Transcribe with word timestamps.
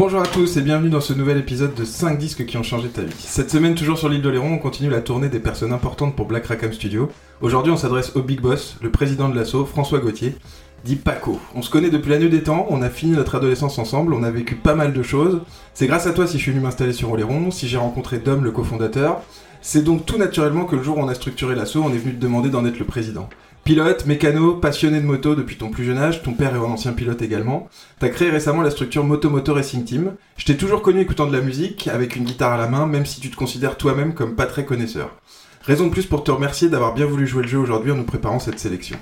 Bonjour 0.00 0.22
à 0.22 0.26
tous 0.26 0.56
et 0.56 0.62
bienvenue 0.62 0.88
dans 0.88 1.02
ce 1.02 1.12
nouvel 1.12 1.36
épisode 1.36 1.74
de 1.74 1.84
5 1.84 2.16
disques 2.16 2.46
qui 2.46 2.56
ont 2.56 2.62
changé 2.62 2.88
ta 2.88 3.02
vie. 3.02 3.14
Cette 3.18 3.50
semaine, 3.50 3.74
toujours 3.74 3.98
sur 3.98 4.08
l'île 4.08 4.22
d'Oléron, 4.22 4.54
on 4.54 4.58
continue 4.58 4.88
la 4.88 5.02
tournée 5.02 5.28
des 5.28 5.40
personnes 5.40 5.74
importantes 5.74 6.16
pour 6.16 6.24
Black 6.24 6.46
Rackham 6.46 6.72
Studio. 6.72 7.10
Aujourd'hui, 7.42 7.70
on 7.70 7.76
s'adresse 7.76 8.16
au 8.16 8.22
Big 8.22 8.40
Boss, 8.40 8.78
le 8.80 8.90
président 8.90 9.28
de 9.28 9.36
l'assaut, 9.36 9.66
François 9.66 9.98
Gauthier, 9.98 10.36
dit 10.86 10.96
Paco. 10.96 11.38
On 11.54 11.60
se 11.60 11.68
connaît 11.68 11.90
depuis 11.90 12.08
la 12.08 12.18
nuit 12.18 12.30
des 12.30 12.42
temps, 12.42 12.66
on 12.70 12.80
a 12.80 12.88
fini 12.88 13.12
notre 13.12 13.34
adolescence 13.34 13.78
ensemble, 13.78 14.14
on 14.14 14.22
a 14.22 14.30
vécu 14.30 14.54
pas 14.54 14.74
mal 14.74 14.94
de 14.94 15.02
choses. 15.02 15.42
C'est 15.74 15.86
grâce 15.86 16.06
à 16.06 16.12
toi 16.12 16.26
si 16.26 16.38
je 16.38 16.44
suis 16.44 16.52
venu 16.52 16.62
m'installer 16.62 16.94
sur 16.94 17.12
Oléron, 17.12 17.50
si 17.50 17.68
j'ai 17.68 17.76
rencontré 17.76 18.20
Dom, 18.20 18.42
le 18.42 18.52
cofondateur. 18.52 19.20
C'est 19.60 19.84
donc 19.84 20.06
tout 20.06 20.16
naturellement 20.16 20.64
que 20.64 20.76
le 20.76 20.82
jour 20.82 20.96
où 20.96 21.02
on 21.02 21.08
a 21.08 21.14
structuré 21.14 21.54
l'assaut, 21.54 21.82
on 21.84 21.92
est 21.92 21.98
venu 21.98 22.14
te 22.14 22.22
demander 22.22 22.48
d'en 22.48 22.64
être 22.64 22.78
le 22.78 22.86
président. 22.86 23.28
Pilote, 23.64 24.06
mécano, 24.06 24.54
passionné 24.54 25.00
de 25.00 25.06
moto 25.06 25.34
depuis 25.34 25.56
ton 25.56 25.68
plus 25.68 25.84
jeune 25.84 25.98
âge, 25.98 26.22
ton 26.22 26.32
père 26.32 26.54
est 26.54 26.58
un 26.58 26.62
ancien 26.62 26.92
pilote 26.92 27.22
également. 27.22 27.68
T'as 27.98 28.08
créé 28.08 28.30
récemment 28.30 28.62
la 28.62 28.70
structure 28.70 29.04
Moto 29.04 29.54
Racing 29.54 29.84
Team. 29.84 30.14
Je 30.36 30.46
t'ai 30.46 30.56
toujours 30.56 30.82
connu 30.82 31.00
écoutant 31.00 31.26
de 31.26 31.36
la 31.36 31.42
musique, 31.42 31.86
avec 31.86 32.16
une 32.16 32.24
guitare 32.24 32.52
à 32.52 32.56
la 32.56 32.68
main, 32.68 32.86
même 32.86 33.06
si 33.06 33.20
tu 33.20 33.30
te 33.30 33.36
considères 33.36 33.76
toi-même 33.76 34.14
comme 34.14 34.34
pas 34.34 34.46
très 34.46 34.64
connaisseur. 34.64 35.14
Raison 35.62 35.86
de 35.86 35.92
plus 35.92 36.06
pour 36.06 36.24
te 36.24 36.30
remercier 36.30 36.70
d'avoir 36.70 36.94
bien 36.94 37.04
voulu 37.04 37.26
jouer 37.26 37.42
le 37.42 37.48
jeu 37.48 37.58
aujourd'hui 37.58 37.92
en 37.92 37.96
nous 37.96 38.04
préparant 38.04 38.38
cette 38.38 38.58
sélection. 38.58 38.96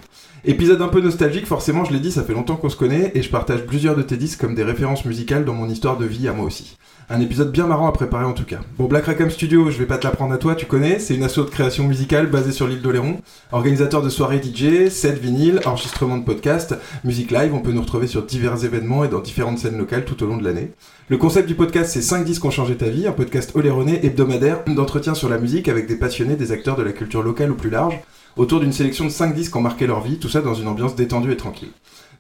Épisode 0.45 0.83
un 0.83 0.89
peu 0.89 1.01
nostalgique, 1.01 1.47
forcément, 1.47 1.85
je 1.85 1.93
l'ai 1.93 2.01
dit, 2.01 2.11
ça 2.11 2.25
fait 2.25 2.35
longtemps 2.35 2.57
qu'on 2.57 2.69
se 2.69 2.77
connaît 2.77 3.13
et 3.15 3.23
je 3.23 3.31
partage 3.31 3.65
plusieurs 3.65 3.95
de 3.95 4.03
tes 4.03 4.17
disques 4.17 4.41
comme 4.41 4.57
des 4.57 4.65
références 4.65 5.05
musicales 5.05 5.45
dans 5.45 5.55
mon 5.55 5.69
histoire 5.69 5.97
de 5.99 6.05
vie 6.05 6.27
à 6.27 6.33
moi 6.33 6.45
aussi. 6.45 6.77
Un 7.11 7.23
épisode 7.23 7.51
bien 7.51 7.67
marrant 7.67 7.89
à 7.89 7.93
préparer 7.93 8.27
en 8.27 8.35
tout 8.35 8.45
cas. 8.45 8.61
Bon, 8.77 8.85
Black 8.85 9.07
Rackham 9.07 9.31
Studio, 9.31 9.71
je 9.71 9.79
vais 9.79 9.87
pas 9.87 9.97
te 9.97 10.07
l'apprendre 10.07 10.35
à 10.35 10.37
toi, 10.37 10.55
tu 10.55 10.67
connais, 10.67 10.99
c'est 10.99 11.15
une 11.15 11.23
asso 11.23 11.39
de 11.39 11.45
création 11.45 11.85
musicale 11.85 12.27
basée 12.27 12.53
sur 12.53 12.69
l'île 12.69 12.83
d'Oléron, 12.83 13.23
organisateur 13.51 14.03
de 14.03 14.11
soirées 14.11 14.43
DJ, 14.43 14.91
set 14.91 15.19
vinyle, 15.19 15.61
enregistrement 15.65 16.19
de 16.19 16.25
podcasts, 16.25 16.77
musique 17.05 17.31
live, 17.31 17.55
on 17.55 17.61
peut 17.61 17.73
nous 17.73 17.81
retrouver 17.81 18.09
sur 18.09 18.27
divers 18.27 18.63
événements 18.63 19.05
et 19.05 19.09
dans 19.09 19.21
différentes 19.21 19.59
scènes 19.59 19.79
locales 19.79 20.05
tout 20.05 20.23
au 20.23 20.27
long 20.27 20.37
de 20.37 20.45
l'année. 20.45 20.73
Le 21.09 21.17
concept 21.17 21.49
du 21.49 21.55
podcast, 21.55 21.91
c'est 21.91 22.03
5 22.03 22.27
disques 22.27 22.45
ont 22.45 22.51
changé 22.51 22.77
ta 22.77 22.91
vie, 22.91 23.07
un 23.07 23.13
podcast 23.13 23.53
oléronais 23.55 24.05
hebdomadaire 24.05 24.65
d'entretien 24.67 25.15
sur 25.15 25.31
la 25.31 25.39
musique 25.39 25.69
avec 25.69 25.87
des 25.87 25.97
passionnés, 25.97 26.37
des 26.37 26.53
acteurs 26.53 26.77
de 26.77 26.83
la 26.83 26.93
culture 26.93 27.23
locale 27.23 27.53
ou 27.53 27.57
plus 27.57 27.71
large, 27.71 27.99
autour 28.37 28.61
d'une 28.61 28.73
sélection 28.73 29.07
de 29.07 29.11
5 29.11 29.35
disques 29.35 29.57
ont 29.57 29.63
marqué 29.63 29.87
leur 29.87 30.03
vie, 30.03 30.19
tout 30.19 30.29
ça 30.29 30.43
dans 30.43 30.53
une 30.53 30.69
ambiance 30.69 30.95
détendue 30.95 31.33
et 31.33 31.39
tranquille. 31.39 31.71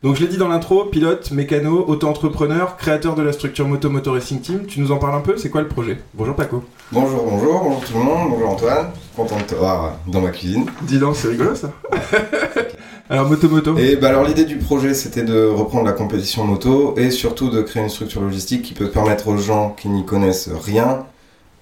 Donc 0.00 0.14
je 0.14 0.20
l'ai 0.20 0.28
dit 0.28 0.36
dans 0.36 0.46
l'intro, 0.46 0.84
pilote, 0.84 1.32
mécano, 1.32 1.84
auto-entrepreneur, 1.88 2.77
créateur 2.77 3.16
de 3.16 3.22
la 3.22 3.32
structure 3.32 3.66
Moto 3.66 3.91
Moto 3.91 4.12
Racing 4.12 4.41
Team, 4.41 4.66
tu 4.66 4.80
nous 4.80 4.92
en 4.92 4.98
parles 4.98 5.16
un 5.16 5.20
peu, 5.20 5.36
c'est 5.36 5.50
quoi 5.50 5.60
le 5.60 5.66
projet? 5.66 5.98
Bonjour 6.14 6.36
Paco. 6.36 6.62
Bonjour, 6.92 7.24
bonjour, 7.28 7.60
bonjour 7.64 7.84
tout 7.84 7.94
le 7.94 8.04
monde, 8.04 8.30
bonjour 8.30 8.50
Antoine, 8.50 8.91
content 9.16 9.38
de 9.38 9.42
te 9.42 9.56
voir 9.56 9.96
dans 10.06 10.20
ma 10.20 10.30
cuisine. 10.30 10.66
Dis 10.82 11.00
donc, 11.00 11.16
c'est 11.16 11.26
rigolo 11.26 11.56
ça. 11.56 11.72
Alors 13.10 13.28
Moto 13.28 13.48
Moto. 13.48 13.76
Et 13.76 13.96
bah 13.96 14.10
alors 14.10 14.22
l'idée 14.22 14.44
du 14.44 14.58
projet 14.58 14.94
c'était 14.94 15.24
de 15.24 15.46
reprendre 15.46 15.86
la 15.86 15.92
compétition 15.92 16.44
moto 16.44 16.94
et 16.98 17.10
surtout 17.10 17.48
de 17.48 17.62
créer 17.62 17.82
une 17.82 17.88
structure 17.88 18.20
logistique 18.20 18.62
qui 18.62 18.74
peut 18.74 18.91
permettre 18.91 19.28
aux 19.28 19.38
gens 19.38 19.70
qui 19.70 19.88
n'y 19.88 20.04
connaissent 20.04 20.50
rien 20.64 21.06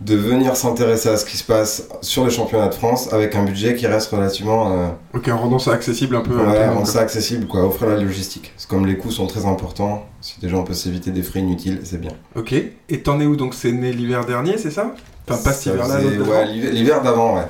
de 0.01 0.15
venir 0.15 0.57
s'intéresser 0.57 1.09
à 1.09 1.17
ce 1.17 1.25
qui 1.25 1.39
se 1.39 1.45
passe 1.45 1.89
sur 2.03 2.25
les 2.25 2.31
championnats 2.31 2.69
de 2.69 2.75
France 2.75 3.13
avec 3.15 3.35
un 3.35 3.45
budget 3.45 3.75
qui 3.77 3.87
reste 3.87 4.11
relativement... 4.11 4.73
euh, 4.73 4.89
Ok, 5.15 5.29
en 5.29 5.39
rendant 5.39 5.59
ça 5.59 5.73
accessible 5.73 6.17
un 6.17 6.21
peu 6.21 6.39
à 6.39 6.43
ouais, 6.45 6.67
rendre 6.69 6.83
quoi. 6.83 6.85
ça 6.85 7.01
accessible, 7.01 7.47
quoi, 7.47 7.65
offrir 7.65 7.89
la 7.89 7.97
logistique. 7.97 8.53
C'est 8.59 8.69
comme 8.69 8.85
les 8.85 8.99
coûts 8.99 9.11
sont 9.11 9.27
très 9.27 9.47
importants, 9.47 10.05
si 10.21 10.39
déjà 10.39 10.57
on 10.57 10.65
peut 10.65 10.75
s'éviter 10.75 11.13
des 11.13 11.23
frais 11.23 11.41
inutiles, 11.41 11.81
c'est 11.85 12.01
bien. 12.01 12.13
Ok, 12.35 12.53
et 12.53 13.03
t'en 13.03 13.21
es 13.21 13.25
où 13.25 13.37
donc? 13.37 13.55
C'est 13.55 13.73
né 13.73 13.91
l'hiver 13.91 14.27
dernier, 14.27 14.59
c'est 14.59 14.71
ça? 14.71 14.95
Enfin, 15.29 15.43
pas 15.43 15.53
cet 15.55 15.67
hiver-là, 15.75 15.99
ouais, 15.99 16.47
l'hiver 16.47 17.03
d'avant, 17.03 17.37
ouais. 17.37 17.47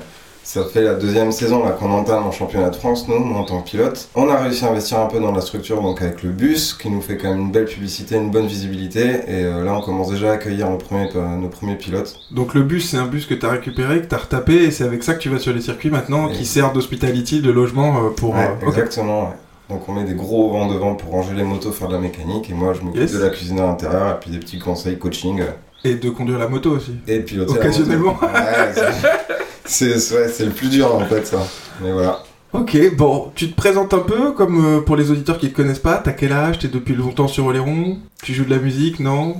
Ça 0.47 0.63
fait 0.63 0.81
la 0.81 0.93
deuxième 0.93 1.33
saison 1.33 1.61
là 1.65 1.71
qu'on 1.71 1.91
entame 1.91 2.25
en 2.25 2.31
championnat 2.31 2.69
de 2.69 2.75
France, 2.77 3.05
nous, 3.09 3.15
en 3.35 3.43
tant 3.43 3.61
que 3.61 3.69
pilote. 3.69 4.07
On 4.15 4.29
a 4.29 4.37
réussi 4.37 4.63
à 4.63 4.69
investir 4.69 4.97
un 5.01 5.07
peu 5.07 5.19
dans 5.19 5.33
la 5.33 5.41
structure, 5.41 5.81
donc 5.81 6.01
avec 6.01 6.23
le 6.23 6.29
bus, 6.29 6.73
qui 6.73 6.89
nous 6.89 7.01
fait 7.01 7.17
quand 7.17 7.27
même 7.31 7.41
une 7.41 7.51
belle 7.51 7.65
publicité, 7.65 8.15
une 8.15 8.31
bonne 8.31 8.47
visibilité. 8.47 9.01
Et 9.27 9.43
euh, 9.43 9.65
là, 9.65 9.73
on 9.73 9.81
commence 9.81 10.09
déjà 10.09 10.29
à 10.29 10.33
accueillir 10.35 10.69
nos 10.69 10.77
premiers, 10.77 11.09
euh, 11.17 11.35
nos 11.35 11.49
premiers 11.49 11.75
pilotes. 11.75 12.15
Donc 12.31 12.53
le 12.53 12.63
bus, 12.63 12.89
c'est 12.89 12.95
un 12.95 13.07
bus 13.07 13.25
que 13.25 13.33
t'as 13.33 13.49
récupéré, 13.49 13.99
que 13.99 14.05
t'as 14.05 14.19
retapé, 14.19 14.53
et 14.63 14.71
c'est 14.71 14.85
avec 14.85 15.03
ça 15.03 15.15
que 15.15 15.19
tu 15.19 15.27
vas 15.27 15.37
sur 15.39 15.51
les 15.53 15.59
circuits 15.59 15.89
maintenant, 15.89 16.29
qui 16.29 16.45
sert 16.45 16.71
d'hospitality, 16.71 17.41
de 17.41 17.51
logement 17.51 17.97
euh, 18.05 18.09
pour... 18.11 18.33
Ouais, 18.33 18.49
euh, 18.63 18.67
exactement, 18.69 19.23
ouais. 19.23 19.35
Donc 19.69 19.81
on 19.89 19.91
met 19.95 20.05
des 20.05 20.13
gros 20.15 20.49
vents 20.53 20.67
devant 20.67 20.95
pour 20.95 21.11
ranger 21.11 21.33
les 21.35 21.43
motos, 21.43 21.73
faire 21.73 21.89
de 21.89 21.93
la 21.95 21.99
mécanique. 21.99 22.49
Et 22.49 22.53
moi, 22.53 22.71
je 22.73 22.79
m'occupe 22.85 23.01
Yes. 23.01 23.11
de 23.11 23.19
la 23.19 23.31
cuisine 23.31 23.59
à 23.59 23.63
l'intérieur, 23.63 24.11
et 24.11 24.19
puis 24.21 24.31
des 24.31 24.37
petits 24.39 24.59
conseils 24.59 24.97
coaching. 24.97 25.41
Et 25.83 25.95
de 25.95 26.09
conduire 26.09 26.39
la 26.39 26.47
moto 26.47 26.71
aussi. 26.71 26.93
Et 27.05 27.19
piloter 27.19 27.51
la 27.53 27.59
Occasionnellement. 27.59 28.13
moto. 28.13 28.25
Ouais, 28.27 28.31
c'est- 29.67 30.13
ouais, 30.15 30.27
c'est 30.29 30.45
le 30.45 30.51
plus 30.51 30.69
dur 30.69 30.93
en 30.95 31.05
fait, 31.05 31.25
ça. 31.25 31.45
Mais 31.81 31.91
voilà. 31.91 32.23
Ok, 32.53 32.77
bon, 32.95 33.29
tu 33.35 33.51
te 33.51 33.55
présentes 33.55 33.93
un 33.93 33.99
peu, 33.99 34.31
comme 34.31 34.77
euh, 34.77 34.81
pour 34.81 34.95
les 34.95 35.11
auditeurs 35.11 35.37
qui 35.37 35.49
te 35.51 35.55
connaissent 35.55 35.79
pas, 35.79 35.97
t'as 35.97 36.13
quel 36.13 36.31
âge, 36.31 36.59
t'es 36.59 36.69
depuis 36.69 36.95
longtemps 36.95 37.27
sur 37.27 37.45
Oléron, 37.45 37.97
tu 38.23 38.33
joues 38.33 38.45
de 38.45 38.49
la 38.49 38.57
musique, 38.57 38.99
non? 39.01 39.35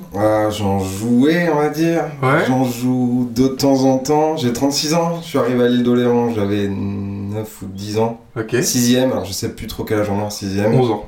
J'en 0.52 0.80
jouais, 0.80 1.50
on 1.50 1.56
va 1.56 1.70
dire. 1.70 2.04
Ouais. 2.22 2.44
J'en 2.48 2.66
joue 2.66 3.30
de 3.34 3.48
temps 3.48 3.86
en 3.86 3.98
temps. 3.98 4.36
J'ai 4.36 4.52
36 4.52 4.94
ans. 4.94 5.20
Je 5.22 5.28
suis 5.28 5.38
arrivé 5.40 5.64
à 5.64 5.68
l'île 5.70 5.84
d'Oléron, 5.84 6.34
j'avais 6.36 6.68
9 6.68 7.62
ou 7.64 7.68
10 7.68 7.98
ans. 7.98 8.20
Ok. 8.38 8.52
6ème, 8.62 9.12
alors 9.12 9.26
je 9.26 9.32
sais 9.32 9.50
plus 9.56 9.68
trop 9.68 9.84
quel 9.86 10.00
âge 10.02 10.10
on 10.10 10.20
en 10.22 10.30
6ème. 10.30 10.74
11 10.74 10.92
ans. 10.92 11.06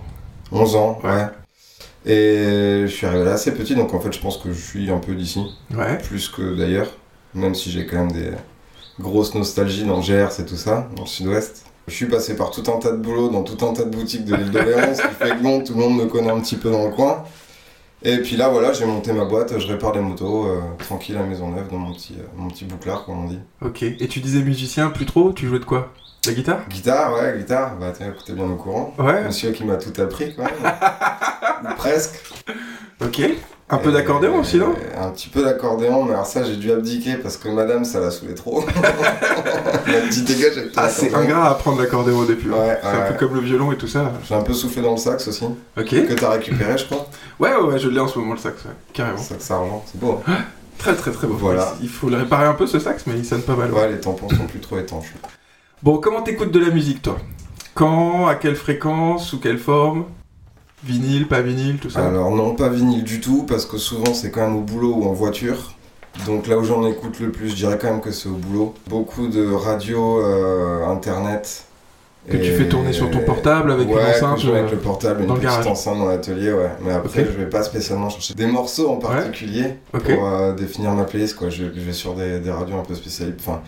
11 0.54 0.76
ans, 0.78 1.00
Ouais. 1.04 1.10
ouais. 1.12 1.28
Et 2.06 2.84
je 2.88 2.92
suis 2.92 3.06
arrivé 3.06 3.26
là 3.26 3.34
assez 3.34 3.52
petit, 3.54 3.76
donc 3.76 3.94
en 3.94 4.00
fait, 4.00 4.14
je 4.14 4.20
pense 4.22 4.38
que 4.38 4.54
je 4.54 4.60
suis 4.60 4.90
un 4.90 5.00
peu 5.00 5.14
d'ici. 5.14 5.44
Ouais. 5.78 5.98
Plus 6.08 6.30
que 6.30 6.56
d'ailleurs. 6.56 6.88
Même 7.36 7.54
si 7.54 7.70
j'ai 7.72 7.86
quand 7.86 7.98
même 7.98 8.12
des 8.14 8.32
grosses 9.00 9.34
nostalgies 9.36 9.86
dans 9.86 9.98
le 9.98 10.02
GRC 10.02 10.42
et 10.42 10.46
tout 10.46 10.58
ça, 10.58 10.88
dans 10.96 11.04
le 11.04 11.08
sud-ouest. 11.08 11.66
Je 11.88 11.94
suis 11.94 12.06
passé 12.06 12.36
par 12.36 12.52
tout 12.52 12.64
un 12.72 12.78
tas 12.78 12.92
de 12.92 12.98
boulots 12.98 13.30
dans 13.30 13.44
tout 13.44 13.66
un 13.66 13.74
tas 13.74 13.84
de 13.84 13.90
boutiques 13.96 14.26
de 14.26 14.36
l'île 14.36 14.52
d'Oléron, 14.52 14.94
ce 14.94 15.02
qui 15.02 15.16
fait 15.16 15.30
que 15.30 15.42
bon, 15.42 15.64
tout 15.64 15.74
le 15.74 15.80
monde 15.80 15.98
me 15.98 16.06
connaît 16.06 16.30
un 16.30 16.40
petit 16.40 16.56
peu 16.56 16.70
dans 16.70 16.86
le 16.86 16.92
coin. 16.92 17.24
Et 18.04 18.18
puis 18.20 18.38
là, 18.38 18.48
voilà, 18.48 18.72
j'ai 18.72 18.86
monté 18.86 19.12
ma 19.12 19.26
boîte, 19.26 19.58
je 19.60 19.68
répare 19.68 19.92
des 19.92 20.00
motos, 20.00 20.46
euh, 20.46 20.62
tranquille 20.78 21.18
à 21.18 21.24
Maisonneuve, 21.24 21.68
dans 21.70 21.78
mon 21.80 21.94
petit, 21.94 22.16
euh, 22.18 22.24
mon 22.38 22.48
petit 22.48 22.64
bouclard, 22.64 23.06
comme 23.06 23.26
on 23.26 23.28
dit. 23.28 23.40
Ok. 23.62 23.84
Et 23.84 24.08
tu 24.08 24.20
disais 24.20 24.42
musicien, 24.42 24.90
plus 24.90 25.06
trop, 25.06 25.34
tu 25.34 25.48
jouais 25.48 25.60
de 25.60 25.66
quoi? 25.66 25.92
La 26.26 26.34
guitare? 26.34 26.68
Guitare, 26.70 27.14
ouais, 27.14 27.38
guitare, 27.38 27.78
bah 27.78 27.94
écoutez 28.00 28.34
bien 28.34 28.46
au 28.46 28.56
courant. 28.56 28.94
Ouais. 29.00 29.24
Monsieur 29.24 29.52
qui 29.52 29.64
m'a 29.64 29.78
tout 29.78 30.00
appris. 30.02 30.36
Ou 30.38 31.68
Presque. 31.78 32.22
Ok. 33.02 33.22
Un 33.72 33.78
peu 33.78 33.92
d'accordéon 33.92 34.40
aussi, 34.40 34.58
non? 34.58 34.74
Un 35.00 35.10
petit 35.12 35.30
peu 35.30 35.44
d'accordéon, 35.44 36.04
mais 36.04 36.14
alors 36.14 36.26
ça, 36.26 36.44
j'ai 36.44 36.56
dû 36.56 36.72
abdiquer 36.72 37.16
parce 37.18 37.38
que 37.38 37.50
madame, 37.50 37.86
ça 37.86 38.00
la 38.00 38.10
saoulait 38.10 38.34
trop. 38.34 38.66
la 39.88 40.02
petite 40.02 40.26
dégage 40.26 40.58
avec 40.58 40.72
Ah, 40.76 40.90
c'est 40.90 41.14
ingrat 41.14 41.46
à 41.48 41.52
apprendre 41.52 41.80
l'accordéon 41.80 42.18
au 42.20 42.26
début. 42.26 42.52
hein. 42.52 42.58
Ouais, 42.58 42.80
c'est 42.82 42.88
un 42.88 43.00
ouais. 43.02 43.08
peu 43.10 43.14
comme 43.28 43.36
le 43.36 43.42
violon 43.42 43.72
et 43.72 43.78
tout 43.78 43.88
ça. 43.88 44.12
J'ai 44.28 44.34
un 44.34 44.42
peu 44.42 44.54
soufflé 44.54 44.82
dans 44.82 44.92
le 44.92 44.98
sax 44.98 45.28
aussi, 45.28 45.44
Ok. 45.46 45.86
que 45.86 46.14
t'as 46.14 46.32
récupéré, 46.32 46.78
je 46.80 46.86
crois. 46.86 47.08
Ouais, 47.40 47.56
ouais, 47.56 47.74
ouais, 47.74 47.80
je 47.80 47.90
l'ai 47.90 48.00
en 48.00 48.08
ce 48.08 48.18
moment 48.18 48.34
le 48.34 48.40
sax, 48.40 48.64
carrément. 48.92 49.18
Sax 49.20 49.52
argent, 49.52 49.84
c'est 49.86 50.00
beau. 50.00 50.20
hein. 50.28 50.38
Très, 50.80 50.96
très, 50.96 51.12
très 51.12 51.28
beau. 51.28 51.36
Voilà. 51.38 51.74
Il 51.82 51.90
faut 51.90 52.10
le 52.10 52.18
réparer 52.18 52.46
un 52.46 52.54
peu 52.54 52.66
ce 52.66 52.80
sax, 52.80 53.04
mais 53.06 53.14
il 53.18 53.26
sonne 53.26 53.42
pas 53.42 53.56
mal. 53.56 53.72
ouais. 53.72 53.82
Ouais, 53.82 53.90
les 53.92 54.00
tampons 54.00 54.30
sont 54.30 54.46
plus 54.48 54.60
trop 54.62 54.80
étanches. 54.80 55.14
Bon, 55.84 55.98
comment 56.00 56.22
t'écoutes 56.24 56.52
de 56.52 56.60
la 56.60 56.70
musique, 56.72 57.02
toi? 57.04 57.18
Quand 57.76 58.26
À 58.28 58.36
quelle 58.36 58.56
fréquence 58.56 59.28
Sous 59.28 59.40
quelle 59.40 59.60
forme? 59.60 60.06
Vinyle, 60.84 61.28
pas 61.28 61.42
vinyle, 61.42 61.78
tout 61.78 61.90
ça 61.90 62.06
Alors 62.08 62.32
non, 62.32 62.56
pas 62.56 62.70
vinyle 62.70 63.04
du 63.04 63.20
tout, 63.20 63.44
parce 63.48 63.66
que 63.66 63.78
souvent 63.78 64.14
c'est 64.14 64.32
quand 64.32 64.42
même 64.42 64.56
au 64.56 64.62
boulot 64.62 64.94
ou 64.96 65.04
en 65.10 65.14
voiture. 65.14 65.74
Donc 66.26 66.48
là 66.48 66.58
où 66.58 66.64
j'en 66.64 66.86
écoute 66.88 67.20
le 67.20 67.32
plus, 67.32 67.50
je 67.50 67.56
dirais 67.56 67.78
quand 67.80 67.90
même 67.92 68.02
que 68.02 68.12
c'est 68.12 68.30
au 68.30 68.34
boulot. 68.34 68.74
Beaucoup 68.88 69.28
de 69.28 69.46
radio, 69.52 70.20
euh, 70.22 70.86
internet. 70.88 71.66
Que 72.30 72.38
tu 72.38 72.52
fais 72.52 72.68
tourner 72.68 72.94
sur 72.94 73.10
ton 73.10 73.20
portable 73.20 73.72
avec 73.72 73.88
une 73.90 73.98
enceinte, 73.98 74.36
que 74.36 74.42
je 74.42 74.52
mets 74.52 74.60
avec 74.60 74.72
euh, 74.72 74.76
le 74.76 74.82
portable, 74.82 75.22
une 75.24 75.28
petite 75.30 75.42
garage. 75.44 75.68
enceinte 75.68 75.98
dans 75.98 76.06
l'atelier, 76.06 76.52
ouais. 76.54 76.70
Mais 76.84 76.92
après, 76.92 77.22
Ok. 77.22 77.28
je 77.32 77.38
vais 77.38 77.50
pas 77.50 77.64
spécialement 77.64 78.10
chercher 78.10 78.34
des 78.36 78.46
morceaux 78.46 78.90
en 78.90 78.98
particulier 78.98 79.76
pour 79.92 80.28
euh, 80.28 80.54
définir 80.54 80.92
ma 80.94 81.06
playlist, 81.06 81.36
quoi. 81.38 81.50
Je, 81.50 81.64
je 81.74 81.80
vais 81.82 81.94
sur 81.94 82.14
des, 82.14 82.40
des 82.40 82.52
radios 82.52 82.78
un 82.78 82.84
peu 82.84 82.94
spécialisées. 82.94 83.38
Enfin, 83.40 83.62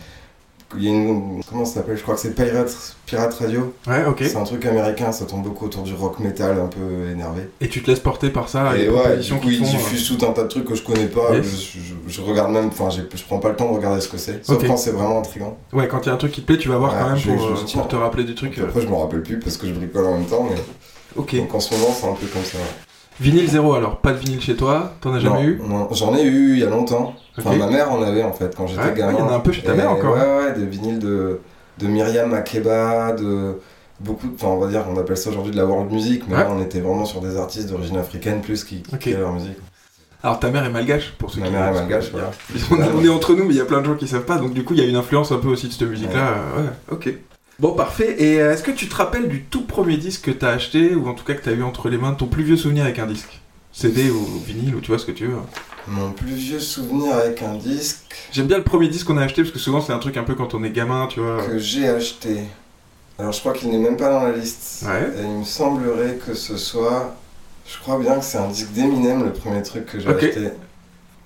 il 0.78 0.84
y 0.84 0.88
a 0.88 0.90
une. 0.92 1.40
Comment 1.48 1.64
ça 1.64 1.74
s'appelle? 1.74 1.96
Je 1.96 2.02
crois 2.02 2.14
que 2.14 2.20
c'est 2.20 2.34
Pirate, 2.34 2.74
Pirate 3.06 3.34
Radio. 3.34 3.74
Ouais, 3.86 4.04
ok. 4.06 4.18
C'est 4.22 4.36
un 4.36 4.44
truc 4.44 4.64
américain, 4.66 5.12
ça 5.12 5.24
tourne 5.24 5.42
beaucoup 5.42 5.66
autour 5.66 5.82
du 5.82 5.94
rock 5.94 6.18
metal 6.20 6.58
un 6.58 6.66
peu 6.68 7.10
énervé. 7.10 7.42
Et 7.60 7.68
tu 7.68 7.82
te 7.82 7.90
laisses 7.90 8.00
porter 8.00 8.30
par 8.30 8.48
ça, 8.48 8.76
et 8.76 8.88
ouais, 8.88 9.18
du 9.18 9.34
coup, 9.34 9.48
ils 9.50 9.58
font. 9.58 9.64
euh, 9.64 9.68
diffusent 9.68 10.08
tout 10.16 10.24
un 10.26 10.32
tas 10.32 10.42
de 10.44 10.48
trucs 10.48 10.64
que 10.64 10.74
je 10.74 10.82
connais 10.82 11.06
pas. 11.06 11.34
Yes. 11.34 11.46
Je, 11.46 11.78
je- 11.80 11.94
je 12.12 12.20
regarde 12.20 12.50
même, 12.52 12.68
enfin, 12.68 12.88
je 12.90 13.02
prends 13.24 13.38
pas 13.38 13.50
le 13.50 13.56
temps 13.56 13.70
de 13.70 13.76
regarder 13.76 14.00
ce 14.00 14.08
que 14.08 14.18
c'est. 14.18 14.44
Sauf 14.44 14.66
quand 14.66 14.76
c'est 14.76 14.90
vraiment 14.92 15.18
intriguant. 15.18 15.56
euh, 15.72 15.76
Ouais, 15.78 15.88
quand 15.88 16.00
il 16.02 16.06
y 16.06 16.10
a 16.10 16.14
un 16.14 16.18
truc 16.18 16.32
qui 16.32 16.40
te 16.42 16.46
plaît, 16.46 16.58
tu 16.58 16.68
vas 16.68 16.76
voir 16.78 16.92
Ouais, 16.94 16.98
quand 17.00 17.10
même 17.30 17.36
pour, 17.38 17.46
euh, 17.48 17.54
pour 17.74 17.88
te 17.88 17.96
rappeler 17.96 18.24
du 18.24 18.34
truc. 18.34 18.52
Puis 18.52 18.60
euh. 18.60 18.64
après, 18.64 18.80
je 18.80 18.86
me 18.88 18.94
rappelle 18.94 19.22
plus 19.22 19.38
parce 19.38 19.56
que 19.56 19.66
je 19.66 19.72
bricole 19.72 20.06
en 20.06 20.18
même 20.18 20.26
temps, 20.26 20.46
mais. 20.48 20.56
Ok. 21.16 21.36
Donc 21.36 21.54
en 21.54 21.60
ce 21.60 21.74
moment, 21.74 21.88
c'est 21.98 22.06
un 22.06 22.14
peu 22.14 22.26
comme 22.26 22.44
ça. 22.44 22.58
Vinyle 23.20 23.48
zéro 23.48 23.74
alors, 23.74 23.98
pas 23.98 24.12
de 24.12 24.18
vinyle 24.18 24.40
chez 24.40 24.56
toi, 24.56 24.94
t'en 25.00 25.12
as 25.14 25.20
jamais 25.20 25.36
Non, 25.36 25.42
eu 25.42 25.60
non, 25.68 25.88
J'en 25.92 26.14
ai 26.16 26.22
eu 26.24 26.52
il 26.54 26.58
y 26.58 26.64
a 26.64 26.68
longtemps. 26.70 27.14
Enfin, 27.38 27.54
ma 27.56 27.66
mère 27.66 27.92
en 27.92 28.02
avait 28.02 28.22
en 28.24 28.32
fait 28.32 28.54
quand 28.56 28.66
j'étais 28.66 28.82
Ouais, 28.82 28.94
gamin. 28.94 29.12
ouais, 29.12 29.18
il 29.18 29.24
y 29.24 29.28
en 29.28 29.30
a 29.32 29.36
un 29.36 29.40
peu 29.40 29.52
chez 29.52 29.62
ta 29.62 29.74
mère 29.74 29.90
encore. 29.90 30.14
Ouais, 30.14 30.20
ouais, 30.46 30.52
des 30.58 30.66
vinyles 30.66 30.98
de, 30.98 31.40
de 31.78 31.86
Myriam 31.86 32.30
Makeba, 32.30 33.12
de 33.12 33.58
beaucoup, 34.00 34.26
de- 34.28 34.34
enfin 34.34 34.48
on 34.48 34.58
va 34.58 34.66
dire, 34.66 34.84
on 34.92 34.98
appelle 34.98 35.16
ça 35.16 35.30
aujourd'hui 35.30 35.52
de 35.52 35.56
la 35.56 35.64
world 35.66 35.90
music, 35.92 36.24
mais 36.28 36.34
Ouais. 36.36 36.42
là 36.42 36.50
on 36.50 36.60
était 36.62 36.80
vraiment 36.80 37.04
sur 37.04 37.20
des 37.20 37.36
artistes 37.36 37.68
d'origine 37.68 37.96
africaine 37.98 38.40
plus 38.40 38.64
qui, 38.64 38.82
qui 38.82 38.94
Ok. 38.94 39.00
créaient 39.00 39.16
leur 39.18 39.32
musique. 39.32 39.56
Alors 40.24 40.38
ta 40.40 40.50
mère 40.50 40.64
est 40.64 40.70
malgache, 40.70 41.12
pour 41.18 41.30
ceux 41.32 41.40
Ma 41.40 41.46
qui 41.46 41.52
mère 41.52 41.68
est 41.68 41.72
malgache, 41.74 42.10
voilà. 42.12 42.30
On, 42.70 42.76
on 43.00 43.04
est 43.04 43.08
entre 43.08 43.34
nous, 43.34 43.44
mais 43.44 43.54
il 43.54 43.58
y 43.58 43.60
a 43.60 43.64
plein 43.64 43.80
de 43.80 43.86
gens 43.86 43.94
qui 43.94 44.08
savent 44.08 44.24
pas, 44.24 44.38
donc 44.38 44.52
du 44.54 44.64
coup 44.64 44.74
il 44.74 44.80
y 44.80 44.82
a 44.84 44.88
une 44.88 44.96
influence 44.96 45.32
un 45.32 45.38
peu 45.38 45.48
aussi 45.48 45.68
de 45.68 45.72
cette 45.72 45.88
musique-là. 45.88 46.34
euh, 46.56 46.62
Ouais, 46.62 46.68
ok. 46.90 47.14
Bon, 47.58 47.72
parfait. 47.74 48.16
Et 48.22 48.40
euh, 48.40 48.52
est-ce 48.52 48.62
que 48.62 48.70
tu 48.70 48.88
te 48.88 48.94
rappelles 48.94 49.28
du 49.28 49.42
tout 49.42 49.62
premier 49.62 49.96
disque 49.96 50.22
que 50.24 50.30
t'as 50.30 50.50
acheté, 50.50 50.94
ou 50.94 51.08
en 51.08 51.14
tout 51.14 51.24
cas 51.24 51.34
que 51.34 51.42
t'as 51.44 51.52
eu 51.52 51.62
entre 51.62 51.88
les 51.88 51.98
mains, 51.98 52.12
ton 52.14 52.26
plus 52.26 52.42
vieux 52.44 52.56
souvenir 52.56 52.84
avec 52.84 52.98
un 52.98 53.06
disque 53.06 53.40
CD 53.72 54.10
ou 54.10 54.24
vinyle, 54.46 54.74
ou 54.74 54.80
tu 54.80 54.88
vois 54.88 54.98
ce 54.98 55.06
que 55.06 55.12
tu 55.12 55.26
veux 55.26 55.34
hein. 55.34 55.46
Mon 55.88 56.12
plus 56.12 56.34
vieux 56.34 56.60
souvenir 56.60 57.14
avec 57.14 57.42
un 57.42 57.54
disque 57.54 58.14
J'aime 58.32 58.46
bien 58.46 58.58
le 58.58 58.62
premier 58.64 58.88
disque 58.88 59.06
qu'on 59.06 59.16
a 59.16 59.22
acheté, 59.24 59.42
parce 59.42 59.52
que 59.52 59.58
souvent 59.58 59.80
c'est 59.80 59.92
un 59.92 59.98
truc 59.98 60.16
un 60.16 60.22
peu 60.24 60.34
quand 60.34 60.54
on 60.54 60.62
est 60.62 60.70
gamin, 60.70 61.06
tu 61.08 61.20
vois. 61.20 61.44
que 61.44 61.58
j'ai 61.58 61.88
acheté. 61.88 62.40
Alors 63.18 63.32
je 63.32 63.40
crois 63.40 63.52
qu'il 63.52 63.70
n'est 63.70 63.78
même 63.78 63.96
pas 63.96 64.10
dans 64.10 64.22
la 64.22 64.32
liste. 64.32 64.84
Ouais. 64.86 65.10
Et 65.18 65.22
il 65.22 65.38
me 65.40 65.44
semblerait 65.44 66.18
que 66.24 66.34
ce 66.34 66.56
soit. 66.56 67.14
Je 67.66 67.78
crois 67.78 67.98
bien 67.98 68.18
que 68.18 68.24
c'est 68.24 68.38
un 68.38 68.48
disque 68.48 68.72
d'Eminem, 68.72 69.24
le 69.24 69.32
premier 69.32 69.62
truc 69.62 69.86
que 69.86 70.00
j'ai 70.00 70.08
acheté. 70.08 70.48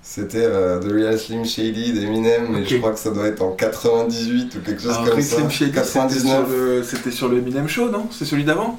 C'était 0.08 0.44
euh, 0.44 0.78
The 0.78 0.84
Real 0.92 1.18
Slim 1.18 1.44
Shady 1.44 1.92
d'Eminem, 1.92 2.46
mais 2.50 2.60
Ok. 2.60 2.66
je 2.68 2.76
crois 2.76 2.92
que 2.92 2.98
ça 2.98 3.10
doit 3.10 3.26
être 3.26 3.42
en 3.42 3.50
98 3.50 4.54
ou 4.54 4.60
quelque 4.60 4.80
chose 4.80 4.92
Alors, 4.92 5.04
comme 5.06 5.14
Rick 5.16 5.24
ça. 5.26 5.36
Slim 5.36 5.50
Shady, 5.50 5.70
c'était 5.72 5.80
99. 5.80 6.46
sur 6.46 6.56
le- 6.56 6.82
C'était 6.84 7.10
sur 7.10 7.28
le 7.28 7.38
Eminem 7.38 7.66
Show, 7.68 7.88
non? 7.90 8.06
C'est 8.12 8.24
celui 8.24 8.44
d'avant? 8.44 8.78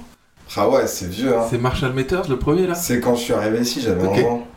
Ah 0.56 0.70
ouais, 0.70 0.88
c'est 0.88 1.10
vieux, 1.10 1.36
hein. 1.38 1.46
C'est 1.50 1.58
Marshall 1.58 1.92
Matters, 1.94 2.30
le 2.30 2.40
premier 2.40 2.66
là 2.66 2.76
C'est 2.76 3.02
quand 3.02 3.16
je 3.16 3.22
suis 3.24 3.34
arrivé 3.34 3.60
ici, 3.60 3.82
j'avais 3.82 4.08
Ok. 4.08 4.14
11 4.20 4.24
ans. 4.24 4.48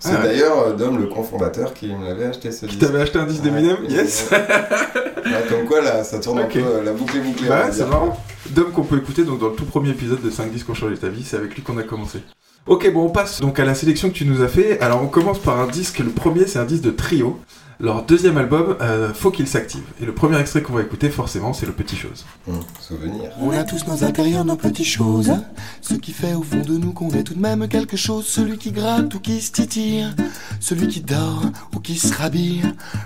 C'est 0.00 0.10
Ah 0.10 0.16
ouais. 0.20 0.24
d'ailleurs 0.24 0.58
euh, 0.58 0.72
Dom, 0.74 0.98
le 0.98 1.06
cofondateur, 1.06 1.72
qui 1.72 1.94
me 1.94 2.04
l'avait 2.04 2.26
acheté 2.26 2.50
ce 2.50 2.66
Qui 2.66 2.76
disque. 2.76 2.80
t'avait 2.80 3.00
acheté 3.02 3.18
un 3.20 3.24
disque 3.26 3.44
Ouais. 3.44 3.50
d'Eminem? 3.50 3.76
Yes 3.88 4.28
Ouais, 4.30 5.44
comme 5.48 5.64
quoi, 5.64 5.80
là, 5.80 6.02
ça 6.04 6.18
tourne 6.18 6.40
Ok. 6.40 6.56
un 6.56 6.60
peu, 6.60 6.82
la 6.84 6.92
boucle 6.92 7.16
est 7.16 7.20
bouclée. 7.20 7.48
Bah 7.48 7.66
ouais, 7.66 7.72
c'est 7.72 7.86
marrant. 7.88 8.20
Dom 8.50 8.72
qu'on 8.72 8.82
peut 8.82 8.98
écouter 8.98 9.22
donc 9.24 9.38
dans 9.40 9.48
le 9.48 9.54
tout 9.54 9.64
premier 9.64 9.90
épisode 9.90 10.20
de 10.22 10.30
5 10.30 10.50
disques 10.52 10.66
qui 10.66 10.72
ont 10.72 10.74
changé 10.74 10.96
ta 10.96 11.08
vie, 11.08 11.24
c'est 11.24 11.36
avec 11.36 11.54
lui 11.54 11.62
qu'on 11.62 11.78
a 11.78 11.82
commencé. 11.84 12.18
Ok, 12.66 12.92
bon, 12.92 13.04
on 13.04 13.10
passe 13.10 13.40
donc 13.40 13.60
à 13.60 13.64
la 13.64 13.76
sélection 13.76 14.08
que 14.08 14.14
tu 14.14 14.24
nous 14.24 14.42
as 14.42 14.48
fait. 14.48 14.80
Alors, 14.80 15.00
on 15.00 15.06
commence 15.06 15.38
par 15.38 15.60
un 15.60 15.68
disque. 15.68 16.00
Le 16.00 16.10
premier, 16.10 16.48
c'est 16.48 16.58
un 16.58 16.64
disque 16.64 16.82
de 16.82 16.90
Trio. 16.90 17.38
Leur 17.78 18.04
deuxième 18.04 18.38
album, 18.38 18.76
euh, 18.80 19.12
Faut 19.12 19.30
qu'il 19.30 19.46
s'active. 19.46 19.82
Et 20.00 20.06
le 20.06 20.12
premier 20.14 20.38
extrait 20.38 20.62
qu'on 20.62 20.72
va 20.72 20.82
écouter, 20.82 21.10
forcément, 21.10 21.52
c'est 21.52 21.66
Le 21.66 21.72
Petit 21.72 21.96
Chose. 21.96 22.24
Hum, 22.48 22.60
souvenir. 22.80 23.30
On 23.38 23.50
a 23.50 23.64
tous 23.64 23.86
nos 23.86 24.02
intérieurs, 24.02 24.46
nos 24.46 24.56
petites 24.56 24.86
choses. 24.86 25.32
Ce 25.82 25.92
qui 25.94 26.12
fait 26.12 26.32
au 26.32 26.42
fond 26.42 26.62
de 26.62 26.78
nous 26.78 26.92
qu'on 26.92 27.10
est 27.10 27.22
tout 27.22 27.34
de 27.34 27.40
même 27.40 27.68
quelque 27.68 27.98
chose. 27.98 28.24
Celui 28.26 28.56
qui 28.56 28.72
gratte 28.72 29.14
ou 29.14 29.20
qui 29.20 29.42
se 29.42 29.52
titille. 29.52 30.06
Celui 30.58 30.88
qui 30.88 31.00
dort 31.00 31.42
ou 31.74 31.80
qui 31.80 31.96
se 31.96 32.14
rhabille. 32.14 32.62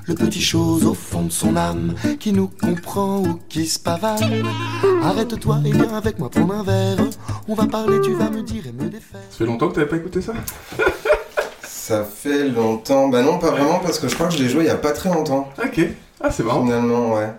Le 0.07 0.15
petit 0.15 0.41
chose 0.41 0.87
au 0.87 0.95
fond 0.95 1.23
de 1.23 1.33
son 1.33 1.57
âme. 1.57 1.95
Qui 2.21 2.33
nous 2.33 2.49
comprend 2.49 3.19
ou 3.19 3.41
qui 3.49 3.67
se 3.67 3.79
pavane. 3.81 4.45
Arrête-toi 5.03 5.63
et 5.65 5.73
viens 5.73 5.95
avec 5.95 6.21
moi 6.21 6.31
prendre 6.31 6.55
un 6.55 6.63
verre. 6.63 6.99
On 7.49 7.55
va 7.55 7.67
parler, 7.67 8.01
tu 8.03 8.13
vas 8.15 8.31
me 8.31 8.43
dire 8.43 8.69
et 8.69 8.73
me 8.73 8.89
défaire. 8.89 9.21
Ça 9.31 9.39
fait 9.39 9.47
longtemps 9.47 9.69
que 9.69 9.75
t'avais 9.75 9.89
pas 9.89 9.97
écouté 9.97 10.21
ça? 10.23 10.33
Ça 11.91 12.05
fait 12.05 12.49
longtemps. 12.49 13.09
Bah 13.09 13.21
non, 13.21 13.41
pas 13.41 13.51
vraiment, 13.51 13.81
parce 13.81 13.99
que 13.99 14.07
je 14.07 14.15
crois 14.15 14.29
que 14.29 14.35
je 14.35 14.41
l'ai 14.41 14.49
joué 14.49 14.63
il 14.63 14.69
y 14.69 14.71
a 14.71 14.77
pas 14.77 14.93
très 14.93 15.13
longtemps. 15.13 15.49
Ok. 15.61 15.81
Ah, 16.21 16.31
c'est 16.31 16.45
marrant. 16.45 16.63
Finalement, 16.63 17.17
ouais. 17.17 17.33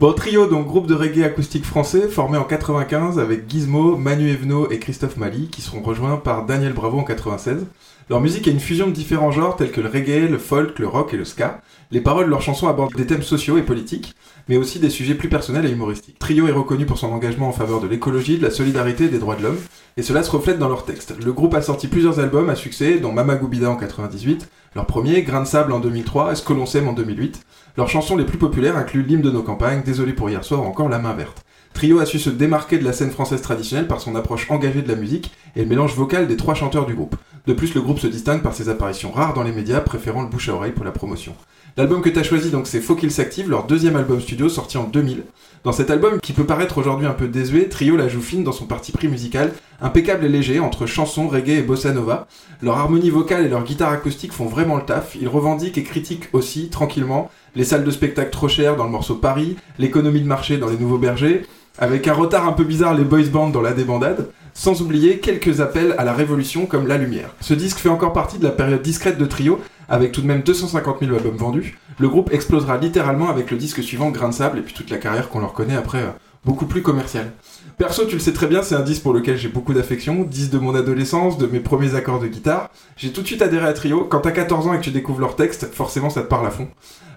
Bon, 0.00 0.12
Trio, 0.12 0.48
donc 0.48 0.66
groupe 0.66 0.88
de 0.88 0.94
reggae 0.94 1.22
acoustique 1.22 1.64
français, 1.64 2.08
formé 2.08 2.36
en 2.36 2.42
95 2.42 3.20
avec 3.20 3.48
Gizmo, 3.48 3.96
Manu 3.96 4.28
Evno 4.28 4.68
et 4.68 4.80
Christophe 4.80 5.16
Mali, 5.16 5.46
qui 5.46 5.62
seront 5.62 5.80
rejoints 5.80 6.16
par 6.16 6.44
Daniel 6.44 6.72
Bravo 6.72 6.98
en 6.98 7.04
96. 7.04 7.66
Leur 8.10 8.20
musique 8.20 8.48
est 8.48 8.50
une 8.50 8.58
fusion 8.58 8.88
de 8.88 8.92
différents 8.92 9.30
genres 9.30 9.54
tels 9.54 9.70
que 9.70 9.80
le 9.80 9.88
reggae, 9.88 10.28
le 10.28 10.38
folk, 10.38 10.80
le 10.80 10.88
rock 10.88 11.14
et 11.14 11.16
le 11.16 11.24
ska. 11.24 11.60
Les 11.92 12.00
paroles 12.00 12.24
de 12.24 12.30
leurs 12.30 12.42
chansons 12.42 12.66
abordent 12.66 12.96
des 12.96 13.06
thèmes 13.06 13.22
sociaux 13.22 13.58
et 13.58 13.62
politiques, 13.62 14.16
mais 14.48 14.56
aussi 14.56 14.78
des 14.78 14.90
sujets 14.90 15.14
plus 15.14 15.28
personnels 15.28 15.66
et 15.66 15.70
humoristiques. 15.70 16.18
Trio 16.18 16.46
est 16.48 16.52
reconnu 16.52 16.86
pour 16.86 16.98
son 16.98 17.12
engagement 17.12 17.48
en 17.48 17.52
faveur 17.52 17.80
de 17.80 17.86
l'écologie, 17.86 18.38
de 18.38 18.42
la 18.42 18.50
solidarité 18.50 19.04
et 19.04 19.08
des 19.08 19.18
droits 19.18 19.36
de 19.36 19.42
l'homme, 19.42 19.58
et 19.96 20.02
cela 20.02 20.22
se 20.22 20.30
reflète 20.30 20.58
dans 20.58 20.68
leurs 20.68 20.84
textes. 20.84 21.14
Le 21.24 21.32
groupe 21.32 21.54
a 21.54 21.62
sorti 21.62 21.88
plusieurs 21.88 22.20
albums 22.20 22.50
à 22.50 22.54
succès, 22.54 22.98
dont 22.98 23.12
Mama 23.12 23.36
Goubida 23.36 23.70
en 23.70 23.76
98, 23.76 24.48
leur 24.74 24.86
premier, 24.86 25.22
Grain 25.22 25.42
de 25.42 25.46
sable 25.46 25.72
en 25.72 25.78
2003, 25.78 26.32
Est-ce 26.32 26.42
que 26.42 26.52
l'on 26.52 26.66
s'aime 26.66 26.88
en 26.88 26.92
2008. 26.92 27.40
Leurs 27.76 27.88
chansons 27.88 28.16
les 28.16 28.24
plus 28.24 28.38
populaires 28.38 28.76
incluent 28.76 29.04
L'hymne 29.04 29.22
de 29.22 29.30
nos 29.30 29.42
campagnes, 29.42 29.82
Désolé 29.84 30.12
pour 30.12 30.28
hier 30.28 30.44
soir 30.44 30.62
encore 30.62 30.88
La 30.88 30.98
main 30.98 31.14
verte. 31.14 31.44
Trio 31.74 32.00
a 32.00 32.06
su 32.06 32.18
se 32.18 32.30
démarquer 32.30 32.78
de 32.78 32.84
la 32.84 32.92
scène 32.92 33.10
française 33.10 33.42
traditionnelle 33.42 33.88
par 33.88 34.00
son 34.00 34.14
approche 34.14 34.50
engagée 34.50 34.82
de 34.82 34.88
la 34.88 34.94
musique 34.94 35.32
et 35.56 35.62
le 35.62 35.68
mélange 35.68 35.94
vocal 35.94 36.28
des 36.28 36.36
trois 36.36 36.54
chanteurs 36.54 36.86
du 36.86 36.94
groupe. 36.94 37.16
De 37.46 37.52
plus, 37.52 37.74
le 37.74 37.82
groupe 37.82 37.98
se 37.98 38.06
distingue 38.06 38.42
par 38.42 38.54
ses 38.54 38.68
apparitions 38.68 39.10
rares 39.10 39.34
dans 39.34 39.42
les 39.42 39.52
médias, 39.52 39.80
préférant 39.80 40.22
le 40.22 40.28
bouche 40.28 40.48
à 40.48 40.54
oreille 40.54 40.72
pour 40.72 40.84
la 40.84 40.92
promotion. 40.92 41.34
L'album 41.76 42.02
que 42.02 42.08
tu 42.08 42.22
choisi, 42.22 42.52
donc, 42.52 42.68
c'est 42.68 42.80
Faut 42.80 42.94
qu'il 42.94 43.10
s'active, 43.10 43.50
leur 43.50 43.66
deuxième 43.66 43.96
album 43.96 44.20
studio 44.20 44.48
sorti 44.48 44.78
en 44.78 44.84
2000. 44.84 45.24
Dans 45.64 45.72
cet 45.72 45.90
album, 45.90 46.20
qui 46.20 46.32
peut 46.32 46.44
paraître 46.44 46.78
aujourd'hui 46.78 47.08
un 47.08 47.14
peu 47.14 47.26
désuet, 47.26 47.68
Trio 47.68 47.96
la 47.96 48.06
joue 48.06 48.20
fine 48.20 48.44
dans 48.44 48.52
son 48.52 48.66
parti 48.66 48.92
pris 48.92 49.08
musical, 49.08 49.52
impeccable 49.80 50.24
et 50.24 50.28
léger, 50.28 50.60
entre 50.60 50.86
chansons, 50.86 51.26
reggae 51.26 51.58
et 51.58 51.62
bossa 51.62 51.90
nova. 51.90 52.28
Leur 52.62 52.78
harmonie 52.78 53.10
vocale 53.10 53.44
et 53.44 53.48
leur 53.48 53.64
guitare 53.64 53.90
acoustique 53.90 54.32
font 54.32 54.46
vraiment 54.46 54.76
le 54.76 54.84
taf. 54.84 55.16
Ils 55.20 55.26
revendiquent 55.26 55.76
et 55.76 55.82
critiquent 55.82 56.28
aussi, 56.32 56.68
tranquillement, 56.68 57.28
les 57.56 57.64
salles 57.64 57.82
de 57.82 57.90
spectacle 57.90 58.30
trop 58.30 58.46
chères 58.46 58.76
dans 58.76 58.84
le 58.84 58.90
morceau 58.90 59.16
Paris, 59.16 59.56
l'économie 59.80 60.20
de 60.20 60.28
marché 60.28 60.58
dans 60.58 60.70
les 60.70 60.78
Nouveaux 60.78 60.98
Bergers, 60.98 61.42
avec 61.78 62.06
un 62.06 62.14
retard 62.14 62.46
un 62.46 62.52
peu 62.52 62.62
bizarre 62.62 62.94
les 62.94 63.02
boys 63.02 63.24
bands 63.32 63.50
dans 63.50 63.62
la 63.62 63.72
débandade, 63.72 64.28
sans 64.54 64.80
oublier 64.80 65.18
quelques 65.18 65.60
appels 65.60 65.96
à 65.98 66.04
la 66.04 66.12
révolution 66.12 66.66
comme 66.66 66.86
La 66.86 66.96
Lumière. 66.96 67.34
Ce 67.40 67.54
disque 67.54 67.78
fait 67.78 67.88
encore 67.88 68.12
partie 68.12 68.38
de 68.38 68.44
la 68.44 68.52
période 68.52 68.82
discrète 68.82 69.18
de 69.18 69.26
Trio, 69.26 69.60
avec 69.88 70.12
tout 70.12 70.22
de 70.22 70.26
même 70.26 70.42
250 70.42 71.00
000 71.00 71.14
albums 71.14 71.36
vendus. 71.36 71.78
Le 71.98 72.08
groupe 72.08 72.32
explosera 72.32 72.78
littéralement 72.78 73.28
avec 73.28 73.50
le 73.50 73.56
disque 73.56 73.82
suivant 73.82 74.10
Grain 74.10 74.28
de 74.28 74.34
Sable 74.34 74.58
et 74.58 74.62
puis 74.62 74.74
toute 74.74 74.90
la 74.90 74.98
carrière 74.98 75.28
qu'on 75.28 75.40
leur 75.40 75.52
connaît 75.52 75.76
après 75.76 76.02
euh, 76.02 76.10
beaucoup 76.44 76.66
plus 76.66 76.82
commerciale. 76.82 77.32
Perso, 77.78 78.04
tu 78.06 78.14
le 78.14 78.20
sais 78.20 78.32
très 78.32 78.46
bien, 78.46 78.62
c'est 78.62 78.74
un 78.74 78.82
disque 78.82 79.02
pour 79.02 79.12
lequel 79.12 79.36
j'ai 79.36 79.48
beaucoup 79.48 79.74
d'affection, 79.74 80.22
disque 80.22 80.50
de 80.50 80.58
mon 80.58 80.74
adolescence, 80.74 81.38
de 81.38 81.46
mes 81.46 81.60
premiers 81.60 81.94
accords 81.94 82.20
de 82.20 82.28
guitare. 82.28 82.70
J'ai 82.96 83.10
tout 83.10 83.22
de 83.22 83.26
suite 83.26 83.42
adhéré 83.42 83.66
à 83.66 83.72
Trio. 83.72 84.04
Quand 84.04 84.20
t'as 84.20 84.30
14 84.30 84.66
ans 84.68 84.74
et 84.74 84.78
que 84.78 84.84
tu 84.84 84.90
découvres 84.90 85.20
leur 85.20 85.36
texte, 85.36 85.72
forcément 85.72 86.10
ça 86.10 86.22
te 86.22 86.28
parle 86.28 86.46
à 86.46 86.50
fond. 86.50 86.68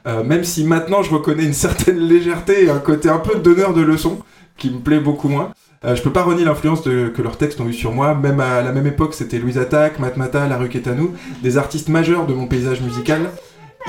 Euh, 0.08 0.24
même 0.24 0.44
si 0.44 0.63
maintenant 0.63 1.04
je 1.04 1.12
reconnais 1.12 1.44
une 1.44 1.54
certaine 1.54 2.00
légèreté 2.00 2.66
et 2.66 2.70
un 2.70 2.80
côté 2.80 3.10
un 3.10 3.20
peu 3.20 3.40
donneur 3.40 3.74
de 3.74 3.81
leçons 3.81 4.20
qui 4.58 4.72
me 4.72 4.80
plaît 4.80 5.00
beaucoup 5.00 5.30
moins. 5.30 5.52
Euh, 5.85 5.95
je 5.95 6.01
peux 6.01 6.12
pas 6.12 6.24
renier 6.24 6.44
l'influence 6.44 6.81
que 6.81 7.22
leurs 7.22 7.38
textes 7.38 7.62
ont 7.62 7.67
eu 7.67 7.74
sur 7.74 7.91
moi. 7.91 8.15
Même 8.15 8.39
à 8.39 8.62
la 8.62 8.72
même 8.72 8.88
époque, 8.88 9.13
c'était 9.13 9.39
Louise 9.39 9.57
Attaque, 9.57 10.00
Matmata, 10.00 10.48
La 10.48 10.57
Rue 10.57 10.69
Quétanou, 10.69 11.13
des 11.43 11.57
artistes 11.57 11.89
majeurs 11.89 12.25
de 12.25 12.34
mon 12.34 12.48
paysage 12.48 12.81
musical. 12.81 13.29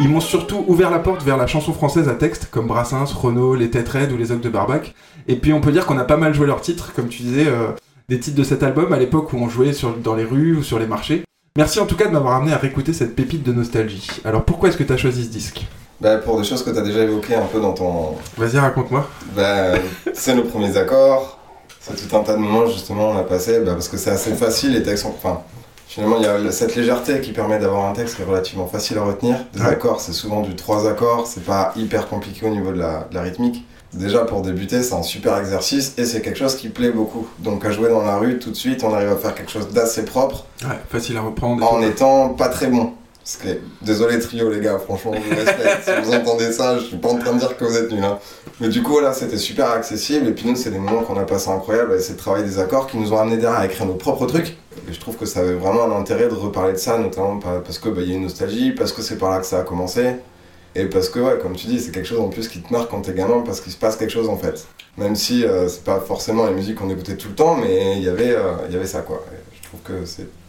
Ils 0.01 0.09
m'ont 0.09 0.21
surtout 0.21 0.65
ouvert 0.69 0.91
la 0.91 1.01
porte 1.01 1.23
vers 1.25 1.37
la 1.37 1.47
chanson 1.47 1.73
française 1.73 2.09
à 2.09 2.15
texte, 2.15 2.49
comme 2.51 2.67
Brassens, 2.69 3.13
Renaud, 3.15 3.57
Les 3.57 3.71
Têtes 3.71 3.89
Raides 3.89 4.13
ou 4.13 4.17
Les 4.17 4.31
Ogres 4.31 4.43
de 4.43 4.49
Barbac. 4.49 4.95
Et 5.27 5.37
puis 5.37 5.53
on 5.53 5.61
peut 5.61 5.73
dire 5.73 5.87
qu'on 5.87 5.99
a 5.99 6.05
pas 6.05 6.17
mal 6.17 6.35
joué 6.35 6.47
leurs 6.47 6.61
titres, 6.61 6.93
comme 6.95 7.09
tu 7.09 7.23
disais, 7.23 7.47
euh, 7.49 7.73
des 8.09 8.21
titres 8.21 8.37
de 8.37 8.45
cet 8.45 8.63
album 8.63 8.93
à 8.93 8.99
l'époque 8.99 9.33
où 9.33 9.39
on 9.39 9.49
jouait 9.49 9.73
sur, 9.73 9.97
dans 9.97 10.15
les 10.15 10.25
rues 10.25 10.57
ou 10.57 10.63
sur 10.63 10.79
les 10.79 10.87
marchés. 10.87 11.25
Merci 11.57 11.81
en 11.81 11.87
tout 11.87 11.97
cas 11.97 12.07
de 12.07 12.13
m'avoir 12.13 12.35
amené 12.35 12.53
à 12.53 12.59
réécouter 12.59 12.93
cette 12.93 13.17
pépite 13.17 13.43
de 13.43 13.53
nostalgie. 13.53 14.07
Alors 14.25 14.45
pourquoi 14.45 14.69
est-ce 14.69 14.77
que 14.77 14.85
tu 14.85 14.93
as 14.93 14.97
choisi 14.97 15.25
ce 15.25 15.31
disque? 15.31 15.67
Bah, 16.01 16.19
pour 16.19 16.39
des 16.39 16.45
choses 16.45 16.63
que 16.63 16.71
tu 16.71 16.79
as 16.79 16.83
déjà 16.83 17.03
évoquées 17.03 17.35
un 17.35 17.47
peu 17.47 17.61
dans 17.61 17.73
ton. 17.73 18.15
Vas-y, 18.37 18.59
raconte-moi. 18.59 19.09
Bah, 19.35 19.73
c'est 20.15 20.37
nos 20.37 20.45
premiers 20.45 20.77
accords. 20.77 21.38
C'est 21.97 22.09
tout 22.09 22.17
un 22.17 22.21
tas 22.23 22.33
de 22.35 22.39
moments, 22.39 22.67
justement, 22.67 23.11
on 23.11 23.19
a 23.19 23.23
passé. 23.23 23.61
Bah, 23.61 23.73
parce 23.73 23.89
que 23.89 23.97
c'est 23.97 24.11
assez 24.11 24.33
facile, 24.35 24.73
les 24.73 24.83
textes 24.83 25.05
sont. 25.05 25.11
Enfin, 25.17 25.41
finalement, 25.87 26.17
il 26.19 26.23
y 26.25 26.27
a 26.27 26.53
cette 26.53 26.75
légèreté 26.77 27.21
qui 27.21 27.33
permet 27.33 27.59
d'avoir 27.59 27.87
un 27.87 27.93
texte 27.93 28.17
qui 28.17 28.23
est 28.23 28.27
relativement 28.27 28.67
facile 28.67 28.99
à 28.99 29.03
retenir. 29.03 29.37
Des 29.55 29.61
Ouais. 29.63 29.69
accords, 29.69 30.01
c'est 30.01 30.13
souvent 30.13 30.41
du 30.43 30.55
trois 30.57 30.89
accords. 30.89 31.27
C'est 31.27 31.45
pas 31.45 31.73
hyper 31.77 32.09
compliqué 32.09 32.47
au 32.47 32.51
niveau 32.51 32.73
de 32.73 32.79
la, 32.79 33.07
de 33.11 33.15
la 33.15 33.23
rythmique. 33.23 33.65
Déjà, 33.95 34.19
pour 34.27 34.43
débuter, 34.43 34.83
c'est 34.83 34.93
un 34.95 35.03
super 35.03 35.39
exercice 35.39 35.95
et 35.97 36.05
c'est 36.05 36.21
quelque 36.21 36.39
chose 36.39 36.57
qui 36.57 36.69
plaît 36.69 36.91
beaucoup. 36.91 37.27
Donc, 37.39 37.65
à 37.65 37.71
jouer 37.71 37.89
dans 37.89 38.03
la 38.03 38.19
rue, 38.19 38.39
tout 38.39 38.51
de 38.51 38.55
suite, 38.57 38.85
on 38.85 38.93
arrive 38.93 39.09
à 39.09 39.17
faire 39.17 39.35
quelque 39.35 39.51
chose 39.51 39.69
d'assez 39.71 40.05
propre 40.05 40.45
Ouais, 40.63 40.77
facile 40.91 41.17
à 41.17 41.23
reprendre. 41.23 41.73
en 41.73 41.81
étant 41.81 42.29
pas 42.29 42.49
très 42.51 42.67
bon. 42.67 42.93
Désolé 43.83 44.19
trio 44.19 44.49
les 44.51 44.61
gars, 44.61 44.79
franchement, 44.79 45.13
je 45.15 45.21
vous 45.21 45.37
respecte. 45.37 45.85
si 45.85 45.91
vous 46.03 46.15
entendez 46.15 46.51
ça, 46.53 46.79
je 46.79 46.85
suis 46.85 46.97
pas 46.97 47.09
en 47.11 47.19
train 47.19 47.35
de 47.35 47.39
dire 47.39 47.57
que 47.57 47.65
vous 47.65 47.77
êtes 47.77 47.93
nuls. 47.93 48.03
Hein. 48.03 48.19
Mais 48.61 48.69
du 48.69 48.83
coup, 48.83 49.01
là, 49.01 49.13
c'était 49.13 49.37
super 49.37 49.71
accessible. 49.71 50.29
Et 50.29 50.33
puis 50.33 50.49
nous, 50.49 50.57
c'est 50.57 50.71
des 50.71 50.79
moments 50.79 51.03
qu'on 51.03 51.19
a 51.19 51.25
passé 51.25 51.51
incroyables. 51.51 51.95
Et 51.95 52.01
c'est 52.01 52.13
le 52.13 52.19
travail 52.19 52.45
des 52.45 52.59
accords 52.59 52.87
qui 52.87 52.97
nous 52.97 53.13
ont 53.13 53.19
amené 53.19 53.37
derrière 53.37 53.61
à 53.61 53.67
écrire 53.67 53.87
nos 53.87 53.95
propres 53.95 54.27
trucs. 54.27 54.57
Et 54.89 54.93
je 54.93 54.99
trouve 55.01 55.17
que 55.17 55.27
ça 55.27 55.41
avait 55.41 55.55
vraiment 55.55 55.85
un 55.85 56.01
intérêt 56.01 56.29
de 56.29 56.35
reparler 56.35 56.73
de 56.73 56.79
ça, 56.79 56.97
notamment 56.99 57.39
pa- 57.39 57.61
parce 57.63 57.79
que 57.79 57.89
bah, 57.91 58.01
il 58.03 58.09
y 58.09 58.13
a 58.13 58.17
une 58.17 58.23
nostalgie, 58.23 58.73
parce 58.73 58.93
que 58.93 59.03
c'est 59.03 59.19
par 59.19 59.31
là 59.31 59.39
que 59.41 59.47
ça 59.47 59.59
a 59.59 59.63
commencé. 59.63 60.17
Et 60.75 60.85
parce 60.87 61.09
que, 61.09 61.19
ouais, 61.19 61.39
comme 61.41 61.55
tu 61.57 61.67
dis, 61.67 61.81
c'est 61.81 61.91
quelque 61.91 62.07
chose 62.07 62.21
en 62.21 62.29
plus 62.29 62.49
qui 62.49 62.61
te 62.63 62.73
marque 62.73 62.91
quand 62.91 63.01
t'es 63.03 63.13
gamin, 63.13 63.43
parce 63.45 63.61
qu'il 63.61 63.73
se 63.73 63.77
passe 63.79 63.97
quelque 63.97 64.11
chose 64.13 64.29
en 64.29 64.37
fait. 64.37 64.67
Même 64.97 65.17
si 65.17 65.45
euh, 65.45 65.69
c'est 65.69 65.85
pas 65.85 66.01
forcément 66.01 66.45
la 66.45 66.53
musique 66.53 66.77
qu'on 66.77 66.91
écoutait 66.91 67.17
tout 67.17 67.29
le 67.29 67.35
temps, 67.35 67.57
mais 67.57 67.99
il 68.01 68.09
euh, 68.09 68.53
y 68.71 68.75
avait 68.77 68.87
ça 68.87 69.01
quoi. 69.01 69.25
Et 69.33 69.57
je 69.57 69.69
trouve 69.69 69.81
que 69.81 70.05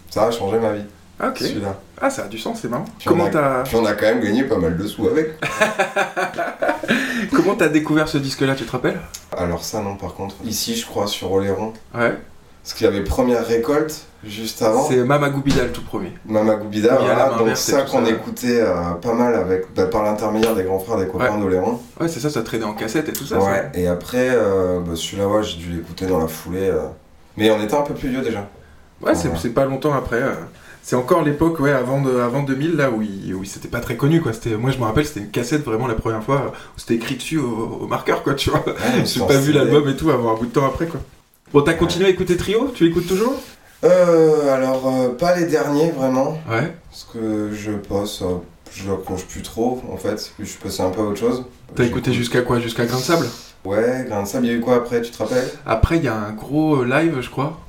ça 0.10 0.24
a 0.28 0.32
changé 0.32 0.60
ma 0.60 0.74
vie, 0.74 0.84
Ah, 1.20 1.30
ok. 1.30 1.38
celui-là. 1.40 1.78
Ah, 2.02 2.10
ça 2.10 2.24
a 2.24 2.28
du 2.28 2.38
sens, 2.38 2.60
c'est 2.62 2.70
marrant. 2.70 2.86
Puis 2.98 3.08
Comment 3.08 3.30
t'as 3.30 3.64
Puis 3.64 3.76
on 3.76 3.86
a 3.86 3.94
quand 3.94 4.06
même 4.06 4.22
gagné 4.22 4.44
pas 4.44 4.58
mal 4.58 4.78
de 4.78 4.88
sous 4.88 5.08
avec. 5.08 5.32
comment 7.34 7.56
t'as 7.56 7.68
découvert 7.70 8.08
ce 8.08 8.18
disque-là, 8.18 8.56
tu 8.56 8.66
te 8.66 8.72
rappelles? 8.72 9.00
Alors 9.38 9.64
ça 9.64 9.82
non 9.82 9.96
par 9.96 10.14
contre. 10.16 10.36
Ici 10.46 10.76
je 10.76 10.86
crois 10.86 11.08
sur 11.08 11.32
Oléron. 11.32 11.74
Ouais. 11.94 12.18
Parce 12.64 12.74
qu'il 12.74 12.86
y 12.86 12.88
avait 12.88 13.04
première 13.04 13.46
récolte 13.46 14.06
juste 14.24 14.62
avant. 14.62 14.84
C'est 14.88 14.98
Mama 14.98 15.30
Goubida 15.30 15.64
le 15.64 15.72
tout 15.72 15.82
premier. 15.82 16.14
Mama 16.26 16.56
Goubida, 16.56 16.98
Oui, 17.02 17.06
à 17.06 17.16
la 17.16 17.30
voilà. 17.30 17.38
donc 17.50 17.58
ça 17.58 17.82
qu'on 17.84 18.06
écoutait 18.06 18.62
euh, 18.62 18.92
pas 19.02 19.14
mal 19.14 19.34
avec, 19.34 19.74
bah, 19.74 19.86
par 19.86 20.04
l'intermédiaire 20.04 20.56
des 20.56 20.64
grands 20.64 20.78
frères 20.80 20.98
des 20.98 21.08
copains 21.08 21.38
d'Oléron. 21.38 21.80
Ouais, 22.00 22.08
c'est 22.10 22.20
ça, 22.20 22.30
ça 22.30 22.42
traînait 22.44 22.66
en 22.66 22.74
cassette 22.74 23.08
et 23.10 23.14
tout 23.14 23.26
ça. 23.26 23.40
Ouais, 23.40 23.72
et 23.74 23.88
après, 23.88 24.30
euh, 24.32 24.82
bah, 24.82 24.92
celui-là, 24.96 25.28
ouais, 25.28 25.42
j'ai 25.44 25.58
dû 25.58 25.70
l'écouter 25.72 26.06
dans 26.06 26.20
la 26.20 26.28
foulée. 26.28 26.70
euh. 26.70 26.82
Mais 27.38 27.50
on 27.50 27.62
était 27.64 27.76
un 27.76 27.82
peu 27.82 27.94
plus 27.94 28.10
vieux 28.10 28.22
déjà. 28.22 28.46
Ouais. 29.02 29.14
c'est 29.16 29.50
pas 29.54 29.66
longtemps 29.66 29.94
après. 29.94 30.22
C'est 30.90 30.96
encore 30.96 31.22
l'époque, 31.22 31.60
ouais, 31.60 31.70
avant, 31.72 32.02
de, 32.02 32.18
avant 32.20 32.42
2000, 32.42 32.76
là, 32.76 32.90
où, 32.90 33.04
il- 33.04 33.36
où 33.36 33.44
c'était 33.46 33.68
pas 33.68 33.80
très 33.80 33.96
connu, 33.96 34.22
quoi. 34.22 34.34
C'était- 34.34 34.58
Moi, 34.58 34.72
je 34.72 34.80
me 34.80 34.86
rappelle, 34.86 35.06
c'était 35.06 35.20
une 35.20 35.30
cassette 35.30 35.64
vraiment 35.64 35.86
la 35.86 35.94
première 35.94 36.24
fois 36.24 36.52
où 36.76 36.80
c'était 36.80 36.96
écrit 36.96 37.14
dessus 37.14 37.38
au, 37.38 37.82
au 37.84 37.86
marqueur, 37.86 38.24
quoi, 38.24 38.34
tu 38.34 38.50
vois. 38.50 38.66
Ouais, 38.66 39.06
J'ai 39.06 39.20
pas 39.20 39.38
vu 39.38 39.52
l'album 39.52 39.88
et 39.88 39.96
tout 39.96 40.10
avant 40.10 40.34
un 40.34 40.36
bout 40.36 40.48
de 40.48 40.52
temps 40.52 40.66
après, 40.66 40.88
quoi. 40.88 41.00
Bon, 41.54 41.62
t'as 41.62 41.74
continué 41.76 42.08
à 42.08 42.10
écouter 42.10 42.36
Trio? 42.38 42.72
Tu 42.74 42.86
l'écoutes 42.86 43.06
toujours? 43.06 43.36
Euh, 43.84 44.52
alors, 44.52 44.82
euh, 44.88 45.10
pas 45.10 45.38
les 45.38 45.46
derniers 45.46 45.92
vraiment. 45.92 46.40
Ouais. 46.50 46.74
Parce 46.90 47.08
que 47.14 47.52
je 47.54 47.74
passe, 47.74 48.24
euh, 48.24 48.38
je 48.74 48.92
accroche 48.92 49.26
plus 49.26 49.44
trop 49.44 49.84
en 49.94 49.98
fait. 49.98 50.34
Je 50.40 50.46
suis 50.46 50.58
passé 50.58 50.82
un 50.82 50.90
peu 50.90 51.02
à 51.02 51.04
autre 51.04 51.20
chose. 51.20 51.46
T'as 51.76 51.84
écouté 51.84 52.14
jusqu'à 52.14 52.42
quoi? 52.42 52.60
Jusqu'à 52.60 52.86
Grain 52.88 52.98
de 52.98 53.04
Sable? 53.04 53.28
Ouais, 53.64 54.06
Grain 54.10 54.24
de 54.24 54.28
Sable, 54.28 54.48
il 54.48 54.52
y 54.54 54.56
a 54.56 54.58
eu 54.58 54.62
quoi 54.62 54.78
après, 54.78 55.02
tu 55.04 55.12
te 55.12 55.20
rappelles? 55.22 55.50
Après, 55.68 55.98
il 55.98 56.04
y 56.04 56.08
a 56.08 56.16
un 56.16 56.32
gros 56.32 56.78
euh, 56.82 56.86
live, 56.86 57.20
je 57.22 57.30
crois. 57.30 57.60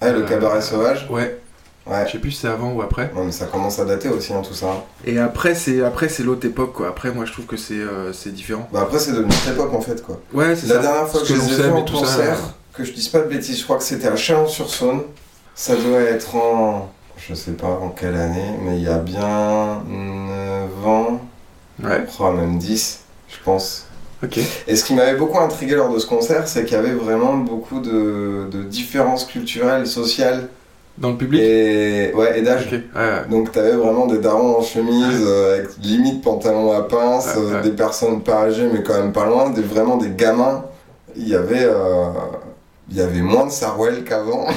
Ah, 0.00 0.10
le 0.10 0.20
Euh, 0.24 0.26
cabaret 0.26 0.62
sauvage 0.62 1.06
Ouais. 1.10 1.38
Ouais. 1.90 2.04
Je 2.06 2.12
sais 2.12 2.18
plus 2.18 2.30
si 2.30 2.40
c'est 2.42 2.48
avant 2.48 2.72
ou 2.72 2.82
après. 2.82 3.10
Non, 3.14 3.24
mais 3.24 3.32
ça 3.32 3.46
commence 3.46 3.78
à 3.78 3.84
dater 3.84 4.08
aussi, 4.08 4.32
hein, 4.32 4.42
tout 4.46 4.54
ça. 4.54 4.84
Et 5.04 5.18
après, 5.18 5.54
c'est 5.54 5.82
après 5.84 6.08
c'est 6.08 6.22
l'autre 6.22 6.46
époque, 6.46 6.72
quoi. 6.74 6.88
Après, 6.88 7.10
moi, 7.12 7.24
je 7.24 7.32
trouve 7.32 7.46
que 7.46 7.56
c'est 7.56 7.74
euh, 7.74 8.12
c'est 8.12 8.32
différent. 8.32 8.68
Bah, 8.72 8.80
après, 8.82 8.98
c'est 8.98 9.12
devenu 9.12 9.28
très 9.30 9.54
pop 9.54 9.72
en 9.74 9.80
fait, 9.80 10.02
quoi. 10.02 10.20
Ouais, 10.32 10.54
c'est 10.56 10.68
La 10.68 10.76
ça. 10.76 10.80
dernière 10.82 11.08
fois 11.08 11.20
que, 11.20 11.26
je 11.26 11.34
les 11.34 11.60
ai 11.60 11.62
mais 11.64 11.80
en 11.80 11.86
ça, 11.86 11.92
concert, 11.92 12.32
euh, 12.38 12.76
que 12.76 12.84
je 12.84 12.92
dise 12.92 13.08
pas 13.08 13.20
de 13.20 13.28
bêtises, 13.28 13.58
je 13.58 13.64
crois 13.64 13.76
que 13.76 13.82
c'était 13.84 14.08
à 14.08 14.16
Chalon-sur-Saône. 14.16 15.02
Ça 15.54 15.74
doit 15.76 16.00
être 16.00 16.36
en. 16.36 16.90
Je 17.18 17.34
sais 17.34 17.52
pas 17.52 17.66
en 17.66 17.90
quelle 17.90 18.14
année, 18.16 18.54
mais 18.62 18.76
il 18.78 18.82
y 18.82 18.88
a 18.88 18.96
bien 18.98 19.82
9 19.88 20.86
ans, 20.86 21.20
Ouais, 21.82 22.04
oh, 22.18 22.30
même 22.32 22.58
10, 22.58 23.00
je 23.28 23.36
pense. 23.44 23.86
ok. 24.22 24.38
Et 24.66 24.76
ce 24.76 24.84
qui 24.84 24.94
m'avait 24.94 25.16
beaucoup 25.16 25.38
intrigué 25.38 25.74
lors 25.74 25.92
de 25.92 25.98
ce 25.98 26.06
concert, 26.06 26.46
c'est 26.48 26.64
qu'il 26.64 26.76
y 26.76 26.80
avait 26.80 26.92
vraiment 26.94 27.34
beaucoup 27.36 27.80
de, 27.80 28.46
de 28.50 28.62
différences 28.62 29.24
culturelles, 29.26 29.86
sociales 29.86 30.48
Dans 30.98 31.10
le 31.10 31.16
public? 31.16 31.40
Et, 31.40 32.12
ouais, 32.14 32.38
et 32.38 32.42
d'âge. 32.42 32.66
Ok, 32.66 32.72
ouais, 32.72 32.80
ouais. 32.94 33.28
Donc 33.30 33.52
t'avais 33.52 33.72
vraiment 33.72 34.06
des 34.06 34.18
darons 34.18 34.58
en 34.58 34.62
chemise, 34.62 35.24
euh, 35.26 35.58
avec 35.58 35.70
limite 35.82 36.22
pantalon 36.22 36.72
à 36.72 36.82
pince, 36.82 37.34
Ouais, 37.36 37.54
euh, 37.54 37.62
des 37.62 37.70
personnes 37.70 38.22
pas 38.22 38.42
âgées 38.42 38.68
mais 38.72 38.82
quand 38.82 38.94
même 38.94 39.12
pas 39.12 39.24
loin, 39.26 39.50
des, 39.50 39.62
vraiment 39.62 39.96
des 39.96 40.10
gamins. 40.10 40.64
Il 41.16 41.28
y 41.28 41.34
avait, 41.34 41.64
euh, 41.64 42.10
il 42.90 42.96
y 42.96 43.00
avait 43.00 43.20
moins 43.22 43.46
de 43.46 43.50
Sarwell 43.50 44.04
qu'avant. 44.04 44.46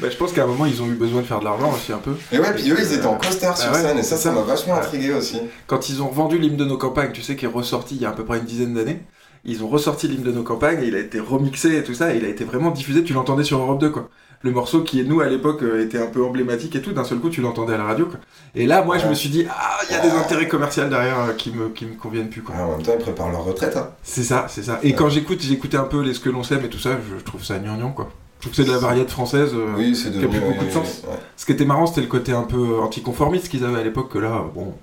Bah, 0.00 0.08
je 0.10 0.16
pense 0.16 0.32
qu'à 0.32 0.44
un 0.44 0.46
moment, 0.46 0.66
ils 0.66 0.82
ont 0.82 0.86
eu 0.86 0.94
besoin 0.94 1.20
de 1.20 1.26
faire 1.26 1.38
de 1.40 1.44
l'argent 1.44 1.72
aussi 1.72 1.92
un 1.92 1.98
peu. 1.98 2.14
Et 2.32 2.38
ouais, 2.38 2.52
puis 2.54 2.70
eux 2.70 2.76
ils 2.78 2.92
étaient 2.94 3.06
en 3.06 3.16
costard 3.16 3.56
sur 3.56 3.70
Bah 3.70 3.78
ouais, 3.78 3.82
scène 3.82 3.98
et 3.98 4.02
ça, 4.02 4.16
ça 4.16 4.32
m'a 4.32 4.42
vachement 4.42 4.74
intrigué 4.76 5.12
aussi. 5.12 5.40
Quand 5.66 5.88
ils 5.88 6.02
ont 6.02 6.08
revendu 6.08 6.38
l'hymne 6.38 6.56
de 6.56 6.64
nos 6.64 6.76
campagnes, 6.78 7.12
tu 7.12 7.22
sais, 7.22 7.36
qui 7.36 7.44
est 7.44 7.48
ressorti 7.48 7.96
il 7.96 8.02
y 8.02 8.06
a 8.06 8.10
à 8.10 8.12
peu 8.12 8.24
près 8.24 8.38
une 8.38 8.44
dizaine 8.44 8.74
d'années, 8.74 9.00
ils 9.44 9.62
ont 9.62 9.68
ressorti 9.68 10.08
l'hymne 10.08 10.22
de 10.22 10.32
nos 10.32 10.42
campagnes 10.42 10.82
et 10.82 10.86
il 10.86 10.94
a 10.96 10.98
été 11.00 11.20
remixé 11.20 11.76
et 11.78 11.84
tout 11.84 11.94
ça, 11.94 12.14
et 12.14 12.18
il 12.18 12.24
a 12.24 12.28
été 12.28 12.44
vraiment 12.44 12.70
diffusé, 12.70 13.02
tu 13.04 13.12
l'entendais 13.12 13.44
sur 13.44 13.58
Europe 13.60 13.80
2, 13.80 13.90
quoi. 13.90 14.08
Le 14.44 14.50
morceau 14.50 14.82
qui, 14.82 15.02
nous, 15.04 15.22
à 15.22 15.26
l'époque, 15.26 15.62
euh, 15.62 15.82
était 15.82 15.96
un 15.96 16.06
peu 16.06 16.22
emblématique 16.22 16.76
et 16.76 16.82
tout, 16.82 16.92
d'un 16.92 17.04
seul 17.04 17.18
coup, 17.18 17.30
tu 17.30 17.40
l'entendais 17.40 17.72
à 17.72 17.78
la 17.78 17.84
radio, 17.84 18.04
quoi. 18.04 18.20
Et 18.54 18.66
là, 18.66 18.82
moi, 18.82 18.98
je 18.98 19.06
me 19.06 19.14
suis 19.14 19.30
dit, 19.30 19.46
ah, 19.48 19.78
il 19.88 19.94
y 19.94 19.98
a 19.98 20.02
des 20.02 20.10
intérêts 20.10 20.46
commerciaux 20.46 20.84
derrière 20.84 21.18
euh, 21.18 21.32
qui 21.32 21.50
me, 21.50 21.70
qui 21.70 21.86
me 21.86 21.94
conviennent 21.94 22.28
plus, 22.28 22.42
quoi. 22.42 22.54
Ah, 22.58 22.66
en 22.66 22.72
même 22.72 22.82
temps 22.82 22.92
ils 22.94 23.02
préparent 23.02 23.30
leur 23.30 23.42
retraite. 23.42 23.74
Hein. 23.74 23.88
C'est 24.02 24.22
ça, 24.22 24.44
c'est 24.50 24.62
ça. 24.62 24.80
Et 24.82 24.92
quand 24.92 25.08
j'écoute, 25.08 25.40
j'écoutais 25.40 25.78
un 25.78 25.84
peu 25.84 26.02
les 26.02 26.12
ce 26.12 26.20
que 26.20 26.28
l'on 26.28 26.42
sait, 26.42 26.58
mais 26.60 26.68
tout 26.68 26.78
ça, 26.78 26.90
je, 27.10 27.24
trouve 27.24 27.42
ça 27.42 27.58
gnangnan, 27.58 27.92
quoi. 27.92 28.10
Je 28.40 28.42
trouve 28.42 28.50
que 28.50 28.62
c'est 28.62 28.68
de 28.68 28.74
la 28.74 28.80
variété 28.80 29.10
française. 29.10 29.52
euh, 29.54 29.72
Oui, 29.78 29.96
c'est 29.96 30.10
qui 30.10 30.22
a 30.22 30.28
plus 30.28 30.40
beaucoup 30.40 30.66
de 30.66 30.70
sens. 30.70 31.04
Ce 31.38 31.46
qui 31.46 31.52
était 31.52 31.64
marrant, 31.64 31.86
c'était 31.86 32.02
le 32.02 32.08
côté 32.08 32.32
un 32.32 32.42
peu 32.42 32.80
anticonformiste 32.80 33.48
qu'ils 33.48 33.64
avaient 33.64 33.80
à 33.80 33.82
l'époque, 33.82 34.12
que 34.12 34.18
là, 34.18 34.44
bon, 34.54 34.74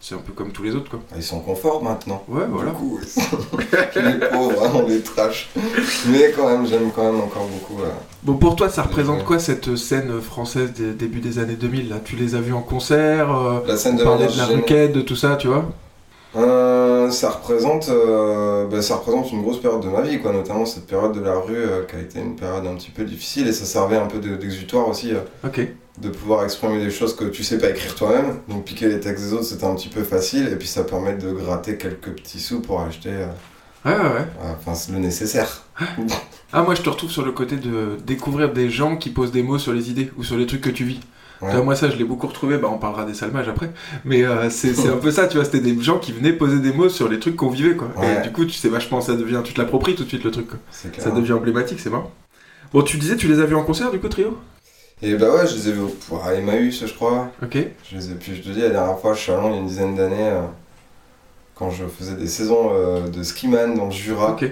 c'est 0.00 0.14
un 0.14 0.18
peu 0.18 0.32
comme 0.32 0.52
tous 0.52 0.62
les 0.62 0.74
autres, 0.76 0.90
quoi. 0.90 1.00
Ils 1.16 1.22
sont 1.22 1.40
confort 1.40 1.82
maintenant. 1.82 2.22
Ouais, 2.28 2.44
voilà. 2.48 2.70
Du 2.70 2.76
coup, 2.76 2.98
les 3.96 4.28
pauvres, 4.28 4.64
hein, 4.64 4.70
on 4.74 4.86
les 4.86 5.00
trash. 5.00 5.50
Mais 6.08 6.32
quand 6.36 6.48
même, 6.48 6.66
j'aime 6.66 6.90
quand 6.94 7.04
même 7.12 7.20
encore 7.20 7.46
beaucoup. 7.46 7.82
euh, 7.82 7.88
Bon, 8.22 8.34
pour 8.36 8.54
toi, 8.56 8.68
ça 8.68 8.82
représente 8.82 9.24
quoi 9.24 9.38
cette 9.38 9.74
scène 9.76 10.20
française 10.20 10.72
des 10.72 10.92
début 10.92 11.20
des 11.20 11.38
années 11.38 11.54
2000 11.56 11.88
là? 11.88 11.96
Tu 12.04 12.16
les 12.16 12.34
as 12.34 12.40
vus 12.40 12.52
en 12.52 12.62
concert 12.62 13.34
euh, 13.34 13.60
La 13.66 13.76
scène 13.76 13.94
On 13.94 13.98
de 13.98 14.04
parlait 14.04 14.26
de 14.26 14.36
la 14.36 14.46
requête, 14.46 14.92
de 14.92 15.00
tout 15.00 15.16
ça, 15.16 15.36
tu 15.36 15.48
vois? 15.48 15.64
Euh, 16.36 17.10
ça 17.10 17.30
représente, 17.30 17.88
euh, 17.88 18.66
bah, 18.66 18.82
ça 18.82 18.96
représente 18.96 19.32
une 19.32 19.40
grosse 19.42 19.60
période 19.60 19.80
de 19.80 19.88
ma 19.88 20.02
vie, 20.02 20.20
quoi. 20.20 20.32
Notamment 20.32 20.66
cette 20.66 20.86
période 20.86 21.12
de 21.12 21.20
la 21.20 21.38
rue 21.38 21.54
euh, 21.56 21.84
qui 21.88 21.96
a 21.96 22.00
été 22.00 22.18
une 22.20 22.36
période 22.36 22.66
un 22.66 22.74
petit 22.74 22.90
peu 22.90 23.04
difficile 23.04 23.48
et 23.48 23.52
ça 23.52 23.64
servait 23.64 23.96
un 23.96 24.06
peu 24.06 24.18
de- 24.18 24.36
d'exutoire 24.36 24.86
aussi, 24.88 25.12
euh, 25.14 25.20
Ok. 25.46 25.60
De 25.98 26.08
pouvoir 26.10 26.44
exprimer 26.44 26.78
des 26.84 26.90
choses 26.90 27.14
que 27.16 27.24
tu 27.24 27.42
sais 27.44 27.58
pas 27.58 27.70
écrire 27.70 27.94
toi-même. 27.94 28.38
Donc 28.48 28.64
piquer 28.64 28.88
les 28.88 29.00
textes 29.00 29.24
des 29.24 29.32
autres, 29.32 29.44
c'était 29.44 29.64
un 29.64 29.74
petit 29.74 29.88
peu 29.88 30.02
facile 30.02 30.48
et 30.52 30.56
puis 30.56 30.68
ça 30.68 30.84
permet 30.84 31.14
de 31.14 31.32
gratter 31.32 31.76
quelques 31.78 32.10
petits 32.10 32.40
sous 32.40 32.60
pour 32.60 32.80
acheter, 32.80 33.10
euh, 33.10 33.26
Ouais, 33.84 33.92
ouais, 33.92 33.98
ouais. 33.98 34.26
euh, 34.42 34.52
enfin 34.58 34.74
c'est 34.74 34.92
le 34.92 34.98
nécessaire. 34.98 35.62
Ah, 36.52 36.62
moi, 36.62 36.76
je 36.76 36.80
te 36.82 36.88
retrouve 36.88 37.10
sur 37.10 37.24
le 37.24 37.32
côté 37.32 37.56
de 37.56 37.98
découvrir 38.06 38.52
des 38.52 38.70
gens 38.70 38.96
qui 38.96 39.10
posent 39.10 39.32
des 39.32 39.42
mots 39.42 39.58
sur 39.58 39.72
les 39.72 39.90
idées 39.90 40.12
ou 40.16 40.22
sur 40.22 40.36
les 40.36 40.46
trucs 40.46 40.60
que 40.60 40.70
tu 40.70 40.84
vis. 40.84 41.00
Ouais. 41.42 41.60
Moi, 41.60 41.74
ça, 41.74 41.90
je 41.90 41.96
l'ai 41.96 42.04
beaucoup 42.04 42.28
retrouvé. 42.28 42.56
Bah, 42.56 42.68
on 42.72 42.78
parlera 42.78 43.04
des 43.04 43.14
salmages 43.14 43.48
après. 43.48 43.70
Mais 44.04 44.22
euh, 44.22 44.48
c'est 44.48 44.88
un 44.88 44.96
peu 44.96 45.10
ça, 45.10 45.26
tu 45.26 45.36
vois. 45.36 45.44
C'était 45.44 45.60
des 45.60 45.78
gens 45.82 45.98
qui 45.98 46.12
venaient 46.12 46.32
poser 46.32 46.60
des 46.60 46.72
mots 46.72 46.88
sur 46.88 47.08
les 47.08 47.18
trucs 47.18 47.34
qu'on 47.36 47.50
vivait, 47.50 47.74
quoi. 47.74 47.88
Ouais. 47.98 48.20
Et 48.20 48.22
du 48.22 48.32
coup, 48.32 48.44
tu 48.44 48.52
sais 48.52 48.68
vachement, 48.68 49.00
ça 49.00 49.16
devient. 49.16 49.42
Tu 49.44 49.52
te 49.54 49.60
l'appropries 49.60 49.96
tout 49.96 50.04
de 50.04 50.08
suite, 50.08 50.22
le 50.24 50.30
truc, 50.30 50.46
quoi. 50.48 50.58
Ça 50.70 51.10
devient 51.10 51.32
emblématique, 51.32 51.80
c'est 51.80 51.90
marrant. 51.90 52.12
Bon, 52.72 52.80
tu 52.82 52.96
disais, 52.96 53.16
tu 53.16 53.26
les 53.26 53.40
as 53.40 53.44
vus 53.44 53.56
en 53.56 53.64
concert, 53.64 53.90
du 53.90 53.98
coup, 53.98 54.08
Trio? 54.08 54.38
Et 55.02 55.14
bah 55.14 55.30
ouais, 55.34 55.46
je 55.46 55.54
les 55.56 55.68
ai 55.68 55.72
vus 55.72 55.82
à 56.24 56.34
Emmaüs, 56.34 56.86
je 56.86 56.94
crois. 56.94 57.30
Ok. 57.42 57.58
Je 57.90 57.96
les 57.96 58.10
ai, 58.10 58.14
puis 58.14 58.34
je 58.34 58.42
te 58.42 58.48
dis, 58.48 58.60
la 58.60 58.70
dernière 58.70 58.98
fois, 58.98 59.12
à 59.12 59.14
Chalon, 59.14 59.50
il 59.50 59.52
y 59.52 59.56
a 59.56 59.60
une 59.60 59.66
dizaine 59.66 59.94
d'années, 59.94 60.30
euh, 60.30 60.40
quand 61.54 61.70
je 61.70 61.84
faisais 61.84 62.14
des 62.14 62.26
saisons 62.26 62.70
euh, 62.72 63.06
de 63.08 63.22
skiman 63.22 63.74
dans 63.74 63.86
le 63.86 63.90
Jura. 63.90 64.32
Ok. 64.32 64.46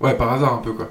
Ouais, 0.00 0.14
par 0.14 0.32
hasard, 0.32 0.54
un 0.54 0.58
peu, 0.58 0.72
quoi. 0.72 0.88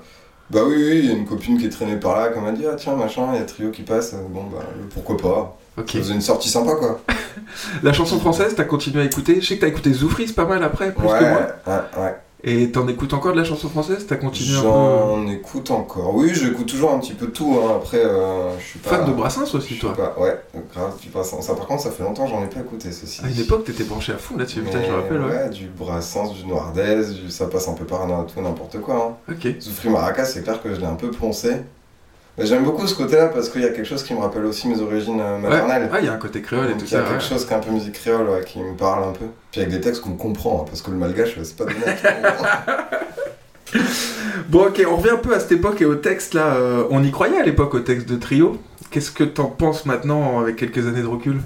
Bah 0.51 0.59
oui, 0.67 0.75
oui, 0.75 0.99
il 0.99 1.05
y 1.05 1.09
a 1.09 1.13
une 1.15 1.25
copine 1.25 1.57
qui 1.57 1.65
est 1.65 1.69
traînée 1.69 1.95
par 1.95 2.19
là, 2.19 2.29
qui 2.29 2.39
m'a 2.39 2.51
dit, 2.51 2.65
ah 2.71 2.75
tiens, 2.75 2.95
machin, 2.95 3.29
il 3.33 3.39
y 3.39 3.41
a 3.41 3.45
Trio 3.45 3.71
qui 3.71 3.81
passe, 3.81 4.13
bon 4.13 4.43
bah 4.43 4.59
pourquoi 4.93 5.17
pas. 5.17 5.57
Ok. 5.77 5.89
Ça 5.89 5.97
faisait 5.99 6.13
une 6.13 6.21
sortie 6.21 6.49
sympa 6.49 6.75
quoi. 6.75 7.01
La 7.83 7.93
chanson 7.93 8.19
française, 8.19 8.53
t'as 8.55 8.65
continué 8.65 9.01
à 9.01 9.05
écouter? 9.05 9.41
Je 9.41 9.47
sais 9.47 9.55
que 9.55 9.61
t'as 9.61 9.67
écouté 9.69 9.91
Zoufris 9.93 10.33
pas 10.33 10.45
mal 10.45 10.61
après, 10.63 10.91
plus 10.93 11.07
ouais, 11.07 11.17
que 11.17 11.23
moi. 11.23 11.47
ouais, 11.65 12.01
ouais. 12.03 12.15
Et 12.45 12.71
t'en 12.71 12.87
écoutes 12.89 13.13
encore 13.13 13.31
de 13.31 13.37
la 13.37 13.45
chanson 13.45 13.69
française? 13.69 14.05
T'as 14.05 14.17
continué 14.17 14.57
un 14.57 14.61
peu. 14.61 14.67
J'en 14.67 15.27
écoute 15.27 15.71
encore. 15.71 16.13
Oui, 16.13 16.31
j'écoute 16.33 16.65
toujours 16.65 16.91
un 16.91 16.99
petit 16.99 17.13
peu 17.13 17.27
tout, 17.27 17.57
hein. 17.63 17.73
après 17.77 18.03
euh, 18.03 18.59
je 18.59 18.65
suis 18.65 18.79
pas... 18.79 18.89
Fan 18.89 19.05
de 19.05 19.13
Brassens 19.13 19.55
aussi, 19.55 19.79
toi. 19.79 19.93
pas- 19.93 20.13
Ouais, 20.19 20.37
grave, 20.73 20.99
du 21.01 21.07
Brassens. 21.09 21.41
Ça 21.41 21.55
par 21.55 21.67
contre, 21.67 21.83
ça 21.83 21.91
fait 21.91 22.03
longtemps 22.03 22.25
que 22.25 22.31
j'en 22.31 22.43
ai 22.43 22.47
pas 22.49 22.59
écouté 22.59 22.91
ceci. 22.91 23.21
À 23.23 23.29
une 23.29 23.39
époque, 23.39 23.63
t'étais 23.63 23.85
branché 23.85 24.11
à 24.11 24.17
fond 24.17 24.35
là-dessus, 24.37 24.59
putain, 24.61 24.83
je 24.83 24.91
me 24.91 24.95
rappelle, 24.95 25.21
ouais. 25.21 25.49
du 25.51 25.67
Brassens, 25.67 26.33
du 26.33 26.45
Noirdez, 26.45 27.13
du... 27.23 27.31
ça 27.31 27.47
passe 27.47 27.69
un 27.69 27.73
peu 27.73 27.85
par 27.85 28.01
tout 28.25 28.41
n'importe 28.41 28.81
quoi. 28.81 29.17
Hein. 29.29 29.33
Ok. 29.33 29.47
Zoufri 29.61 29.89
Maracas, 29.89 30.25
c'est 30.25 30.43
clair 30.43 30.61
que 30.61 30.75
je 30.75 30.81
l'ai 30.81 30.85
un 30.87 30.95
peu 30.95 31.11
poncé. 31.11 31.61
Mais 32.37 32.45
j'aime 32.47 32.63
beaucoup 32.63 32.87
ce 32.87 32.95
côté-là 32.95 33.27
parce 33.27 33.47
qu'il 33.49 33.61
y 33.61 33.65
a 33.65 33.69
quelque 33.69 33.85
chose 33.85 34.01
qui 34.03 34.13
me 34.15 34.19
rappelle 34.19 34.45
aussi 34.45 34.67
mes 34.67 34.81
origines 34.81 35.21
euh, 35.21 35.37
maternelles. 35.37 35.89
Ouais, 35.91 35.99
il 36.01 36.05
y 36.05 36.09
a 36.09 36.13
un 36.13 36.17
côté 36.17 36.41
créole 36.41 36.71
et 36.71 36.73
tout 36.73 36.85
il 36.85 36.91
y 36.91 36.95
a 36.95 37.03
ça. 37.03 37.09
quelque 37.09 37.23
chose 37.23 37.45
qui 37.45 37.53
est 37.53 37.55
un 37.55 37.59
peu 37.59 37.69
musique 37.71 37.93
créole 37.93 38.27
ouais, 38.27 38.43
qui 38.43 38.59
me 38.59 38.73
parle 38.75 39.03
un 39.03 39.11
peu. 39.11 39.25
Puis 39.51 39.61
avec 39.61 39.71
des 39.73 39.79
textes 39.81 40.01
qu'on 40.01 40.15
comprend, 40.15 40.61
hein, 40.61 40.65
parce 40.67 40.81
que 40.81 40.89
le 40.89 40.97
malgache, 40.97 41.37
c'est 41.43 41.55
pas 41.55 41.65
donné. 41.65 41.75
Bon, 44.49 44.67
ok, 44.67 44.83
on 44.87 44.97
revient 44.97 45.11
un 45.11 45.17
peu 45.17 45.33
à 45.33 45.39
cette 45.39 45.53
époque 45.53 45.81
et 45.81 45.85
au 45.85 45.95
texte 45.95 46.33
là. 46.35 46.55
euh, 46.55 46.83
on 46.91 47.03
y 47.03 47.09
croyait 47.11 47.39
à 47.39 47.43
l'époque 47.43 47.73
au 47.73 47.79
texte 47.79 48.07
de 48.07 48.15
Trio. 48.17 48.57
Qu'est-ce 48.91 49.09
que 49.11 49.23
t'en 49.23 49.45
penses 49.45 49.85
maintenant 49.85 50.39
avec 50.39 50.57
quelques 50.57 50.85
années 50.87 51.01
de 51.01 51.07
recul? 51.07 51.41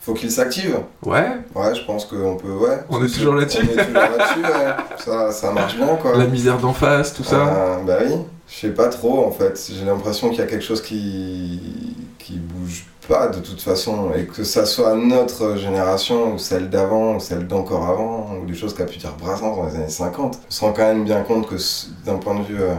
Faut 0.00 0.14
qu'il 0.14 0.30
s'active. 0.30 0.76
Ouais, 1.04 1.26
Ouais, 1.54 1.74
je 1.74 1.82
pense 1.84 2.04
qu'on 2.04 2.36
peut, 2.36 2.52
ouais. 2.52 2.78
On 2.90 3.02
est 3.04 3.08
toujours 3.08 3.34
là-dessus. 3.34 3.62
On 3.62 3.72
est 3.80 3.84
toujours 3.86 4.02
là-dessus, 4.02 4.40
ouais. 4.42 4.74
Ça, 4.98 5.32
ça 5.32 5.50
marche 5.50 5.76
bien, 5.76 5.96
quoi. 5.96 6.16
la 6.16 6.26
misère 6.26 6.58
d'en 6.58 6.74
face, 6.74 7.14
tout 7.14 7.24
ça. 7.24 7.36
Euh, 7.48 7.76
bah 7.84 7.96
oui. 8.04 8.12
Je 8.46 8.54
sais 8.60 8.70
pas 8.74 8.88
trop, 8.88 9.24
en 9.26 9.30
fait. 9.30 9.70
J'ai 9.72 9.84
l'impression 9.84 10.28
qu'il 10.28 10.38
y 10.38 10.42
a 10.42 10.46
quelque 10.46 10.64
chose 10.64 10.82
qui... 10.82 11.96
qui 12.18 12.34
bouge 12.38 12.86
pas, 13.08 13.28
de 13.28 13.40
toute 13.40 13.60
façon. 13.60 14.12
Et 14.14 14.26
que 14.26 14.44
ça 14.44 14.66
soit 14.66 14.94
notre 14.94 15.56
génération, 15.56 16.34
ou 16.34 16.38
celle 16.38 16.70
d'avant, 16.70 17.16
ou 17.16 17.20
celle 17.20 17.46
d'encore 17.46 17.86
avant, 17.86 18.36
ou 18.36 18.46
des 18.46 18.54
choses 18.54 18.74
qu'a 18.74 18.84
pu 18.86 18.98
dire 18.98 19.14
Brassens 19.18 19.56
dans 19.56 19.66
les 19.66 19.76
années 19.76 19.88
50, 19.88 20.36
on 20.48 20.50
se 20.50 20.60
rend 20.60 20.72
quand 20.72 20.82
même 20.84 21.04
bien 21.04 21.22
compte 21.22 21.46
que, 21.48 21.56
d'un 22.04 22.16
point 22.18 22.34
de 22.38 22.44
vue 22.44 22.60
euh, 22.62 22.74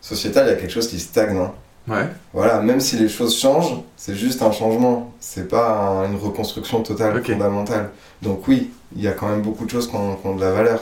sociétal, 0.00 0.46
il 0.46 0.50
y 0.50 0.52
a 0.54 0.56
quelque 0.56 0.72
chose 0.72 0.88
qui 0.88 0.98
stagne, 1.00 1.36
hein. 1.38 1.52
Ouais. 1.88 2.06
Voilà, 2.32 2.60
même 2.60 2.78
si 2.80 2.96
les 2.96 3.08
choses 3.08 3.36
changent, 3.38 3.74
c'est 3.96 4.14
juste 4.14 4.40
un 4.42 4.52
changement. 4.52 5.12
C'est 5.20 5.48
pas 5.48 5.78
un- 5.78 6.12
une 6.12 6.16
reconstruction 6.18 6.82
totale, 6.82 7.24
fondamentale. 7.24 7.90
Donc 8.22 8.46
oui, 8.48 8.70
il 8.94 9.02
y 9.02 9.08
a 9.08 9.12
quand 9.12 9.28
même 9.28 9.42
beaucoup 9.42 9.64
de 9.64 9.70
choses 9.70 9.88
qui 9.90 9.96
ont, 9.96 10.14
qui 10.16 10.26
ont 10.28 10.36
de 10.36 10.40
la 10.40 10.52
valeur. 10.52 10.80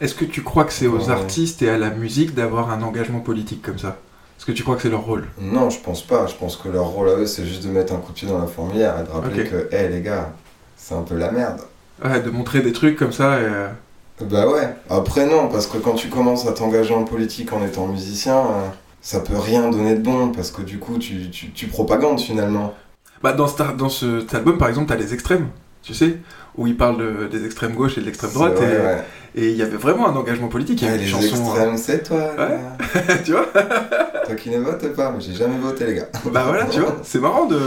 Est-ce 0.00 0.14
que 0.14 0.24
tu 0.24 0.42
crois 0.42 0.64
que 0.64 0.72
c'est 0.72 0.86
aux 0.86 1.06
Ouais. 1.06 1.10
artistes 1.10 1.62
et 1.62 1.70
à 1.70 1.78
la 1.78 1.90
musique 1.90 2.34
d'avoir 2.34 2.70
un 2.70 2.82
engagement 2.82 3.20
politique 3.20 3.62
comme 3.62 3.78
ça? 3.78 3.96
Est-ce 4.38 4.46
que 4.46 4.52
tu 4.52 4.62
crois 4.62 4.76
que 4.76 4.82
c'est 4.82 4.90
leur 4.90 5.02
rôle? 5.04 5.24
Non, 5.40 5.70
je 5.70 5.78
pense 5.80 6.02
pas. 6.02 6.26
Je 6.26 6.34
pense 6.34 6.56
que 6.56 6.68
leur 6.68 6.86
rôle 6.86 7.08
à 7.08 7.12
eux, 7.14 7.26
c'est 7.26 7.44
juste 7.46 7.64
de 7.64 7.70
mettre 7.70 7.92
un 7.92 7.98
coup 7.98 8.12
de 8.12 8.16
pied 8.16 8.28
dans 8.28 8.38
la 8.38 8.46
fourmilière 8.46 8.96
et 9.00 9.04
de 9.04 9.10
rappeler 9.10 9.44
que, 9.44 9.68
hé 9.74 9.88
les 9.88 10.00
gars, 10.02 10.32
c'est 10.76 10.94
un 10.94 11.02
peu 11.02 11.16
la 11.16 11.30
merde. 11.30 11.60
Ouais, 12.04 12.20
de 12.20 12.30
montrer 12.30 12.60
des 12.60 12.72
trucs 12.72 12.96
comme 12.96 13.12
ça 13.12 13.40
et... 13.40 13.44
euh, 13.44 13.68
Bah 14.22 14.48
ouais. 14.48 14.68
Après 14.90 15.26
non, 15.26 15.48
parce 15.48 15.66
que 15.68 15.78
quand 15.78 15.94
tu 15.94 16.08
commences 16.08 16.46
à 16.46 16.52
t'engager 16.52 16.92
en 16.94 17.04
politique 17.04 17.52
en 17.52 17.64
étant 17.64 17.86
musicien, 17.86 18.36
euh, 18.38 18.68
ça 19.00 19.20
peut 19.20 19.38
rien 19.38 19.70
donner 19.70 19.94
de 19.94 20.02
bon, 20.02 20.30
parce 20.32 20.50
que 20.50 20.62
du 20.62 20.78
coup, 20.78 20.98
tu, 20.98 21.30
tu, 21.30 21.50
tu 21.52 21.68
propagandes 21.68 22.20
finalement. 22.20 22.74
Bah, 23.22 23.32
dans, 23.32 23.46
cet, 23.46 23.76
dans 23.76 23.88
ce- 23.88 24.20
cet 24.20 24.34
album, 24.34 24.58
par 24.58 24.68
exemple, 24.68 24.88
t'as 24.88 24.96
les 24.96 25.14
extrêmes, 25.14 25.48
tu 25.82 25.94
sais, 25.94 26.18
où 26.56 26.66
ils 26.66 26.76
parlent 26.76 26.98
de- 26.98 27.26
des 27.26 27.44
extrêmes 27.44 27.74
gauche 27.74 27.98
et 27.98 28.00
de 28.00 28.06
l'extrême 28.06 28.30
droite, 28.32 28.54
et 28.58 28.64
vrai, 28.64 28.76
ouais. 28.84 29.04
et 29.34 29.50
il 29.50 29.56
y 29.56 29.62
avait 29.62 29.76
vraiment 29.76 30.08
un 30.08 30.14
engagement 30.16 30.48
politique. 30.48 30.82
Il 30.82 30.84
y 30.86 30.88
avait 30.88 30.98
les 30.98 31.04
des 31.04 31.10
chansons. 31.10 31.26
extrêmes, 31.44 31.76
c'est 31.76 32.02
toi. 32.02 32.18
Ouais. 32.38 32.48
là. 32.48 33.14
tu 33.24 33.32
vois 33.32 33.46
Toi 34.26 34.34
qui 34.36 34.50
ne 34.50 34.58
votes 34.58 34.94
pas, 34.94 35.10
mais 35.12 35.20
j'ai 35.20 35.34
jamais 35.34 35.58
voté, 35.58 35.86
les 35.86 35.94
gars. 35.96 36.08
Bah 36.32 36.44
voilà, 36.46 36.64
tu 36.66 36.80
vois, 36.80 36.96
c'est 37.02 37.18
marrant 37.20 37.46
de. 37.46 37.58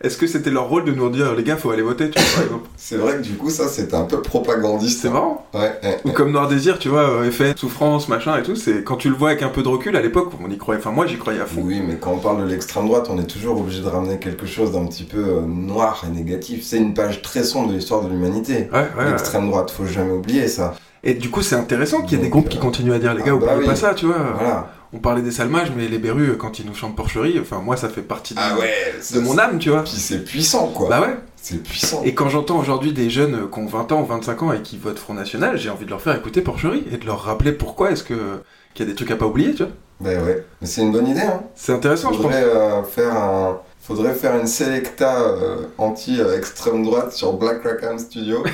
Est-ce 0.00 0.16
que 0.16 0.28
c'était 0.28 0.50
leur 0.50 0.68
rôle 0.68 0.84
de 0.84 0.92
nous 0.92 1.10
dire, 1.10 1.34
les 1.34 1.42
gars, 1.42 1.56
faut 1.56 1.70
aller 1.70 1.82
voter, 1.82 2.08
tu 2.10 2.20
vois, 2.20 2.30
par 2.34 2.44
exemple 2.44 2.68
C'est 2.76 2.96
vrai 2.96 3.16
que 3.16 3.22
du 3.22 3.32
coup, 3.32 3.50
ça, 3.50 3.66
c'était 3.66 3.96
un 3.96 4.04
peu 4.04 4.22
propagandiste. 4.22 5.02
C'est 5.02 5.10
marrant. 5.10 5.46
Ouais, 5.52 5.72
ouais. 5.82 5.98
Ou 6.04 6.12
comme 6.12 6.30
Noir 6.30 6.46
Désir, 6.46 6.78
tu 6.78 6.88
vois, 6.88 7.10
euh, 7.10 7.24
effet, 7.24 7.54
souffrance, 7.56 8.08
machin 8.08 8.38
et 8.38 8.44
tout, 8.44 8.54
c'est 8.54 8.84
quand 8.84 8.96
tu 8.96 9.08
le 9.08 9.16
vois 9.16 9.30
avec 9.30 9.42
un 9.42 9.48
peu 9.48 9.62
de 9.62 9.68
recul, 9.68 9.96
à 9.96 10.00
l'époque, 10.00 10.30
on 10.40 10.48
y 10.50 10.56
croyait, 10.56 10.80
enfin 10.80 10.92
moi 10.92 11.06
j'y 11.06 11.18
croyais 11.18 11.40
à 11.40 11.46
fond. 11.46 11.62
Oui, 11.64 11.82
mais 11.84 11.96
quand 11.96 12.12
on 12.12 12.18
parle 12.18 12.42
de 12.42 12.48
l'extrême 12.48 12.86
droite, 12.86 13.08
on 13.10 13.18
est 13.18 13.26
toujours 13.26 13.60
obligé 13.60 13.80
de 13.82 13.88
ramener 13.88 14.18
quelque 14.18 14.46
chose 14.46 14.72
d'un 14.72 14.86
petit 14.86 15.04
peu 15.04 15.18
euh, 15.18 15.40
noir 15.40 16.04
et 16.06 16.14
négatif. 16.14 16.64
C'est 16.64 16.78
une 16.78 16.94
page 16.94 17.20
très 17.22 17.42
sombre 17.42 17.70
de 17.70 17.74
l'histoire 17.74 18.02
de 18.02 18.08
l'humanité. 18.08 18.68
Ouais, 18.72 18.78
ouais, 18.78 18.86
ouais. 18.98 19.10
L'extrême 19.10 19.48
droite, 19.48 19.72
faut 19.72 19.86
jamais 19.86 20.12
oublier 20.12 20.46
ça. 20.46 20.74
Et 21.02 21.14
du 21.14 21.30
coup, 21.30 21.42
c'est 21.42 21.56
intéressant 21.56 22.02
qu'il 22.02 22.18
y 22.18 22.20
ait 22.20 22.24
des 22.24 22.30
groupes 22.30 22.48
qui 22.48 22.58
euh, 22.58 22.60
continuent 22.60 22.92
à 22.92 22.98
dire, 22.98 23.14
les 23.14 23.22
ah 23.22 23.26
gars, 23.26 23.32
bah 23.32 23.38
oubliez 23.38 23.60
oui. 23.60 23.66
pas 23.66 23.76
ça, 23.76 23.94
tu 23.94 24.06
vois. 24.06 24.18
Voilà. 24.36 24.70
On 24.92 24.98
parlait 24.98 25.22
des 25.22 25.30
salmages, 25.30 25.70
mais 25.76 25.86
les 25.86 25.98
berus, 25.98 26.36
quand 26.38 26.58
ils 26.58 26.66
nous 26.66 26.74
chantent 26.74 26.96
porcherie, 26.96 27.38
enfin 27.38 27.58
moi 27.58 27.76
ça 27.76 27.88
fait 27.88 28.02
partie 28.02 28.34
de, 28.34 28.40
Ah 28.42 28.56
ouais, 28.58 28.94
de 28.96 29.02
ça, 29.02 29.20
mon 29.20 29.38
âme, 29.38 29.58
tu 29.58 29.68
vois. 29.68 29.82
Puis 29.82 29.92
c'est 29.92 30.24
puissant, 30.24 30.68
quoi. 30.68 30.88
Bah 30.88 31.00
ouais. 31.02 31.16
C'est 31.36 31.62
puissant. 31.62 32.02
Et 32.04 32.14
quand 32.14 32.28
j'entends 32.28 32.58
aujourd'hui 32.58 32.92
des 32.92 33.10
jeunes 33.10 33.34
euh, 33.34 33.46
qui 33.52 33.58
ont 33.58 33.66
20 33.66 33.92
ans 33.92 34.02
ou 34.02 34.06
25 34.06 34.42
ans 34.42 34.52
et 34.52 34.62
qui 34.62 34.78
votent 34.78 34.98
Front 34.98 35.14
National, 35.14 35.56
j'ai 35.56 35.70
envie 35.70 35.84
de 35.84 35.90
leur 35.90 36.00
faire 36.00 36.16
écouter 36.16 36.40
Porcherie 36.40 36.84
et 36.90 36.96
de 36.96 37.06
leur 37.06 37.22
rappeler 37.22 37.52
pourquoi 37.52 37.90
est-ce 37.92 38.02
que 38.02 38.42
qu'il 38.74 38.86
y 38.86 38.88
a 38.88 38.92
des 38.92 38.96
trucs 38.96 39.10
à 39.10 39.16
pas 39.16 39.26
oublier, 39.26 39.54
tu 39.54 39.64
vois. 39.64 39.72
Bah 40.00 40.10
ouais. 40.24 40.44
Mais 40.60 40.66
c'est 40.66 40.82
une 40.82 40.92
bonne 40.92 41.06
idée, 41.08 41.20
hein. 41.20 41.42
C'est 41.54 41.72
intéressant, 41.72 42.12
je 42.12 42.18
pense. 42.18 42.26
Faudrait 42.26 42.44
euh, 42.44 42.82
faire 42.82 43.14
un. 43.14 43.60
Faudrait 43.80 44.14
faire 44.14 44.36
une 44.36 44.46
selecta 44.46 45.20
euh, 45.22 45.66
anti-extrême 45.78 46.82
droite 46.84 47.12
sur 47.12 47.32
Black 47.32 47.62
Rackham 47.62 47.98
Studio. 47.98 48.44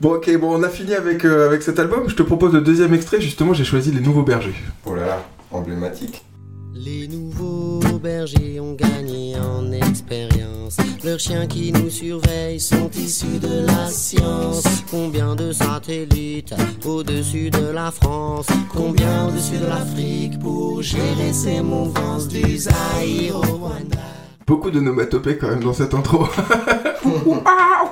Bon, 0.00 0.14
ok, 0.14 0.34
bon, 0.38 0.58
on 0.58 0.62
a 0.62 0.70
fini 0.70 0.94
avec, 0.94 1.26
euh, 1.26 1.46
avec 1.46 1.62
cet 1.62 1.78
album. 1.78 2.08
Je 2.08 2.14
te 2.14 2.22
propose 2.22 2.54
le 2.54 2.62
deuxième 2.62 2.94
extrait. 2.94 3.20
Justement, 3.20 3.52
j'ai 3.52 3.64
choisi 3.64 3.92
Les 3.92 4.00
Nouveaux 4.00 4.22
Bergers. 4.22 4.54
Oh 4.86 4.94
là 4.94 5.06
là, 5.06 5.24
emblématique. 5.50 6.24
Les 6.72 7.06
nouveaux 7.08 7.80
bergers 7.98 8.58
ont 8.60 8.72
gagné 8.72 9.36
en 9.36 9.70
expérience. 9.72 10.78
Leurs 11.04 11.18
chiens 11.20 11.46
qui 11.46 11.72
nous 11.72 11.90
surveillent 11.90 12.60
sont 12.60 12.88
issus 12.96 13.38
de 13.38 13.66
la 13.66 13.88
science. 13.88 14.64
Combien 14.90 15.34
de 15.34 15.52
satellites 15.52 16.54
au-dessus 16.86 17.50
de 17.50 17.70
la 17.70 17.90
France? 17.90 18.46
Combien 18.72 19.28
au-dessus 19.28 19.58
de 19.58 19.66
l'Afrique 19.66 20.38
pour 20.38 20.80
gérer 20.80 21.34
ces 21.34 21.60
mouvances 21.60 22.28
du 22.28 22.56
Zaïre? 22.56 23.36
au 23.36 23.40
Rwanda 23.40 24.19
Beaucoup 24.50 24.72
de 24.72 24.80
nomatopées 24.80 25.38
quand 25.38 25.46
même 25.46 25.62
dans 25.62 25.72
cette 25.72 25.94
intro. 25.94 26.26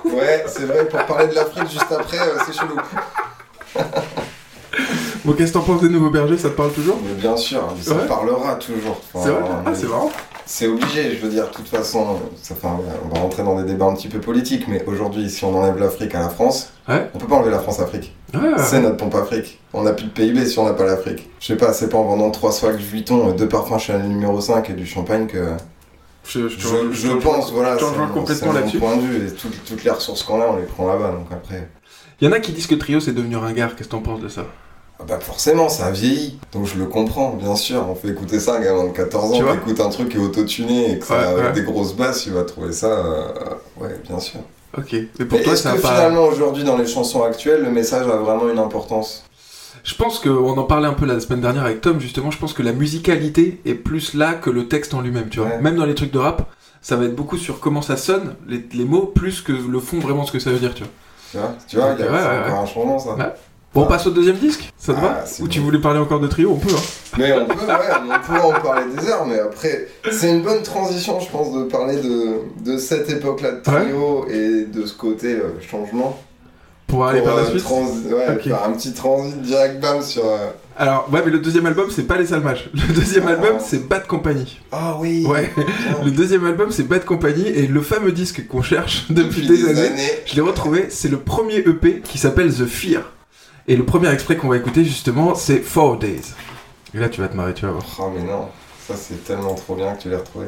Ouais, 0.05 0.45
c'est 0.49 0.65
vrai, 0.65 0.87
pour 0.89 1.05
parler 1.07 1.29
de 1.29 1.35
l'Afrique 1.37 1.71
juste 1.71 1.87
après, 1.97 2.19
euh, 2.19 2.37
c'est 2.45 2.53
chelou. 2.53 2.75
bon, 5.25 5.33
qu'est-ce 5.35 5.53
que 5.53 5.59
t'en 5.59 5.65
penses 5.65 5.81
des 5.83 5.89
Nouveaux 5.89 6.11
Bergers? 6.11 6.37
Ça 6.39 6.49
te 6.51 6.55
parle 6.57 6.73
toujours? 6.73 6.99
Mais 7.07 7.15
bien 7.15 7.37
sûr, 7.37 7.63
ça 7.81 7.95
Ouais. 7.95 8.07
parlera 8.09 8.57
toujours. 8.57 9.01
Enfin, 9.15 9.25
C'est 9.27 9.31
vrai? 9.33 9.43
Ah, 9.67 9.71
c'est 9.75 9.87
marrant. 9.89 10.11
C'est 10.47 10.67
obligé, 10.67 11.15
je 11.17 11.23
veux 11.25 11.31
dire, 11.31 11.45
de 11.49 11.53
toute 11.55 11.69
façon, 11.69 12.19
ça, 12.43 12.55
on 12.65 13.15
va 13.15 13.21
rentrer 13.21 13.45
dans 13.45 13.57
des 13.61 13.65
débats 13.65 13.87
un 13.87 13.95
petit 13.95 14.09
peu 14.09 14.19
politiques, 14.19 14.67
mais 14.67 14.85
aujourd'hui, 14.87 15.31
si 15.31 15.45
on 15.45 15.57
enlève 15.57 15.79
l'Afrique 15.79 16.15
à 16.17 16.21
la 16.21 16.29
France, 16.29 16.73
Ouais. 16.89 17.09
on 17.15 17.19
peut 17.19 17.27
pas 17.29 17.37
enlever 17.37 17.53
la 17.53 17.61
France 17.61 17.79
à 17.79 17.83
l'Afrique. 17.83 18.15
Ouais, 18.35 18.41
C'est 18.59 18.81
notre 18.81 18.97
pompe 18.97 19.15
Afrique. 19.15 19.61
On 19.73 19.83
n'a 19.83 19.93
plus 19.93 20.07
de 20.07 20.11
PIB 20.11 20.45
si 20.47 20.59
on 20.59 20.65
n'a 20.67 20.73
pas 20.75 20.85
l'Afrique. 20.87 21.31
Je 21.41 21.47
sais 21.47 21.57
pas, 21.57 21.73
c'est 21.73 21.89
pas 21.89 21.99
en 21.99 22.05
vendant 22.05 22.31
3 22.33 22.51
swags 22.51 22.77
Vuitton, 22.81 23.31
deux 23.33 23.49
parfums 23.49 23.79
Chanel 23.79 24.09
numéro 24.09 24.41
5 24.41 24.69
et 24.71 24.73
du 24.75 24.87
champagne 24.87 25.27
que. 25.29 25.53
Je, 26.25 26.49
je, 26.49 26.59
Je, 26.59 26.93
je 26.93 27.13
pense, 27.15 27.53
voilà, 27.53 27.77
je 27.79 27.85
rejoins 27.85 28.09
complètement 28.09 28.53
là-dessus. 28.53 28.79
point 28.79 28.97
de 28.97 29.03
vue. 29.03 29.27
Et 29.29 29.31
toutes, 29.33 29.65
toutes 29.65 29.85
les 29.85 29.91
ressources 29.91 30.23
qu'on 30.23 30.41
a, 30.41 30.47
on 30.47 30.57
les 30.57 30.65
prend 30.65 30.87
là-bas, 30.87 31.13
donc 31.13 31.27
après. 31.33 31.69
Il 32.21 32.27
y 32.27 32.29
en 32.29 32.33
a 32.33 32.41
qui 32.41 32.53
disent 32.53 32.67
que 32.67 32.75
Trio 32.75 33.01
c'est 33.01 33.13
devenu 33.13 33.37
ringard. 33.37 33.77
Qu'est-ce 33.77 33.89
que 33.89 33.93
t'en 33.93 34.03
penses 34.03 34.21
de 34.21 34.29
ça? 34.29 34.45
Ah 35.01 35.05
bah 35.07 35.21
forcément, 35.21 35.69
ça 35.69 35.87
a 35.87 35.91
vieilli. 35.93 36.39
Donc 36.53 36.67
je 36.67 36.77
le 36.77 36.87
comprends, 36.87 37.31
bien 37.31 37.55
sûr. 37.55 37.87
On 37.89 37.95
fait 37.95 38.09
écouter 38.09 38.41
ça 38.41 38.55
à 38.55 38.57
un 38.59 38.61
gamin 38.61 38.85
de 38.85 38.91
14 38.93 39.37
Tu 39.39 39.45
ans 39.45 39.55
écoute 39.55 39.79
un 39.81 39.89
truc 39.91 40.09
qui 40.09 40.17
est 40.17 40.21
autotuné 40.21 40.93
et 40.95 40.99
que 40.99 41.07
ça, 41.07 41.15
Ouais, 41.19 41.25
avec 41.25 41.45
ouais. 41.45 41.53
des 41.53 41.63
grosses 41.63 41.95
basses, 41.95 42.27
il 42.27 42.33
va 42.33 42.43
trouver 42.43 42.73
ça. 42.73 42.87
euh, 42.89 43.23
ouais, 43.81 43.95
bien 44.09 44.19
sûr. 44.19 44.41
Ok. 44.77 44.93
Mais 45.19 45.25
pour 45.25 45.39
Mais 45.39 45.45
toi, 45.45 45.53
est-ce 45.53 45.63
ça 45.63 45.73
que 45.77 45.81
pas. 45.81 45.89
finalement 45.95 46.25
aujourd'hui 46.25 46.65
dans 46.65 46.77
les 46.77 46.87
chansons 46.89 47.23
actuelles, 47.23 47.63
le 47.63 47.71
message 47.71 48.07
a 48.09 48.17
vraiment 48.17 48.51
une 48.51 48.59
importance? 48.59 49.25
Je 49.89 49.95
pense 49.95 50.19
qu'on 50.19 50.51
en 50.59 50.65
parlait 50.65 50.87
un 50.87 50.93
peu 50.93 51.07
la 51.07 51.19
semaine 51.19 51.41
dernière 51.41 51.65
avec 51.65 51.81
Tom, 51.81 51.99
justement. 51.99 52.31
Je 52.31 52.37
pense 52.39 52.53
que 52.53 52.63
la 52.63 52.73
musicalité 52.73 53.59
est 53.65 53.73
plus 53.75 54.13
là 54.13 54.35
que 54.35 54.51
le 54.51 54.69
texte 54.69 54.93
en 54.93 55.01
lui-même, 55.01 55.31
tu 55.31 55.41
vois. 55.41 55.49
Ouais. 55.49 55.61
Même 55.63 55.77
dans 55.77 55.87
les 55.87 55.95
trucs 55.95 56.13
de 56.13 56.19
rap, 56.19 56.47
ça 56.83 56.97
va 56.97 57.07
être 57.07 57.17
beaucoup 57.17 57.39
sur 57.39 57.59
comment 57.59 57.81
ça 57.81 57.97
sonne, 57.97 58.35
les, 58.47 58.63
les 58.75 58.85
mots, 58.85 59.07
plus 59.07 59.41
que 59.41 59.53
le 59.53 59.81
fond, 59.81 59.99
vraiment 59.99 60.27
ce 60.27 60.33
que 60.33 60.39
ça 60.41 60.51
veut 60.51 60.59
dire, 60.59 60.75
tu 60.75 60.83
vois. 60.83 60.93
Tu 61.33 61.39
vois, 61.39 61.55
tu 61.67 61.77
vois 61.77 61.95
il 61.99 62.05
y 62.05 62.07
a 62.07 62.13
Ouais, 62.13 62.19
ouais, 62.53 62.53
un 62.59 62.67
changement 62.67 62.99
ça. 62.99 63.17
Bon, 63.75 63.83
on 63.83 63.85
Ah. 63.85 63.89
passe 63.89 64.07
au 64.07 64.11
deuxième 64.11 64.37
disque 64.37 64.71
Ça 64.77 64.93
te 64.93 64.99
Ah, 64.99 65.03
va 65.09 65.27
c'est 65.27 65.43
Ou 65.43 65.47
bon. 65.47 65.51
tu 65.51 65.61
voulais 65.61 65.81
parler 65.81 66.01
encore 66.01 66.21
de 66.21 66.27
Trio 66.27 66.51
On 66.53 66.57
peut, 66.59 66.69
hein. 66.75 66.81
Mais 67.19 67.33
on 67.33 67.47
peut, 67.47 67.55
ouais, 67.55 67.75
on 68.03 68.33
peut 68.33 68.41
en 68.41 68.61
parler 68.61 68.85
des 68.95 69.09
heures, 69.09 69.27
mais 69.27 69.39
après, 69.39 69.89
c'est 70.11 70.31
une 70.31 70.43
bonne 70.43 70.63
transition, 70.63 71.19
je 71.21 71.31
pense, 71.31 71.53
de 71.55 71.65
parler 71.65 71.97
de, 71.97 72.41
de 72.63 72.77
cette 72.79 73.09
époque-là 73.11 73.53
de 73.53 73.61
trio 73.63 74.27
et 74.29 74.65
de 74.67 74.85
ce 74.87 74.95
côté 74.95 75.33
euh, 75.35 75.59
changement. 75.61 76.19
Pour 76.89 77.07
aller 77.07 77.21
Pour, 77.21 77.29
par 77.29 77.37
la 77.37 77.47
suite 77.47 77.63
trans- 77.63 77.85
ouais, 77.87 78.39
faire 78.43 78.65
un 78.65 78.73
petit 78.73 78.93
transit 78.93 79.41
direct 79.43 79.79
bam 79.81 80.03
sur. 80.03 80.25
euh, 80.25 80.49
Alors, 80.77 81.07
ouais, 81.13 81.21
mais 81.25 81.31
le 81.31 81.39
deuxième 81.39 81.67
album, 81.67 81.89
c'est 81.95 82.05
pas 82.05 82.17
Les 82.17 82.27
Salmages. 82.27 82.71
Le 82.75 82.95
deuxième 82.95 83.25
Ah. 83.29 83.33
album, 83.33 83.59
c'est 83.65 83.87
Bad 83.87 84.07
Company. 84.07 84.59
Ah 84.73 84.97
oui 84.99 85.25
Ouais. 85.27 85.51
Le 86.05 86.11
deuxième 86.11 86.45
album, 86.47 86.71
c'est 86.73 86.85
Bad 86.85 87.05
Company, 87.05 87.47
et 87.47 87.67
le 87.67 87.83
fameux 87.83 88.11
disque 88.13 88.47
qu'on 88.49 88.63
cherche 88.63 89.07
depuis, 89.11 89.47
des, 89.47 89.69
années, 89.69 90.01
je 90.27 90.35
l'ai 90.35 90.41
retrouvé, 90.41 90.87
c'est 90.89 91.09
le 91.09 91.19
premier 91.19 91.59
EP 91.59 92.01
qui 92.03 92.17
s'appelle 92.19 92.53
The 92.53 92.67
Fear. 92.67 93.03
Et 93.69 93.77
le 93.77 93.85
premier 93.85 94.09
extrait 94.11 94.37
qu'on 94.37 94.49
va 94.49 94.57
écouter, 94.57 94.83
justement, 94.83 95.35
c'est 95.35 95.59
Four 95.61 95.99
Days. 95.99 96.33
Et 96.95 96.99
là, 96.99 97.11
tu 97.11 97.21
vas 97.21 97.29
te 97.29 97.37
marrer, 97.37 97.53
tu 97.53 97.67
vas 97.67 97.73
voir. 97.73 97.85
Oh 98.01 98.11
mais 98.17 98.23
non, 98.23 98.49
ça 98.89 98.95
c'est 98.97 99.23
tellement 99.25 99.53
trop 99.55 99.75
bien 99.75 99.93
que 99.95 100.01
tu 100.01 100.09
l'aies 100.09 100.17
retrouvé. 100.17 100.47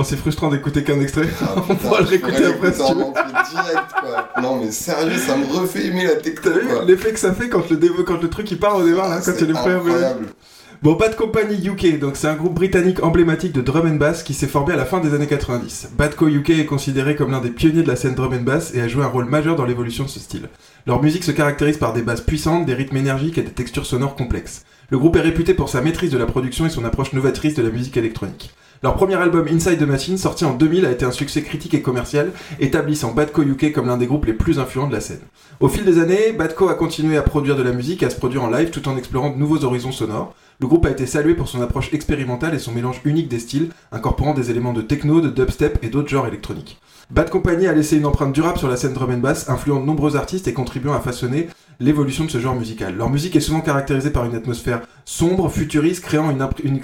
Bon, 0.00 0.04
c'est 0.04 0.16
frustrant 0.16 0.48
d'écouter 0.48 0.82
qu'un 0.82 0.98
extrait. 0.98 1.28
Ah, 1.42 1.56
On 1.68 1.74
pourra 1.74 2.00
le 2.00 2.06
réécouter 2.06 2.46
après, 2.46 2.72
si 2.72 2.78
tu 2.82 2.94
veux. 2.94 3.04
direct, 3.04 3.90
quoi. 4.00 4.28
Non 4.40 4.56
mais 4.58 4.70
sérieux, 4.70 5.18
ça 5.18 5.36
me 5.36 5.44
refait 5.44 5.88
aimer 5.88 6.04
la 6.06 6.14
techno 6.16 6.52
l'effet 6.86 7.12
que 7.12 7.18
ça 7.18 7.34
fait 7.34 7.50
quand 7.50 7.68
le, 7.68 7.76
dévo- 7.76 8.02
quand 8.02 8.22
le 8.22 8.30
truc 8.30 8.50
il 8.50 8.58
part 8.58 8.76
au 8.76 8.82
départ, 8.82 9.10
là, 9.10 9.20
quand 9.22 9.30
à 9.30 9.34
venir 9.34 9.58
incroyable. 9.58 10.26
Bon, 10.82 10.94
Bad 10.94 11.16
Company 11.16 11.66
UK, 11.68 11.98
donc 11.98 12.16
c'est 12.16 12.28
un 12.28 12.34
groupe 12.36 12.54
britannique 12.54 13.02
emblématique 13.02 13.52
de 13.52 13.60
drum 13.60 13.86
and 13.86 13.96
bass 13.96 14.22
qui 14.22 14.32
s'est 14.32 14.46
formé 14.46 14.72
à 14.72 14.76
la 14.76 14.86
fin 14.86 15.00
des 15.00 15.12
années 15.12 15.26
90. 15.26 15.90
Badco 15.98 16.28
UK 16.28 16.48
est 16.48 16.64
considéré 16.64 17.14
comme 17.14 17.32
l'un 17.32 17.42
des 17.42 17.50
pionniers 17.50 17.82
de 17.82 17.88
la 17.88 17.96
scène 17.96 18.14
drum 18.14 18.32
and 18.32 18.40
bass 18.44 18.72
et 18.74 18.80
a 18.80 18.88
joué 18.88 19.04
un 19.04 19.08
rôle 19.08 19.26
majeur 19.26 19.54
dans 19.54 19.66
l'évolution 19.66 20.04
de 20.04 20.08
ce 20.08 20.18
style. 20.18 20.48
Leur 20.86 21.02
musique 21.02 21.24
se 21.24 21.32
caractérise 21.32 21.76
par 21.76 21.92
des 21.92 22.00
basses 22.00 22.22
puissantes, 22.22 22.64
des 22.64 22.72
rythmes 22.72 22.96
énergiques 22.96 23.36
et 23.36 23.42
des 23.42 23.50
textures 23.50 23.84
sonores 23.84 24.14
complexes. 24.14 24.62
Le 24.88 24.98
groupe 24.98 25.16
est 25.16 25.20
réputé 25.20 25.52
pour 25.52 25.68
sa 25.68 25.82
maîtrise 25.82 26.10
de 26.10 26.16
la 26.16 26.24
production 26.24 26.64
et 26.64 26.70
son 26.70 26.86
approche 26.86 27.12
novatrice 27.12 27.54
de 27.54 27.62
la 27.62 27.68
musique 27.68 27.98
électronique. 27.98 28.54
Leur 28.82 28.94
premier 28.94 29.16
album 29.16 29.46
Inside 29.46 29.76
the 29.78 29.86
Machine, 29.86 30.16
sorti 30.16 30.46
en 30.46 30.54
2000, 30.54 30.86
a 30.86 30.90
été 30.90 31.04
un 31.04 31.10
succès 31.10 31.42
critique 31.42 31.74
et 31.74 31.82
commercial, 31.82 32.32
établissant 32.60 33.12
Badco 33.12 33.42
UK 33.42 33.72
comme 33.72 33.88
l'un 33.88 33.98
des 33.98 34.06
groupes 34.06 34.24
les 34.24 34.32
plus 34.32 34.58
influents 34.58 34.88
de 34.88 34.94
la 34.94 35.02
scène. 35.02 35.20
Au 35.60 35.68
fil 35.68 35.84
des 35.84 35.98
années, 35.98 36.32
Badco 36.32 36.70
a 36.70 36.74
continué 36.74 37.18
à 37.18 37.22
produire 37.22 37.56
de 37.56 37.62
la 37.62 37.72
musique 37.72 38.02
et 38.02 38.06
à 38.06 38.10
se 38.10 38.16
produire 38.16 38.42
en 38.42 38.48
live 38.48 38.70
tout 38.70 38.88
en 38.88 38.96
explorant 38.96 39.28
de 39.28 39.36
nouveaux 39.36 39.64
horizons 39.64 39.92
sonores. 39.92 40.34
Le 40.60 40.66
groupe 40.66 40.86
a 40.86 40.90
été 40.90 41.04
salué 41.04 41.34
pour 41.34 41.46
son 41.46 41.60
approche 41.60 41.92
expérimentale 41.92 42.54
et 42.54 42.58
son 42.58 42.72
mélange 42.72 43.02
unique 43.04 43.28
des 43.28 43.38
styles, 43.38 43.68
incorporant 43.92 44.32
des 44.32 44.50
éléments 44.50 44.72
de 44.72 44.80
techno, 44.80 45.20
de 45.20 45.28
dubstep 45.28 45.84
et 45.84 45.90
d'autres 45.90 46.08
genres 46.08 46.26
électroniques. 46.26 46.80
Bad 47.10 47.28
Company 47.28 47.66
a 47.66 47.74
laissé 47.74 47.98
une 47.98 48.06
empreinte 48.06 48.32
durable 48.32 48.58
sur 48.58 48.68
la 48.68 48.76
scène 48.76 48.94
drum 48.94 49.10
and 49.10 49.18
bass, 49.18 49.50
influant 49.50 49.80
de 49.80 49.84
nombreux 49.84 50.16
artistes 50.16 50.48
et 50.48 50.54
contribuant 50.54 50.94
à 50.94 51.00
façonner 51.00 51.48
l'évolution 51.80 52.24
de 52.24 52.30
ce 52.30 52.38
genre 52.38 52.54
musical. 52.54 52.94
Leur 52.94 53.10
musique 53.10 53.34
est 53.34 53.40
souvent 53.40 53.62
caractérisée 53.62 54.10
par 54.10 54.26
une 54.26 54.34
atmosphère 54.34 54.82
sombre, 55.04 55.48
futuriste, 55.48 56.04
créant 56.04 56.30
une, 56.30 56.78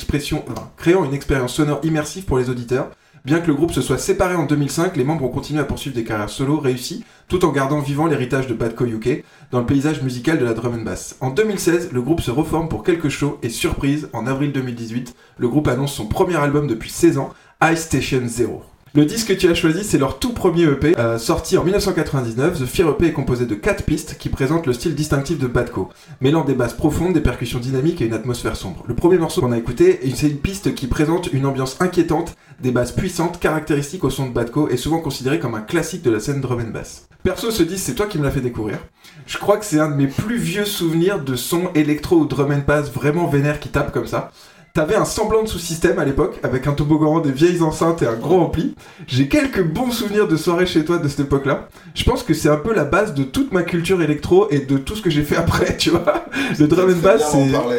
expérience 1.14 1.54
sonore 1.54 1.80
immersive 1.84 2.24
pour 2.24 2.38
les 2.38 2.50
auditeurs. 2.50 2.90
Bien 3.24 3.40
que 3.40 3.48
le 3.48 3.54
groupe 3.54 3.72
se 3.72 3.82
soit 3.82 3.98
séparé 3.98 4.36
en 4.36 4.46
2005, 4.46 4.96
les 4.96 5.04
membres 5.04 5.24
ont 5.24 5.30
continué 5.30 5.60
à 5.60 5.64
poursuivre 5.64 5.96
des 5.96 6.04
carrières 6.04 6.30
solo 6.30 6.58
réussies, 6.58 7.04
tout 7.28 7.44
en 7.44 7.50
gardant 7.52 7.80
vivant 7.80 8.06
l'héritage 8.06 8.46
de 8.46 8.54
Badco 8.54 8.86
UK 8.86 9.24
dans 9.50 9.58
le 9.60 9.66
paysage 9.66 10.02
musical 10.02 10.38
de 10.38 10.44
la 10.44 10.54
drum 10.54 10.74
and 10.74 10.82
bass. 10.82 11.16
En 11.20 11.30
2016, 11.30 11.90
le 11.92 12.02
groupe 12.02 12.20
se 12.20 12.30
reforme 12.30 12.68
pour 12.68 12.84
quelques 12.84 13.08
shows 13.08 13.38
et 13.42 13.48
surprise, 13.48 14.08
en 14.12 14.26
avril 14.26 14.52
2018, 14.52 15.14
le 15.38 15.48
groupe 15.48 15.68
annonce 15.68 15.92
son 15.92 16.06
premier 16.06 16.36
album 16.36 16.68
depuis 16.68 16.90
16 16.90 17.18
ans, 17.18 17.30
Ice 17.64 17.80
Station 17.80 18.22
Zero. 18.26 18.62
Le 18.96 19.04
disque 19.04 19.28
que 19.28 19.34
tu 19.34 19.46
as 19.50 19.54
choisi, 19.54 19.84
c'est 19.84 19.98
leur 19.98 20.18
tout 20.18 20.32
premier 20.32 20.62
EP, 20.62 20.98
euh, 20.98 21.18
sorti 21.18 21.58
en 21.58 21.64
1999. 21.64 22.60
The 22.60 22.64
Fear 22.64 22.88
EP 22.92 23.08
est 23.08 23.12
composé 23.12 23.44
de 23.44 23.54
4 23.54 23.84
pistes 23.84 24.16
qui 24.18 24.30
présentent 24.30 24.66
le 24.66 24.72
style 24.72 24.94
distinctif 24.94 25.38
de 25.38 25.46
Badco, 25.46 25.90
mêlant 26.22 26.44
des 26.44 26.54
basses 26.54 26.72
profondes, 26.72 27.12
des 27.12 27.20
percussions 27.20 27.58
dynamiques 27.58 28.00
et 28.00 28.06
une 28.06 28.14
atmosphère 28.14 28.56
sombre. 28.56 28.84
Le 28.88 28.94
premier 28.94 29.18
morceau 29.18 29.42
qu'on 29.42 29.52
a 29.52 29.58
écouté, 29.58 30.00
c'est 30.14 30.30
une 30.30 30.38
piste 30.38 30.74
qui 30.74 30.86
présente 30.86 31.30
une 31.30 31.44
ambiance 31.44 31.76
inquiétante, 31.80 32.36
des 32.62 32.70
basses 32.70 32.92
puissantes, 32.92 33.38
caractéristiques 33.38 34.02
au 34.02 34.08
son 34.08 34.28
de 34.28 34.32
Badco 34.32 34.70
et 34.70 34.78
souvent 34.78 35.00
considéré 35.00 35.40
comme 35.40 35.56
un 35.56 35.60
classique 35.60 36.00
de 36.00 36.10
la 36.10 36.18
scène 36.18 36.40
drum 36.40 36.60
and 36.66 36.70
bass. 36.70 37.06
Perso, 37.22 37.50
ce 37.50 37.64
disque, 37.64 37.84
c'est 37.84 37.96
toi 37.96 38.06
qui 38.06 38.18
me 38.18 38.24
l'as 38.24 38.30
fait 38.30 38.40
découvrir. 38.40 38.78
Je 39.26 39.36
crois 39.36 39.58
que 39.58 39.66
c'est 39.66 39.78
un 39.78 39.90
de 39.90 39.96
mes 39.96 40.06
plus 40.06 40.38
vieux 40.38 40.64
souvenirs 40.64 41.22
de 41.22 41.36
son 41.36 41.70
électro 41.74 42.16
ou 42.16 42.24
drum 42.24 42.50
and 42.50 42.62
bass 42.66 42.90
vraiment 42.90 43.26
vénère 43.26 43.60
qui 43.60 43.68
tape 43.68 43.92
comme 43.92 44.06
ça. 44.06 44.32
T'avais 44.76 44.94
un 44.94 45.06
semblant 45.06 45.42
de 45.42 45.48
sous-système 45.48 45.98
à 45.98 46.04
l'époque, 46.04 46.38
avec 46.42 46.66
un 46.66 46.72
toboggan, 46.72 47.20
des 47.20 47.32
vieilles 47.32 47.62
enceintes 47.62 48.02
et 48.02 48.06
un 48.06 48.12
gros 48.12 48.42
ampli. 48.42 48.74
J'ai 49.06 49.26
quelques 49.26 49.64
bons 49.64 49.90
souvenirs 49.90 50.28
de 50.28 50.36
soirées 50.36 50.66
chez 50.66 50.84
toi 50.84 50.98
de 50.98 51.08
cette 51.08 51.20
époque-là. 51.20 51.70
Je 51.94 52.04
pense 52.04 52.22
que 52.22 52.34
c'est 52.34 52.50
un 52.50 52.58
peu 52.58 52.74
la 52.74 52.84
base 52.84 53.14
de 53.14 53.24
toute 53.24 53.52
ma 53.52 53.62
culture 53.62 54.02
électro 54.02 54.48
et 54.50 54.58
de 54.58 54.76
tout 54.76 54.94
ce 54.94 55.00
que 55.00 55.08
j'ai 55.08 55.22
fait 55.22 55.36
après, 55.36 55.78
tu 55.78 55.88
vois. 55.88 56.26
Le 56.58 56.68
drum 56.68 56.90
and 56.90 57.02
bass, 57.02 57.34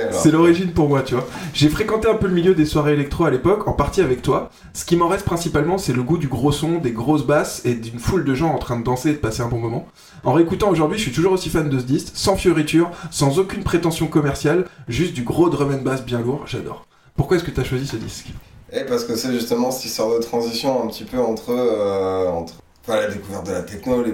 c'est 0.09 0.31
l'origine 0.31 0.71
pour 0.71 0.89
moi, 0.89 1.03
tu 1.03 1.13
vois. 1.13 1.27
J'ai 1.53 1.69
fréquenté 1.69 2.09
un 2.09 2.15
peu 2.15 2.25
le 2.25 2.33
milieu 2.33 2.55
des 2.55 2.65
soirées 2.65 2.93
électro 2.93 3.25
à 3.25 3.29
l'époque, 3.29 3.67
en 3.67 3.73
partie 3.73 4.01
avec 4.01 4.23
toi. 4.23 4.49
Ce 4.73 4.83
qui 4.83 4.95
m'en 4.95 5.07
reste 5.07 5.25
principalement, 5.25 5.77
c'est 5.77 5.93
le 5.93 6.01
goût 6.01 6.17
du 6.17 6.27
gros 6.27 6.51
son, 6.51 6.79
des 6.79 6.93
grosses 6.93 7.27
basses 7.27 7.61
et 7.63 7.75
d'une 7.75 7.99
foule 7.99 8.25
de 8.25 8.33
gens 8.33 8.49
en 8.49 8.57
train 8.57 8.79
de 8.79 8.83
danser 8.83 9.09
et 9.09 9.13
de 9.13 9.19
passer 9.19 9.43
un 9.43 9.49
bon 9.49 9.59
moment. 9.59 9.87
En 10.23 10.33
réécoutant 10.33 10.71
aujourd'hui, 10.71 10.97
je 10.97 11.03
suis 11.03 11.11
toujours 11.11 11.33
aussi 11.33 11.51
fan 11.51 11.69
de 11.69 11.77
ce 11.77 11.85
disque, 11.85 12.13
sans 12.15 12.35
fioriture, 12.35 12.89
sans 13.11 13.37
aucune 13.37 13.63
prétention 13.63 14.07
commerciale, 14.07 14.65
juste 14.87 15.13
du 15.13 15.21
gros 15.21 15.51
drum 15.51 15.71
and 15.71 15.83
bass 15.83 16.03
bien 16.03 16.21
lourd, 16.21 16.41
j'adore. 16.47 16.86
Pourquoi 17.17 17.35
est-ce 17.37 17.43
que 17.43 17.51
t'as 17.51 17.63
choisi 17.65 17.85
ce 17.87 17.97
disque 17.97 18.27
Et 18.71 18.81
parce 18.81 19.03
que 19.03 19.15
c'est 19.17 19.33
justement 19.33 19.71
cette 19.71 19.85
histoire 19.85 20.13
de 20.17 20.19
transition 20.23 20.83
un 20.83 20.87
petit 20.87 21.03
peu 21.03 21.19
entre, 21.19 21.49
euh, 21.51 22.29
entre 22.29 22.53
enfin, 22.87 23.01
la 23.01 23.07
découverte 23.07 23.45
de 23.47 23.51
la 23.51 23.63
techno, 23.63 24.01
les, 24.03 24.13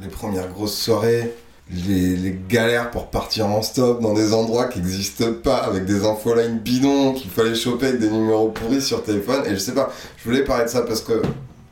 les 0.00 0.08
premières 0.08 0.48
grosses 0.48 0.76
soirées, 0.78 1.34
les, 1.70 2.14
les 2.16 2.38
galères 2.48 2.90
pour 2.92 3.08
partir 3.08 3.46
en 3.46 3.60
stop 3.62 4.00
dans 4.00 4.14
des 4.14 4.32
endroits 4.32 4.66
qui 4.66 4.78
n'existent 4.78 5.32
pas, 5.42 5.56
avec 5.56 5.84
des 5.84 6.04
infolines 6.04 6.58
bidons 6.60 7.12
qu'il 7.14 7.30
fallait 7.30 7.56
choper 7.56 7.86
avec 7.88 8.00
des 8.00 8.10
numéros 8.10 8.48
pourris 8.50 8.80
sur 8.80 9.02
téléphone. 9.02 9.42
Et 9.46 9.50
je 9.50 9.56
sais 9.58 9.74
pas, 9.74 9.92
je 10.16 10.24
voulais 10.24 10.44
parler 10.44 10.64
de 10.66 10.70
ça 10.70 10.82
parce 10.82 11.00
que, 11.00 11.20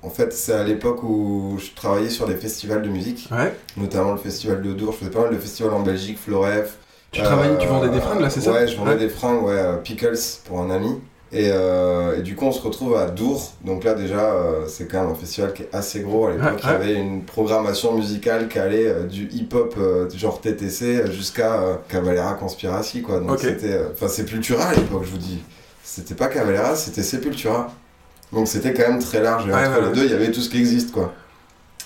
en 0.02 0.10
fait, 0.10 0.32
c'est 0.32 0.52
à 0.54 0.64
l'époque 0.64 1.02
où 1.04 1.56
je 1.60 1.70
travaillais 1.76 2.10
sur 2.10 2.26
des 2.26 2.34
festivals 2.34 2.82
de 2.82 2.88
musique, 2.88 3.28
Ouais. 3.30 3.54
notamment 3.76 4.10
le 4.12 4.18
festival 4.18 4.60
de 4.60 4.72
Dour, 4.72 4.90
je 4.92 4.98
faisais 4.98 5.10
pas 5.12 5.20
mal 5.22 5.32
de 5.32 5.38
festivals 5.38 5.72
en 5.74 5.80
Belgique, 5.82 6.18
Floref. 6.18 6.78
Tu 7.14 7.22
travaillais, 7.22 7.58
tu 7.58 7.66
vendais 7.68 7.88
des 7.88 8.00
fringues 8.00 8.20
là, 8.20 8.30
c'est 8.30 8.40
ça 8.40 8.52
Ouais, 8.52 8.66
je 8.68 8.76
vendais 8.76 8.92
Ouais. 8.92 8.96
des 8.98 9.08
fringues, 9.08 9.42
ouais, 9.44 9.52
euh, 9.54 9.76
Pickles 9.78 10.18
pour 10.46 10.60
un 10.60 10.70
ami. 10.70 11.00
Et, 11.32 11.48
euh, 11.50 12.18
et 12.18 12.22
du 12.22 12.36
coup, 12.36 12.44
on 12.44 12.52
se 12.52 12.60
retrouve 12.62 12.96
à 12.96 13.06
Dour. 13.06 13.52
Donc 13.64 13.82
là, 13.82 13.94
déjà, 13.94 14.20
euh, 14.20 14.66
c'est 14.68 14.86
quand 14.86 15.00
même 15.02 15.10
un 15.10 15.14
festival 15.16 15.52
qui 15.52 15.62
est 15.62 15.68
assez 15.72 16.00
gros. 16.00 16.26
À 16.28 16.32
l'époque, 16.32 16.60
il 16.62 16.66
y 16.68 16.72
avait 16.72 16.94
une 16.94 17.24
programmation 17.24 17.92
musicale 17.94 18.46
qui 18.48 18.58
allait 18.60 18.86
euh, 18.86 19.02
du 19.04 19.28
hip-hop, 19.32 19.74
du 20.10 20.16
genre 20.18 20.40
TTC, 20.40 21.10
jusqu'à 21.10 21.80
Cavalera 21.88 22.34
Conspiracy, 22.34 23.02
quoi. 23.02 23.18
Donc 23.20 23.38
c'était. 23.40 23.80
Enfin, 23.92 24.06
Sepultura 24.08 24.64
à 24.66 24.74
l'époque, 24.74 25.02
je 25.04 25.10
vous 25.10 25.18
dis. 25.18 25.42
C'était 25.82 26.14
pas 26.14 26.28
Cavalera, 26.28 26.76
c'était 26.76 27.02
Sepultura. 27.02 27.72
Donc 28.32 28.46
c'était 28.48 28.72
quand 28.72 28.88
même 28.88 29.00
très 29.00 29.20
large. 29.20 29.46
Et 29.48 29.52
Ouais, 29.52 29.54
entre 29.66 29.70
ouais, 29.74 29.80
les 29.80 29.86
ouais. 29.88 29.92
deux, 29.94 30.04
il 30.04 30.10
y 30.10 30.14
avait 30.14 30.30
tout 30.30 30.40
ce 30.40 30.48
qui 30.50 30.58
existe, 30.58 30.92
quoi. 30.92 31.12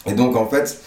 Et 0.07 0.13
donc, 0.13 0.37
en 0.37 0.47
fait. 0.47 0.79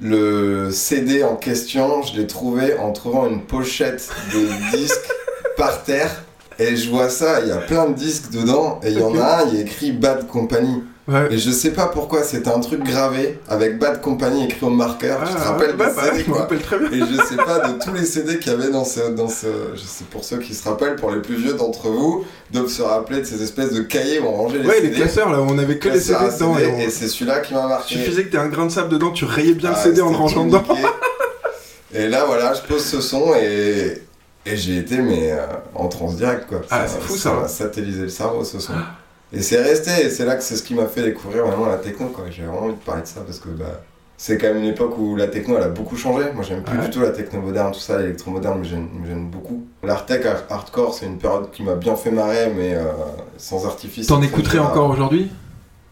Le 0.00 0.70
CD 0.72 1.22
en 1.22 1.36
question, 1.36 2.02
je 2.02 2.20
l'ai 2.20 2.26
trouvé 2.26 2.76
en 2.76 2.92
trouvant 2.92 3.26
une 3.26 3.42
pochette 3.42 4.08
de 4.32 4.76
disques 4.76 5.10
par 5.56 5.84
terre. 5.84 6.24
Et 6.58 6.76
je 6.76 6.90
vois 6.90 7.08
ça, 7.08 7.40
il 7.40 7.48
y 7.48 7.52
a 7.52 7.58
plein 7.58 7.88
de 7.88 7.94
disques 7.94 8.30
dedans. 8.30 8.80
Et 8.82 8.90
il 8.90 8.98
y 8.98 9.02
en 9.02 9.18
a 9.18 9.42
un, 9.42 9.48
il 9.48 9.54
y 9.54 9.58
a 9.58 9.60
écrit 9.62 9.92
Bad 9.92 10.26
Company. 10.26 10.82
Ouais. 11.08 11.28
Et 11.32 11.38
je 11.38 11.52
sais 11.52 11.70
pas 11.70 11.86
pourquoi, 11.86 12.24
c'était 12.24 12.48
un 12.50 12.58
truc 12.58 12.82
gravé 12.82 13.38
avec 13.48 13.78
Bad 13.78 14.00
Company 14.00 14.46
écrit 14.46 14.66
au 14.66 14.70
marqueur. 14.70 15.20
tu 15.24 15.32
te 15.34 15.38
Ah, 15.40 15.52
rappelles 15.52 15.66
ouais, 15.76 15.86
du 15.86 15.94
bah, 15.94 16.02
CD, 16.10 16.24
je 16.24 16.30
me 16.30 16.34
rappelle 16.36 16.60
très 16.60 16.78
bien. 16.80 16.90
Et 16.90 16.98
je 16.98 17.22
sais 17.22 17.36
pas 17.36 17.60
de 17.68 17.78
tous 17.80 17.92
les 17.92 18.04
CD 18.04 18.40
qu'il 18.40 18.50
y 18.50 18.54
avait 18.56 18.70
dans 18.70 18.84
ce, 18.84 19.10
dans 19.10 19.28
ce. 19.28 19.46
Je 19.74 19.80
sais 19.82 20.02
pour 20.10 20.24
ceux 20.24 20.38
qui 20.38 20.52
se 20.52 20.68
rappellent, 20.68 20.96
pour 20.96 21.12
les 21.12 21.20
plus 21.20 21.36
vieux 21.36 21.54
d'entre 21.54 21.90
vous, 21.90 22.24
doivent 22.52 22.66
se 22.68 22.82
rappeler 22.82 23.20
de 23.20 23.24
ces 23.24 23.40
espèces 23.40 23.72
de 23.72 23.82
cahiers 23.82 24.18
où 24.18 24.26
on 24.26 24.32
rangeait 24.32 24.58
les 24.58 24.66
Ouais, 24.68 24.80
les 24.80 24.88
CD. 24.88 24.96
classeurs 24.96 25.30
là, 25.30 25.40
où 25.40 25.44
on 25.48 25.58
avait 25.58 25.78
que 25.78 25.88
les 25.90 26.00
CD 26.00 26.18
dedans. 26.24 26.54
CD, 26.56 26.64
et 26.68 26.72
on- 26.72 26.78
et 26.80 26.90
c'est 26.90 27.06
celui-là 27.06 27.38
qui 27.38 27.54
m'a 27.54 27.68
marqué. 27.68 27.94
Il 27.94 28.00
suffisait 28.00 28.24
que 28.24 28.32
t'aies 28.32 28.38
un 28.38 28.48
grain 28.48 28.66
de 28.66 28.72
sable 28.72 28.88
dedans, 28.88 29.12
tu 29.12 29.24
rayais 29.26 29.54
bien 29.54 29.70
Ah, 29.72 29.78
le 29.78 29.88
CD 29.90 30.00
en 30.02 30.10
le 30.10 30.16
rangeant 30.16 30.44
dedans. 30.44 30.64
Et 31.94 32.08
là, 32.08 32.24
voilà, 32.26 32.52
je 32.52 32.62
pose 32.62 32.84
ce 32.84 33.00
son 33.00 33.32
et, 33.36 34.02
et 34.44 34.56
j'ai 34.56 34.78
été 34.78 34.98
mais 34.98 35.30
euh, 35.32 35.46
en 35.74 35.86
transe 35.88 36.16
direct 36.16 36.46
quoi. 36.48 36.60
Ah, 36.70 36.84
c'est 36.88 37.00
fou, 37.00 37.16
ça. 37.16 37.32
m'a 37.32 37.48
satellisé 37.48 38.02
le 38.02 38.08
cerveau 38.08 38.42
ce 38.44 38.58
son. 38.58 38.72
Et 39.32 39.42
c'est 39.42 39.60
resté, 39.60 39.90
et 40.06 40.10
c'est 40.10 40.24
là 40.24 40.36
que 40.36 40.42
c'est 40.42 40.56
ce 40.56 40.62
qui 40.62 40.74
m'a 40.74 40.86
fait 40.86 41.02
découvrir 41.02 41.46
vraiment 41.46 41.66
la 41.66 41.78
techno 41.78 42.06
quoi. 42.08 42.24
J'ai 42.30 42.42
vraiment 42.44 42.62
envie 42.66 42.74
de 42.74 42.78
parler 42.80 43.02
de 43.02 43.06
ça 43.08 43.20
parce 43.22 43.38
que 43.40 43.48
bah, 43.48 43.82
c'est 44.16 44.38
quand 44.38 44.46
même 44.46 44.58
une 44.58 44.64
époque 44.70 44.96
où 44.98 45.16
la 45.16 45.26
techno 45.26 45.56
elle 45.56 45.64
a 45.64 45.68
beaucoup 45.68 45.96
changé. 45.96 46.26
Moi 46.32 46.44
j'aime 46.44 46.62
plus 46.62 46.78
Ouais. 46.78 46.84
du 46.84 46.90
tout 46.90 47.00
la 47.00 47.10
techno 47.10 47.40
moderne, 47.40 47.72
tout 47.72 47.80
ça, 47.80 47.98
l'électro 47.98 48.30
moderne, 48.30 48.58
mais 48.60 48.68
j'aime 48.68 48.88
me 49.00 49.06
gêne 49.06 49.28
beaucoup. 49.28 49.66
L'Artec 49.82 50.24
hardcore, 50.48 50.94
c'est 50.94 51.06
une 51.06 51.18
période 51.18 51.50
qui 51.50 51.62
m'a 51.64 51.74
bien 51.74 51.96
fait 51.96 52.10
marrer, 52.12 52.52
mais 52.56 52.74
euh, 52.74 52.84
sans 53.36 53.66
artifice. 53.66 54.06
T'en 54.06 54.22
écouterais 54.22 54.58
encore 54.60 54.90
aujourd'hui? 54.90 55.30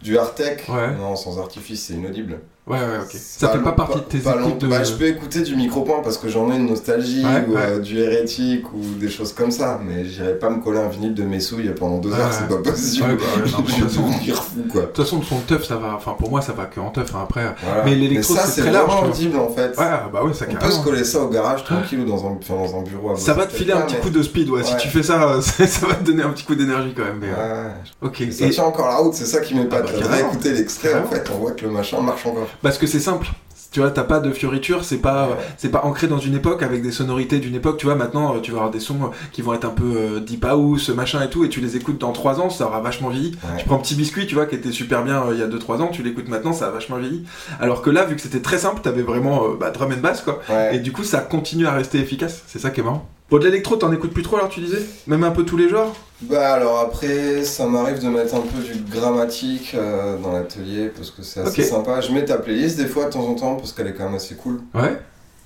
Du 0.01 0.17
Artec? 0.19 0.65
Ouais. 0.69 0.95
Non, 0.97 1.17
sans 1.17 1.39
artifice, 1.39 1.87
c'est 1.87 1.95
inaudible. 1.95 2.39
Ouais, 2.67 2.79
ouais, 2.79 2.99
ok. 3.03 3.11
Ça 3.13 3.51
fait 3.51 3.59
pas 3.59 3.73
partie 3.73 3.99
de 3.99 4.05
tes 4.05 4.19
pas 4.21 4.37
écoutes 4.41 4.57
de. 4.63 4.69
Bah, 4.69 4.83
je 4.83 4.93
peux 4.95 5.07
écouter 5.07 5.43
du 5.43 5.55
micro-point 5.55 6.01
parce 6.03 6.17
que 6.17 6.31
j'en 6.31 6.51
ai 6.51 6.57
une 6.57 6.65
nostalgie, 6.67 7.23
Ouais, 7.23 7.45
ou 7.47 7.53
ouais. 7.57 7.61
euh, 7.61 7.79
du 7.79 7.99
hérétique, 7.99 8.73
ou 8.73 8.81
des 8.99 9.11
choses 9.11 9.35
comme 9.35 9.51
ça. 9.51 9.79
Mais 9.87 10.07
j'irai 10.07 10.39
pas 10.39 10.49
me 10.49 10.63
coller 10.63 10.79
un 10.79 10.89
vinyle 10.89 11.13
de 11.13 11.25
mes 11.25 11.41
souilles 11.41 11.71
pendant 11.79 11.99
deux 11.99 12.11
heures, 12.15 12.33
c'est 12.33 12.49
pas 12.49 12.63
possible. 12.63 13.07
Ouais, 13.07 13.17
bah 13.17 13.23
non, 13.53 13.61
de 13.63 13.69
je 13.69 13.75
vais 13.75 13.83
devenir 13.83 14.43
fou, 14.43 14.65
quoi. 14.73 14.81
De 14.81 14.87
toute 14.87 14.97
façon, 15.05 15.21
son 15.21 15.41
teuf, 15.41 15.67
ça 15.67 15.77
va. 15.77 15.93
Enfin, 15.95 16.15
pour 16.19 16.31
moi, 16.31 16.41
ça 16.41 16.55
va 16.55 16.65
que 16.65 16.81
en 16.81 16.89
teuf. 16.89 17.15
hein, 17.15 17.19
Après. 17.25 17.55
Voilà. 17.63 17.85
Mais 17.85 17.95
l'électro, 17.97 18.35
c'est 18.35 18.47
c'est 18.47 18.61
très 18.63 18.71
large, 18.73 18.91
vois. 18.99 19.09
audible 19.09 19.37
en 19.39 19.49
fait. 19.51 19.77
Ouais, 19.79 19.85
bah 20.11 20.25
ouais, 20.25 20.33
ça 20.33 20.47
On 20.51 20.55
peut 20.55 20.71
se 20.71 20.81
coller 20.83 21.05
ça 21.05 21.21
au 21.21 21.29
garage 21.29 21.65
tranquille 21.65 22.01
ou 22.01 22.07
dans 22.07 22.25
un, 22.27 22.39
enfin, 22.41 22.55
dans 22.55 22.79
un 22.79 22.83
bureau. 22.83 23.11
à 23.13 23.17
Ça 23.17 23.35
va 23.35 23.45
te 23.45 23.53
filer 23.53 23.73
un 23.75 23.83
petit 23.83 23.97
coup 23.97 24.09
de 24.09 24.23
speed, 24.23 24.49
ouais. 24.49 24.65
Si 24.65 24.75
tu 24.79 24.89
fais 24.89 25.03
ça, 25.03 25.23
euh, 25.35 25.41
ça 25.43 25.67
ça 25.67 25.87
va 25.87 25.97
te 25.97 26.05
donner 26.05 26.23
un 26.23 26.31
petit 26.31 26.45
coup 26.45 26.55
d'énergie 26.55 26.95
quand 26.97 27.05
même. 27.05 27.19
Mais, 27.21 27.27
mais- 27.27 27.35
euh, 27.37 27.65
Ouais. 28.01 28.09
Ok. 28.09 28.23
Ça 28.33 28.49
tient 28.49 28.65
encore 28.65 28.89
la 28.89 28.97
route, 28.97 29.13
c'est 29.13 29.27
ça 29.27 29.41
qui 29.41 29.55
m'épate. 29.55 29.85
Ah 29.95 30.01
bah, 30.01 30.09
réécouter 30.17 30.53
l'extrait, 30.53 30.95
en 30.95 31.05
fait, 31.07 31.31
on 31.35 31.39
voit 31.41 31.53
que 31.53 31.67
le 31.67 31.71
machin 31.71 32.01
marche 32.01 32.25
encore. 32.25 32.49
Parce 32.63 32.79
que 32.79 32.87
c'est 32.87 33.01
simple. 33.01 33.27
Tu 33.73 33.81
vois, 33.81 33.91
t'as 33.91 34.05
pas 34.05 34.21
de 34.21 34.31
fioriture, 34.31 34.85
c'est 34.85 34.99
pas, 34.99 35.31
Ouais. 35.31 35.37
c'est 35.57 35.69
pas 35.69 35.81
ancré 35.85 36.07
dans 36.07 36.21
une 36.21 36.37
époque 36.37 36.63
avec 36.63 36.81
des 36.81 36.93
sonorités 36.93 37.41
d'une 37.41 37.57
époque. 37.57 37.77
Tu 37.77 37.87
vois, 37.87 37.97
maintenant, 37.97 38.37
euh, 38.37 38.39
tu 38.41 38.53
vas 38.53 38.59
avoir 38.59 38.71
des 38.71 38.79
sons 38.79 38.95
euh, 39.03 39.07
qui 39.33 39.43
vont 39.43 39.53
être 39.53 39.65
un 39.65 39.71
peu 39.71 39.97
euh, 39.97 40.21
deep 40.21 40.45
house, 40.45 40.91
machin 40.91 41.21
et 41.23 41.29
tout, 41.29 41.45
et 41.45 41.49
tu 41.49 41.61
les 41.61 41.77
écoutes 41.77 41.99
dans 41.99 42.13
3 42.13 42.41
ans, 42.41 42.51
ça 42.51 42.67
aura 42.67 42.79
vachement 42.81 43.09
vieilli. 43.09 43.33
Ouais. 43.43 43.59
Tu 43.59 43.65
prends 43.65 43.79
Petit 43.79 43.97
Biscuit, 43.97 44.29
tu 44.29 44.37
vois, 44.37 44.47
qui 44.47 44.55
était 44.55 44.71
super 44.71 45.03
bien 45.03 45.25
euh, 45.25 45.35
il 45.35 45.41
y 45.41 45.43
a 45.43 45.49
2-3 45.49 45.81
ans, 45.83 45.89
tu 45.89 46.05
l'écoutes 46.05 46.29
maintenant, 46.29 46.53
ça 46.53 46.69
a 46.69 46.71
vachement 46.71 46.99
vieilli. 46.99 47.25
Alors 47.59 47.83
que 47.83 47.91
là, 47.91 48.05
vu 48.05 48.15
que 48.15 48.23
c'était 48.23 48.43
très 48.43 48.59
simple, 48.59 48.81
t'avais 48.81 49.03
vraiment 49.03 49.43
euh, 49.45 49.57
bah, 49.59 49.73
drum 49.73 49.91
and 49.93 50.01
bass, 50.01 50.21
quoi. 50.21 50.39
Ouais. 50.49 50.77
Et 50.77 50.79
du 50.79 50.93
coup, 50.93 51.03
ça 51.03 51.19
continue 51.19 51.67
à 51.67 51.73
rester 51.73 51.99
efficace. 51.99 52.45
C'est 52.47 52.61
ça 52.61 52.71
qui 52.71 52.79
est 52.79 52.85
marrant. 52.85 53.09
Bon, 53.31 53.39
de 53.39 53.45
l'électro, 53.45 53.77
t'en 53.77 53.91
écoutes 53.93 54.13
plus 54.13 54.23
trop 54.23 54.37
alors, 54.37 54.49
tu 54.51 54.61
disais 54.61 54.83
Même 55.07 55.25
un 55.25 55.31
peu 55.31 55.45
tous 55.45 55.57
les 55.57 55.69
genres 55.69 55.95
Bah 56.23 56.53
alors 56.53 56.79
après, 56.81 57.43
ça 57.43 57.67
m'arrive 57.67 57.99
de 58.03 58.09
mettre 58.09 58.35
un 58.35 58.41
peu 58.43 58.61
du 58.63 58.79
grammatique 58.91 59.73
euh, 59.75 60.19
dans 60.19 60.33
l'atelier 60.33 60.89
parce 60.95 61.11
que 61.11 61.23
c'est 61.23 61.41
assez 61.41 61.65
sympa. 61.65 62.01
Je 62.01 62.13
mets 62.13 62.25
ta 62.25 62.37
playlist 62.37 62.77
des 62.77 62.87
fois 62.87 63.07
de 63.07 63.11
temps 63.11 63.27
en 63.27 63.35
temps 63.35 63.57
parce 63.57 63.73
qu'elle 63.73 63.87
est 63.87 63.95
quand 63.95 64.05
même 64.05 64.15
assez 64.15 64.35
cool. 64.35 64.61
Ouais. 64.75 64.99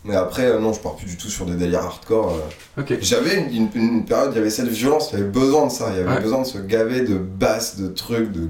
Mais 0.05 0.17
après, 0.17 0.47
euh, 0.47 0.59
non, 0.59 0.73
je 0.73 0.81
pars 0.81 0.97
plus 0.97 1.07
du 1.07 1.17
tout 1.17 1.29
sur 1.29 1.47
des 1.47 1.55
délires 1.55 1.81
hardcore. 1.85 2.35
euh. 2.77 2.81
Ok. 2.83 2.95
J'avais 3.01 3.37
une, 3.37 3.55
une- 3.55 3.71
une 3.75 4.05
période, 4.05 4.31
il 4.33 4.37
y 4.39 4.41
avait 4.41 4.51
cette 4.51 4.69
violence, 4.69 5.11
il 5.13 5.19
y 5.19 5.23
avait 5.23 5.31
besoin 5.31 5.67
de 5.67 5.73
ça. 5.73 5.87
Il 5.91 5.99
y 5.99 6.01
avait 6.01 6.15
Ouais. 6.17 6.21
besoin 6.23 6.43
de 6.43 6.47
se 6.47 6.59
gaver 6.59 7.03
de 7.03 7.15
basses, 7.17 7.77
de 7.79 7.89
trucs, 7.89 8.31
de. 8.33 8.49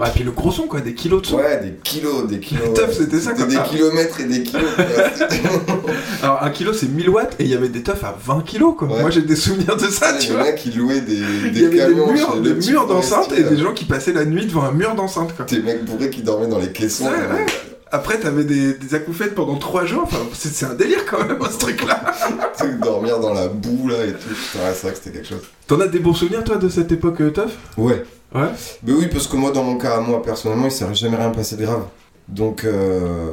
Bah, 0.00 0.08
et 0.08 0.12
puis 0.12 0.24
le 0.24 0.30
gros 0.30 0.50
son, 0.50 0.62
quoi, 0.66 0.80
des 0.80 0.94
kilos 0.94 1.20
de 1.20 1.26
son. 1.26 1.36
Ouais, 1.36 1.60
des 1.62 1.74
kilos, 1.84 2.26
des 2.26 2.40
kilos. 2.40 2.64
Teuf, 2.74 2.88
ouais. 2.88 2.94
c'était 2.94 3.20
ça, 3.20 3.34
quoi. 3.34 3.44
des 3.44 3.56
Ah. 3.56 3.66
kilomètres 3.68 4.18
et 4.20 4.24
des 4.24 4.42
kilos. 4.42 4.64
Alors, 6.22 6.42
un 6.42 6.50
kilo, 6.50 6.72
c'est 6.72 6.86
1000 6.88 7.10
watts, 7.10 7.36
et 7.38 7.44
il 7.44 7.50
y 7.50 7.54
avait 7.54 7.68
des 7.68 7.82
teufs 7.82 8.02
à 8.02 8.16
20 8.24 8.42
kilos, 8.44 8.74
quoi. 8.78 8.88
Ouais. 8.88 9.00
Moi, 9.00 9.10
j'ai 9.10 9.20
des 9.22 9.36
souvenirs 9.36 9.76
de 9.76 9.86
ça, 9.88 10.14
tu 10.18 10.28
Il 10.28 10.30
y 10.30 10.36
en 10.36 10.38
vois. 10.38 10.48
a 10.48 10.52
qui 10.52 10.70
louaient 10.70 11.00
des, 11.02 11.14
Il 11.44 11.52
des 11.52 11.60
y 11.60 11.64
avait 11.82 11.94
des 11.94 12.00
murs, 12.00 12.36
des 12.40 12.54
murs 12.70 12.86
d'enceinte 12.86 13.32
et 13.36 13.42
des 13.42 13.58
gens 13.58 13.72
qui 13.74 13.84
passaient 13.84 14.12
la 14.14 14.24
nuit 14.24 14.46
devant 14.46 14.64
un 14.64 14.72
mur 14.72 14.94
d'enceinte, 14.94 15.36
quoi. 15.36 15.44
Des 15.44 15.60
mecs 15.60 15.84
bourrés 15.84 16.08
qui 16.10 16.22
dormaient 16.22 16.48
dans 16.48 16.58
les 16.58 16.72
caissons. 16.72 17.04
Ouais, 17.04 17.10
ouais. 17.10 17.46
Après, 17.92 18.18
t'avais 18.18 18.44
des, 18.44 18.74
des 18.74 18.94
acouphènes 18.94 19.30
pendant 19.30 19.56
3 19.56 19.84
jours, 19.84 20.02
enfin, 20.04 20.18
c'est 20.32 20.64
un 20.64 20.74
délire 20.74 21.04
quand 21.10 21.26
même, 21.26 21.38
ce 21.50 21.58
truc-là. 21.58 22.00
truc, 22.56 22.78
dormir 22.80 23.18
dans 23.18 23.34
la 23.34 23.48
boue 23.48 23.88
là 23.88 24.04
et 24.06 24.12
tout. 24.12 24.28
Ouais, 24.58 24.72
c'est 24.74 24.82
vrai 24.86 24.92
que 24.92 24.98
c'était 25.02 25.10
quelque 25.18 25.28
chose. 25.28 25.42
T'en 25.66 25.80
as 25.80 25.88
des 25.88 25.98
bons 25.98 26.14
souvenirs, 26.14 26.44
toi, 26.44 26.56
de 26.56 26.68
cette 26.68 26.92
époque 26.92 27.20
euh, 27.20 27.30
teuf? 27.30 27.50
Ouais. 27.76 28.02
Ouais. 28.34 28.48
Mais 28.84 28.92
oui, 28.92 29.08
parce 29.10 29.26
que 29.26 29.36
moi, 29.36 29.50
dans 29.50 29.64
mon 29.64 29.76
cas, 29.76 30.00
moi, 30.00 30.22
personnellement, 30.22 30.66
il 30.66 30.70
s'est 30.72 30.86
jamais 30.94 31.16
rien 31.16 31.30
passé 31.30 31.56
de 31.56 31.64
grave. 31.64 31.84
Donc, 32.28 32.64
euh, 32.64 33.30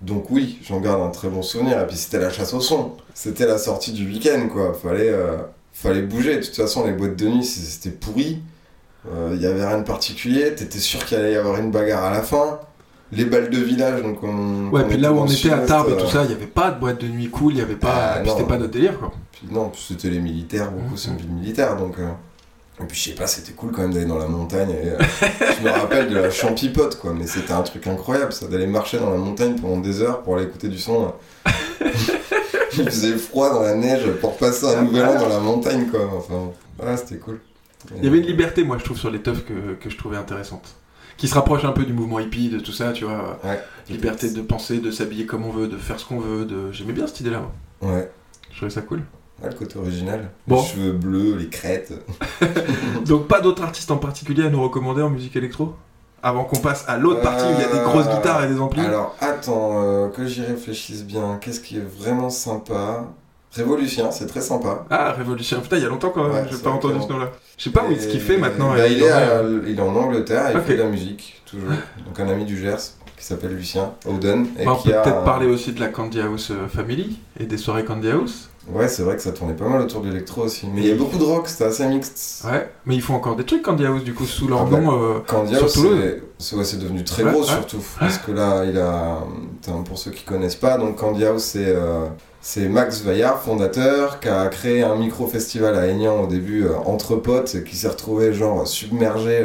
Donc 0.00 0.30
oui, 0.30 0.58
j'en 0.62 0.80
garde 0.80 1.00
un 1.02 1.10
très 1.10 1.28
bon 1.28 1.42
souvenir. 1.42 1.80
Et 1.80 1.86
puis 1.86 1.96
c'était 1.96 2.18
la 2.18 2.30
chasse 2.30 2.52
au 2.52 2.60
son. 2.60 2.92
C'était 3.14 3.46
la 3.46 3.58
sortie 3.58 3.92
du 3.92 4.06
week-end, 4.06 4.48
quoi. 4.52 4.74
Fallait, 4.74 5.08
euh, 5.08 5.38
fallait 5.72 6.02
bouger. 6.02 6.36
De 6.36 6.42
toute 6.42 6.54
façon, 6.54 6.84
les 6.86 6.92
boîtes 6.92 7.16
de 7.16 7.26
nuit, 7.28 7.44
c'était 7.44 7.90
pourri. 7.96 8.42
Il 9.32 9.40
y 9.40 9.46
avait 9.46 9.64
rien 9.64 9.78
de 9.78 9.84
particulier. 9.84 10.52
T'étais 10.54 10.80
sûr 10.80 11.04
qu'il 11.04 11.16
allait 11.16 11.32
y 11.34 11.36
avoir 11.36 11.58
une 11.58 11.70
bagarre 11.70 12.04
à 12.04 12.10
la 12.10 12.22
fin. 12.22 12.58
Les 13.12 13.24
balles 13.24 13.50
de 13.50 13.58
village, 13.58 14.02
donc 14.02 14.20
on. 14.24 14.68
Ouais, 14.70 14.82
on 14.84 14.88
puis 14.88 14.98
là 14.98 15.12
où 15.12 15.18
on 15.20 15.26
était 15.26 15.52
à 15.52 15.58
Tarbes 15.58 15.90
et 15.90 15.92
euh, 15.92 15.96
tout 15.96 16.08
ça, 16.08 16.24
il 16.24 16.30
y 16.30 16.34
avait 16.34 16.46
pas 16.46 16.72
de 16.72 16.80
boîte 16.80 17.00
de 17.00 17.06
nuit 17.06 17.30
cool, 17.30 17.52
il 17.52 17.58
y 17.60 17.62
avait 17.62 17.76
pas. 17.76 18.16
Ah, 18.16 18.22
c'était 18.26 18.42
pas 18.42 18.58
notre 18.58 18.72
délire 18.72 18.98
quoi. 18.98 19.12
Puis 19.30 19.46
non, 19.48 19.70
c'était 19.76 20.10
les 20.10 20.18
militaires, 20.18 20.72
beaucoup, 20.72 20.96
c'est 20.96 21.10
une 21.10 21.18
ville 21.18 21.30
militaire, 21.30 21.76
donc... 21.76 22.00
euh, 22.00 22.08
Et 22.80 22.84
puis 22.84 22.98
je 22.98 23.04
sais 23.10 23.14
pas, 23.14 23.26
c'était 23.26 23.52
cool 23.52 23.72
quand 23.72 23.82
même 23.82 23.94
d'aller 23.94 24.06
dans 24.06 24.18
la 24.18 24.28
montagne. 24.28 24.70
Et, 24.70 24.88
euh, 24.90 24.98
je 25.58 25.64
me 25.64 25.70
rappelle 25.70 26.10
de 26.10 26.16
la 26.16 26.30
champipote, 26.30 26.98
quoi, 26.98 27.14
mais 27.14 27.26
c'était 27.26 27.52
un 27.52 27.62
truc 27.62 27.86
incroyable, 27.86 28.32
ça, 28.32 28.46
d'aller 28.46 28.66
marcher 28.66 28.98
dans 28.98 29.10
la 29.10 29.16
montagne 29.16 29.56
pendant 29.58 29.78
des 29.78 30.02
heures 30.02 30.22
pour 30.22 30.36
aller 30.36 30.44
écouter 30.44 30.68
du 30.68 30.78
son. 30.78 31.12
Il 32.78 32.84
faisait 32.84 33.16
froid 33.16 33.50
dans 33.50 33.62
la 33.62 33.74
neige 33.74 34.06
pour 34.20 34.36
passer 34.36 34.66
un 34.66 34.82
nouvel 34.82 35.06
an 35.06 35.18
dans 35.18 35.28
la 35.28 35.40
montagne, 35.40 35.86
quoi. 35.86 36.10
Enfin, 36.14 36.50
voilà, 36.76 36.98
c'était 36.98 37.16
cool. 37.16 37.40
Il 37.96 38.04
y 38.04 38.08
avait 38.08 38.18
une 38.18 38.26
liberté, 38.26 38.64
moi, 38.64 38.76
je 38.78 38.84
trouve, 38.84 38.98
sur 38.98 39.10
les 39.10 39.22
teufs 39.22 39.46
que, 39.46 39.74
que 39.80 39.88
je 39.88 39.96
trouvais 39.96 40.18
intéressante. 40.18 40.76
Qui 41.16 41.28
se 41.28 41.34
rapproche 41.34 41.64
un 41.64 41.72
peu 41.72 41.84
du 41.84 41.94
mouvement 41.94 42.20
hippie, 42.20 42.50
de 42.50 42.58
tout 42.60 42.72
ça, 42.72 42.92
tu 42.92 43.04
vois. 43.04 43.38
Ouais. 43.42 43.58
Liberté 43.88 44.30
de 44.30 44.42
penser, 44.42 44.80
de 44.80 44.90
s'habiller 44.90 45.24
comme 45.24 45.46
on 45.46 45.50
veut, 45.50 45.68
de 45.68 45.78
faire 45.78 45.98
ce 45.98 46.04
qu'on 46.04 46.18
veut. 46.18 46.44
De... 46.44 46.70
J'aimais 46.72 46.92
bien 46.92 47.06
cette 47.06 47.20
idée-là. 47.20 47.40
moi. 47.80 47.94
Ouais. 47.94 48.10
Je 48.50 48.56
trouvais 48.56 48.70
ça 48.70 48.82
cool. 48.82 49.02
Le 49.44 49.52
côté 49.52 49.78
original. 49.78 50.30
Bon. 50.48 50.60
Les 50.62 50.66
cheveux 50.68 50.92
bleus, 50.92 51.36
les 51.36 51.48
crêtes. 51.48 51.92
Donc, 53.06 53.28
pas 53.28 53.40
d'autres 53.40 53.62
artistes 53.62 53.90
en 53.90 53.96
particulier 53.98 54.44
à 54.44 54.48
nous 54.50 54.62
recommander 54.62 55.02
en 55.02 55.10
musique 55.10 55.36
électro 55.36 55.74
Avant 56.22 56.44
qu'on 56.44 56.56
passe 56.58 56.84
à 56.88 56.96
l'autre 56.96 57.20
partie 57.20 57.44
où 57.44 57.50
il 57.50 57.60
y 57.60 57.64
a 57.64 57.72
des 57.72 57.84
grosses 57.84 58.06
Euh, 58.06 58.16
guitares 58.16 58.44
et 58.44 58.48
des 58.48 58.58
amplis 58.58 58.80
Alors, 58.80 59.14
attends, 59.20 59.82
euh, 59.82 60.08
que 60.08 60.26
j'y 60.26 60.42
réfléchisse 60.42 61.04
bien. 61.04 61.38
Qu'est-ce 61.40 61.60
qui 61.60 61.76
est 61.76 61.84
vraiment 62.00 62.30
sympa? 62.30 63.04
Révolution, 63.52 64.10
c'est 64.10 64.26
très 64.26 64.40
sympa. 64.40 64.84
Ah, 64.90 65.12
Révolution. 65.12 65.60
Putain, 65.60 65.76
il 65.76 65.82
y 65.82 65.86
a 65.86 65.88
longtemps 65.88 66.10
quand 66.10 66.24
même, 66.24 66.32
Ouais, 66.32 66.46
j'ai 66.50 66.58
pas 66.58 66.70
entendu 66.70 67.00
ce 67.02 67.08
nom-là. 67.12 67.30
Je 67.56 67.64
sais 67.64 67.70
pas 67.70 67.84
où 67.84 67.94
ce 67.94 68.08
qu'il 68.08 68.20
fait 68.20 68.36
maintenant. 68.38 68.70
Bah, 68.70 68.80
euh, 68.80 68.88
il, 68.88 69.02
est 69.02 69.10
à- 69.10 69.42
il 69.66 69.78
est 69.78 69.82
en 69.82 69.94
Angleterre, 69.96 70.50
il 70.54 70.60
fait 70.60 70.76
de 70.76 70.82
la 70.82 70.88
musique, 70.88 71.40
toujours. 71.46 71.68
Donc 72.06 72.18
un 72.20 72.28
ami 72.28 72.44
du 72.44 72.58
Gers 72.58 72.76
qui 73.16 73.24
s'appelle 73.24 73.54
Lucien. 73.54 73.92
Et 74.06 74.64
Bah, 74.64 74.72
on 74.72 74.76
qui 74.76 74.88
peut 74.88 74.98
a 74.98 75.02
peut-être 75.02 75.24
parler 75.24 75.46
aussi 75.46 75.72
de 75.72 75.80
la 75.80 75.88
Candy 75.88 76.20
House 76.20 76.52
Family 76.68 77.18
et 77.40 77.46
des 77.46 77.56
soirées 77.56 77.84
Candy 77.84 78.10
House. 78.10 78.50
Ouais, 78.72 78.88
c'est 78.88 79.02
vrai 79.02 79.14
que 79.16 79.22
ça 79.22 79.30
tournait 79.32 79.54
pas 79.54 79.68
mal 79.68 79.80
autour 79.80 80.00
de 80.00 80.08
l'électro 80.08 80.42
aussi. 80.42 80.66
Mais 80.72 80.80
il 80.82 80.86
y 80.88 80.90
a 80.92 80.94
beaucoup 80.96 81.18
de 81.18 81.22
rock, 81.24 81.46
c'était 81.48 81.64
assez 81.64 81.86
mixte. 81.86 82.44
Ouais, 82.44 82.68
mais 82.84 82.96
ils 82.96 83.00
font 83.02 83.14
encore 83.14 83.36
des 83.36 83.44
trucs 83.44 83.62
Candy 83.62 83.86
House 83.86 84.02
du 84.02 84.12
coup 84.12 84.26
sous 84.26 84.48
leur 84.48 84.62
Ah 84.62 84.64
bah, 84.70 84.80
nom. 84.80 84.92
euh, 85.02 85.18
Candy 85.26 85.54
Sur 85.54 85.62
House, 85.64 85.72
c'est- 86.38 86.56
ouais, 86.56 86.64
devenu 86.80 87.04
très 87.04 87.22
Ouais, 87.22 87.30
gros 87.30 87.42
ouais. 87.42 87.46
surtout. 87.46 87.82
Parce 88.00 88.18
que 88.18 88.32
là, 88.32 88.64
il 88.64 88.76
a. 88.78 89.18
Putain, 89.62 89.82
pour 89.82 89.98
ceux 89.98 90.10
qui 90.10 90.24
connaissent 90.24 90.56
pas, 90.56 90.78
donc 90.78 90.96
Candy 90.96 91.24
House, 91.24 91.44
c'est. 91.44 91.64
euh, 91.66 92.06
C'est 92.40 92.68
Max 92.68 93.00
Vaillard, 93.02 93.40
fondateur, 93.42 94.20
qui 94.20 94.28
a 94.28 94.46
créé 94.46 94.82
un 94.84 94.94
micro-festival 94.94 95.74
à 95.76 95.86
Aignan 95.88 96.20
au 96.22 96.26
début, 96.28 96.64
euh, 96.64 96.76
entre 96.84 97.16
potes, 97.16 97.64
qui 97.64 97.74
s'est 97.74 97.88
retrouvé 97.88 98.32
genre 98.32 98.68
submergé 98.68 99.44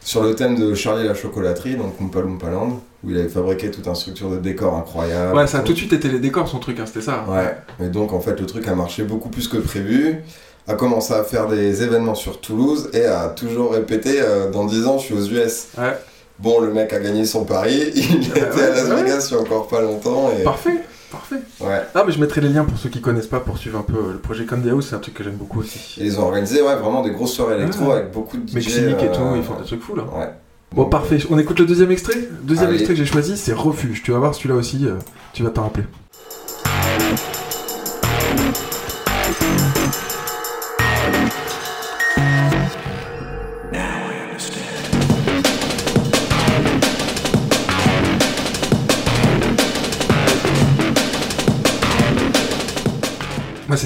sur 0.00 0.20
le 0.22 0.34
thème 0.34 0.56
de 0.56 0.74
Charlie 0.74 1.06
la 1.06 1.14
chocolaterie, 1.14 1.76
donc 1.76 2.00
Oompa 2.00 2.20
Loompa 2.20 2.50
Land, 2.50 2.80
où 3.04 3.10
il 3.10 3.18
avait 3.18 3.28
fabriqué 3.28 3.70
toute 3.70 3.86
une 3.86 3.94
structure 3.94 4.30
de 4.30 4.38
décor 4.38 4.76
incroyable. 4.76 5.36
Ouais, 5.36 5.46
ça 5.46 5.58
a 5.58 5.60
tout 5.60 5.72
de 5.72 5.78
suite 5.78 5.92
été 5.92 6.08
les 6.08 6.18
décors, 6.20 6.48
son 6.48 6.58
truc, 6.58 6.78
hein, 6.80 6.84
c'était 6.86 7.02
ça. 7.02 7.24
Ouais, 7.28 7.56
et 7.84 7.88
donc 7.90 8.12
en 8.12 8.20
fait 8.20 8.38
le 8.40 8.46
truc 8.46 8.66
a 8.68 8.74
marché 8.74 9.02
beaucoup 9.02 9.28
plus 9.28 9.48
que 9.48 9.58
prévu, 9.58 10.22
a 10.66 10.74
commencé 10.74 11.12
à 11.12 11.22
faire 11.24 11.46
des 11.48 11.82
événements 11.82 12.14
sur 12.14 12.40
Toulouse 12.40 12.88
et 12.94 13.04
a 13.04 13.28
toujours 13.28 13.72
répété 13.72 14.20
euh, 14.20 14.50
dans 14.50 14.64
10 14.64 14.86
ans 14.86 14.98
je 14.98 15.04
suis 15.04 15.14
aux 15.14 15.26
US. 15.26 15.68
Ouais. 15.76 15.96
Bon, 16.38 16.60
le 16.60 16.72
mec 16.72 16.92
a 16.92 16.98
gagné 16.98 17.26
son 17.26 17.44
pari, 17.44 17.92
il 17.94 18.26
était 18.28 18.40
ouais, 18.40 18.62
à 18.62 18.70
Las 18.70 18.88
ouais. 18.88 19.02
Vegas 19.02 19.28
il 19.30 19.34
y 19.34 19.36
a 19.36 19.40
encore 19.40 19.68
pas 19.68 19.80
longtemps 19.82 20.30
et 20.36 20.42
Parfait, 20.42 20.80
parfait. 21.12 21.36
ouais. 21.60 21.80
Ah, 21.94 22.02
mais 22.06 22.12
je 22.12 22.18
mettrai 22.18 22.40
les 22.40 22.48
liens 22.48 22.64
pour 22.64 22.76
ceux 22.78 22.88
qui 22.88 23.00
connaissent 23.00 23.28
pas 23.28 23.38
pour 23.40 23.56
suivre 23.58 23.78
un 23.78 23.82
peu 23.82 24.12
le 24.12 24.18
projet 24.18 24.44
Candy 24.46 24.70
House, 24.70 24.86
c'est 24.90 24.96
un 24.96 25.00
truc 25.00 25.14
que 25.14 25.22
j'aime 25.22 25.36
beaucoup 25.36 25.60
aussi. 25.60 26.00
Et 26.00 26.06
ils 26.06 26.18
ont 26.18 26.24
organisé 26.24 26.60
ouais, 26.62 26.74
vraiment 26.74 27.02
des 27.02 27.10
grosses 27.12 27.34
soirées 27.34 27.54
électro 27.56 27.84
Ouais. 27.84 27.92
avec 27.98 28.10
beaucoup 28.12 28.36
de 28.38 28.48
DJ. 28.48 28.54
Mexique 28.54 29.02
et 29.02 29.12
tout, 29.12 29.20
euh, 29.22 29.36
ils 29.36 29.44
font 29.44 29.54
des 29.60 29.64
trucs 29.64 29.82
fous 29.82 29.94
là. 29.94 30.02
Ouais. 30.04 30.28
Bon, 30.74 30.86
parfait. 30.86 31.18
On 31.30 31.38
écoute 31.38 31.60
le 31.60 31.66
deuxième 31.66 31.92
extrait 31.92 32.16
Le 32.16 32.36
Deuxième 32.42 32.68
Allez. 32.68 32.78
extrait 32.78 32.94
que 32.94 32.98
j'ai 32.98 33.06
choisi, 33.06 33.36
c'est 33.36 33.52
Refuge. 33.52 34.02
Tu 34.02 34.10
vas 34.10 34.18
voir 34.18 34.34
celui-là 34.34 34.56
aussi, 34.56 34.86
euh, 34.86 34.96
tu 35.32 35.44
vas 35.44 35.50
t'en 35.50 35.62
rappeler. 35.62 35.84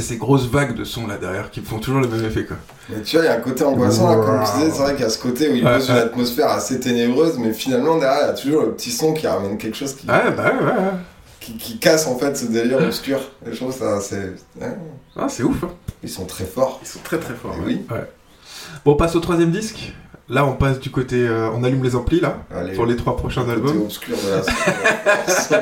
C'est 0.03 0.15
ces 0.15 0.17
grosses 0.17 0.47
vagues 0.47 0.75
de 0.77 0.85
son 0.85 1.07
là 1.07 1.17
derrière 1.17 1.51
qui 1.51 1.61
font 1.61 1.79
toujours 1.79 2.01
le 2.01 2.09
même 2.09 2.25
effet 2.25 2.45
quoi. 2.45 2.57
Mais 2.89 3.03
tu 3.03 3.17
vois, 3.17 3.25
il 3.27 3.29
y 3.29 3.33
a 3.33 3.37
un 3.37 3.41
côté 3.41 3.65
angoissant 3.65 4.09
là, 4.09 4.17
comme 4.25 4.41
tu 4.45 4.59
disais, 4.59 4.71
c'est 4.71 4.83
vrai 4.83 4.93
qu'il 4.95 5.03
y 5.03 5.07
a 5.07 5.11
ce 5.11 5.19
côté 5.19 5.49
où 5.51 5.55
il 5.55 5.65
Ouais, 5.65 5.75
pose 5.75 5.89
une 5.89 5.95
ouais. 5.97 6.01
atmosphère 6.01 6.51
assez 6.51 6.79
ténébreuse, 6.81 7.39
mais 7.39 7.53
finalement 7.53 7.97
derrière 7.99 8.23
il 8.23 8.27
y 8.27 8.31
a 8.31 8.33
toujours 8.35 8.63
le 8.63 8.73
petit 8.73 8.91
son 8.93 9.13
qui 9.13 9.27
ramène 9.27 9.59
quelque 9.59 9.77
chose 9.77 9.95
qui, 9.95 10.07
Ouais, 10.07 10.31
bah 10.37 10.45
ouais, 10.45 10.65
ouais. 10.67 10.73
ouais. 10.73 10.91
qui, 11.41 11.57
qui 11.57 11.79
casse 11.79 12.07
en 12.07 12.17
fait 12.17 12.37
ce 12.37 12.47
délire 12.47 12.79
obscur. 12.79 13.19
Et 13.47 13.53
je 13.53 13.57
trouve 13.57 13.75
ça, 13.77 14.01
c'est. 14.01 14.35
ouais, 14.61 14.77
Ah, 15.17 15.27
c'est 15.29 15.43
ouf. 15.43 15.65
hein. 15.65 15.71
ils 16.03 16.09
sont 16.11 16.25
très 16.27 16.45
forts. 16.45 16.79
Ils 16.83 16.89
sont 16.89 17.01
très 17.03 17.19
très 17.19 17.35
forts. 17.35 17.57
Oui. 17.67 17.85
Ouais. 17.91 18.05
Bon, 18.85 18.93
on 18.93 18.97
passe 18.97 19.17
au 19.17 19.21
troisième 19.21 19.51
disque. 19.51 19.93
Là, 20.31 20.45
on 20.45 20.53
passe 20.53 20.79
du 20.79 20.91
côté. 20.91 21.27
euh, 21.27 21.49
on 21.55 21.65
allume 21.65 21.83
les 21.83 21.97
amplis 21.97 22.21
là, 22.21 22.45
Allez, 22.55 22.75
pour 22.75 22.85
les 22.85 22.97
trois 22.97 23.17
prochains 23.17 23.49
albums. 23.49 23.83
obscur 23.83 24.15
de 24.17 24.31
la 24.31 25.61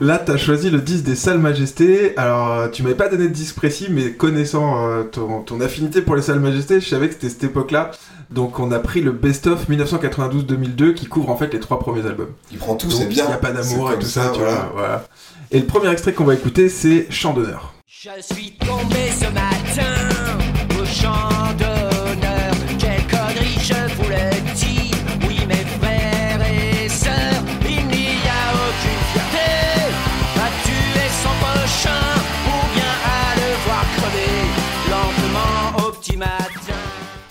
Là, 0.00 0.18
t'as 0.18 0.36
choisi 0.36 0.70
le 0.70 0.80
disque 0.80 1.04
des 1.04 1.16
Salles 1.16 1.38
Majestés. 1.40 2.16
Alors, 2.16 2.52
euh, 2.52 2.68
tu 2.68 2.82
m'avais 2.84 2.94
pas 2.94 3.08
donné 3.08 3.24
de 3.24 3.32
disque 3.34 3.56
précis, 3.56 3.88
mais 3.90 4.12
connaissant 4.12 4.86
euh, 4.88 5.02
ton, 5.02 5.40
ton 5.42 5.60
affinité 5.60 6.02
pour 6.02 6.14
les 6.14 6.22
Salles 6.22 6.38
Majestés, 6.40 6.80
je 6.80 6.88
savais 6.88 7.08
que 7.08 7.14
c'était 7.14 7.28
cette 7.30 7.44
époque-là. 7.44 7.90
Donc, 8.30 8.60
on 8.60 8.70
a 8.70 8.78
pris 8.78 9.00
le 9.00 9.10
best-of 9.10 9.68
1992-2002 9.68 10.94
qui 10.94 11.06
couvre 11.06 11.30
en 11.30 11.36
fait 11.36 11.52
les 11.52 11.58
trois 11.60 11.80
premiers 11.80 12.06
albums. 12.06 12.30
Il 12.52 12.58
prend 12.58 12.76
tout, 12.76 12.90
c'est 12.90 13.06
bien. 13.06 13.24
Il 13.24 13.28
n'y 13.28 13.32
a 13.34 13.38
pas 13.38 13.50
d'amour 13.50 13.92
et 13.92 13.98
tout 13.98 14.06
ça, 14.06 14.30
tu 14.32 14.38
voilà. 14.38 14.54
vois. 14.54 14.70
Voilà. 14.74 15.04
Et 15.50 15.58
le 15.58 15.66
premier 15.66 15.90
extrait 15.90 16.12
qu'on 16.12 16.24
va 16.24 16.34
écouter, 16.34 16.68
c'est 16.68 17.08
Chant 17.10 17.32
d'honneur. 17.32 17.74
Je 17.88 18.08
suis 18.22 18.52
tombé 18.52 19.10
ce 19.20 19.24
matin 19.26 19.49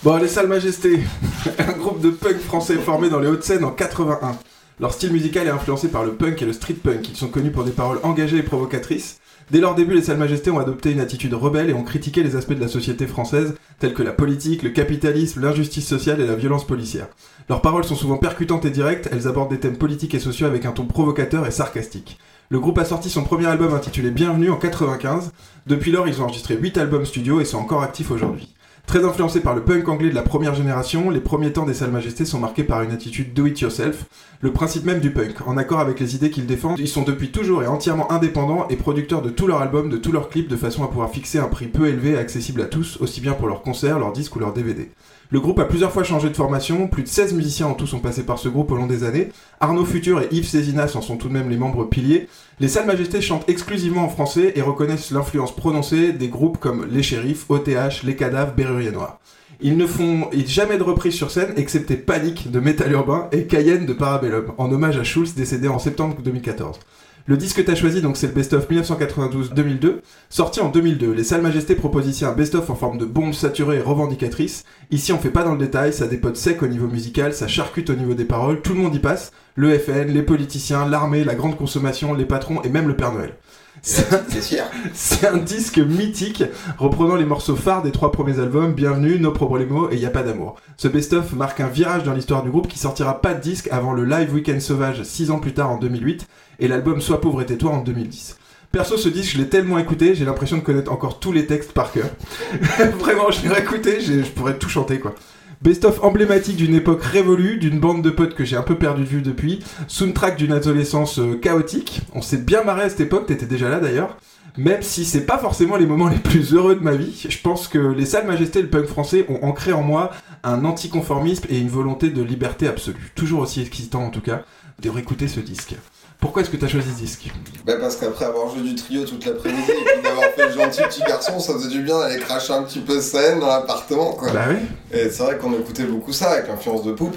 Bon, 0.02 0.16
les 0.16 0.28
Salles 0.28 0.48
Majestés, 0.48 1.00
un 1.58 1.72
groupe 1.72 2.00
de 2.00 2.08
punk 2.08 2.38
français 2.38 2.76
formé 2.76 3.10
dans 3.10 3.20
les 3.20 3.28
Hauts-de-Seine 3.28 3.64
en 3.64 3.70
81. 3.70 4.34
Leur 4.80 4.94
style 4.94 5.12
musical 5.12 5.46
est 5.46 5.50
influencé 5.50 5.88
par 5.88 6.04
le 6.04 6.12
punk 6.12 6.40
et 6.40 6.46
le 6.46 6.54
street 6.54 6.78
punk. 6.82 7.06
Ils 7.10 7.16
sont 7.16 7.28
connus 7.28 7.50
pour 7.50 7.64
des 7.64 7.70
paroles 7.70 8.00
engagées 8.02 8.38
et 8.38 8.42
provocatrices. 8.42 9.20
Dès 9.50 9.60
leur 9.60 9.74
début, 9.74 9.92
les 9.92 10.00
Salles 10.00 10.16
Majestés 10.16 10.50
ont 10.50 10.58
adopté 10.58 10.90
une 10.90 11.00
attitude 11.00 11.34
rebelle 11.34 11.68
et 11.68 11.74
ont 11.74 11.84
critiqué 11.84 12.22
les 12.22 12.34
aspects 12.34 12.54
de 12.54 12.62
la 12.62 12.68
société 12.68 13.06
française, 13.06 13.56
tels 13.78 13.92
que 13.92 14.02
la 14.02 14.12
politique, 14.12 14.62
le 14.62 14.70
capitalisme, 14.70 15.42
l'injustice 15.42 15.86
sociale 15.86 16.22
et 16.22 16.26
la 16.26 16.34
violence 16.34 16.66
policière. 16.66 17.08
Leurs 17.50 17.60
paroles 17.60 17.84
sont 17.84 17.94
souvent 17.94 18.16
percutantes 18.16 18.64
et 18.64 18.70
directes, 18.70 19.10
elles 19.12 19.28
abordent 19.28 19.50
des 19.50 19.60
thèmes 19.60 19.76
politiques 19.76 20.14
et 20.14 20.18
sociaux 20.18 20.46
avec 20.46 20.64
un 20.64 20.72
ton 20.72 20.86
provocateur 20.86 21.46
et 21.46 21.50
sarcastique. 21.50 22.18
Le 22.48 22.58
groupe 22.58 22.78
a 22.78 22.86
sorti 22.86 23.10
son 23.10 23.22
premier 23.22 23.48
album 23.48 23.74
intitulé 23.74 24.10
Bienvenue 24.10 24.50
en 24.50 24.56
95. 24.56 25.30
Depuis 25.66 25.92
lors, 25.92 26.08
ils 26.08 26.22
ont 26.22 26.24
enregistré 26.24 26.56
8 26.56 26.78
albums 26.78 27.04
studio 27.04 27.42
et 27.42 27.44
sont 27.44 27.58
encore 27.58 27.82
actifs 27.82 28.10
aujourd'hui. 28.10 28.48
Très 28.90 29.04
influencés 29.04 29.38
par 29.38 29.54
le 29.54 29.62
punk 29.62 29.88
anglais 29.88 30.10
de 30.10 30.16
la 30.16 30.22
première 30.22 30.56
génération, 30.56 31.10
les 31.10 31.20
premiers 31.20 31.52
temps 31.52 31.64
des 31.64 31.74
Salles 31.74 31.92
Majestés 31.92 32.24
sont 32.24 32.40
marqués 32.40 32.64
par 32.64 32.82
une 32.82 32.90
attitude 32.90 33.32
do-it-yourself, 33.32 34.06
le 34.40 34.52
principe 34.52 34.84
même 34.84 34.98
du 34.98 35.12
punk. 35.12 35.46
En 35.46 35.56
accord 35.56 35.78
avec 35.78 36.00
les 36.00 36.16
idées 36.16 36.30
qu'ils 36.30 36.46
défendent, 36.46 36.80
ils 36.80 36.88
sont 36.88 37.02
depuis 37.02 37.30
toujours 37.30 37.62
et 37.62 37.68
entièrement 37.68 38.10
indépendants 38.10 38.66
et 38.68 38.74
producteurs 38.74 39.22
de 39.22 39.30
tous 39.30 39.46
leurs 39.46 39.62
albums, 39.62 39.90
de 39.90 39.96
tous 39.96 40.10
leurs 40.10 40.28
clips, 40.28 40.48
de 40.48 40.56
façon 40.56 40.82
à 40.82 40.88
pouvoir 40.88 41.12
fixer 41.12 41.38
un 41.38 41.46
prix 41.46 41.68
peu 41.68 41.86
élevé 41.86 42.10
et 42.10 42.18
accessible 42.18 42.62
à 42.62 42.64
tous, 42.64 42.96
aussi 43.00 43.20
bien 43.20 43.34
pour 43.34 43.46
leurs 43.46 43.62
concerts, 43.62 44.00
leurs 44.00 44.10
disques 44.10 44.34
ou 44.34 44.40
leurs 44.40 44.54
DVD. 44.54 44.90
Le 45.32 45.38
groupe 45.38 45.60
a 45.60 45.64
plusieurs 45.64 45.92
fois 45.92 46.02
changé 46.02 46.28
de 46.28 46.34
formation, 46.34 46.88
plus 46.88 47.04
de 47.04 47.08
16 47.08 47.34
musiciens 47.34 47.68
en 47.68 47.74
tout 47.74 47.86
sont 47.86 48.00
passés 48.00 48.24
par 48.24 48.40
ce 48.40 48.48
groupe 48.48 48.72
au 48.72 48.76
long 48.76 48.88
des 48.88 49.04
années. 49.04 49.28
Arnaud 49.60 49.84
Futur 49.84 50.20
et 50.20 50.28
Yves 50.32 50.48
Cézinas 50.48 50.96
en 50.96 51.00
sont 51.00 51.16
tout 51.16 51.28
de 51.28 51.32
même 51.32 51.48
les 51.48 51.56
membres 51.56 51.84
piliers. 51.84 52.26
Les 52.60 52.68
Salles 52.68 52.84
Majestés 52.84 53.22
chantent 53.22 53.48
exclusivement 53.48 54.04
en 54.04 54.10
français 54.10 54.52
et 54.54 54.60
reconnaissent 54.60 55.12
l'influence 55.12 55.56
prononcée 55.56 56.12
des 56.12 56.28
groupes 56.28 56.58
comme 56.58 56.86
Les 56.90 57.02
Shérifs, 57.02 57.46
OTH, 57.48 58.02
Les 58.04 58.16
Cadavres, 58.16 58.52
Berrurier 58.52 58.90
Noir. 58.90 59.18
Ils 59.62 59.78
ne 59.78 59.86
font 59.86 60.28
jamais 60.46 60.76
de 60.76 60.82
reprise 60.82 61.14
sur 61.14 61.30
scène, 61.30 61.54
excepté 61.56 61.96
Panic 61.96 62.50
de 62.50 62.60
Metal 62.60 62.92
Urbain 62.92 63.28
et 63.32 63.46
Cayenne 63.46 63.86
de 63.86 63.94
Parabellum, 63.94 64.52
en 64.58 64.70
hommage 64.70 64.98
à 64.98 65.04
Schulz 65.04 65.34
décédé 65.34 65.68
en 65.68 65.78
septembre 65.78 66.16
2014. 66.22 66.78
Le 67.26 67.36
disque 67.36 67.58
que 67.58 67.62
t'as 67.62 67.74
choisi, 67.74 68.00
donc 68.00 68.16
c'est 68.16 68.28
le 68.28 68.32
best-of 68.32 68.68
1992-2002, 68.70 70.00
sorti 70.30 70.60
en 70.60 70.68
2002. 70.68 71.12
Les 71.12 71.24
Salles 71.24 71.42
Majestés 71.42 71.74
proposent 71.74 72.08
ici 72.08 72.24
un 72.24 72.32
best-of 72.32 72.68
en 72.70 72.74
forme 72.74 72.98
de 72.98 73.04
bombe 73.04 73.34
saturée 73.34 73.76
et 73.76 73.82
revendicatrice. 73.82 74.64
Ici, 74.90 75.12
on 75.12 75.18
fait 75.18 75.30
pas 75.30 75.44
dans 75.44 75.52
le 75.52 75.58
détail, 75.58 75.92
ça 75.92 76.06
dépote 76.06 76.36
sec 76.36 76.62
au 76.62 76.66
niveau 76.66 76.86
musical, 76.86 77.34
ça 77.34 77.46
charcute 77.46 77.90
au 77.90 77.94
niveau 77.94 78.14
des 78.14 78.24
paroles, 78.24 78.62
tout 78.62 78.72
le 78.72 78.80
monde 78.80 78.94
y 78.94 78.98
passe. 78.98 79.32
Le 79.54 79.78
FN, 79.78 80.08
les 80.08 80.22
politiciens, 80.22 80.88
l'armée, 80.88 81.24
la 81.24 81.34
grande 81.34 81.56
consommation, 81.56 82.14
les 82.14 82.24
patrons 82.24 82.62
et 82.62 82.68
même 82.68 82.88
le 82.88 82.96
Père 82.96 83.12
Noël. 83.12 83.34
C'est 83.82 85.26
un- 85.26 85.36
disque 85.38 85.78
mythique, 85.78 86.44
reprenant 86.78 87.16
les 87.16 87.24
morceaux 87.24 87.56
phares 87.56 87.82
des 87.82 87.92
trois 87.92 88.12
premiers 88.12 88.38
albums, 88.38 88.74
Bienvenue, 88.74 89.18
No 89.18 89.30
Problemo 89.32 89.90
et 89.90 89.96
Y 89.96 90.04
a 90.06 90.10
pas 90.10 90.22
d'amour. 90.22 90.56
Ce 90.76 90.86
best-of 90.88 91.32
marque 91.32 91.60
un 91.60 91.68
virage 91.68 92.02
dans 92.04 92.12
l'histoire 92.12 92.42
du 92.42 92.50
groupe 92.50 92.68
qui 92.68 92.78
sortira 92.78 93.22
pas 93.22 93.32
de 93.32 93.40
disque 93.40 93.68
avant 93.70 93.92
le 93.92 94.04
live 94.04 94.34
Weekend 94.34 94.60
Sauvage 94.60 95.02
6 95.02 95.30
ans 95.30 95.38
plus 95.38 95.54
tard 95.54 95.70
en 95.70 95.78
2008 95.78 96.26
et 96.58 96.68
l'album 96.68 97.00
Sois 97.00 97.20
pauvre 97.22 97.40
et 97.40 97.46
tais-toi 97.46 97.70
en 97.70 97.82
2010. 97.82 98.36
Perso, 98.70 98.96
ce 98.98 99.08
disque, 99.08 99.32
je 99.32 99.38
l'ai 99.38 99.48
tellement 99.48 99.78
écouté, 99.78 100.14
j'ai 100.14 100.24
l'impression 100.26 100.58
de 100.58 100.62
connaître 100.62 100.92
encore 100.92 101.18
tous 101.18 101.32
les 101.32 101.46
textes 101.46 101.72
par 101.72 101.90
cœur. 101.90 102.08
Vraiment, 103.00 103.30
je 103.30 103.42
l'ai 103.42 103.48
réécouté, 103.48 104.00
je 104.00 104.20
pourrais 104.30 104.58
tout 104.58 104.68
chanter 104.68 105.00
quoi. 105.00 105.14
Best-of 105.62 106.02
emblématique 106.02 106.56
d'une 106.56 106.74
époque 106.74 107.02
révolue, 107.02 107.58
d'une 107.58 107.80
bande 107.80 108.00
de 108.00 108.08
potes 108.08 108.34
que 108.34 108.46
j'ai 108.46 108.56
un 108.56 108.62
peu 108.62 108.76
perdu 108.76 109.02
de 109.02 109.08
vue 109.08 109.20
depuis, 109.20 109.60
soundtrack 109.88 110.38
d'une 110.38 110.52
adolescence 110.52 111.18
euh, 111.18 111.34
chaotique. 111.34 112.00
On 112.14 112.22
s'est 112.22 112.38
bien 112.38 112.64
marré 112.64 112.84
à 112.84 112.88
cette 112.88 113.00
époque, 113.00 113.26
t'étais 113.26 113.44
déjà 113.44 113.68
là 113.68 113.78
d'ailleurs. 113.78 114.16
Même 114.56 114.80
si 114.80 115.04
c'est 115.04 115.26
pas 115.26 115.36
forcément 115.36 115.76
les 115.76 115.84
moments 115.84 116.08
les 116.08 116.16
plus 116.16 116.54
heureux 116.54 116.76
de 116.76 116.82
ma 116.82 116.94
vie, 116.94 117.26
je 117.28 117.38
pense 117.42 117.68
que 117.68 117.78
les 117.78 118.06
salles 118.06 118.26
majestés 118.26 118.60
et 118.60 118.62
le 118.62 118.70
punk 118.70 118.86
français 118.86 119.26
ont 119.28 119.44
ancré 119.44 119.74
en 119.74 119.82
moi 119.82 120.12
un 120.44 120.64
anticonformisme 120.64 121.44
et 121.50 121.58
une 121.58 121.68
volonté 121.68 122.08
de 122.08 122.22
liberté 122.22 122.66
absolue. 122.66 123.12
Toujours 123.14 123.40
aussi 123.40 123.60
excitant 123.60 124.02
en 124.02 124.10
tout 124.10 124.22
cas 124.22 124.44
de 124.80 124.88
réécouter 124.88 125.28
ce 125.28 125.40
disque. 125.40 125.74
Pourquoi 126.20 126.42
est-ce 126.42 126.50
que 126.50 126.56
t'as 126.58 126.68
choisi 126.68 126.90
ce 126.92 126.98
disque 126.98 127.30
Bah 127.64 127.74
parce 127.80 127.96
qu'après 127.96 128.26
avoir 128.26 128.50
joué 128.54 128.62
du 128.62 128.74
trio 128.74 129.04
toute 129.04 129.24
l'après-midi 129.24 129.70
et 129.70 129.84
puis 129.94 130.02
d'avoir 130.02 130.24
fait 130.36 130.46
le 130.48 130.52
gentil 130.52 130.82
petit 130.82 131.00
garçon, 131.02 131.38
ça 131.40 131.54
faisait 131.54 131.68
du 131.70 131.80
bien 131.82 131.98
d'aller 131.98 132.18
cracher 132.18 132.52
un 132.52 132.62
petit 132.62 132.80
peu 132.80 133.00
scène 133.00 133.40
dans 133.40 133.46
l'appartement 133.48 134.12
quoi. 134.12 134.30
Bah 134.30 134.44
oui. 134.50 134.56
Et 134.92 135.08
c'est 135.10 135.22
vrai 135.22 135.38
qu'on 135.38 135.52
écoutait 135.54 135.84
beaucoup 135.84 136.12
ça 136.12 136.30
avec 136.32 136.48
l'influence 136.48 136.84
de 136.84 136.92
Poupe. 136.92 137.16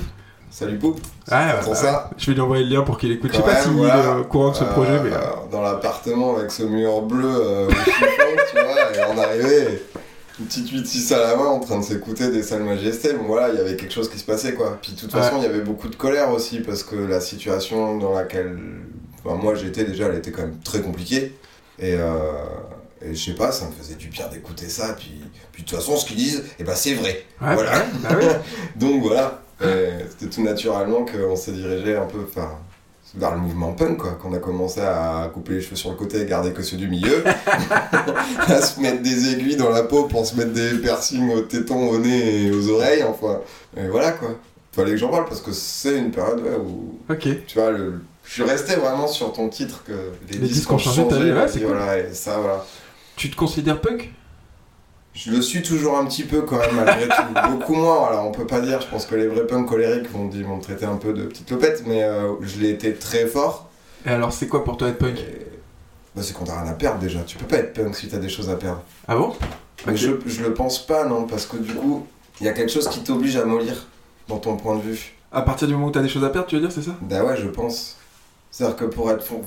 Salut 0.49 0.77
Poupe. 0.77 1.01
Ah, 1.29 1.55
Pour 1.63 1.73
bah, 1.73 1.79
ça. 1.79 2.09
Je 2.17 2.27
vais 2.27 2.33
lui 2.33 2.41
envoyer 2.41 2.63
le 2.63 2.75
lien 2.75 2.83
pour 2.83 2.97
qu'il 2.97 3.11
écoute. 3.11 3.31
Je 3.33 3.37
sais 3.37 3.43
pas 3.43 3.55
s'il 3.61 3.71
voilà. 3.71 4.03
est 4.03 4.19
au 4.19 4.23
courant 4.25 4.51
de 4.51 4.55
ce 4.55 4.63
Euh, 4.63 4.67
projet, 4.67 4.99
mais. 5.03 5.11
euh, 5.11 5.17
Dans 5.51 5.61
l'appartement 5.63 6.37
avec 6.37 6.51
ce 6.51 6.61
mur 6.63 7.01
bleu 7.01 7.25
euh, 7.27 7.67
tu 7.69 8.59
vois, 8.59 8.95
et 8.95 9.13
on 9.13 9.17
arrivait, 9.17 9.81
une 10.39 10.45
petite 10.45 10.71
8-6 10.71 11.13
à 11.15 11.17
la 11.19 11.35
main 11.37 11.45
en 11.45 11.59
train 11.59 11.79
de 11.79 11.83
s'écouter 11.83 12.29
des 12.29 12.43
salles 12.43 12.63
majestés. 12.63 13.13
Bon 13.13 13.23
voilà, 13.25 13.49
il 13.49 13.55
y 13.55 13.59
avait 13.61 13.75
quelque 13.75 13.93
chose 13.93 14.09
qui 14.11 14.19
se 14.19 14.25
passait 14.25 14.53
quoi. 14.53 14.77
Puis 14.79 14.91
de 14.93 14.99
toute 14.99 15.11
Ouais. 15.15 15.21
façon, 15.21 15.37
il 15.39 15.43
y 15.43 15.47
avait 15.47 15.61
beaucoup 15.61 15.87
de 15.89 15.95
colère 15.95 16.29
aussi 16.31 16.59
parce 16.59 16.83
que 16.83 16.95
la 16.95 17.19
situation 17.19 17.97
dans 17.97 18.13
laquelle 18.13 18.55
enfin, 19.23 19.35
moi 19.35 19.55
j'étais 19.55 19.83
déjà, 19.83 20.07
elle 20.07 20.17
était 20.17 20.31
quand 20.31 20.43
même 20.43 20.59
très 20.63 20.81
compliquée. 20.81 21.35
Et, 21.79 21.95
euh, 21.95 22.31
et 23.01 23.15
je 23.15 23.25
sais 23.31 23.35
pas, 23.35 23.51
ça 23.51 23.65
me 23.65 23.71
faisait 23.71 23.95
du 23.95 24.07
bien 24.07 24.27
d'écouter 24.29 24.69
ça. 24.69 24.95
Puis, 24.97 25.21
puis 25.51 25.63
de 25.63 25.67
toute 25.67 25.77
façon, 25.77 25.97
ce 25.97 26.05
qu'ils 26.05 26.17
disent, 26.17 26.43
eh 26.59 26.63
ben, 26.63 26.75
c'est 26.75 26.93
vrai. 26.93 27.25
Ouais, 27.41 27.53
voilà. 27.55 27.71
bah, 28.01 28.09
oui. 28.17 28.25
Donc 28.75 29.01
voilà, 29.01 29.41
c'était 29.59 30.29
tout 30.33 30.43
naturellement 30.43 31.05
qu'on 31.05 31.35
s'est 31.35 31.51
dirigé 31.51 31.95
un 31.95 32.05
peu 32.05 32.19
vers, 32.35 32.51
vers 33.15 33.31
le 33.33 33.41
mouvement 33.41 33.73
punk, 33.73 33.97
quoi. 33.97 34.11
Qu'on 34.11 34.33
a 34.33 34.37
commencé 34.39 34.79
à 34.81 35.29
couper 35.33 35.53
les 35.53 35.61
cheveux 35.61 35.75
sur 35.75 35.89
le 35.89 35.95
côté 35.97 36.21
et 36.21 36.25
garder 36.25 36.51
que 36.53 36.61
ceux 36.61 36.77
du 36.77 36.87
milieu, 36.87 37.23
à 38.39 38.61
se 38.61 38.79
mettre 38.79 39.01
des 39.01 39.33
aiguilles 39.33 39.55
dans 39.57 39.69
la 39.69 39.83
peau 39.83 40.03
pour 40.05 40.25
se 40.25 40.35
mettre 40.35 40.53
des 40.53 40.77
piercings 40.77 41.29
aux 41.31 41.41
tétons, 41.41 41.89
au 41.89 41.97
nez 41.97 42.43
et 42.47 42.51
aux 42.51 42.69
oreilles, 42.69 43.03
enfin. 43.03 43.39
Et 43.75 43.87
voilà 43.87 44.11
quoi. 44.11 44.29
Fallait 44.71 44.91
que 44.91 44.97
j'en 44.97 45.09
parle 45.09 45.25
parce 45.25 45.41
que 45.41 45.51
c'est 45.51 45.97
une 45.97 46.11
période 46.11 46.39
ouais, 46.41 46.55
où, 46.55 46.97
Ok. 47.11 47.27
tu 47.45 47.59
vois, 47.59 47.71
le, 47.71 48.01
je 48.23 48.31
suis 48.31 48.43
resté 48.43 48.75
vraiment 48.75 49.07
sur 49.07 49.33
ton 49.33 49.49
titre 49.49 49.83
que 49.85 50.11
les, 50.29 50.37
Les 50.37 50.47
disques 50.47 50.71
ont 50.71 50.77
changé 50.77 51.07
ta 51.07 51.17
vie, 51.19 51.31
ouais, 51.31 51.47
c'est 51.47 51.59
cool. 51.59 51.69
voilà, 51.75 51.99
et 51.99 52.13
ça, 52.13 52.37
voilà. 52.39 52.65
Tu 53.15 53.29
te 53.29 53.35
considères 53.35 53.79
punk? 53.81 54.11
Je 55.13 55.29
le 55.31 55.41
suis 55.43 55.61
toujours 55.61 55.97
un 55.97 56.05
petit 56.05 56.23
peu 56.23 56.41
quand 56.41 56.57
même, 56.57 56.75
malgré 56.75 57.07
tout. 57.07 57.21
Beaucoup 57.51 57.75
moins, 57.75 58.07
alors 58.07 58.25
on 58.25 58.31
peut 58.31 58.47
pas 58.47 58.61
dire, 58.61 58.81
je 58.81 58.87
pense 58.87 59.05
que 59.05 59.13
les 59.15 59.27
vrais 59.27 59.45
punks 59.45 59.67
colériques 59.67 60.09
vont, 60.11 60.25
dire- 60.27 60.47
vont 60.47 60.57
me 60.57 60.61
traiter 60.61 60.85
un 60.85 60.95
peu 60.95 61.13
de 61.13 61.25
petite 61.25 61.51
lopette, 61.51 61.83
mais 61.85 62.01
euh, 62.03 62.31
je 62.41 62.59
l'ai 62.59 62.71
été 62.71 62.93
très 62.95 63.27
fort. 63.27 63.69
Et 64.05 64.09
alors, 64.09 64.33
c'est 64.33 64.47
quoi 64.47 64.63
pour 64.63 64.75
toi 64.77 64.87
être 64.89 64.97
punk? 64.97 65.19
Et- 65.19 65.45
Bah, 66.15 66.21
c'est 66.23 66.33
quand 66.33 66.45
t'as 66.45 66.61
rien 66.63 66.71
à 66.71 66.73
perdre 66.73 66.99
déjà. 66.99 67.19
Tu 67.21 67.37
peux 67.37 67.45
pas 67.45 67.57
être 67.57 67.73
punk 67.73 67.95
si 67.95 68.07
t'as 68.07 68.17
des 68.17 68.29
choses 68.29 68.49
à 68.49 68.55
perdre. 68.55 68.81
Ah 69.07 69.15
bon? 69.15 69.35
Mais 69.85 69.95
je, 69.95 70.11
je 70.25 70.41
le 70.43 70.53
pense 70.53 70.83
pas, 70.85 71.05
non, 71.05 71.25
parce 71.27 71.45
que 71.45 71.57
du 71.57 71.73
coup, 71.75 72.07
il 72.39 72.45
y 72.47 72.49
a 72.49 72.53
quelque 72.53 72.71
chose 72.71 72.87
qui 72.87 73.03
t'oblige 73.03 73.35
à 73.37 73.45
mollir 73.45 73.85
dans 74.27 74.37
ton 74.37 74.55
point 74.57 74.75
de 74.77 74.81
vue. 74.81 75.13
À 75.31 75.41
partir 75.43 75.67
du 75.67 75.73
moment 75.75 75.87
où 75.87 75.91
t'as 75.91 76.01
des 76.01 76.09
choses 76.09 76.23
à 76.23 76.29
perdre, 76.29 76.47
tu 76.47 76.55
veux 76.55 76.61
dire, 76.61 76.71
c'est 76.71 76.81
ça? 76.81 76.91
Bah 77.01 77.23
ouais, 77.23 77.37
je 77.37 77.47
pense. 77.47 77.97
C'est-à-dire 78.53 78.75
que 78.77 78.85
pour 78.85 79.09
être. 79.09 79.23
fond- 79.23 79.41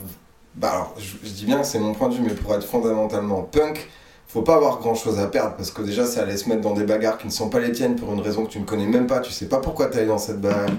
Bah 0.57 0.71
alors, 0.73 0.95
je, 0.99 1.29
dis 1.29 1.45
bien 1.45 1.62
c'est 1.62 1.79
mon 1.79 1.95
point 1.95 2.09
de 2.09 2.14
vue, 2.14 2.23
mais 2.23 2.35
pour 2.35 2.53
être 2.55 2.66
fondamentalement 2.66 3.42
punk, 3.42 3.88
faut 4.27 4.42
pas 4.42 4.57
avoir 4.57 4.79
grand 4.81 4.95
chose 4.97 5.21
à 5.21 5.29
perdre 5.29 5.55
parce 5.57 5.71
que 5.71 5.81
déjà, 5.83 6.05
ça 6.07 6.23
allait 6.23 6.37
se 6.37 6.49
mettre 6.49 6.62
dans 6.62 6.75
des 6.75 6.83
bagarres 6.85 7.16
qui 7.19 7.27
ne 7.29 7.33
sont 7.33 7.49
pas 7.49 7.61
les 7.61 7.71
tiennes 7.71 7.95
pour 7.95 8.12
une 8.12 8.21
raison 8.21 8.45
que 8.45 8.51
tu 8.51 8.59
ne 8.59 8.64
connais 8.64 8.87
même 8.87 9.07
pas. 9.07 9.21
Tu 9.21 9.31
sais 9.33 9.47
pas 9.47 9.59
pourquoi 9.59 9.87
t'es 9.87 9.99
allé 9.99 10.09
dans 10.09 10.19
cette 10.19 10.40
bagarre. 10.40 10.71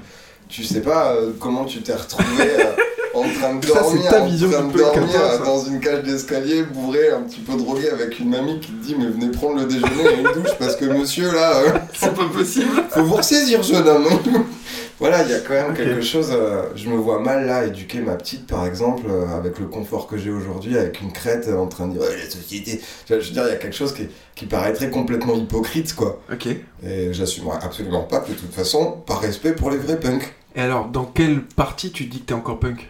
Tu 0.49 0.63
sais 0.65 0.81
pas 0.81 1.13
euh, 1.13 1.31
comment 1.39 1.63
tu 1.65 1.81
t'es 1.81 1.93
retrouvé 1.95 2.43
euh, 2.59 2.73
en 3.19 3.29
train 3.29 3.55
de 3.55 3.65
Ça, 3.65 3.73
c'est 3.83 3.93
dormir, 3.95 4.09
ta 4.11 4.21
en 4.21 4.25
vision 4.25 4.49
train 4.51 4.63
du 4.67 4.73
de 4.73 4.77
dormir 4.79 5.11
toi, 5.11 5.31
ça. 5.37 5.43
dans 5.45 5.63
une 5.65 5.79
cage 5.79 6.03
d'escalier, 6.03 6.63
bourré, 6.63 7.09
un 7.11 7.21
petit 7.21 7.39
peu 7.41 7.55
drogué 7.57 7.89
avec 7.89 8.19
une 8.19 8.29
mamie 8.29 8.59
qui 8.59 8.71
te 8.71 8.85
dit 8.85 8.95
mais 8.97 9.07
venez 9.07 9.29
prendre 9.29 9.55
le 9.59 9.65
déjeuner 9.65 10.03
et 10.15 10.19
une 10.19 10.41
douche 10.41 10.53
parce 10.59 10.75
que 10.75 10.85
monsieur 10.85 11.31
là. 11.33 11.57
euh, 11.57 11.69
C'est 11.93 12.13
pas 12.13 12.25
possible 12.31 12.67
faut 12.89 13.03
vous 13.03 13.15
ressaisir, 13.15 13.61
jeune 13.63 13.87
homme. 13.87 14.07
voilà, 14.99 15.23
il 15.23 15.29
y 15.29 15.33
a 15.33 15.39
quand 15.39 15.53
même 15.53 15.71
Ok. 15.71 15.77
quelque 15.77 16.01
chose. 16.01 16.29
euh, 16.31 16.63
je 16.75 16.89
me 16.89 16.95
vois 16.97 17.19
mal 17.19 17.45
là 17.45 17.65
éduquer 17.65 17.99
ma 17.99 18.15
petite, 18.15 18.47
par 18.47 18.65
exemple, 18.65 19.03
euh, 19.09 19.27
avec 19.37 19.59
le 19.59 19.65
confort 19.67 20.07
que 20.07 20.17
j'ai 20.17 20.31
aujourd'hui, 20.31 20.77
avec 20.77 21.01
une 21.01 21.11
crête 21.11 21.47
euh, 21.47 21.57
en 21.57 21.67
train 21.67 21.87
de 21.87 21.93
dire 21.93 22.01
Ouais, 22.01 22.17
la 22.23 22.29
société. 22.29 22.81
Je 23.09 23.15
veux 23.15 23.21
dire, 23.21 23.43
il 23.45 23.49
y 23.49 23.53
a 23.53 23.55
quelque 23.57 23.75
chose 23.75 23.93
qui, 23.93 24.07
qui 24.35 24.45
paraîtrait 24.45 24.89
complètement 24.89 25.35
hypocrite, 25.35 25.93
quoi. 25.95 26.19
Ok. 26.31 26.47
Et 26.83 27.13
j'assumerai 27.13 27.57
absolument 27.61 28.03
pas, 28.03 28.19
de 28.27 28.33
toute 28.33 28.53
façon, 28.53 28.97
par 29.05 29.19
respect 29.21 29.53
pour 29.53 29.69
les 29.71 29.77
vrais 29.77 29.99
punks. 29.99 30.33
Et 30.55 30.61
alors, 30.61 30.87
dans 30.87 31.05
quelle 31.05 31.41
partie 31.43 31.91
tu 31.91 32.05
dis 32.05 32.21
que 32.21 32.25
t'es 32.27 32.33
encore 32.33 32.59
punk? 32.59 32.87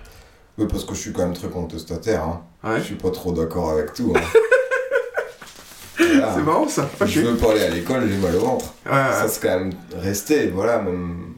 Oui, 0.57 0.65
parce 0.69 0.83
que 0.85 0.93
je 0.95 0.99
suis 0.99 1.13
quand 1.13 1.23
même 1.23 1.33
très 1.35 1.49
contestataire. 1.49 2.23
Hein. 2.23 2.41
Ouais. 2.63 2.79
Je 2.79 2.83
suis 2.85 2.95
pas 2.95 3.11
trop 3.11 3.31
d'accord 3.31 3.71
avec 3.71 3.93
tout. 3.93 4.13
hein. 4.15 4.21
Voilà. 5.99 6.33
C'est 6.35 6.43
marrant 6.43 6.67
ça. 6.67 6.87
Je 7.05 7.21
veux 7.21 7.35
pas 7.35 7.51
aller 7.51 7.63
à 7.63 7.69
l'école, 7.69 8.07
j'ai 8.07 8.17
mal 8.17 8.35
au 8.35 8.39
ventre. 8.39 8.73
Ouais, 8.85 8.91
ouais. 8.91 8.97
ça 9.11 9.27
c'est 9.27 9.41
quand 9.41 9.59
même 9.59 9.73
resté, 9.99 10.47
voilà, 10.47 10.79
même 10.79 11.33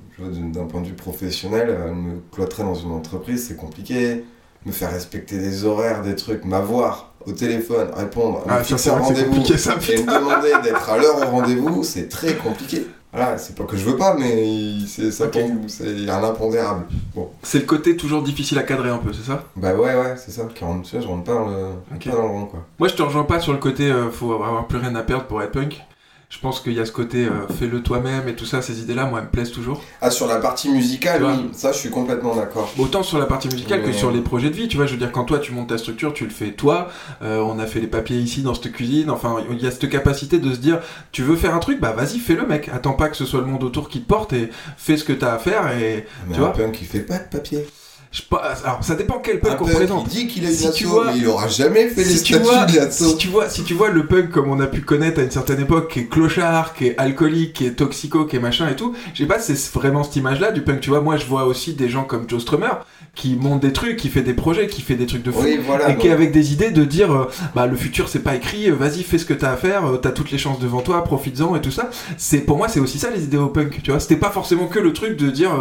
d'un 0.51 0.65
point 0.65 0.81
de 0.81 0.87
vue 0.87 0.93
professionnel, 0.93 1.67
euh, 1.69 1.93
me 1.93 2.19
cloîtrer 2.31 2.63
dans 2.63 2.75
une 2.75 2.91
entreprise, 2.91 3.47
c'est 3.47 3.55
compliqué. 3.55 4.25
Me 4.65 4.71
faire 4.73 4.91
respecter 4.91 5.37
des 5.37 5.63
horaires, 5.63 6.01
des 6.01 6.15
trucs, 6.15 6.43
m'avoir 6.43 7.13
au 7.25 7.31
téléphone, 7.31 7.89
répondre, 7.95 8.43
Ah, 8.49 8.59
me 8.59 8.63
fixer 8.63 8.89
un 8.89 8.97
rendez-vous 8.97 9.35
et 9.35 9.97
me 9.97 10.19
demander 10.19 10.51
d'être 10.63 10.89
à 10.89 10.97
l'heure 10.97 11.17
au 11.17 11.25
rendez-vous, 11.31 11.83
c'est 11.83 12.09
très 12.09 12.35
compliqué. 12.35 12.85
Voilà, 13.11 13.37
c'est 13.39 13.55
pas 13.55 13.63
que 13.63 13.75
je 13.75 13.85
veux 13.85 13.97
pas, 13.97 14.15
mais 14.19 14.79
c'est 14.85 15.11
ça 15.11 15.25
Ok. 15.25 15.31
tombe- 15.31 15.67
c'est 15.67 16.07
un 16.09 16.23
impondérable. 16.23 16.85
Bon, 17.15 17.29
C'est 17.41 17.59
le 17.59 17.65
côté 17.65 17.97
toujours 17.97 18.21
difficile 18.21 18.59
à 18.59 18.63
cadrer 18.63 18.89
un 18.91 18.99
peu, 18.99 19.11
c'est 19.13 19.25
ça 19.27 19.43
bah 19.55 19.73
ouais, 19.73 19.95
ouais, 19.95 20.13
c'est 20.15 20.29
ça, 20.31 20.43
qui 20.53 20.63
rentre, 20.63 20.87
tu 20.87 20.95
vois, 20.95 21.01
je 21.03 21.07
rentre 21.07 21.23
pas 21.23 21.33
dans 21.33 21.47
le, 21.47 21.55
Ok. 21.95 22.05
pas 22.05 22.11
dans 22.11 22.21
le 22.21 22.27
rond, 22.29 22.45
quoi. 22.45 22.65
Moi, 22.77 22.87
je 22.87 22.93
te 22.93 23.01
rejoins 23.01 23.23
pas 23.23 23.39
sur 23.39 23.51
le 23.51 23.57
côté 23.57 23.91
euh, 23.91 24.11
faut 24.11 24.33
avoir 24.33 24.67
plus 24.67 24.77
rien 24.77 24.93
à 24.95 25.01
perdre 25.01 25.25
pour 25.25 25.41
être 25.41 25.51
punk. 25.53 25.81
Je 26.29 26.37
pense 26.37 26.59
qu'il 26.59 26.73
y 26.73 26.79
a 26.79 26.85
ce 26.85 26.91
côté 26.91 27.25
euh, 27.25 27.47
fais-le 27.47 27.81
toi-même 27.81 28.27
et 28.27 28.35
tout 28.35 28.45
ça, 28.45 28.61
ces 28.61 28.81
idées-là, 28.81 29.05
moi, 29.05 29.17
elles 29.17 29.25
me 29.25 29.31
plaisent 29.31 29.51
toujours. 29.51 29.81
Ah, 29.99 30.11
sur 30.11 30.27
la 30.27 30.35
partie 30.35 30.69
musicale, 30.69 31.23
oui, 31.23 31.49
ça 31.53 31.71
je 31.71 31.79
suis 31.79 31.89
complètement 31.89 32.35
d'accord. 32.35 32.71
Autant 32.77 33.01
sur 33.01 33.17
la 33.17 33.25
partie 33.25 33.47
musicale 33.47 33.81
que 33.81 33.91
sur 33.91 34.11
les 34.11 34.21
projets 34.21 34.51
de 34.51 34.55
vie, 34.55 34.67
tu 34.67 34.77
vois, 34.77 34.85
je 34.85 34.91
veux 34.91 34.99
dire, 34.99 35.11
quand 35.11 35.23
toi 35.25 35.39
tu 35.39 35.53
montes 35.53 35.69
ta 35.69 35.79
structure, 35.79 36.13
tu 36.13 36.25
le 36.25 36.29
fais 36.29 36.51
toi, 36.51 36.89
euh, 37.23 37.39
on 37.39 37.57
a 37.57 37.65
fait 37.65 37.79
les 37.79 37.87
papiers 37.87 38.17
ici 38.17 38.43
dans 38.43 38.53
cette 38.53 38.71
cuisine, 38.71 39.09
enfin, 39.09 39.37
il 39.49 39.59
y 39.59 39.65
a 39.65 39.71
cette 39.71 39.89
capacité 39.89 40.37
de 40.37 40.53
se 40.53 40.59
dire, 40.59 40.79
tu 41.11 41.23
veux 41.23 41.35
faire 41.35 41.55
un 41.55 41.59
truc, 41.59 41.79
bah 41.79 41.93
vas-y, 41.93 42.19
fais-le 42.19 42.45
mec, 42.45 42.69
attends 42.69 42.93
pas 42.93 43.09
que 43.09 43.17
ce 43.17 43.25
soit 43.25 43.39
le 43.39 43.47
monde 43.47 43.63
autour 43.63 43.89
qui 43.89 44.01
te 44.01 44.07
porte 44.07 44.31
et 44.31 44.51
fais 44.77 44.97
ce 44.97 45.03
que 45.03 45.13
t'as 45.13 45.33
à 45.33 45.39
faire 45.39 45.71
et... 45.77 46.05
Mais 46.27 46.35
Tu 46.35 46.41
un 46.41 46.43
vois 46.43 46.53
punk, 46.53 46.79
il 46.79 46.87
fait 46.87 46.99
pas 46.99 47.17
de 47.17 47.27
papier. 47.27 47.65
Je, 48.11 48.23
pas- 48.23 48.55
alors, 48.65 48.83
ça 48.83 48.95
dépend 48.95 49.19
quel 49.19 49.35
Un 49.37 49.39
punk 49.39 49.61
on 49.61 49.65
punk, 49.65 49.75
présente. 49.75 50.07
il 50.07 50.09
dit 50.09 50.27
qu'il 50.27 50.43
a 50.45 50.49
une 50.49 50.55
Si 50.55 50.71
tu 50.71 50.85
vois- 50.85 51.11
mais 51.11 51.17
il 51.19 51.27
aura 51.27 51.47
jamais 51.47 51.89
fait 51.89 52.03
les 52.03 52.09
si 52.17 52.23
tu, 52.23 52.33
statuts 52.33 52.43
vois, 52.49 52.65
de 52.65 52.91
si, 52.91 53.17
tu 53.17 53.27
vois, 53.27 53.49
si 53.49 53.63
tu 53.63 53.75
vois 53.75 53.89
le 53.89 54.07
punk 54.07 54.31
comme 54.31 54.49
on 54.49 54.59
a 54.59 54.65
pu 54.65 54.81
connaître 54.81 55.19
à 55.19 55.23
une 55.23 55.29
certaine 55.29 55.59
époque, 55.59 55.91
qui 55.91 55.99
est 55.99 56.05
clochard, 56.05 56.73
qui 56.73 56.87
est 56.87 56.97
alcoolique, 56.97 57.53
qui 57.53 57.65
est 57.67 57.71
toxico, 57.73 58.25
qui 58.25 58.37
est 58.37 58.39
machin 58.39 58.67
et 58.67 58.75
tout, 58.75 58.95
je 59.13 59.19
sais 59.19 59.27
pas, 59.27 59.37
c'est 59.37 59.53
vraiment 59.73 60.03
cette 60.03 60.15
image-là 60.15 60.51
du 60.51 60.63
punk. 60.63 60.79
Tu 60.81 60.89
vois, 60.89 61.01
moi 61.01 61.17
je 61.17 61.25
vois 61.27 61.43
aussi 61.45 61.73
des 61.73 61.87
gens 61.87 62.03
comme 62.03 62.27
Joe 62.27 62.41
Strummer 62.41 62.71
qui 63.19 63.35
montent 63.35 63.59
des 63.59 63.73
trucs, 63.73 63.97
qui 63.97 64.07
fait 64.07 64.21
des 64.21 64.33
projets, 64.33 64.67
qui 64.67 64.81
fait 64.81 64.95
des 64.95 65.05
trucs 65.05 65.23
de 65.23 65.31
fou. 65.31 65.41
Oui, 65.43 65.59
voilà. 65.65 65.89
et 65.89 65.97
qui 65.97 66.07
est 66.07 66.11
avec 66.11 66.31
des 66.31 66.53
idées 66.53 66.71
de 66.71 66.85
dire 66.85 67.11
euh, 67.11 67.29
bah 67.53 67.67
le 67.67 67.75
futur 67.75 68.07
c'est 68.07 68.23
pas 68.23 68.35
écrit 68.35 68.69
euh, 68.69 68.75
vas-y 68.75 69.03
fais 69.03 69.17
ce 69.17 69.25
que 69.25 69.33
t'as 69.33 69.51
à 69.51 69.57
faire 69.57 69.85
euh, 69.85 69.97
t'as 69.97 70.11
toutes 70.11 70.31
les 70.31 70.37
chances 70.37 70.59
devant 70.59 70.79
toi 70.79 71.03
profites-en 71.03 71.53
et 71.57 71.61
tout 71.61 71.71
ça 71.71 71.89
c'est 72.17 72.39
pour 72.39 72.55
moi 72.57 72.69
c'est 72.69 72.79
aussi 72.79 72.97
ça 72.97 73.09
les 73.09 73.25
idées 73.25 73.37
au 73.37 73.47
punk 73.47 73.81
tu 73.83 73.91
vois 73.91 73.99
c'était 73.99 74.15
pas 74.15 74.29
forcément 74.29 74.67
que 74.67 74.79
le 74.79 74.93
truc 74.93 75.17
de 75.17 75.29
dire 75.29 75.51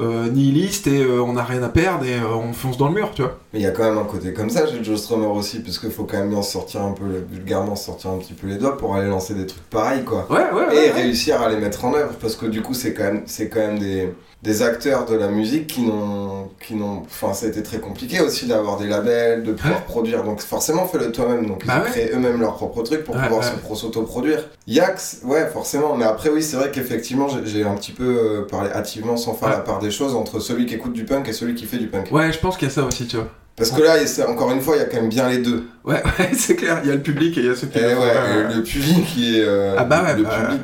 nihiliste 0.00 0.86
et 0.86 1.04
on 1.04 1.36
a 1.36 1.42
rien 1.42 1.60
à 1.64 1.68
perdre 1.68 2.04
et 2.04 2.20
on 2.20 2.52
fonce 2.52 2.78
dans 2.78 2.86
le 2.86 2.94
mur 2.94 3.10
tu 3.16 3.22
vois 3.22 3.36
Mais 3.52 3.58
il 3.58 3.62
y 3.62 3.66
a 3.66 3.72
quand 3.72 3.82
même 3.82 3.98
un 3.98 4.04
côté 4.04 4.32
comme 4.32 4.48
ça 4.48 4.64
chez 4.68 4.84
Joe 4.84 5.00
Strummer 5.00 5.26
aussi, 5.26 5.58
parce 5.58 5.80
qu'il 5.80 5.90
faut 5.90 6.04
quand 6.04 6.18
même 6.18 6.30
bien 6.30 6.42
sortir 6.42 6.82
un 6.82 6.92
peu, 6.92 7.04
vulgairement 7.28 7.74
sortir 7.74 8.10
un 8.10 8.18
petit 8.18 8.34
peu 8.34 8.46
les 8.46 8.58
doigts 8.58 8.76
pour 8.76 8.94
aller 8.94 9.08
lancer 9.08 9.34
des 9.34 9.46
trucs 9.46 9.68
pareils, 9.70 10.04
quoi. 10.04 10.28
ouais 10.30 10.52
ouais, 10.54 10.76
Et 10.76 10.78
ouais, 10.78 10.90
réussir 10.92 11.42
à 11.42 11.48
les 11.48 11.56
mettre 11.56 11.84
en 11.84 11.94
œuvre, 11.94 12.12
parce 12.20 12.36
que 12.36 12.46
du 12.46 12.62
coup, 12.62 12.74
c'est 12.74 12.94
quand 12.94 13.04
même, 13.04 13.22
c'est 13.26 13.48
quand 13.48 13.58
même 13.58 13.80
des, 13.80 14.12
des 14.42 14.62
acteurs 14.62 15.04
de 15.04 15.16
la 15.16 15.26
musique 15.28 15.66
qui 15.66 15.82
n'ont, 15.82 16.48
qui 16.64 16.74
n'ont, 16.74 17.02
enfin, 17.04 17.32
ça 17.34 17.46
a 17.46 17.48
été 17.48 17.60
très 17.62 17.78
compliqué 17.78 18.20
aussi 18.20 18.46
d'avoir 18.46 18.78
des 18.78 18.86
labels, 18.86 19.42
de 19.42 19.52
pouvoir 19.52 19.82
produire. 19.84 20.22
Donc 20.22 20.40
forcément, 20.40 20.86
fais-le 20.86 21.10
toi-même. 21.10 21.46
Donc 21.46 21.62
ils 21.64 21.66
Bah 21.66 21.80
ont 21.80 21.84
ouais. 21.84 21.90
créé 21.90 22.10
eux-mêmes 22.14 22.40
leur 22.40 22.54
propre 22.54 22.82
truc 22.82 23.02
pour 23.04 23.16
Ouais, 23.16 23.22
pouvoir 23.22 23.42
s'auto-produire. 23.74 24.44
Yax, 24.68 25.22
ouais, 25.24 25.48
forcément. 25.52 25.96
Mais 25.96 26.04
après, 26.04 26.28
oui, 26.30 26.42
c'est 26.42 26.56
vrai 26.56 26.70
qu'effectivement, 26.70 27.26
j'ai, 27.44 27.64
un 27.64 27.74
petit 27.74 27.92
peu 27.92 28.04
euh, 28.04 28.46
parlé 28.48 28.70
hâtivement 28.70 29.16
sans 29.16 29.34
faire 29.34 29.48
Ouais. 29.48 29.54
la 29.54 29.60
part 29.60 29.78
des 29.80 29.90
choses 29.90 30.14
entre 30.14 30.38
celui 30.40 30.66
qui 30.66 30.74
écoute 30.74 30.92
du 30.92 31.04
punk 31.04 31.28
et 31.28 31.32
celui 31.32 31.54
qui 31.54 31.66
fait 31.66 31.78
du 31.78 31.88
punk. 31.88 32.08
Ouais, 32.12 32.32
je 32.32 32.38
pense 32.38 32.56
qu'il 32.56 32.68
y 32.68 32.70
a 32.70 32.74
ça 32.74 32.84
aussi, 32.84 33.06
tu 33.06 33.16
vois. 33.16 33.28
Parce 33.56 33.72
que 33.72 33.82
là, 33.82 33.96
encore 34.28 34.52
une 34.52 34.60
fois, 34.60 34.76
il 34.76 34.78
y 34.78 34.82
a 34.82 34.84
quand 34.84 34.98
même 34.98 35.08
bien 35.08 35.28
les 35.28 35.38
deux. 35.38 35.64
Ouais, 35.84 36.00
ouais, 36.20 36.30
c'est 36.34 36.54
clair. 36.54 36.78
Il 36.84 36.88
y 36.88 36.92
a 36.92 36.94
le 36.94 37.02
public 37.02 37.36
et 37.38 37.40
il 37.40 37.46
y 37.46 37.50
a 37.50 37.56
ceux 37.56 37.66
qui 37.66 37.78
Et 37.78 37.82
le 37.82 37.88
ouais, 37.98 38.54
le 38.54 38.62
public 38.62 39.04
qui 39.04 39.38
est. 39.40 39.44
euh, 39.44 39.74
Ah 39.76 39.82
bah 39.84 40.04
ouais, 40.04 40.14
le 40.16 40.22
bah, 40.22 40.30
public. 40.46 40.60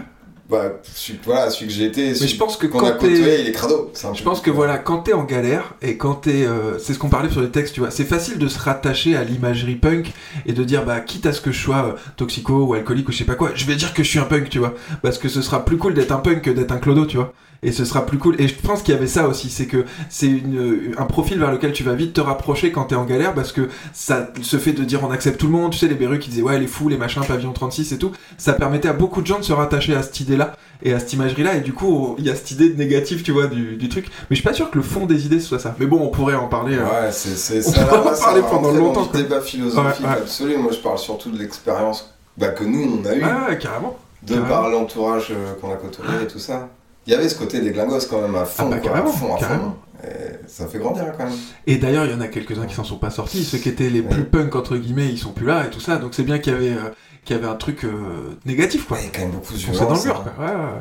Bah, 0.49 0.73
celui, 0.95 1.19
voilà, 1.25 1.49
celui 1.49 1.69
que 1.69 1.73
j'ai 1.73 1.87
été. 1.87 2.09
Mais 2.09 2.15
celui 2.15 2.29
je 2.33 2.37
pense 2.37 2.59
que 2.59 2.67
qu'on 2.67 2.81
a 2.81 2.91
quand 2.91 2.99
côtoyé, 2.99 3.25
t'es. 3.25 3.41
il 3.41 3.49
est 3.49 3.53
crado. 3.53 3.91
Je 4.13 4.23
pense 4.23 4.43
que 4.43 4.51
voilà, 4.51 4.77
quand 4.77 4.99
t'es 4.99 5.15
en 5.15 5.25
galère 5.25 5.75
et 5.81 5.97
quand 5.97 6.15
t'es, 6.15 6.45
euh, 6.45 6.79
c'est 6.79 6.93
ce 6.93 6.99
qu'on 6.99 7.09
parlait 7.09 7.31
sur 7.31 7.41
les 7.41 7.51
textes, 7.51 7.73
tu 7.73 7.81
vois, 7.81 7.91
c'est 7.91 8.05
facile 8.05 8.39
de 8.39 8.47
se 8.47 8.59
rattacher 8.59 9.17
à 9.17 9.25
l'imagerie 9.25 9.77
punk 9.77 10.13
et 10.45 10.53
de 10.53 10.63
dire 10.63 10.85
bah 10.85 11.01
quitte 11.01 11.25
à 11.25 11.33
ce 11.33 11.41
que 11.41 11.51
je 11.51 11.59
sois 11.59 11.87
euh, 11.87 11.93
toxico 12.17 12.65
ou 12.65 12.75
alcoolique 12.75 13.09
ou 13.09 13.13
je 13.13 13.19
sais 13.19 13.25
pas 13.25 13.37
quoi, 13.37 13.53
je 13.55 13.65
vais 13.65 13.77
dire 13.77 13.95
que 13.95 14.03
je 14.03 14.09
suis 14.09 14.19
un 14.19 14.25
punk, 14.25 14.51
tu 14.51 14.59
vois, 14.59 14.75
parce 15.03 15.17
que 15.17 15.31
ce 15.31 15.41
sera 15.41 15.65
plus 15.65 15.79
cool 15.79 15.95
d'être 15.95 16.13
un 16.13 16.19
punk 16.19 16.43
que 16.43 16.51
d'être 16.51 16.73
un 16.73 16.79
clodo, 16.79 17.07
tu 17.07 17.17
vois. 17.17 17.33
Et 17.65 17.73
ce 17.73 17.85
sera 17.85 18.05
plus 18.07 18.19
cool. 18.19 18.41
Et 18.41 18.47
je 18.47 18.55
pense 18.55 18.83
qu'il 18.83 18.95
y 18.95 18.97
avait 18.97 19.07
ça 19.07 19.27
aussi, 19.27 19.49
c'est 19.51 19.67
que 19.67 19.85
c'est 20.11 20.27
une, 20.29 20.95
un 20.99 21.05
profil 21.07 21.39
vers 21.39 21.51
lequel 21.51 21.73
tu 21.73 21.83
vas 21.83 21.95
vite 21.95 22.13
te 22.13 22.21
rapprocher 22.21 22.71
quand 22.71 22.85
t'es 22.85 22.95
en 22.95 23.05
galère 23.05 23.35
parce 23.35 23.53
que 23.53 23.69
ça 23.93 24.29
se 24.43 24.59
fait 24.59 24.73
de 24.73 24.85
dire 24.85 25.03
on 25.03 25.11
accepte 25.11 25.41
tout 25.41 25.47
le 25.47 25.53
monde, 25.53 25.73
tu 25.73 25.79
sais, 25.79 25.89
les 25.89 25.95
berus 25.95 26.19
qui 26.19 26.29
disaient 26.31 26.43
ouais, 26.43 26.59
les 26.59 26.67
fous, 26.67 26.89
les 26.89 26.97
machins, 26.99 27.23
pavillon 27.27 27.53
36 27.53 27.93
et 27.93 27.99
tout, 27.99 28.13
ça 28.39 28.53
permettait 28.53 28.89
à 28.89 28.93
beaucoup 28.93 29.23
de 29.23 29.27
gens 29.27 29.39
de 29.39 29.45
se 29.45 29.53
rattacher 29.53 29.95
à 29.95 30.03
cette 30.03 30.21
idée-là 30.21 30.55
et 30.83 30.93
à 30.93 30.99
cette 30.99 31.15
imagerie-là, 31.15 31.57
et 31.57 31.61
du 31.63 31.73
coup, 31.73 32.15
il 32.19 32.27
y 32.27 32.31
a 32.31 32.35
cette 32.35 32.51
idée 32.51 32.75
négative, 32.75 33.23
tu 33.23 33.33
vois, 33.33 33.47
du, 33.47 33.77
du 33.77 33.89
truc. 33.89 34.07
Mais 34.09 34.27
je 34.31 34.35
suis 34.35 34.45
pas 34.45 34.53
sûr 34.53 34.71
que 34.71 34.77
le 34.77 34.83
fond 34.85 35.07
des 35.07 35.25
idées 35.25 35.41
soit 35.41 35.59
ça. 35.59 35.75
Mais 35.79 35.87
bon, 35.87 35.99
on 36.03 36.09
pourrait 36.09 36.35
en 36.35 36.47
parler. 36.49 36.77
euh. 36.77 36.85
Ouais, 36.85 37.11
c'est, 37.11 37.37
c'est, 37.37 37.67
On 37.67 37.73
ça, 37.73 37.85
pourrait 37.87 38.11
en 38.15 38.19
parler 38.21 38.43
pendant 38.51 38.71
longtemps, 38.73 39.09
le 39.15 39.23
débat 39.23 39.41
philosophique 39.41 40.05
Ouais, 40.05 40.11
ouais. 40.13 40.19
absolu. 40.19 40.57
Moi, 40.59 40.73
je 40.73 40.79
parle 40.79 40.99
surtout 40.99 41.31
de 41.31 41.39
l'expérience 41.39 42.13
bah, 42.37 42.49
que 42.49 42.65
nous, 42.65 43.01
on 43.03 43.09
a 43.09 43.15
eue, 43.15 43.23
Ah, 43.25 43.47
ouais, 43.49 43.57
carrément. 43.57 43.97
de 44.25 44.35
carrément. 44.35 44.49
par 44.49 44.69
l'entourage 44.69 45.29
euh, 45.31 45.55
qu'on 45.59 45.73
a 45.73 45.77
côtoyé 45.77 46.11
et 46.25 46.27
tout 46.27 46.39
ça. 46.41 46.69
Il 47.07 47.13
y 47.13 47.17
avait 47.17 47.29
ce 47.29 47.39
côté 47.39 47.61
des 47.61 47.71
glingos 47.71 48.07
quand 48.09 48.21
même 48.23 48.35
à 48.35 48.45
fond, 48.45 48.65
Ah 48.67 48.71
bah, 48.71 48.79
quoi, 48.79 48.97
à 48.97 49.05
fond, 49.05 49.35
à 49.35 49.39
fond. 49.39 49.75
Et 50.03 50.49
ça 50.49 50.67
fait 50.67 50.79
grandir 50.79 51.13
quand 51.17 51.25
même. 51.25 51.35
Et 51.67 51.77
d'ailleurs, 51.77 52.05
il 52.07 52.13
y 52.13 52.15
en 52.15 52.21
a 52.21 52.29
quelques-uns 52.29 52.67
qui 52.67 52.75
s'en 52.75 52.85
sont 52.85 52.99
pas 52.99 53.11
sortis. 53.11 53.45
Ceux 53.45 53.59
qui 53.59 53.69
étaient 53.69 53.91
les 53.91 54.03
plus 54.03 54.25
punk, 54.25 54.55
entre 54.55 54.77
guillemets, 54.77 55.09
ils 55.09 55.19
sont 55.19 55.33
plus 55.33 55.47
là 55.47 55.67
et 55.67 55.71
tout 55.71 55.81
ça. 55.81 55.97
Donc 55.97 56.15
c'est 56.15 56.23
bien 56.25 56.39
qu'il 56.39 56.53
y 56.53 56.57
avait, 56.57 56.73
euh, 56.73 56.91
qu'il 57.25 57.37
y 57.37 57.39
avait 57.39 57.49
un 57.49 57.55
truc 57.57 57.85
euh, 57.85 58.37
négatif, 58.45 58.87
quoi. 58.87 58.99
Il 59.01 59.05
y 59.05 59.09
a 59.09 59.11
quand 59.11 59.21
même 59.23 59.31
beaucoup 59.31 59.53
de 59.55 59.59
Foncé 59.59 59.81
dans 59.81 59.95
le 59.95 59.99
violence. 59.99 60.05
mur, 60.05 60.17
hein. 60.27 60.33
quoi. 60.37 60.45
Ouais, 60.47 60.53
ouais. 60.53 60.81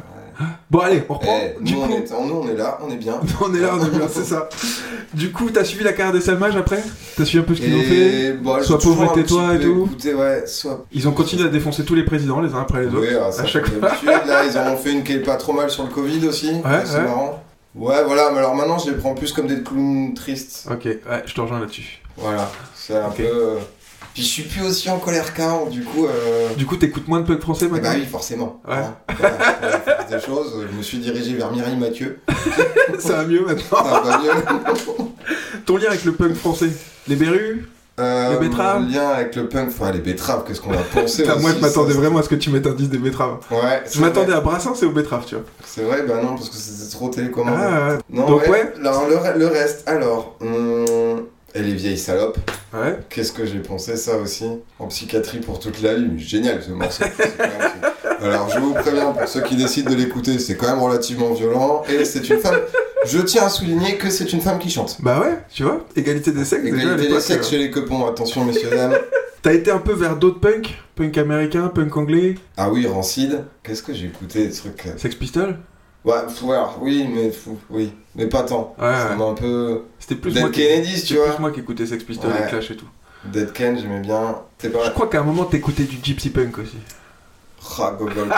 Bon, 0.69 0.79
allez, 0.79 1.03
on 1.09 1.13
reprend. 1.13 1.39
Eh, 1.41 1.63
du 1.63 1.73
nous, 1.73 1.81
coup, 1.81 1.87
on 1.89 1.95
est, 1.95 2.11
nous, 2.27 2.35
on 2.35 2.47
est 2.47 2.55
là, 2.55 2.79
on 2.85 2.91
est 2.91 2.97
bien. 2.97 3.19
on 3.41 3.53
est 3.53 3.59
là, 3.59 3.71
on 3.79 3.85
est 3.85 3.89
bien, 3.89 4.07
c'est 4.09 4.23
ça. 4.23 4.49
Du 5.13 5.31
coup, 5.31 5.49
t'as 5.49 5.63
suivi 5.63 5.83
la 5.83 5.93
carrière 5.93 6.13
des 6.13 6.21
Salmages 6.21 6.55
après? 6.55 6.83
T'as 7.15 7.25
suivi 7.25 7.43
un 7.43 7.47
peu 7.47 7.55
ce 7.55 7.61
qu'ils 7.61 7.75
ont 7.75 7.81
fait? 7.81 8.33
bon, 8.33 8.61
Sois 8.63 8.77
toujours 8.77 8.97
pauvre 8.97 9.17
et 9.19 9.23
petit 9.23 9.35
et 9.55 9.59
tout. 9.59 10.17
ouais, 10.17 10.43
soit 10.47 10.85
Ils 10.91 11.07
ont 11.07 11.11
continué 11.11 11.45
à 11.45 11.49
défoncer 11.49 11.85
tous 11.85 11.95
les 11.95 12.03
présidents 12.03 12.41
les 12.41 12.53
uns 12.53 12.61
après 12.61 12.81
les 12.81 12.87
autres. 12.87 12.99
Oui, 13.01 13.15
ah, 13.21 13.31
ça, 13.31 13.43
à 13.43 13.45
chaque 13.45 13.67
fois. 13.67 13.89
Là, 14.05 14.45
ils 14.45 14.57
en 14.57 14.71
ont 14.73 14.77
fait 14.83 14.91
une 14.91 15.03
qui 15.03 15.13
est 15.13 15.19
pas 15.19 15.35
trop 15.35 15.53
mal 15.53 15.69
sur 15.69 15.83
le 15.83 15.89
Covid 15.89 16.27
aussi. 16.27 16.51
c'est 16.85 16.97
ouais. 16.97 17.03
marrant. 17.03 17.43
Ouais, 17.75 18.03
voilà, 18.05 18.29
mais 18.31 18.37
alors 18.37 18.55
maintenant, 18.55 18.77
je 18.77 18.91
les 18.91 18.97
prends 18.97 19.15
plus 19.15 19.31
comme 19.33 19.47
des 19.47 19.63
clowns 19.63 20.13
tristes. 20.13 20.67
Ok, 20.71 20.85
ouais, 20.85 20.99
je 21.25 21.33
te 21.33 21.41
rejoins 21.41 21.59
là-dessus. 21.59 22.01
Voilà, 22.17 22.49
c'est 22.75 22.95
un 22.95 23.09
peu. 23.09 23.57
Euh, 24.13 24.15
Puis 24.15 24.23
je 24.23 24.27
suis 24.27 24.43
plus 24.43 24.61
aussi 24.65 24.89
en 24.89 24.99
colère 24.99 25.33
qu'avant, 25.33 25.65
du 25.65 25.83
coup. 25.83 26.05
Euh... 26.05 26.53
Du 26.55 26.65
coup, 26.65 26.75
t'écoutes 26.77 27.07
moins 27.07 27.19
de 27.21 27.25
punk 27.27 27.41
français 27.41 27.65
eh 27.67 27.71
maintenant 27.71 27.89
bah 27.91 27.95
oui, 27.99 28.05
forcément. 28.05 28.61
Ouais. 28.67 28.75
Hein, 28.75 28.95
voilà, 29.19 29.35
force 29.85 30.09
des 30.09 30.19
choses, 30.19 30.53
je 30.71 30.77
me 30.77 30.81
suis 30.83 30.97
dirigé 30.99 31.33
vers 31.35 31.51
Mireille 31.51 31.77
Mathieu. 31.77 32.19
Ça 32.99 33.17
va 33.17 33.25
mieux 33.25 33.45
maintenant. 33.45 33.83
Ça 33.83 34.01
va 34.01 34.17
mieux. 34.19 34.31
Ton 35.65 35.77
lien 35.77 35.87
avec 35.89 36.03
le 36.05 36.11
punk 36.13 36.33
français 36.35 36.69
Les 37.07 37.15
berus 37.15 37.67
Euh, 37.99 38.31
Les 38.39 38.47
betteraves 38.49 38.89
lien 38.91 39.09
avec 39.09 39.35
le 39.35 39.47
punk, 39.47 39.69
enfin 39.69 39.91
les 39.91 39.99
betteraves, 39.99 40.43
qu'est-ce 40.47 40.59
qu'on 40.61 40.73
a 40.73 40.77
pensé 40.77 41.25
Moi, 41.39 41.51
je 41.55 41.59
m'attendais 41.61 41.93
vraiment 41.93 42.19
à 42.19 42.23
ce 42.23 42.29
que 42.29 42.35
tu 42.35 42.49
mettes 42.49 42.65
un 42.67 42.73
10 42.73 42.89
des 42.89 42.97
betteraves. 42.97 43.37
Ouais, 43.51 43.83
Je 43.91 44.01
m'attendais 44.01 44.33
à 44.33 44.41
Brassens 44.41 44.81
et 44.81 44.85
aux 44.85 44.91
betteraves, 44.91 45.25
tu 45.25 45.35
vois. 45.35 45.43
C'est 45.63 45.83
vrai, 45.83 46.01
bah 46.07 46.15
non, 46.21 46.35
parce 46.35 46.49
que 46.49 46.55
c'était 46.55 46.91
trop 46.91 47.09
télécommandé. 47.09 47.57
Ah, 47.61 47.89
ouais. 47.89 47.97
Non, 48.09 48.25
Donc, 48.27 48.41
ouais. 48.43 48.49
ouais. 48.49 48.73
Alors, 48.81 49.07
le, 49.07 49.15
re- 49.15 49.37
le 49.37 49.47
reste, 49.47 49.87
alors. 49.87 50.35
hum, 50.41 51.25
et 51.55 51.61
les 51.61 51.73
vieilles 51.73 51.97
salopes. 51.97 52.37
Ouais. 52.73 52.97
Qu'est-ce 53.09 53.31
que 53.31 53.45
j'ai 53.45 53.59
pensé 53.59 53.95
ça 53.95 54.17
aussi? 54.17 54.45
En 54.79 54.87
psychiatrie 54.87 55.39
pour 55.39 55.59
toute 55.59 55.81
la 55.81 55.95
vie. 55.95 56.17
Génial 56.19 56.61
ce 56.63 56.71
morceau. 56.71 57.03
Alors, 58.21 58.49
je 58.49 58.59
vous 58.59 58.73
préviens, 58.73 59.11
pour 59.11 59.27
ceux 59.27 59.41
qui 59.41 59.55
décident 59.55 59.91
de 59.91 59.95
l'écouter, 59.95 60.39
c'est 60.39 60.55
quand 60.55 60.67
même 60.67 60.81
relativement 60.81 61.33
violent. 61.33 61.83
Et 61.89 62.05
c'est 62.05 62.27
une 62.29 62.39
femme. 62.39 62.59
Je 63.05 63.19
tiens 63.19 63.43
à 63.43 63.49
souligner 63.49 63.97
que 63.97 64.09
c'est 64.09 64.31
une 64.31 64.39
femme 64.41 64.59
qui 64.59 64.69
chante. 64.69 64.97
Bah 65.01 65.19
ouais, 65.19 65.37
tu 65.53 65.63
vois. 65.63 65.85
Égalité 65.95 66.31
des 66.31 66.45
sexes, 66.45 66.65
Égalité 66.65 67.09
des 67.09 67.19
sexes 67.19 67.47
euh. 67.47 67.49
chez 67.51 67.57
les 67.57 67.69
copons, 67.69 68.07
attention 68.07 68.45
messieurs 68.45 68.69
dames. 68.69 68.95
T'as 69.41 69.53
été 69.53 69.71
un 69.71 69.79
peu 69.79 69.91
vers 69.91 70.15
d'autres 70.15 70.39
punks? 70.39 70.73
Punk 70.95 71.17
américain, 71.17 71.67
punk 71.67 71.97
anglais, 71.97 72.35
Ah 72.55 72.69
oui, 72.71 72.87
Rancid. 72.87 73.43
Qu'est-ce 73.61 73.83
que 73.83 73.93
j'ai 73.93 74.05
écouté 74.05 74.47
des 74.47 74.53
trucs. 74.53 74.85
euh, 74.85 74.91
Sex 74.97 75.15
Pistols? 75.15 75.57
Ouais, 76.05 76.13
alors, 76.51 76.77
oui, 76.81 77.07
mais 77.13 77.31
fou, 77.31 77.57
oui, 77.69 77.93
mais 78.15 78.27
pas 78.27 78.43
tant. 78.43 78.75
Ouais, 78.77 78.93
Ça 78.93 79.09
ouais. 79.11 79.15
m'a 79.15 79.25
un 79.25 79.33
peu. 79.33 79.83
C'était 79.99 80.15
plus 80.15 80.31
Dead 80.33 80.41
moi 80.41 80.51
qui... 80.51 80.59
Kennedys, 80.61 80.95
c'était 80.95 81.07
tu 81.07 81.15
vois. 81.15 81.29
plus 81.29 81.39
moi 81.39 81.51
qui 81.51 81.59
écoutais 81.61 81.85
Sex 81.85 82.03
Pistols 82.03 82.29
Ouais. 82.31 82.43
et 82.45 82.49
Clash 82.49 82.71
et 82.71 82.75
tout. 82.75 82.87
Dead 83.25 83.53
Ken, 83.53 83.77
j'aimais 83.79 84.01
bien. 84.01 84.35
Je 84.61 84.89
crois 84.89 85.07
qu'à 85.07 85.21
un 85.21 85.23
moment 85.23 85.45
t'écoutais 85.45 85.83
du 85.83 85.97
gypsy 86.03 86.29
punk 86.29 86.57
aussi. 86.57 86.75
Ah, 87.79 87.95
Gogol, 87.97 88.25
putain, 88.25 88.33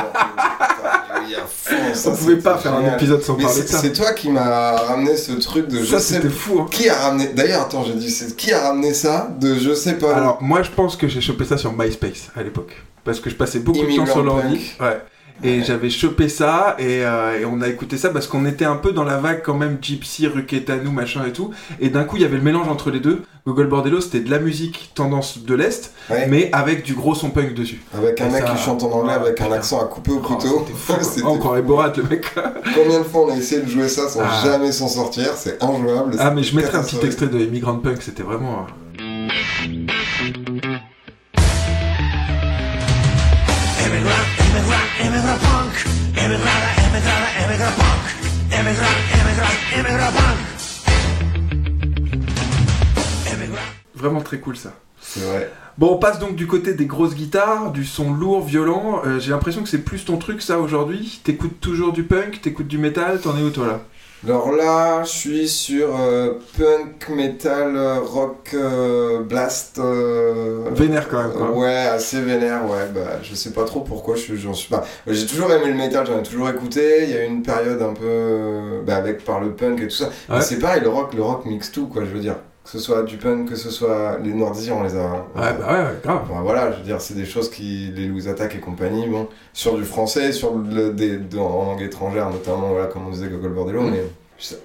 oui, 1.26 1.34
à 1.36 1.45
fond, 1.47 1.93
ça, 1.95 2.11
On 2.11 2.16
pouvait 2.16 2.38
pas 2.38 2.57
faire 2.59 2.76
un 2.76 2.93
épisode 2.93 3.24
sans 3.24 3.36
Mais 3.36 3.43
parler 3.45 3.63
de 3.63 3.68
ça. 3.68 3.80
c'est 3.80 3.91
toi 3.91 4.13
qui 4.13 4.30
m'as 4.30 4.76
ramené 4.78 5.18
ce 5.18 5.32
truc 5.32 5.68
de 5.68 5.80
je 5.80 5.86
Ça 5.86 5.99
sais 5.99 6.22
fou 6.30 6.59
hein. 6.61 6.68
Qui 6.70 6.88
a 6.89 6.95
ramené 6.95 7.30
D'ailleurs, 7.30 7.63
attends, 7.63 7.84
j'ai 7.84 7.93
dit 7.95 8.11
c'est 8.11 8.36
qui 8.36 8.53
a 8.53 8.68
ramené 8.68 8.93
ça 8.93 9.28
de 9.39 9.55
je 9.55 9.74
sais 9.74 9.93
pas. 9.95 10.16
Alors 10.16 10.38
moi 10.43 10.61
je 10.61 10.70
pense 10.70 10.95
que 10.95 11.07
j'ai 11.07 11.22
chopé 11.22 11.43
ça 11.45 11.57
sur 11.57 11.74
MySpace 11.74 12.30
à 12.36 12.43
l'époque. 12.43 12.76
Parce 13.03 13.20
que 13.20 13.32
je 13.32 13.36
passais 13.36 13.59
beaucoup 13.59 13.80
de 13.84 13.95
temps 13.95 14.05
sur 14.05 14.24
l'ordi. 14.24 14.74
Ouais. 14.80 15.01
Et 15.43 15.59
Ouais. 15.59 15.63
j'avais 15.65 15.89
chopé 15.89 16.29
ça 16.29 16.75
et, 16.79 17.03
euh, 17.03 17.39
et 17.41 17.45
on 17.45 17.61
a 17.61 17.67
écouté 17.67 17.97
ça 17.97 18.09
parce 18.09 18.25
qu'on 18.25 18.45
était 18.45 18.65
un 18.65 18.77
peu 18.77 18.93
dans 18.93 19.03
la 19.03 19.17
vague 19.17 19.41
quand 19.43 19.53
même 19.53 19.77
Gypsy, 19.81 20.27
Ruquetanou, 20.27 20.91
machin 20.91 21.25
et 21.27 21.33
tout. 21.33 21.51
Et 21.81 21.89
d'un 21.89 22.03
coup 22.05 22.15
il 22.15 22.21
y 22.21 22.25
avait 22.25 22.38
le 22.38 22.41
mélange 22.43 22.67
entre 22.69 22.89
les 22.89 22.99
deux. 23.01 23.21
Google 23.45 23.67
Bordello 23.67 23.99
c'était 24.01 24.21
de 24.21 24.31
la 24.31 24.39
musique 24.39 24.91
tendance 24.95 25.39
de 25.43 25.53
l'Est 25.53 25.93
Ouais. 26.09 26.27
mais 26.29 26.49
avec 26.53 26.83
du 26.83 26.93
gros 26.93 27.13
son 27.15 27.29
punk 27.31 27.53
dessus. 27.53 27.81
Avec 27.95 28.19
un 28.21 28.29
Et 28.29 28.31
mec 28.31 28.43
ça- 28.47 28.53
qui 28.53 28.63
chante 28.63 28.81
en 28.83 28.91
anglais 28.91 29.13
Ah, 29.17 29.21
avec 29.21 29.41
un 29.41 29.51
accent 29.51 29.81
à 29.81 29.86
couper 29.86 30.11
au 30.11 30.21
Oh, 30.23 30.27
couteau. 30.36 30.65
C'était- 31.01 31.23
Encore 31.27 31.61
Borat 31.61 31.91
le 31.97 32.03
mec. 32.03 32.25
Combien 32.73 32.99
de 32.99 33.03
fois 33.03 33.25
on 33.27 33.31
a 33.33 33.38
essayé 33.38 33.61
de 33.61 33.67
jouer 33.69 33.89
ça 33.89 34.07
sans 34.07 34.21
Ah. 34.23 34.41
jamais 34.43 34.71
s'en 34.71 34.88
sortir? 34.88 35.31
C'est 35.36 35.61
injouable. 35.61 36.15
Ah 36.17 36.31
mais 36.31 36.43
je 36.43 36.55
mettrais 36.55 36.77
un 36.77 36.83
petit 36.83 37.05
extrait 37.05 37.27
de 37.27 37.39
Immigrant 37.39 37.75
Punk, 37.75 38.01
c'était 38.01 38.23
vraiment... 38.23 38.65
Vraiment 53.95 54.22
très 54.22 54.39
cool 54.39 54.56
ça. 54.56 54.74
C'est 55.01 55.22
vrai. 55.22 55.51
Bon, 55.78 55.93
on 55.93 55.97
passe 55.97 56.20
donc 56.20 56.36
du 56.36 56.47
côté 56.47 56.74
des 56.74 56.86
grosses 56.86 57.16
guitares, 57.16 57.72
du 57.72 57.86
son 57.86 58.14
lourd, 58.14 58.45
violent. 58.45 59.01
Euh, 59.06 59.20
J'ai 59.20 59.32
l'impression 59.32 59.62
que 59.62 59.68
c'est 59.70 59.84
plus 59.84 60.06
ton 60.06 60.18
truc 60.18 60.41
ça 60.41 60.60
aujourd'hui. 60.60 61.20
T'écoutes 61.24 61.60
toujours 61.60 61.91
du 61.91 62.03
punk, 62.03 62.41
t'écoutes 62.41 62.68
du 62.68 62.78
métal, 62.78 63.20
t'en 63.20 63.38
es 63.38 63.41
où 63.41 63.49
toi 63.49 63.68
là? 63.68 63.82
Alors 64.26 64.51
là, 64.51 65.03
je 65.03 65.09
suis 65.09 65.47
sur 65.47 65.89
euh, 65.99 66.34
punk, 66.57 67.09
metal, 67.15 67.78
rock, 68.03 68.49
euh, 68.55 69.19
blast. 69.21 69.78
euh, 69.78 70.63
Vénère 70.71 71.07
quand 71.09 71.21
même 71.21 71.32
quoi. 71.34 71.51
Ouais, 71.51 71.76
assez 71.76 72.19
vénère, 72.21 72.63
ouais. 72.67 72.88
Bah, 72.93 73.19
je 73.21 73.36
sais 73.36 73.51
pas 73.51 73.65
trop 73.65 73.82
pourquoi 73.82 74.15
je 74.15 74.21
suis- 74.21 74.38
j'en 74.38 74.55
suis 74.55 74.69
pas. 74.69 74.84
J'ai 75.05 75.28
toujours 75.28 75.51
aimé 75.51 75.67
le 75.67 75.76
métal, 75.76 76.07
j'en 76.07 76.17
ai 76.19 76.23
toujours 76.23 76.49
écouté. 76.49 77.03
Il 77.03 77.09
y 77.11 77.13
a 77.17 77.23
eu 77.23 77.28
une 77.28 77.43
période 77.43 77.80
un 77.84 77.93
peu. 77.93 78.82
Bah, 78.86 78.95
avec 78.95 79.23
par 79.23 79.39
le 79.41 79.51
punk 79.51 79.80
et 79.82 79.88
tout 79.88 79.95
ça. 79.95 80.09
Mais 80.30 80.36
Ouais. 80.38 80.41
c'est 80.41 80.57
pareil, 80.57 80.82
le 80.82 80.89
rock, 80.89 81.13
le 81.13 81.21
rock 81.21 81.45
mixe 81.45 81.71
tout, 81.71 81.86
quoi, 81.86 82.01
je 82.03 82.09
veux 82.09 82.19
dire. 82.19 82.36
Que 82.66 82.72
ce 82.72 82.80
soit 82.80 83.03
du 83.03 83.18
punk, 83.18 83.47
que 83.49 83.55
ce 83.55 83.70
soit. 83.70 84.18
Les 84.24 84.34
Nordies, 84.34 84.72
on 84.72 84.82
les 84.84 84.95
a. 84.95 85.03
Ouais, 85.03 85.18
bah 85.36 85.53
ouais, 85.68 85.80
ouais, 85.84 85.99
grave. 86.03 86.22
Enfin, 86.30 86.41
voilà, 86.41 86.72
je 86.72 86.78
veux 86.78 86.84
dire, 86.84 86.99
c'est 86.99 87.13
des 87.13 87.26
choses 87.26 87.49
qui. 87.51 87.91
Les 87.95 88.07
Louis 88.07 88.28
Attack 88.28 88.55
et 88.55 88.59
compagnie, 88.59 89.07
bon. 89.07 89.28
Sur 89.53 89.78
du 89.78 89.84
français, 89.86 90.32
sur 90.32 90.55
le, 90.57 90.91
des, 90.91 91.18
dans- 91.18 91.45
en 91.47 91.66
langue 91.72 91.82
étrangère, 91.84 92.30
notamment, 92.32 92.70
voilà, 92.70 92.88
comme 92.88 93.05
on 93.07 93.11
disait, 93.11 93.28
Gogol 93.28 93.53
Bordello, 93.53 93.82
Mhm. 93.84 93.91
mais. 93.91 94.03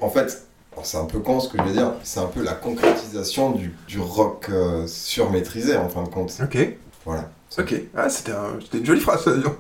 En 0.01 0.09
fait. 0.11 0.45
C'est 0.83 0.97
un 0.97 1.05
peu 1.05 1.19
con 1.19 1.41
ce 1.41 1.49
que 1.51 1.59
je 1.59 1.63
vais 1.65 1.73
dire, 1.73 1.93
c'est 2.05 2.21
un 2.21 2.27
peu 2.27 2.43
la 2.43 2.53
concrétisation 2.53 3.51
du, 3.51 3.75
du 3.87 4.01
rock 4.01 4.47
euh, 4.51 4.87
surmaîtrisé 4.87 5.77
en 5.77 5.91
fin 5.91 6.05
de 6.05 6.09
compte. 6.09 6.33
Ok, 6.43 6.57
Voilà. 7.05 7.29
ok. 7.59 7.75
Ah, 7.95 8.09
c'était 8.09 8.33
un- 8.33 8.59
c'était 8.63 8.79
une 8.79 8.87
jolie 8.87 9.01
phrase 9.01 9.25
ça, 9.25 9.35
disons. 9.37 9.57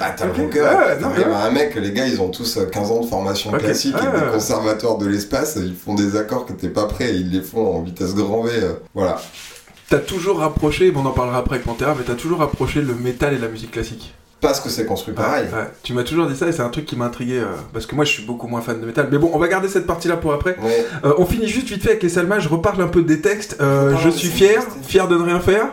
Bah, 0.00 0.14
t'as 0.16 0.26
le 0.26 0.32
rocker, 0.32 0.60
Ouais, 0.60 0.94
non, 1.00 1.08
t'arrives 1.08 1.26
ouais. 1.28 1.32
à 1.34 1.44
un 1.44 1.50
mec, 1.50 1.74
les 1.74 1.92
gars, 1.92 2.06
ils 2.06 2.20
ont 2.20 2.28
tous 2.30 2.56
euh, 2.58 2.66
15 2.66 2.90
ans 2.90 3.00
de 3.00 3.06
formation 3.06 3.50
classique 3.52 3.94
et 4.00 4.06
Ouais, 4.06 4.12
des 4.20 4.26
ouais. 4.26 4.32
conservateurs 4.32 4.98
de 4.98 5.06
l'espace, 5.06 5.56
ils 5.60 5.74
font 5.76 5.94
des 5.94 6.16
accords 6.16 6.46
que 6.46 6.52
t'es 6.52 6.68
pas 6.68 6.86
prêt, 6.86 7.10
et 7.10 7.16
ils 7.16 7.30
les 7.30 7.42
font 7.42 7.76
en 7.76 7.82
vitesse 7.82 8.14
grand 8.14 8.42
V. 8.42 8.50
euh, 8.54 8.72
voilà. 8.94 9.20
T'as 9.88 9.98
toujours 9.98 10.38
rapproché, 10.40 10.90
bon, 10.90 11.02
on 11.04 11.06
en 11.06 11.12
parlera 11.12 11.38
après 11.38 11.56
avec 11.56 11.66
Pantera, 11.66 11.94
mais 11.96 12.04
t'as 12.04 12.14
toujours 12.14 12.38
rapproché 12.40 12.80
le 12.82 12.94
métal 12.94 13.34
et 13.34 13.38
la 13.38 13.48
musique 13.48 13.70
classique. 13.70 14.14
parce 14.40 14.60
que 14.60 14.68
c'est 14.68 14.84
construit 14.84 15.14
pareil. 15.14 15.44
Ouais, 15.52 15.70
Tu 15.82 15.92
m'as 15.92 16.02
toujours 16.02 16.26
dit 16.26 16.36
ça 16.36 16.46
et 16.48 16.52
c'est 16.52 16.62
un 16.62 16.68
truc 16.68 16.86
qui 16.86 16.94
m'a 16.96 17.06
intrigué 17.06 17.38
euh, 17.38 17.46
parce 17.72 17.86
que 17.86 17.94
moi 17.94 18.04
je 18.04 18.10
suis 18.12 18.22
beaucoup 18.24 18.46
moins 18.48 18.60
fan 18.60 18.80
de 18.80 18.86
métal. 18.86 19.08
Mais 19.10 19.18
bon, 19.18 19.30
on 19.32 19.38
va 19.38 19.48
garder 19.48 19.68
cette 19.68 19.86
partie-là 19.86 20.16
pour 20.18 20.32
après. 20.32 20.56
Ouais. 20.62 20.84
Euh, 21.04 21.14
on 21.18 21.24
finit 21.26 21.46
juste 21.48 21.68
vite 21.68 21.82
fait 21.82 21.90
avec 21.90 22.02
les 22.02 22.08
salmas. 22.08 22.38
Je 22.40 22.48
reparle 22.48 22.80
un 22.82 22.86
peu 22.88 23.02
des 23.02 23.20
textes. 23.20 23.56
Euh, 23.60 23.96
je 23.96 24.10
suis 24.10 24.28
fier, 24.28 24.60
fier 24.82 25.08
de 25.08 25.16
ne 25.16 25.22
rien 25.22 25.40
faire. 25.40 25.66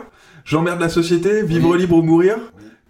J'emmerde 0.44 0.80
la 0.80 0.88
société, 0.88 1.42
vivre 1.42 1.70
Oui. 1.70 1.78
libre 1.78 1.96
ou 1.96 2.02
mourir. 2.02 2.36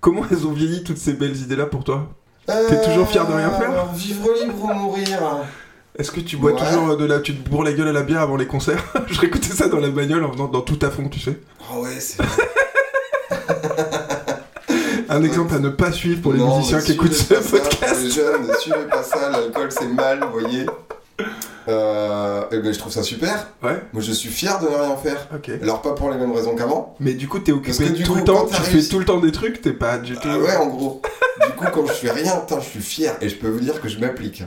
Comment 0.05 0.23
elles 0.31 0.47
ont 0.47 0.53
vieilli 0.53 0.85
toutes 0.85 0.99
ces 0.99 1.15
belles 1.15 1.35
idées-là 1.35 1.65
pour 1.65 1.83
toi 1.83 2.07
T'es 2.47 2.83
toujours 2.85 3.09
fier 3.09 3.27
de 3.27 3.33
rien 3.33 3.49
faire 3.53 3.71
Euh, 3.71 3.85
Vivre 3.97 4.29
libre 4.39 4.65
ou 4.65 4.75
mourir 4.75 5.19
Est-ce 5.99 6.11
que 6.11 6.21
tu 6.21 6.37
bois 6.37 6.53
Ouais. 6.53 6.59
toujours 6.61 6.91
euh, 6.91 6.97
de 6.97 7.07
la, 7.07 7.21
tu 7.21 7.35
te 7.35 7.49
bourres 7.49 7.65
la 7.65 7.73
gueule 7.73 7.89
à 7.89 7.93
la 7.93 8.03
bière 8.03 8.21
avant 8.21 8.37
les 8.37 8.47
concerts 8.47 8.85
Je 9.07 9.19
réécoutais 9.19 9.49
ça 9.55 9.69
dans 9.69 9.79
la 9.81 9.89
bagnole 9.89 10.23
en 10.25 10.31
venant 10.31 10.49
dans 10.49 10.61
tout 10.61 10.79
à 10.83 10.91
fond, 10.91 11.09
tu 11.09 11.21
sais. 11.21 11.39
Ah 11.73 11.79
ouais, 11.79 11.99
c'est. 12.01 12.23
Un 15.09 15.23
exemple 15.23 15.55
à 15.55 15.59
ne 15.59 15.71
pas 15.71 15.91
suivre 15.91 16.21
pour 16.21 16.35
les 16.35 16.39
Non, 16.41 16.59
musiciens 16.59 16.83
qui 16.83 16.93
écoutent 16.93 17.15
ce 17.15 17.37
ça, 17.37 17.41
podcast. 17.59 17.95
Pour 17.95 18.03
les 18.05 18.11
jeunes, 18.11 18.47
ne 18.47 18.55
suivez 18.57 18.85
pas 18.91 19.03
ça, 19.03 19.31
l'alcool 19.31 19.69
c'est 19.73 19.89
mal, 19.89 20.21
vous 20.23 20.39
voyez. 20.41 20.67
Euh, 21.69 22.43
et 22.51 22.59
ben, 22.59 22.73
je 22.73 22.79
trouve 22.79 22.93
ça 22.93 23.03
super. 23.03 23.49
Ouais, 23.63 23.83
Moi 23.93 24.03
je 24.03 24.13
suis 24.13 24.29
fier 24.29 24.59
de 24.61 24.65
ne 24.67 24.75
rien 24.75 24.97
faire. 24.97 25.29
Alors 25.63 25.81
pas 25.83 25.93
pour 25.93 26.11
les 26.11 26.17
mêmes 26.19 26.33
raisons 26.33 26.55
qu'avant. 26.55 26.95
Mais 27.01 27.15
du 27.15 27.29
coup, 27.29 27.39
t'es 27.39 27.53
occupé 27.53 27.85
que 27.93 28.03
tout 28.03 28.13
coup, 28.13 28.19
le 28.19 28.25
temps, 28.25 28.47
tu 28.47 28.61
fais 28.61 28.83
tout 28.83 28.99
le 28.99 29.05
temps 29.05 29.21
des 29.21 29.33
trucs, 29.33 29.61
t'es 29.63 29.73
pas 29.73 29.99
du 29.99 30.15
tout. 30.15 30.29
Ah 30.31 30.39
ouais, 30.39 30.57
en 30.57 30.67
gros. 30.69 31.01
du 31.47 31.53
coup, 31.53 31.65
quand 31.73 31.87
je 31.87 31.93
fais 31.93 32.11
rien, 32.11 32.37
putain, 32.37 32.61
je 32.61 32.69
suis 32.69 32.81
fier. 32.81 33.17
Et 33.21 33.29
je 33.29 33.37
peux 33.37 33.49
vous 33.49 33.61
dire 33.61 33.81
que 33.81 33.89
je 33.89 33.99
m'applique. 33.99 34.43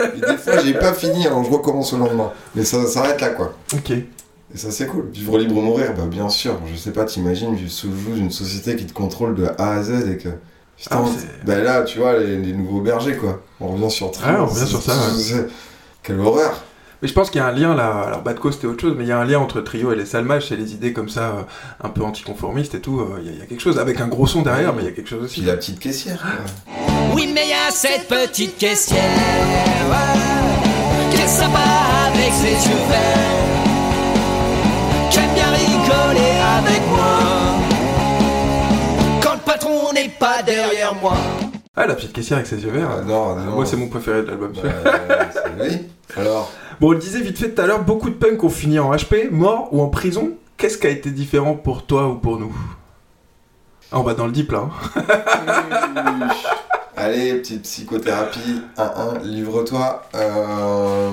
Et 0.00 0.20
des 0.20 0.36
fois, 0.36 0.58
j'ai 0.58 0.74
pas 0.74 0.92
fini, 0.94 1.26
alors 1.26 1.44
je 1.44 1.50
recommence 1.50 1.92
le 1.92 1.98
lendemain. 2.00 2.32
Mais 2.54 2.64
ça 2.64 2.84
s'arrête 2.86 3.20
là, 3.20 3.28
quoi. 3.30 3.54
Ok. 3.74 3.90
Et 3.90 4.56
ça, 4.56 4.70
c'est 4.70 4.86
cool. 4.86 5.10
Vivre 5.12 5.38
libre 5.38 5.58
ou 5.58 5.60
mourir, 5.60 5.92
bah 5.94 6.04
bien 6.06 6.28
sûr. 6.28 6.58
Je 6.72 6.76
sais 6.76 6.90
pas, 6.92 7.04
t'imagines 7.04 7.54
vivre 7.54 7.70
sous 7.70 7.88
le 7.90 7.96
joug 7.96 8.14
d'une 8.14 8.30
société 8.30 8.76
qui 8.76 8.86
te 8.86 8.94
contrôle 8.94 9.34
de 9.34 9.46
A 9.58 9.72
à 9.74 9.82
Z 9.82 10.08
et 10.10 10.16
que. 10.16 10.30
Putain, 10.78 10.96
Ah, 11.04 11.08
bah 11.44 11.58
là, 11.58 11.82
tu 11.82 11.98
vois, 11.98 12.18
les, 12.18 12.36
les 12.36 12.52
nouveaux 12.52 12.80
bergers, 12.80 13.16
quoi. 13.16 13.42
On 13.60 13.68
revient 13.68 13.90
sur 13.90 14.10
Trio. 14.12 14.26
Ah, 14.28 14.42
on 14.42 14.46
revient 14.46 14.66
sur 14.66 14.80
ça, 14.80 14.92
ouais. 14.92 15.46
Quelle 16.08 16.18
horreur. 16.20 16.62
Mais 17.00 17.06
je 17.06 17.12
pense 17.14 17.30
qu'il 17.30 17.38
y 17.40 17.44
a 17.44 17.46
un 17.46 17.52
lien 17.52 17.76
là, 17.76 18.02
alors 18.08 18.22
Badco 18.22 18.50
c'était 18.50 18.66
autre 18.66 18.80
chose, 18.80 18.94
mais 18.98 19.04
il 19.04 19.08
y 19.08 19.12
a 19.12 19.18
un 19.20 19.24
lien 19.24 19.38
entre 19.38 19.60
Trio 19.60 19.92
et 19.92 19.94
les 19.96 20.04
Salmages, 20.04 20.48
c'est 20.48 20.56
les 20.56 20.72
idées 20.72 20.92
comme 20.92 21.08
ça, 21.08 21.20
euh, 21.20 21.42
un 21.84 21.90
peu 21.90 22.02
anticonformistes 22.02 22.74
et 22.74 22.80
tout, 22.80 22.98
euh, 22.98 23.20
il 23.22 23.26
y, 23.26 23.28
a- 23.28 23.32
il 23.34 23.38
y 23.38 23.42
a 23.42 23.46
quelque 23.46 23.60
chose, 23.60 23.78
avec 23.78 24.00
un 24.00 24.08
gros 24.08 24.26
son 24.26 24.42
derrière, 24.42 24.72
mais 24.74 24.82
il 24.82 24.86
y 24.86 24.88
a 24.88 24.90
quelque 24.92 25.08
chose 25.08 25.30
Puis 25.30 25.42
aussi. 25.42 25.48
la 25.48 25.54
petite 25.56 25.78
caissière, 25.78 26.18
quoi. 26.20 26.74
Oui, 27.14 27.30
mais 27.32 27.46
y 27.46 27.52
a 27.52 27.70
cette 27.70 28.08
petite 28.08 28.58
caissière 28.58 28.98
ouais, 29.90 31.14
qui 31.14 31.22
est 31.22 31.28
sympa 31.28 31.60
avec 32.08 32.32
ses 32.32 32.68
yeux 32.68 32.82
verts, 32.88 33.46
qui 35.10 35.18
aime 35.18 35.34
bien 35.34 35.50
rigoler 35.52 36.32
avec 36.58 36.82
moi 36.88 37.18
quand 39.22 39.34
le 39.34 39.40
patron 39.44 39.92
n'est 39.94 40.08
pas 40.18 40.42
derrière 40.42 40.94
moi. 41.00 41.14
Ah, 41.80 41.86
la 41.86 41.94
petite 41.94 42.12
caissière 42.12 42.38
avec 42.38 42.48
ses 42.48 42.62
yeux 42.64 42.70
verts, 42.70 42.88
Ah, 42.90 43.02
non, 43.02 43.36
non. 43.36 43.52
moi 43.52 43.64
c'est 43.66 43.76
mon 43.76 43.86
préféré 43.88 44.22
de 44.22 44.26
l'album. 44.26 44.52
Bah, 44.62 44.70
oui. 45.60 45.86
Alors, 46.16 46.50
Bon, 46.80 46.88
on 46.88 46.92
le 46.92 46.98
disait 46.98 47.20
vite 47.20 47.38
fait 47.38 47.50
tout 47.50 47.60
à 47.62 47.66
l'heure, 47.66 47.82
beaucoup 47.84 48.08
de 48.10 48.14
punks 48.14 48.42
ont 48.42 48.48
fini 48.48 48.78
en 48.78 48.90
HP, 48.92 49.30
mort 49.30 49.68
ou 49.72 49.80
en 49.82 49.88
prison. 49.88 50.30
Qu'est-ce 50.56 50.76
qui 50.78 50.86
a 50.88 50.90
été 50.90 51.10
différent 51.10 51.54
pour 51.54 51.86
toi 51.86 52.08
ou 52.08 52.14
pour 52.16 52.38
nous? 52.38 52.52
Ah, 53.92 53.98
On 54.00 54.02
va 54.02 54.14
dans 54.14 54.26
le 54.26 54.32
deep 54.32 54.50
là. 54.52 54.64
hein. 54.96 56.28
allez, 56.96 57.34
petite 57.34 57.62
psychothérapie, 57.62 58.62
1-1, 58.76 59.22
livre-toi. 59.22 60.02
Euh, 60.14 61.10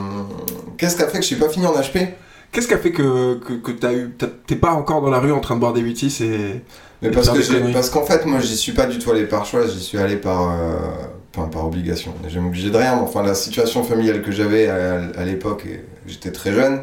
Qu'est-ce 0.78 0.96
qui 0.98 1.04
a 1.04 1.08
fait 1.08 1.18
que 1.20 1.24
je 1.24 1.28
suis 1.28 1.36
pas 1.36 1.50
fini 1.50 1.66
en 1.68 1.74
HP 1.74 2.10
Qu'est-ce 2.52 2.68
qui 2.68 2.74
a 2.74 2.78
fait 2.78 2.92
que, 2.92 3.36
que, 3.36 3.54
que 3.54 3.72
t'as 3.72 3.94
eu, 3.94 4.12
t'as- 4.18 4.28
t'es 4.48 4.56
pas 4.56 4.72
encore 4.72 5.02
dans 5.02 5.10
la 5.10 5.20
rue 5.20 5.32
en 5.32 5.40
train 5.42 5.56
de 5.56 5.60
boire 5.60 5.74
des 5.74 5.82
8-6 5.82 6.24
et... 6.24 6.64
Mais 7.06 7.12
parce 7.12 7.30
que 7.30 7.42
j'ai- 7.42 7.74
parce 7.74 7.90
qu'en 7.90 8.06
fait, 8.06 8.26
moi, 8.26 8.40
j'y 8.40 8.56
suis 8.58 8.72
pas 8.74 8.86
du 8.86 9.00
tout 9.00 9.12
allé 9.12 9.24
par 9.26 9.46
choix, 9.46 9.66
j'y 9.68 9.80
suis 9.82 9.98
allé 9.98 10.16
par, 10.18 10.42
euh, 10.50 10.76
enfin, 11.36 11.48
par 11.48 11.66
obligation. 11.68 12.14
Je 12.28 12.40
m'obligé 12.40 12.70
de 12.70 12.78
rien, 12.78 12.96
mais 12.96 13.02
enfin, 13.02 13.24
la 13.24 13.36
situation 13.36 13.84
familiale 13.84 14.22
que 14.22 14.32
j'avais 14.32 14.68
à, 14.68 15.02
à 15.18 15.24
l'époque, 15.26 15.66
et 15.66 15.82
j'étais 16.08 16.32
très 16.32 16.52
jeune, 16.54 16.82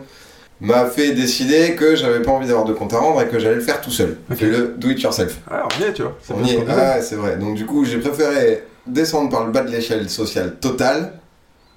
m'a 0.61 0.87
fait 0.87 1.13
décider 1.13 1.75
que 1.75 1.97
j'avais 1.97 2.21
pas 2.23 2.31
envie 2.31 2.47
d'avoir 2.47 2.65
de 2.65 2.73
compte 2.73 2.93
à 2.95 2.99
rendre 2.99 3.21
et 3.21 3.27
que 3.29 3.39
j'allais 3.41 3.57
le 3.57 3.61
faire 3.61 3.81
tout 3.81 3.91
seul. 3.91 4.17
Ok. 4.31 4.37
Fais 4.39 4.47
le 4.47 4.75
do 4.79 4.91
it 4.91 5.01
yourself. 5.03 5.39
Ah, 5.51 5.67
on 5.67 5.83
y 5.83 5.89
est, 5.89 5.93
tu 5.93 6.03
vois. 6.03 6.17
On 6.31 6.45
y 6.45 6.53
est. 6.53 6.65
Ah, 6.69 6.97
ouais, 6.97 7.03
c'est 7.03 7.17
vrai. 7.17 7.37
Donc, 7.37 7.55
du 7.57 7.67
coup, 7.67 7.85
j'ai 7.85 7.99
préféré 7.99 8.65
descendre 8.87 9.29
par 9.31 9.45
le 9.45 9.51
bas 9.53 9.63
de 9.63 9.71
l'échelle 9.71 10.09
sociale 10.09 10.57
totale, 10.61 11.15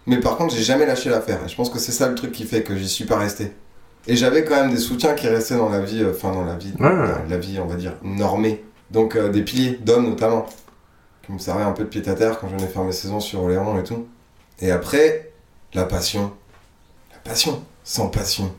mais 0.07 0.17
par 0.19 0.37
contre, 0.37 0.53
j'ai 0.55 0.61
jamais 0.63 0.85
lâché 0.85 1.09
l'affaire. 1.09 1.39
Je 1.47 1.55
pense 1.55 1.69
que 1.71 1.79
c'est 1.79 1.91
ça 1.91 2.07
le 2.07 2.13
truc 2.15 2.31
qui 2.31 2.43
fait 2.45 2.61
que 2.61 2.75
j'y 2.75 2.87
suis 2.87 3.05
pas 3.05 3.17
resté. 3.17 3.51
Et 4.07 4.15
j'avais 4.15 4.43
quand 4.45 4.55
même 4.55 4.71
des 4.71 4.77
soutiens 4.77 5.13
qui 5.15 5.27
restaient 5.27 5.55
dans 5.57 5.69
la 5.69 5.79
vie, 5.81 6.03
euh, 6.03 6.11
enfin, 6.15 6.31
dans 6.31 6.45
la 6.45 6.55
vie, 6.55 6.73
Ouais, 6.79 6.85
ouais. 6.87 7.07
la, 7.07 7.21
la 7.29 7.37
vie, 7.37 7.59
on 7.59 7.65
va 7.65 7.75
dire, 7.75 7.93
normée. 8.03 8.63
Donc, 8.91 9.15
euh, 9.15 9.29
des 9.29 9.41
piliers, 9.41 9.79
d'hommes 9.81 10.07
notamment, 10.09 10.45
qui 11.25 11.31
me 11.31 11.39
servaient 11.39 11.63
un 11.63 11.71
peu 11.71 11.83
de 11.83 11.89
pied 11.89 12.07
à 12.07 12.13
terre 12.13 12.37
quand 12.39 12.47
je 12.49 12.55
venais 12.55 12.67
faire 12.67 12.83
mes 12.83 12.91
saisons 12.91 13.19
sur 13.19 13.41
Oléron 13.43 13.79
et 13.79 13.83
tout. 13.83 14.05
Et 14.59 14.71
après, 14.71 15.31
la 15.73 15.85
passion. 15.85 16.31
La 17.11 17.17
passion. 17.19 17.63
Sans 17.83 18.07
passion. 18.09 18.53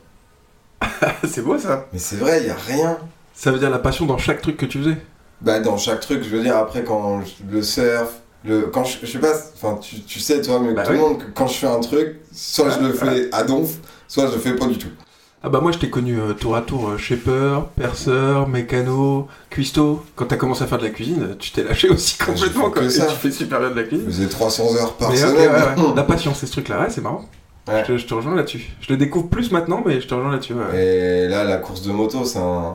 c'est 1.27 1.41
beau 1.43 1.57
ça. 1.57 1.85
Mais 1.93 1.99
c'est 1.99 2.17
vrai, 2.17 2.41
il 2.41 2.47
y 2.47 2.49
a 2.49 2.55
rien. 2.55 2.97
Ça 3.33 3.51
veut 3.51 3.59
dire 3.59 3.69
la 3.69 3.79
passion 3.79 4.05
dans 4.05 4.17
chaque 4.17 4.41
truc 4.41 4.57
que 4.57 4.65
tu 4.65 4.79
faisais. 4.79 4.97
Bah 5.41 5.59
dans 5.59 5.77
chaque 5.77 5.99
truc, 5.99 6.23
je 6.23 6.29
veux 6.29 6.41
dire 6.41 6.57
après 6.57 6.83
quand 6.83 7.21
je- 7.21 7.43
le 7.51 7.61
surf, 7.61 8.11
le 8.43 8.61
quand 8.63 8.83
je, 8.83 8.97
je 9.03 9.05
sais 9.11 9.19
pas, 9.19 9.33
enfin 9.55 9.77
tu, 9.79 10.01
tu 10.01 10.19
sais 10.19 10.41
toi 10.41 10.59
mais 10.59 10.73
Bah 10.73 10.81
tout 10.83 10.91
oui. 10.91 10.97
le 10.97 11.01
monde 11.03 11.19
que 11.19 11.25
quand 11.31 11.45
je 11.45 11.53
fais 11.53 11.67
un 11.67 11.79
truc, 11.79 12.19
soit 12.33 12.69
je 12.71 12.79
le 12.79 12.91
fais 12.93 13.29
à 13.31 13.43
donf, 13.43 13.69
soit 14.07 14.27
je 14.27 14.33
le 14.33 14.39
fais 14.39 14.55
pas 14.55 14.65
du 14.65 14.79
tout. 14.79 14.87
Ah 15.43 15.49
bah 15.49 15.59
moi 15.61 15.71
je 15.71 15.77
t'ai 15.77 15.89
connu 15.89 16.19
euh, 16.19 16.33
tour 16.33 16.55
à 16.55 16.61
tour 16.61 16.89
euh, 16.89 16.97
shaper, 16.97 17.67
perceur, 17.77 18.47
mécano, 18.49 19.27
cuistot. 19.49 20.03
Quand 20.15 20.25
t'as 20.25 20.35
commencé 20.35 20.63
à 20.63 20.67
faire 20.67 20.79
de 20.79 20.83
la 20.83 20.89
cuisine, 20.89 21.35
tu 21.39 21.51
t'es 21.51 21.63
lâché 21.63 21.89
aussi 21.89 22.17
Ah, 22.19 22.25
complètement 22.25 22.69
quoi. 22.71 22.81
que 22.81 22.87
Et 22.87 22.89
ça. 22.89 23.05
tu 23.05 23.15
fais 23.15 23.31
super 23.31 23.59
bien 23.59 23.69
de 23.69 23.75
la 23.75 23.83
cuisine. 23.83 24.07
faisais 24.07 24.27
300 24.27 24.75
heures 24.75 24.93
par 24.95 25.11
Mais 25.11 25.15
semaine. 25.17 25.35
ouais, 25.35 25.47
ouais. 25.47 25.93
La 25.95 26.03
passion, 26.03 26.33
c'est 26.33 26.47
ce 26.47 26.51
truc-là, 26.53 26.81
ouais, 26.81 26.87
c'est 26.89 27.01
marrant. 27.01 27.23
Ouais. 27.67 27.83
Je, 27.87 27.93
te, 27.93 27.97
je 27.97 28.07
te 28.07 28.13
rejoins 28.15 28.35
là-dessus. 28.35 28.71
Je 28.81 28.91
le 28.91 28.97
découvre 28.97 29.27
plus 29.27 29.51
maintenant, 29.51 29.83
mais 29.85 30.01
je 30.01 30.07
te 30.07 30.13
rejoins 30.15 30.31
là-dessus. 30.31 30.53
ouais. 30.53 30.83
Et 30.83 31.27
là 31.27 31.43
la 31.43 31.57
course 31.57 31.81
de 31.83 31.91
moto, 31.91 32.25
c'est 32.25 32.39
un 32.39 32.73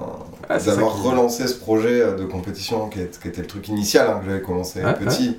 Ah, 0.48 0.58
d'avoir 0.58 0.94
qui- 0.94 1.00
relancé 1.08 1.48
ce 1.48 1.54
projet 1.54 2.00
euh, 2.00 2.14
de 2.16 2.24
compétition 2.24 2.88
qui, 2.90 3.00
est- 3.00 3.20
qui 3.20 3.26
était 3.28 3.40
le 3.40 3.46
truc 3.48 3.66
initial 3.68 4.06
hein, 4.08 4.20
que 4.22 4.26
j'avais 4.30 4.42
commencé 4.42 4.84
Ouais, 4.84 4.94
petit, 4.94 5.36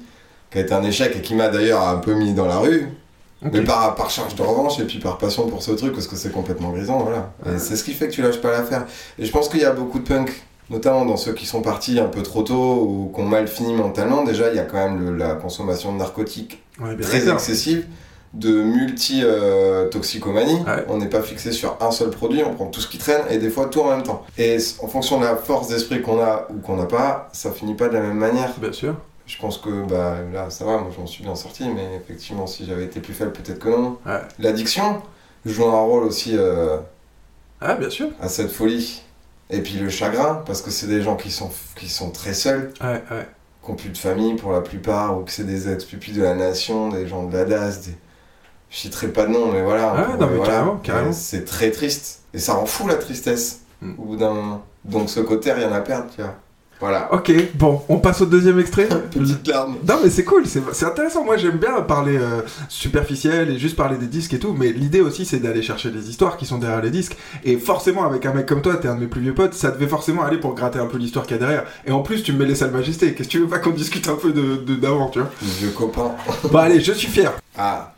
qui 0.51 0.57
a 0.57 0.61
été 0.61 0.74
un 0.74 0.84
échec 0.84 1.15
et 1.15 1.21
qui 1.21 1.36
m'a 1.36 1.47
d'ailleurs 1.49 1.88
un 1.88 1.97
peu 1.97 2.15
mis 2.15 2.34
dans 2.34 2.47
la 2.47 2.57
rue. 2.57 2.88
Mais 3.52 3.62
par, 3.62 3.96
par 3.96 4.10
charge 4.10 4.36
de 4.36 4.41
revanche 4.41 4.80
et 4.80 4.86
puis 4.86 5.00
par 5.00 5.18
passion 5.18 5.48
pour 5.48 5.62
ce 5.64 5.72
truc, 5.72 5.94
parce 5.94 6.08
que 6.08 6.16
c'est 6.16 6.32
complètement 6.32 6.70
grisant, 6.72 7.00
voilà. 7.00 7.32
Et 7.46 7.60
c'est 7.60 7.76
ce 7.76 7.84
qui 7.84 7.94
fait 7.94 8.08
que 8.08 8.14
tu 8.14 8.22
lâches 8.22 8.39
pas 8.41 8.52
l'affaire. 8.52 8.86
Et 9.20 9.26
je 9.26 9.32
pense 9.32 9.50
qu'il 9.50 9.60
y 9.60 9.66
a 9.66 9.72
beaucoup 9.72 10.00
de 10.00 10.08
punks, 10.08 10.32
notamment 10.70 11.06
dans 11.06 11.18
ceux 11.18 11.34
qui 11.34 11.46
sont 11.46 11.62
partis 11.62 12.00
un 12.00 12.06
peu 12.08 12.24
trop 12.24 12.44
tôt 12.44 12.82
ou 12.82 13.12
qui 13.14 13.22
ont 13.22 13.26
mal 13.26 13.48
fini 13.48 13.74
mentalement. 13.74 14.24
Déjà, 14.24 14.50
il 14.50 14.56
y 14.56 14.60
a 14.60 14.64
quand 14.64 14.78
même 14.78 15.00
le- 15.06 15.18
la 15.18 15.36
consommation 15.36 15.91
de 15.94 15.98
narcotiques 15.98 16.64
Ouais, 16.80 16.96
très 16.98 17.30
excessive, 17.34 17.86
de 18.34 18.64
multi-toxicomanie. 18.64 20.56
Ouais. 20.66 20.86
On 20.89 20.98
n'est 20.98 21.08
pas 21.10 21.22
fixé 21.22 21.52
sur 21.52 21.78
un 21.82 21.91
seul 21.91 22.10
produit, 22.10 22.41
on 22.44 22.54
prend 22.54 22.66
tout 22.68 22.82
ce 22.82 22.88
qui 22.88 22.98
traîne 22.98 23.22
et 23.30 23.38
des 23.38 23.50
fois 23.50 23.66
tout 23.68 23.82
en 23.82 23.89
même 23.89 24.04
temps. 24.04 24.24
Et 24.38 24.58
en 24.82 24.88
fonction 24.88 25.20
de 25.20 25.26
la 25.26 25.36
force 25.36 25.68
d'esprit 25.68 26.02
qu'on 26.02 26.20
a 26.20 26.48
ou 26.50 26.60
qu'on 26.60 26.78
n'a 26.78 26.86
pas, 26.86 27.30
ça 27.34 27.52
finit 27.52 27.76
pas 27.76 27.89
de 27.89 27.94
la 27.94 28.02
même 28.02 28.18
manière. 28.18 28.52
Bien 28.58 28.72
sûr. 28.74 28.96
Je 29.26 29.38
pense 29.38 29.57
que 29.57 29.86
bah, 29.86 30.17
là, 30.34 30.49
ça 30.49 30.65
va, 30.65 30.78
moi 30.78 30.89
je 30.93 30.99
m'en 30.99 31.07
suis 31.07 31.24
bien 31.24 31.36
sorti, 31.36 31.67
mais 31.69 31.95
effectivement, 31.95 32.45
si 32.45 32.65
j'avais 32.65 32.84
été 32.84 32.99
plus 32.99 33.13
faible, 33.13 33.32
peut-être 33.32 33.59
que 33.59 33.69
non. 33.69 33.97
Ouais. 34.05 34.19
L'addiction 34.39 35.01
joue 35.45 35.65
un 35.65 35.82
rôle 35.82 36.03
aussi 36.03 36.38
euh, 36.38 36.78
Ah 37.61 37.76
bien 37.76 37.89
sûr. 37.89 38.09
à 38.19 38.28
cette 38.28 38.51
folie. 38.51 39.01
Et 39.49 39.61
puis 39.61 39.76
le 39.76 39.89
chagrin, 39.89 40.41
parce 40.45 40.61
que 40.61 40.71
c'est 40.71 40.88
des 40.88 41.01
gens 41.01 41.15
qui 41.15 41.32
sont, 41.32 41.49
qui 41.76 41.88
sont 41.88 42.09
très 42.11 42.34
seuls, 42.34 42.74
Ouais, 42.82 43.01
ouais. 43.11 43.28
qui 43.63 43.71
n'ont 43.71 43.78
plus 43.78 43.89
de 43.89 43.97
famille 43.97 44.36
pour 44.36 44.51
la 44.51 44.61
plupart, 44.61 45.17
ou 45.17 45.24
que 45.24 45.32
c'est 45.32 45.43
des 45.45 45.71
ex-pupilles 45.71 46.13
de 46.15 46.24
la 46.24 46.36
nation, 46.36 46.89
des 46.89 47.07
gens 47.07 47.24
de 47.24 47.38
la 47.38 47.45
DAS, 47.45 47.82
des... 47.86 47.95
je 48.69 48.78
citerai 48.78 49.07
pas 49.09 49.24
de 49.26 49.32
nom, 49.32 49.51
mais 49.51 49.61
voilà. 49.61 49.93
Ah, 49.95 50.07
on 50.15 50.17
non, 50.17 50.28
mais 50.28 50.38
voilà. 50.38 50.80
carrément, 50.84 51.13
C'est 51.13 51.45
très 51.45 51.71
triste. 51.71 52.21
Et 52.34 52.39
ça 52.39 52.53
rend 52.55 52.65
fou 52.65 52.88
la 52.88 52.95
tristesse, 52.95 53.59
Mm. 53.82 53.93
au 53.99 54.03
bout 54.03 54.15
d'un 54.15 54.34
moment. 54.34 54.63
Donc 54.86 55.09
ce 55.09 55.19
côté, 55.19 55.51
rien 55.51 55.71
à 55.71 55.82
perdre, 55.82 56.09
tu 56.15 56.21
vois. 56.21 56.36
Voilà. 56.84 57.13
Ok, 57.13 57.31
bon, 57.55 57.81
on 57.88 57.97
passe 57.99 58.19
au 58.19 58.25
deuxième 58.25 58.59
extrait. 58.59 58.89
Petite 59.11 59.47
larme. 59.47 59.77
Non 59.88 59.95
mais 60.03 60.09
c'est 60.09 60.25
cool, 60.25 60.43
c'est 60.45 60.86
intéressant. 60.86 61.23
Moi 61.23 61.38
j'aime 61.38 61.55
bien 61.55 61.79
parler 61.81 62.17
euh, 62.17 62.41
superficiel 62.67 63.49
et 63.51 63.57
juste 63.57 63.77
parler 63.77 63.95
des 63.97 64.07
disques 64.07 64.34
et 64.34 64.38
tout, 64.39 64.53
mais 64.57 64.73
l'idée 64.73 64.99
aussi 64.99 65.23
c'est 65.25 65.39
d'aller 65.39 65.61
chercher 65.61 65.91
les 65.91 66.09
histoires 66.09 66.36
qui 66.36 66.45
sont 66.45 66.57
derrière 66.57 66.81
les 66.81 66.89
disques. 66.89 67.15
Et 67.45 67.55
forcément 67.55 68.03
avec 68.05 68.25
un 68.25 68.34
mec 68.34 68.45
comme 68.47 68.61
toi, 68.61 68.75
t'es 68.75 68.89
un 68.89 68.95
de 68.95 68.99
mes 68.99 69.07
plus 69.07 69.21
vieux 69.21 69.34
potes, 69.34 69.53
ça 69.53 69.71
devait 69.71 69.88
forcément 69.88 70.23
aller 70.23 70.38
pour 70.38 70.55
gratter 70.55 70.77
un 70.79 70.88
peu 70.88 70.97
l'histoire 70.97 71.25
qu'il 71.25 71.38
y 71.38 71.39
a 71.39 71.41
derrière. 71.41 71.63
Et 71.86 71.91
en 71.93 72.01
plus 72.01 72.21
tu 72.21 72.34
me 72.34 72.39
mets 72.39 72.45
les 72.45 72.55
salles 72.55 72.71
majesté. 72.71 73.13
Qu'est-ce 73.13 73.29
que 73.29 73.31
tu 73.31 73.39
veux 73.39 73.47
pas 73.47 73.59
qu'on 73.59 73.69
discute 73.69 74.09
un 74.09 74.15
peu 74.15 74.34
de 74.34 74.57
de- 74.57 74.75
d'avant, 74.75 75.07
tu 75.07 75.19
vois? 75.19 75.29
Vieux 75.41 75.69
copain. 75.69 76.11
Bon 76.51 76.59
allez, 76.59 76.81
je 76.81 76.91
suis 76.91 77.07
fier. 77.07 77.31
Ah, 77.57 77.93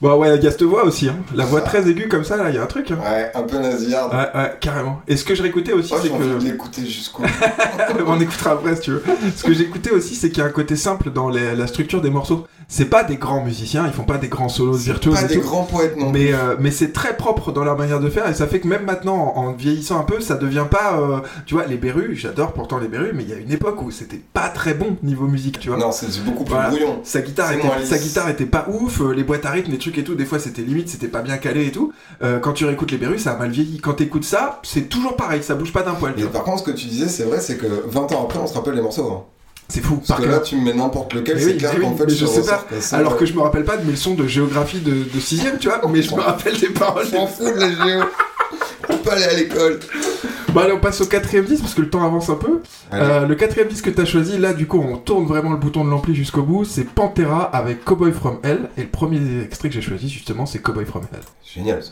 Bah 0.00 0.14
ouais, 0.16 0.36
il 0.36 0.44
y 0.44 0.46
a 0.46 0.50
cette 0.52 0.62
voix 0.62 0.84
aussi, 0.84 1.08
hein. 1.08 1.16
La 1.34 1.44
voix 1.44 1.60
très 1.60 1.88
aiguë 1.90 2.06
comme 2.06 2.22
ça, 2.22 2.36
là, 2.36 2.50
il 2.50 2.54
y 2.54 2.58
a 2.58 2.62
un 2.62 2.66
truc. 2.66 2.92
Hein. 2.92 2.98
Ouais, 3.02 3.32
un 3.34 3.42
peu 3.42 3.58
nasillarde. 3.58 4.12
Ouais, 4.14 4.40
ouais, 4.40 4.52
carrément. 4.60 5.02
Et 5.08 5.16
ce 5.16 5.24
que 5.24 5.34
je 5.34 5.42
réécoutais 5.42 5.72
aussi, 5.72 5.92
Moi, 5.92 6.00
c'est 6.04 6.10
envie 6.12 6.38
que. 6.38 6.44
l'écouter 6.52 6.86
jusqu'au 6.86 7.24
On 8.06 8.20
écoutera 8.20 8.52
après 8.52 8.76
si 8.76 8.82
tu 8.82 8.90
veux. 8.92 9.02
Ce 9.34 9.42
que 9.42 9.52
j'écoutais 9.52 9.90
aussi, 9.90 10.14
c'est 10.14 10.28
qu'il 10.30 10.38
y 10.38 10.42
a 10.42 10.48
un 10.48 10.50
côté 10.52 10.76
simple 10.76 11.10
dans 11.10 11.28
les- 11.30 11.56
la 11.56 11.66
structure 11.66 12.00
des 12.00 12.10
morceaux. 12.10 12.46
C'est 12.70 12.84
pas 12.84 13.02
des 13.02 13.16
grands 13.16 13.42
musiciens, 13.42 13.86
ils 13.86 13.94
font 13.94 14.02
pas 14.04 14.18
des 14.18 14.28
grands 14.28 14.50
solos 14.50 14.74
virtuoses 14.76 15.14
Pas 15.14 15.22
et 15.22 15.28
des 15.28 15.34
tout. 15.36 15.40
grands 15.40 15.64
poètes 15.64 15.96
non 15.96 16.10
Mais, 16.10 16.34
euh, 16.34 16.54
mais 16.60 16.70
c'est 16.70 16.92
très 16.92 17.16
propre 17.16 17.50
dans 17.50 17.64
leur 17.64 17.78
manière 17.78 17.98
de 17.98 18.10
faire 18.10 18.28
et 18.28 18.34
ça 18.34 18.46
fait 18.46 18.60
que 18.60 18.68
même 18.68 18.84
maintenant, 18.84 19.32
en, 19.36 19.46
en 19.46 19.52
vieillissant 19.54 19.98
un 19.98 20.04
peu, 20.04 20.20
ça 20.20 20.34
devient 20.34 20.66
pas. 20.70 21.00
euh, 21.00 21.20
tu 21.46 21.54
vois, 21.54 21.64
les 21.64 21.78
Berus, 21.78 22.14
j'adore 22.18 22.52
pourtant 22.52 22.76
les 22.78 22.88
Berus, 22.88 23.12
mais 23.14 23.22
il 23.22 23.30
y 23.30 23.32
a 23.32 23.36
une 23.38 23.50
époque 23.50 23.80
où 23.80 23.90
c'était 23.90 24.20
pas 24.34 24.50
très 24.50 24.74
bon 24.74 24.98
niveau 25.02 25.26
musique, 25.26 25.58
tu 25.60 25.70
vois. 25.70 25.78
Non, 25.78 25.92
c'est 25.92 26.22
beaucoup 26.24 26.44
plus 26.44 26.52
Voilà. 26.52 26.68
brouillon. 26.68 27.00
Sa 27.04 27.22
guitare, 27.22 27.52
était, 27.52 27.66
moins 27.66 27.78
lisse. 27.78 27.88
sa 27.88 27.96
guitare 27.98 28.28
était 28.28 28.44
pas 28.44 28.66
ouf, 28.68 29.00
euh, 29.00 29.12
les 29.14 29.24
boîtes 29.24 29.46
à 29.46 29.50
rythme, 29.50 29.72
les 29.72 29.78
trucs 29.78 29.96
et 29.96 30.04
tout, 30.04 30.14
des 30.14 30.26
fois 30.26 30.38
c'était 30.38 30.60
limite, 30.60 30.90
c'était 30.90 31.08
pas 31.08 31.22
bien 31.22 31.38
calé 31.38 31.66
et 31.68 31.72
tout. 31.72 31.94
Euh, 32.22 32.38
quand 32.38 32.52
tu 32.52 32.66
réécoutes 32.66 32.90
les 32.90 32.98
Berus, 32.98 33.22
ça 33.22 33.32
a 33.32 33.36
mal 33.38 33.50
vieilli. 33.50 33.78
Quand 33.78 33.94
t'écoutes 33.94 34.24
ça, 34.24 34.60
c'est 34.62 34.90
toujours 34.90 35.16
pareil, 35.16 35.42
ça 35.42 35.54
bouge 35.54 35.72
pas 35.72 35.82
d'un 35.82 35.94
poil. 35.94 36.12
Et 36.18 36.24
par 36.24 36.44
contre, 36.44 36.58
ce 36.58 36.64
que 36.64 36.76
tu 36.76 36.86
disais, 36.86 37.08
c'est 37.08 37.24
vrai, 37.24 37.40
c'est 37.40 37.56
que 37.56 37.66
20 37.86 38.12
ans 38.12 38.24
après, 38.24 38.38
on 38.40 38.46
se 38.46 38.52
rappelle 38.52 38.74
les 38.74 38.82
morceaux. 38.82 39.10
hein. 39.10 39.24
C'est 39.68 39.82
fou. 39.82 39.96
Parce 39.96 40.08
Par 40.08 40.20
que 40.20 40.24
là, 40.24 40.38
tu 40.40 40.56
me 40.56 40.62
mets 40.62 40.72
n'importe 40.72 41.12
lequel, 41.12 41.38
c'est 41.38 41.46
oui, 41.46 41.56
clair 41.58 41.78
qu'en 41.78 41.90
oui, 41.90 41.98
fait, 41.98 42.04
mais 42.06 42.12
je 42.14 42.24
je 42.24 42.26
sais 42.26 42.42
pas. 42.42 42.64
Alors 42.96 43.16
que 43.16 43.26
je 43.26 43.34
me 43.34 43.40
rappelle 43.40 43.64
pas 43.64 43.76
de 43.76 43.84
mes 43.84 43.92
leçons 43.92 44.14
de 44.14 44.26
géographie 44.26 44.80
de, 44.80 44.90
de 44.92 45.20
6ème, 45.20 45.58
tu 45.58 45.68
vois, 45.68 45.80
mais 45.90 46.02
je 46.02 46.14
me 46.14 46.20
rappelle 46.20 46.58
des 46.58 46.70
paroles. 46.70 47.06
Je 47.10 47.14
m'en 47.16 47.26
fous 47.26 47.44
de 47.44 47.60
la 47.60 47.68
géo. 47.70 48.04
On 48.88 48.96
peut 48.96 49.10
aller 49.10 49.24
à 49.24 49.34
l'école. 49.34 49.80
Bon 50.54 50.60
allez, 50.60 50.72
on 50.72 50.80
passe 50.80 51.02
au 51.02 51.06
quatrième 51.06 51.44
disque 51.44 51.60
parce 51.60 51.74
que 51.74 51.82
le 51.82 51.90
temps 51.90 52.02
avance 52.02 52.30
un 52.30 52.36
peu. 52.36 52.62
Euh, 52.94 53.26
le 53.26 53.34
quatrième 53.34 53.68
disque 53.68 53.84
que 53.84 53.90
t'as 53.90 54.06
choisi, 54.06 54.38
là 54.38 54.54
du 54.54 54.66
coup 54.66 54.80
on 54.82 54.96
tourne 54.96 55.26
vraiment 55.26 55.50
le 55.50 55.58
bouton 55.58 55.84
de 55.84 55.90
l'ampli 55.90 56.14
jusqu'au 56.14 56.42
bout, 56.42 56.64
c'est 56.64 56.84
Pantera 56.84 57.42
avec 57.42 57.84
Cowboy 57.84 58.12
From 58.12 58.38
Hell. 58.42 58.70
Et 58.78 58.82
le 58.82 58.88
premier 58.88 59.20
extrait 59.44 59.68
que 59.68 59.74
j'ai 59.74 59.82
choisi 59.82 60.08
justement 60.08 60.46
c'est 60.46 60.60
Cowboy 60.60 60.86
From 60.86 61.02
Hell. 61.12 61.20
Génial, 61.44 61.82
ça. 61.82 61.90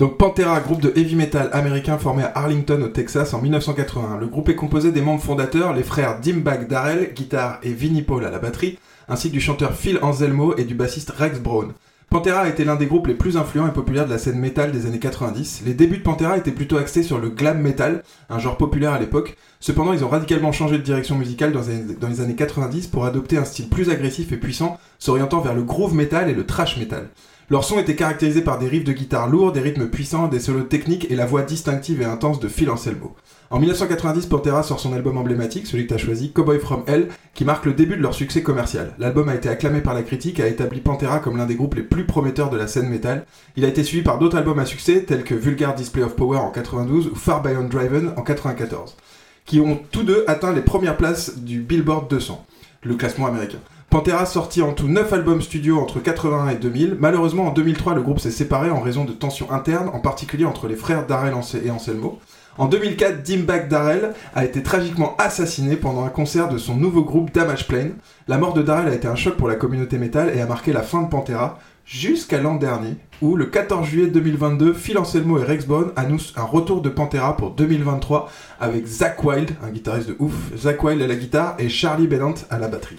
Donc 0.00 0.18
Pantera, 0.18 0.58
groupe 0.58 0.80
de 0.80 0.92
heavy 0.96 1.14
metal 1.14 1.50
américain 1.52 1.98
formé 1.98 2.24
à 2.24 2.32
Arlington 2.34 2.82
au 2.82 2.88
Texas 2.88 3.32
en 3.32 3.40
1981. 3.40 4.18
Le 4.18 4.26
groupe 4.26 4.48
est 4.48 4.56
composé 4.56 4.90
des 4.90 5.02
membres 5.02 5.22
fondateurs, 5.22 5.72
les 5.72 5.84
frères 5.84 6.18
Dimebag 6.18 6.66
Darrell, 6.66 7.12
guitare, 7.14 7.60
et 7.62 7.72
Vinnie 7.72 8.02
Paul 8.02 8.24
à 8.24 8.30
la 8.30 8.40
batterie, 8.40 8.76
ainsi 9.08 9.28
que 9.28 9.34
du 9.34 9.40
chanteur 9.40 9.74
Phil 9.74 10.00
Anselmo 10.02 10.56
et 10.56 10.64
du 10.64 10.74
bassiste 10.74 11.10
Rex 11.10 11.38
Brown. 11.38 11.72
Pantera 12.10 12.40
a 12.40 12.48
été 12.48 12.64
l'un 12.64 12.76
des 12.76 12.86
groupes 12.86 13.06
les 13.06 13.14
plus 13.14 13.36
influents 13.36 13.68
et 13.68 13.72
populaires 13.72 14.06
de 14.06 14.10
la 14.10 14.18
scène 14.18 14.38
metal 14.38 14.72
des 14.72 14.86
années 14.86 14.98
90. 14.98 15.62
Les 15.66 15.74
débuts 15.74 15.98
de 15.98 16.02
Pantera 16.02 16.38
étaient 16.38 16.50
plutôt 16.50 16.78
axés 16.78 17.02
sur 17.02 17.18
le 17.18 17.28
glam 17.28 17.60
metal, 17.60 18.02
un 18.30 18.38
genre 18.38 18.56
populaire 18.56 18.94
à 18.94 18.98
l'époque. 18.98 19.36
Cependant, 19.60 19.92
ils 19.92 20.04
ont 20.04 20.08
radicalement 20.08 20.52
changé 20.52 20.78
de 20.78 20.82
direction 20.82 21.16
musicale 21.16 21.52
dans 21.52 22.08
les, 22.08 22.20
années 22.20 22.36
90 22.36 22.86
pour 22.86 23.04
adopter 23.04 23.38
un 23.38 23.44
style 23.44 23.68
plus 23.68 23.90
agressif 23.90 24.30
et 24.32 24.36
puissant, 24.36 24.78
s'orientant 24.98 25.40
vers 25.40 25.54
le 25.54 25.62
groove 25.62 25.94
metal 25.94 26.30
et 26.30 26.34
le 26.34 26.46
thrash 26.46 26.76
metal. 26.76 27.08
Leur 27.50 27.64
son 27.64 27.78
était 27.78 27.96
caractérisé 27.96 28.42
par 28.42 28.58
des 28.58 28.68
riffs 28.68 28.84
de 28.84 28.92
guitare 28.92 29.26
lourds, 29.26 29.52
des 29.52 29.60
rythmes 29.60 29.88
puissants, 29.88 30.28
des 30.28 30.38
solos 30.38 30.64
techniques 30.64 31.10
et 31.10 31.16
la 31.16 31.24
voix 31.24 31.42
distinctive 31.42 32.02
et 32.02 32.04
intense 32.04 32.40
de 32.40 32.48
Phil 32.48 32.68
Anselmo. 32.68 33.16
En 33.50 33.58
1990, 33.58 34.26
Pantera 34.26 34.62
sort 34.62 34.78
son 34.78 34.92
album 34.92 35.16
emblématique, 35.16 35.66
celui 35.66 35.84
que 35.84 35.88
tu 35.88 35.94
as 35.94 36.04
choisi, 36.04 36.30
Cowboy 36.32 36.58
From 36.58 36.84
Hell, 36.86 37.08
qui 37.32 37.46
marque 37.46 37.64
le 37.64 37.72
début 37.72 37.96
de 37.96 38.02
leur 38.02 38.12
succès 38.12 38.42
commercial. 38.42 38.92
L'album 38.98 39.30
a 39.30 39.34
été 39.34 39.48
acclamé 39.48 39.80
par 39.80 39.94
la 39.94 40.02
critique 40.02 40.38
et 40.38 40.42
a 40.42 40.48
établi 40.48 40.80
Pantera 40.80 41.20
comme 41.20 41.38
l'un 41.38 41.46
des 41.46 41.54
groupes 41.54 41.74
les 41.74 41.82
plus 41.82 42.04
prometteurs 42.04 42.50
de 42.50 42.58
la 42.58 42.66
scène 42.66 42.90
metal. 42.90 43.24
Il 43.56 43.64
a 43.64 43.68
été 43.68 43.82
suivi 43.82 44.02
par 44.02 44.18
d'autres 44.18 44.36
albums 44.36 44.58
à 44.58 44.66
succès, 44.66 45.04
tels 45.04 45.24
que 45.24 45.34
Vulgar 45.34 45.74
Display 45.74 46.02
of 46.02 46.16
Power 46.16 46.36
en 46.36 46.50
92 46.50 47.06
ou 47.06 47.14
Far 47.14 47.40
Beyond 47.40 47.68
Driven 47.68 48.12
en 48.18 48.22
94, 48.22 48.94
qui 49.48 49.60
ont 49.60 49.80
tous 49.90 50.04
deux 50.04 50.24
atteint 50.28 50.52
les 50.52 50.60
premières 50.60 50.96
places 50.96 51.38
du 51.38 51.60
Billboard 51.60 52.08
200, 52.08 52.46
le 52.82 52.94
classement 52.94 53.26
américain. 53.26 53.58
Pantera 53.88 54.26
sortit 54.26 54.60
en 54.60 54.74
tout 54.74 54.86
9 54.86 55.10
albums 55.14 55.40
studio 55.40 55.78
entre 55.80 56.00
81 56.00 56.50
et 56.50 56.56
2000. 56.56 56.98
Malheureusement, 57.00 57.46
en 57.46 57.52
2003, 57.52 57.94
le 57.94 58.02
groupe 58.02 58.20
s'est 58.20 58.30
séparé 58.30 58.70
en 58.70 58.80
raison 58.80 59.06
de 59.06 59.12
tensions 59.12 59.50
internes, 59.50 59.88
en 59.94 60.00
particulier 60.00 60.44
entre 60.44 60.68
les 60.68 60.76
frères 60.76 61.06
Darrell 61.06 61.34
et 61.64 61.70
Anselmo. 61.70 62.18
En 62.58 62.66
2004, 62.66 63.22
Dimebag 63.22 63.68
Darrell 63.68 64.12
a 64.34 64.44
été 64.44 64.62
tragiquement 64.62 65.16
assassiné 65.16 65.76
pendant 65.76 66.04
un 66.04 66.10
concert 66.10 66.50
de 66.50 66.58
son 66.58 66.76
nouveau 66.76 67.02
groupe 67.02 67.32
Damage 67.32 67.66
Plane. 67.66 67.94
La 68.26 68.36
mort 68.36 68.52
de 68.52 68.60
Darrell 68.60 68.88
a 68.88 68.94
été 68.94 69.08
un 69.08 69.16
choc 69.16 69.36
pour 69.36 69.48
la 69.48 69.54
communauté 69.54 69.96
métal 69.96 70.36
et 70.36 70.42
a 70.42 70.46
marqué 70.46 70.74
la 70.74 70.82
fin 70.82 71.00
de 71.00 71.08
Pantera 71.08 71.58
jusqu'à 71.88 72.38
l'an 72.38 72.56
dernier, 72.56 72.96
où 73.22 73.34
le 73.34 73.46
14 73.46 73.86
juillet 73.86 74.08
2022, 74.08 74.74
Phil 74.74 74.98
Anselmo 74.98 75.38
et 75.38 75.44
Rex 75.44 75.64
Brown 75.64 75.90
annoncent 75.96 76.34
un 76.36 76.42
retour 76.42 76.82
de 76.82 76.90
Pantera 76.90 77.34
pour 77.34 77.52
2023 77.52 78.30
avec 78.60 78.86
Zach 78.86 79.24
Wild, 79.24 79.52
un 79.62 79.70
guitariste 79.70 80.10
de 80.10 80.16
ouf, 80.18 80.34
Zach 80.54 80.82
Wild 80.84 81.00
à 81.00 81.06
la 81.06 81.16
guitare 81.16 81.56
et 81.58 81.70
Charlie 81.70 82.06
Bennant 82.06 82.34
à 82.50 82.58
la 82.58 82.68
batterie. 82.68 82.98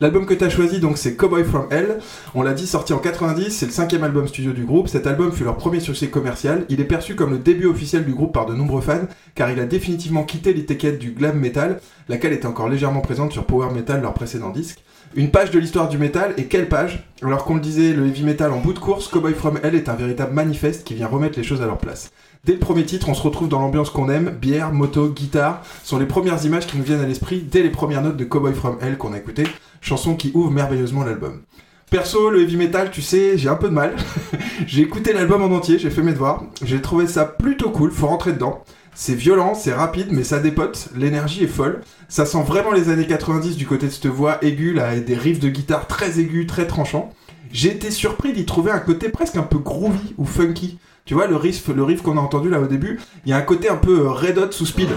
L'album 0.00 0.26
que 0.26 0.34
tu 0.34 0.42
as 0.42 0.50
choisi, 0.50 0.80
donc, 0.80 0.98
c'est 0.98 1.14
Cowboy 1.14 1.44
From 1.44 1.68
Hell. 1.70 1.98
On 2.34 2.42
l'a 2.42 2.52
dit, 2.52 2.66
sorti 2.66 2.92
en 2.92 2.98
90, 2.98 3.50
c'est 3.50 3.66
le 3.66 3.72
cinquième 3.72 4.02
album 4.02 4.26
studio 4.26 4.52
du 4.52 4.64
groupe. 4.64 4.88
Cet 4.88 5.06
album 5.06 5.30
fut 5.30 5.44
leur 5.44 5.56
premier 5.56 5.78
succès 5.78 6.08
commercial. 6.08 6.66
Il 6.68 6.80
est 6.80 6.84
perçu 6.84 7.14
comme 7.14 7.30
le 7.30 7.38
début 7.38 7.66
officiel 7.66 8.04
du 8.04 8.12
groupe 8.12 8.34
par 8.34 8.46
de 8.46 8.54
nombreux 8.54 8.80
fans, 8.80 9.06
car 9.36 9.50
il 9.50 9.60
a 9.60 9.66
définitivement 9.66 10.24
quitté 10.24 10.52
l'étiquette 10.52 10.98
du 10.98 11.12
glam 11.12 11.38
metal, 11.38 11.80
laquelle 12.08 12.32
était 12.32 12.46
encore 12.46 12.68
légèrement 12.68 13.00
présente 13.00 13.32
sur 13.32 13.44
Power 13.44 13.72
Metal, 13.72 14.00
leur 14.00 14.14
précédent 14.14 14.50
disque. 14.50 14.82
Une 15.16 15.30
page 15.30 15.50
de 15.50 15.58
l'histoire 15.58 15.88
du 15.88 15.96
metal, 15.96 16.34
et 16.36 16.46
quelle 16.46 16.68
page? 16.68 17.08
Alors 17.22 17.44
qu'on 17.44 17.54
le 17.54 17.60
disait, 17.60 17.92
le 17.92 18.06
heavy 18.06 18.24
metal 18.24 18.52
en 18.52 18.58
bout 18.58 18.72
de 18.72 18.78
course, 18.78 19.08
Cowboy 19.08 19.32
From 19.32 19.60
Hell 19.62 19.74
est 19.74 19.88
un 19.88 19.94
véritable 19.94 20.34
manifeste 20.34 20.84
qui 20.84 20.94
vient 20.94 21.06
remettre 21.06 21.38
les 21.38 21.44
choses 21.44 21.62
à 21.62 21.66
leur 21.66 21.78
place. 21.78 22.10
Dès 22.44 22.52
le 22.52 22.58
premier 22.58 22.84
titre, 22.84 23.08
on 23.08 23.14
se 23.14 23.22
retrouve 23.22 23.48
dans 23.48 23.60
l'ambiance 23.60 23.90
qu'on 23.90 24.10
aime, 24.10 24.30
bière, 24.30 24.72
moto, 24.72 25.08
guitare, 25.08 25.62
sont 25.82 25.98
les 25.98 26.06
premières 26.06 26.44
images 26.44 26.66
qui 26.66 26.76
nous 26.76 26.84
viennent 26.84 27.00
à 27.00 27.06
l'esprit 27.06 27.40
dès 27.40 27.62
les 27.62 27.70
premières 27.70 28.02
notes 28.02 28.16
de 28.16 28.24
Cowboy 28.24 28.52
From 28.54 28.76
Hell 28.82 28.98
qu'on 28.98 29.12
a 29.12 29.18
écouté, 29.18 29.44
chanson 29.80 30.14
qui 30.14 30.30
ouvre 30.34 30.50
merveilleusement 30.50 31.04
l'album. 31.04 31.42
Perso, 31.90 32.28
le 32.28 32.42
heavy 32.42 32.56
metal, 32.56 32.90
tu 32.90 33.02
sais, 33.02 33.38
j'ai 33.38 33.48
un 33.48 33.54
peu 33.54 33.68
de 33.68 33.74
mal. 33.74 33.94
j'ai 34.66 34.82
écouté 34.82 35.12
l'album 35.12 35.42
en 35.42 35.54
entier, 35.54 35.78
j'ai 35.78 35.90
fait 35.90 36.02
mes 36.02 36.12
devoirs, 36.12 36.42
j'ai 36.62 36.82
trouvé 36.82 37.06
ça 37.06 37.24
plutôt 37.24 37.70
cool, 37.70 37.92
faut 37.92 38.08
rentrer 38.08 38.32
dedans. 38.32 38.64
C'est 38.94 39.14
violent, 39.14 39.54
c'est 39.54 39.72
rapide, 39.72 40.08
mais 40.10 40.22
ça 40.22 40.38
dépote, 40.38 40.88
l'énergie 40.96 41.42
est 41.42 41.48
folle. 41.48 41.80
Ça 42.08 42.26
sent 42.26 42.42
vraiment 42.44 42.70
les 42.70 42.88
années 42.90 43.06
90 43.06 43.56
du 43.56 43.66
côté 43.66 43.86
de 43.86 43.90
cette 43.90 44.06
voix 44.06 44.38
aiguë, 44.42 44.72
là, 44.72 44.94
et 44.94 45.00
des 45.00 45.16
riffs 45.16 45.40
de 45.40 45.48
guitare 45.48 45.88
très 45.88 46.20
aigus, 46.20 46.46
très 46.46 46.66
tranchants. 46.66 47.10
J'ai 47.52 47.70
été 47.70 47.90
surpris 47.90 48.32
d'y 48.32 48.44
trouver 48.44 48.70
un 48.70 48.78
côté 48.78 49.08
presque 49.08 49.36
un 49.36 49.42
peu 49.42 49.58
groovy 49.58 50.14
ou 50.16 50.24
funky. 50.24 50.78
Tu 51.04 51.14
vois, 51.14 51.26
le 51.26 51.36
riff, 51.36 51.68
le 51.68 51.82
riff 51.82 52.02
qu'on 52.02 52.16
a 52.16 52.20
entendu 52.20 52.48
là 52.48 52.60
au 52.60 52.66
début, 52.66 53.00
il 53.26 53.30
y 53.30 53.32
a 53.32 53.36
un 53.36 53.42
côté 53.42 53.68
un 53.68 53.76
peu 53.76 54.06
euh, 54.06 54.10
red 54.10 54.38
hot 54.38 54.52
sous 54.52 54.66
speed. 54.66 54.88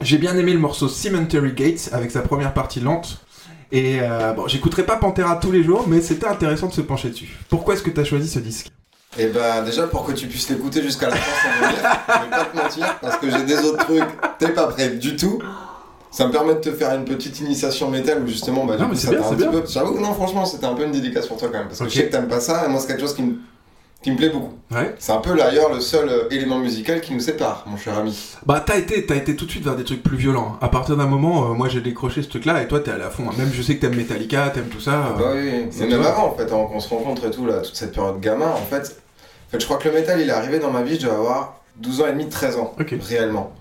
J'ai 0.00 0.18
bien 0.18 0.36
aimé 0.36 0.52
le 0.52 0.58
morceau 0.58 0.88
Cemetery 0.88 1.52
Gates 1.52 1.88
avec 1.92 2.10
sa 2.10 2.20
première 2.20 2.52
partie 2.52 2.80
lente. 2.80 3.24
Et 3.72 3.98
euh, 4.00 4.32
bon, 4.32 4.46
j'écouterai 4.46 4.84
pas 4.84 4.96
Pantera 4.96 5.36
tous 5.36 5.50
les 5.50 5.64
jours, 5.64 5.86
mais 5.88 6.00
c'était 6.00 6.26
intéressant 6.26 6.68
de 6.68 6.72
se 6.72 6.82
pencher 6.82 7.10
dessus. 7.10 7.36
Pourquoi 7.48 7.74
est-ce 7.74 7.82
que 7.82 7.90
tu 7.90 8.00
as 8.00 8.04
choisi 8.04 8.28
ce 8.28 8.38
disque? 8.38 8.68
Et 9.18 9.26
bah 9.28 9.62
déjà 9.62 9.86
pour 9.86 10.04
que 10.04 10.12
tu 10.12 10.26
puisses 10.26 10.48
l'écouter 10.50 10.82
jusqu'à 10.82 11.08
la 11.08 11.16
fin 11.16 11.48
sans 11.48 11.66
venir, 11.66 11.78
je 12.08 12.24
vais 12.24 12.30
pas 12.30 12.44
te 12.44 12.56
mentir, 12.56 12.98
parce 13.00 13.16
que 13.16 13.30
j'ai 13.30 13.42
des 13.44 13.58
autres 13.64 13.84
trucs, 13.84 14.04
t'es 14.38 14.48
pas 14.50 14.66
prêt 14.66 14.90
du 14.90 15.16
tout. 15.16 15.38
Ça 16.10 16.26
me 16.26 16.32
permet 16.32 16.54
de 16.54 16.60
te 16.60 16.70
faire 16.72 16.94
une 16.94 17.04
petite 17.04 17.40
initiation 17.40 17.90
métal 17.90 18.22
où 18.22 18.26
justement 18.26 18.64
bah 18.64 18.76
du 18.76 18.82
Non, 18.82 18.88
coup 18.88 18.94
mais 18.94 18.98
ça 19.00 19.10
bien, 19.10 19.20
un 19.20 19.34
petit 19.34 19.48
peu. 19.48 19.62
J'avoue 19.68 19.94
que 19.94 20.00
non 20.00 20.14
franchement 20.14 20.44
c'était 20.46 20.66
un 20.66 20.74
peu 20.74 20.84
une 20.84 20.92
dédicace 20.92 21.26
pour 21.26 21.36
toi 21.36 21.48
quand 21.50 21.58
même, 21.58 21.68
parce 21.68 21.78
que 21.80 21.88
je 21.88 21.94
sais 21.94 22.06
que 22.06 22.12
t'aimes 22.12 22.28
pas 22.28 22.40
ça 22.40 22.64
et 22.64 22.68
moi 22.68 22.80
c'est 22.80 22.86
quelque 22.88 23.00
chose 23.00 23.14
qui 23.14 23.22
me, 23.22 23.34
qui 24.02 24.10
me 24.12 24.16
plaît 24.16 24.30
beaucoup. 24.30 24.54
Ouais. 24.70 24.94
C'est 24.98 25.12
un 25.12 25.18
peu 25.18 25.34
d'ailleurs 25.36 25.72
le 25.74 25.80
seul 25.80 26.08
euh, 26.08 26.28
élément 26.30 26.58
musical 26.58 27.00
qui 27.02 27.12
nous 27.12 27.20
sépare, 27.20 27.64
mon 27.66 27.76
cher 27.76 27.98
ami. 27.98 28.18
Bah 28.46 28.62
t'as 28.64 28.76
été, 28.78 29.04
t'as 29.04 29.16
été 29.16 29.34
tout 29.36 29.44
de 29.46 29.50
suite 29.50 29.64
vers 29.64 29.76
des 29.76 29.84
trucs 29.84 30.02
plus 30.02 30.16
violents. 30.16 30.56
À 30.62 30.68
partir 30.68 30.96
d'un 30.96 31.06
moment, 31.06 31.50
euh, 31.50 31.54
moi 31.54 31.68
j'ai 31.68 31.80
décroché 31.82 32.22
ce 32.22 32.28
truc-là 32.28 32.62
et 32.62 32.68
toi 32.68 32.80
t'es 32.80 32.90
allé 32.92 33.02
à 33.04 33.10
fond. 33.10 33.24
Même 33.36 33.50
je 33.52 33.60
sais 33.62 33.76
que 33.76 33.80
t'aimes 33.82 33.96
Metallica, 33.96 34.48
t'aimes 34.50 34.68
tout 34.68 34.80
ça. 34.80 34.92
euh, 34.92 35.18
Bah 35.18 35.24
oui, 35.34 35.40
oui. 35.52 35.66
c'est 35.70 35.86
même 35.86 36.02
avant 36.02 36.28
en 36.28 36.34
fait, 36.34 36.44
avant 36.44 36.66
qu'on 36.66 36.80
se 36.80 36.88
rencontre 36.88 37.26
et 37.26 37.30
tout, 37.30 37.44
là, 37.46 37.58
toute 37.60 37.76
cette 37.76 37.92
période 37.94 38.20
gamin, 38.20 38.48
en 38.48 38.56
fait, 38.70 39.02
fait, 39.50 39.60
je 39.60 39.64
crois 39.64 39.78
que 39.78 39.88
le 39.88 39.94
métal 39.94 40.20
il 40.20 40.28
est 40.28 40.32
arrivé 40.32 40.58
dans 40.58 40.70
ma 40.70 40.82
vie, 40.82 40.96
je 40.96 41.06
devais 41.06 41.16
avoir 41.16 41.60
12 41.76 42.00
ans 42.00 42.06
et 42.06 42.12
demi, 42.12 42.28
13 42.28 42.56
ans, 42.56 42.74
réellement. 42.78 43.52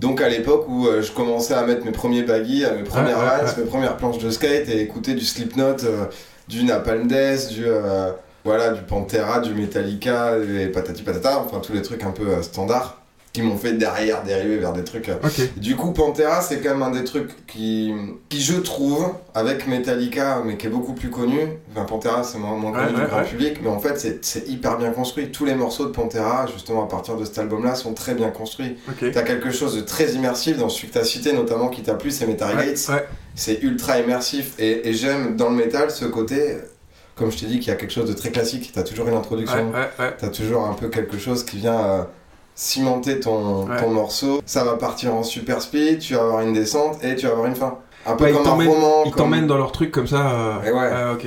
Donc 0.00 0.20
à 0.20 0.28
l'époque 0.28 0.66
où 0.68 0.86
euh, 0.86 1.02
je 1.02 1.10
commençais 1.10 1.54
à 1.54 1.64
mettre 1.64 1.84
mes 1.84 1.90
premiers 1.90 2.22
baggy, 2.22 2.64
à 2.64 2.72
mes 2.72 2.84
premières 2.84 3.18
ouais. 3.18 3.62
mes 3.62 3.64
premières 3.64 3.96
planches 3.96 4.18
de 4.18 4.30
skate 4.30 4.68
et 4.68 4.80
écouter 4.80 5.14
du 5.14 5.24
Slipknot, 5.24 5.84
euh, 5.84 6.04
du 6.46 6.64
Napalm 6.64 7.08
Death, 7.08 7.48
du 7.48 7.64
euh, 7.66 8.12
voilà, 8.44 8.70
du 8.70 8.82
Pantera, 8.82 9.40
du 9.40 9.54
Metallica, 9.54 10.38
et 10.38 10.68
patati 10.68 11.02
patata, 11.02 11.40
enfin 11.40 11.60
tous 11.60 11.72
les 11.72 11.82
trucs 11.82 12.02
un 12.04 12.12
peu 12.12 12.28
euh, 12.28 12.42
standards 12.42 12.97
qui 13.32 13.42
m'ont 13.42 13.56
fait 13.58 13.74
derrière 13.74 14.22
dériver 14.24 14.56
vers 14.56 14.72
des 14.72 14.82
trucs. 14.84 15.08
euh, 15.10 15.16
Ok. 15.22 15.58
du 15.58 15.76
coup, 15.76 15.92
Pantera, 15.92 16.40
c'est 16.40 16.60
quand 16.60 16.70
même 16.70 16.82
un 16.82 16.90
des 16.90 17.04
trucs 17.04 17.46
qui, 17.46 17.92
qui 18.28 18.40
je 18.40 18.54
trouve, 18.56 19.12
avec 19.34 19.66
Metallica, 19.68 20.42
mais 20.44 20.56
qui 20.56 20.66
est 20.66 20.70
beaucoup 20.70 20.94
plus 20.94 21.10
connu. 21.10 21.38
Enfin, 21.70 21.84
Pantera, 21.84 22.24
c'est 22.24 22.38
moins, 22.38 22.56
moins 22.56 22.72
connu 22.72 22.94
Ouais, 22.96 23.02
du 23.02 23.06
grand 23.06 23.18
ouais. 23.18 23.24
public, 23.26 23.58
mais 23.62 23.68
en 23.68 23.78
fait, 23.78 23.98
c'est- 24.22 24.48
hyper 24.48 24.78
bien 24.78 24.90
construit. 24.90 25.30
Tous 25.30 25.44
les 25.44 25.54
morceaux 25.54 25.84
de 25.84 25.90
Pantera, 25.90 26.46
justement, 26.52 26.84
à 26.84 26.88
partir 26.88 27.16
de 27.16 27.24
cet 27.24 27.38
album-là, 27.38 27.74
sont 27.74 27.92
très 27.94 28.14
bien 28.14 28.30
construits. 28.30 28.76
Ok. 28.88 29.10
T'as 29.12 29.22
quelque 29.22 29.50
chose 29.50 29.76
de 29.76 29.82
très 29.82 30.12
immersif 30.12 30.56
dans 30.56 30.68
celui 30.70 30.88
que 30.88 30.94
t'as 30.94 31.04
cité, 31.04 31.32
notamment 31.32 31.68
qui 31.68 31.82
t'a 31.82 31.94
plu, 31.94 32.10
c'est 32.10 32.26
Metal 32.26 32.56
Gates. 32.56 32.90
C'est 33.34 33.62
ultra 33.62 34.00
immersif. 34.00 34.54
Et, 34.58 34.88
et 34.88 34.92
j'aime 34.94 35.36
dans 35.36 35.50
le 35.50 35.56
métal 35.56 35.90
ce 35.90 36.06
côté. 36.06 36.56
comme 37.14 37.30
je 37.32 37.38
t'ai 37.38 37.46
dit, 37.46 37.58
qu'il 37.58 37.68
y 37.68 37.72
a 37.72 37.76
quelque 37.76 37.92
chose 37.92 38.08
de 38.08 38.14
très 38.14 38.30
classique. 38.30 38.70
T'as 38.72 38.84
toujours 38.84 39.06
une 39.08 39.12
Ouais, 39.14 39.18
introduction, 39.18 39.70
ouais, 39.72 40.14
t'as 40.18 40.28
toujours 40.28 40.64
un 40.66 40.72
peu 40.74 40.88
quelque 40.88 41.18
chose 41.18 41.44
qui 41.44 41.56
vient 41.58 41.78
euh, 41.84 42.02
cimenter 42.62 43.20
ton, 43.20 43.68
Ouais. 43.68 43.80
ton 43.80 43.90
morceau. 43.90 44.42
Ça 44.44 44.64
va 44.64 44.72
partir 44.74 45.14
en 45.14 45.22
super 45.22 45.62
speed, 45.62 46.00
tu 46.00 46.14
vas 46.14 46.22
avoir 46.22 46.40
une 46.40 46.52
descente 46.52 47.02
et 47.04 47.14
tu 47.14 47.26
vas 47.26 47.32
avoir 47.32 47.46
une 47.46 47.54
fin. 47.54 47.78
Un 48.04 48.14
peu 48.16 48.24
Ouais, 48.24 48.32
comme 48.32 48.46
un 48.46 48.50
roman. 48.50 49.02
Ils 49.04 49.10
comme- 49.12 49.18
t'emmènent 49.18 49.46
dans 49.46 49.56
leur 49.58 49.70
truc 49.70 49.92
comme 49.92 50.08
ça. 50.08 50.30
euh, 50.30 50.62
Et 50.66 50.72
ouais. 50.72 50.90
ah, 50.92 51.12
ok. 51.12 51.26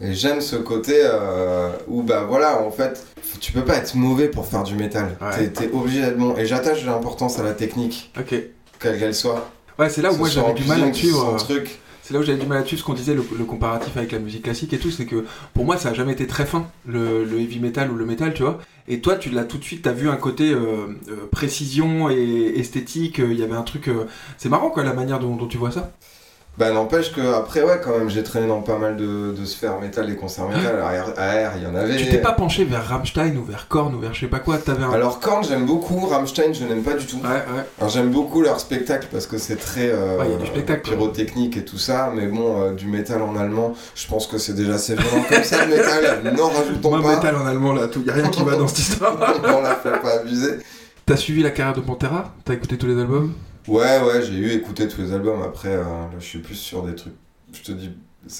Et 0.00 0.12
j'aime 0.14 0.40
ce 0.40 0.56
côté 0.56 0.94
euh, 0.96 1.70
où, 1.86 2.02
bah 2.02 2.24
voilà, 2.28 2.60
en 2.62 2.70
fait, 2.72 3.06
tu 3.40 3.52
peux 3.52 3.60
pas 3.64 3.76
être 3.76 3.94
mauvais 3.94 4.26
pour 4.26 4.44
faire 4.46 4.64
du 4.64 4.74
métal. 4.74 5.16
Ouais. 5.20 5.48
T'es- 5.48 5.66
T'es 5.66 5.70
obligé 5.72 6.00
d'être 6.00 6.16
bon. 6.18 6.34
Et 6.36 6.46
j'attache 6.46 6.82
de 6.82 6.86
l'importance 6.86 7.38
à 7.38 7.44
la 7.44 7.52
technique, 7.52 8.10
Ok. 8.18 8.34
quelle 8.80 8.98
qu'elle 8.98 9.14
soit. 9.14 9.48
Ouais, 9.78 9.88
c'est 9.88 10.02
là 10.02 10.10
où 10.12 10.16
moi 10.16 10.26
ce 10.26 10.34
soit 10.34 10.42
j'avais 10.48 10.54
du 10.60 10.64
mal 10.66 10.82
à 10.82 10.92
suivre. 10.92 11.34
euh, 11.34 11.38
truc. 11.38 11.78
C'est 12.02 12.14
là 12.14 12.20
où 12.20 12.24
j'avais 12.24 12.38
du 12.38 12.46
mal 12.46 12.66
suivre 12.66 12.80
ce 12.80 12.84
qu'on 12.84 12.94
disait, 12.94 13.14
le, 13.14 13.22
comparatif 13.44 13.96
avec 13.96 14.10
la 14.10 14.18
musique 14.18 14.42
classique 14.42 14.72
et 14.72 14.78
tout, 14.78 14.90
c'est 14.90 15.06
que 15.06 15.24
pour 15.54 15.64
moi 15.64 15.76
ça 15.76 15.90
a 15.90 15.94
jamais 15.94 16.12
été 16.12 16.26
très 16.26 16.44
fin, 16.44 16.66
le, 16.84 17.24
heavy 17.38 17.60
metal 17.60 17.92
ou 17.92 17.94
le 17.94 18.04
metal, 18.04 18.34
tu 18.34 18.42
vois. 18.42 18.58
Et 18.88 19.00
toi, 19.00 19.14
tu 19.14 19.30
l'as 19.30 19.44
tout 19.44 19.58
de 19.58 19.62
suite, 19.62 19.82
t'as 19.82 19.92
vu 19.92 20.08
un 20.08 20.16
côté 20.16 20.50
euh, 20.50 20.88
euh, 21.08 21.28
précision 21.30 22.10
et 22.10 22.54
esthétique, 22.56 23.20
euh, 23.20 23.32
il 23.32 23.38
y 23.38 23.44
avait 23.44 23.54
un 23.54 23.62
truc. 23.62 23.88
C'est 24.36 24.48
marrant 24.48 24.70
quoi, 24.70 24.82
la 24.82 24.92
manière 24.92 25.20
dont 25.20 25.46
tu 25.46 25.58
vois 25.58 25.70
ça. 25.70 25.92
Bah 26.58 26.70
n'empêche 26.70 27.12
que 27.14 27.34
après 27.34 27.62
ouais 27.62 27.80
quand 27.82 27.96
même 27.96 28.10
j'ai 28.10 28.22
traîné 28.22 28.46
dans 28.46 28.60
pas 28.60 28.76
mal 28.76 28.98
de, 28.98 29.32
de 29.32 29.44
sphères 29.46 29.80
métal 29.80 30.10
et 30.10 30.16
concerts 30.16 30.48
métal. 30.48 30.80
AR, 30.80 31.14
AR, 31.16 31.52
il 31.56 31.62
y 31.62 31.66
en 31.66 31.74
avait. 31.74 31.96
Tu 31.96 32.10
t'es 32.10 32.18
pas 32.18 32.32
penché 32.32 32.64
vers 32.66 32.86
Rammstein 32.86 33.34
ou 33.38 33.42
vers 33.44 33.68
Korn 33.68 33.94
ou 33.94 33.98
vers 33.98 34.12
je 34.12 34.20
sais 34.20 34.26
pas 34.26 34.38
quoi, 34.38 34.58
t'avais 34.58 34.84
un. 34.84 34.90
Alors 34.92 35.18
Korn 35.18 35.42
j'aime 35.42 35.64
beaucoup, 35.64 36.04
Rammstein 36.06 36.52
je 36.52 36.64
n'aime 36.64 36.82
pas 36.82 36.92
du 36.92 37.06
tout. 37.06 37.16
Ouais, 37.16 37.30
ouais. 37.30 37.64
Alors 37.78 37.90
j'aime 37.90 38.10
beaucoup 38.10 38.42
leur 38.42 38.60
spectacle 38.60 39.08
parce 39.10 39.26
que 39.26 39.38
c'est 39.38 39.56
très 39.56 39.88
euh, 39.90 40.18
Ouais, 40.18 40.26
il 40.26 40.32
y 40.32 40.34
a 40.34 40.38
du 40.38 40.46
spectacle, 40.46 40.82
quoi. 40.82 40.92
pyrotechnique 40.98 41.56
et 41.56 41.64
tout 41.64 41.78
ça, 41.78 42.12
mais 42.14 42.26
bon 42.26 42.62
euh, 42.62 42.72
du 42.74 42.86
métal 42.86 43.22
en 43.22 43.34
allemand, 43.34 43.72
je 43.94 44.06
pense 44.06 44.26
que 44.26 44.36
c'est 44.36 44.52
déjà 44.54 44.74
assez 44.74 44.94
violent 44.94 45.24
comme 45.26 45.42
ça 45.44 45.64
le 45.64 45.74
métal. 45.74 46.34
N'en 46.36 46.48
rajoutons 46.50 46.90
Moi, 46.90 47.00
pas. 47.02 47.14
métal 47.16 47.36
en 47.36 47.46
allemand 47.46 47.72
là, 47.72 47.88
tout, 47.88 48.02
y 48.06 48.10
a 48.10 48.12
rien 48.12 48.28
qui 48.28 48.42
va 48.44 48.56
dans 48.56 48.68
cette 48.68 48.80
histoire. 48.80 49.16
On 49.42 49.62
la 49.62 49.76
fait 49.76 49.98
pas 50.02 50.16
abuser. 50.20 50.58
T'as 51.06 51.16
suivi 51.16 51.42
la 51.42 51.50
carrière 51.50 51.74
de 51.74 51.80
Pantera? 51.80 52.34
T'as 52.44 52.52
écouté 52.52 52.76
tous 52.76 52.86
les 52.86 53.00
albums? 53.00 53.32
Ouais 53.68 54.00
ouais 54.02 54.22
j'ai 54.22 54.34
eu 54.34 54.50
écouté 54.52 54.88
tous 54.88 55.00
les 55.02 55.12
albums. 55.12 55.42
Après 55.42 55.68
euh, 55.70 55.82
là 55.82 56.08
je 56.18 56.24
suis 56.24 56.38
plus 56.40 56.54
sur 56.56 56.82
des 56.82 56.94
trucs. 56.94 57.14
Je 57.52 57.62
te 57.62 57.72
dis. 57.72 57.90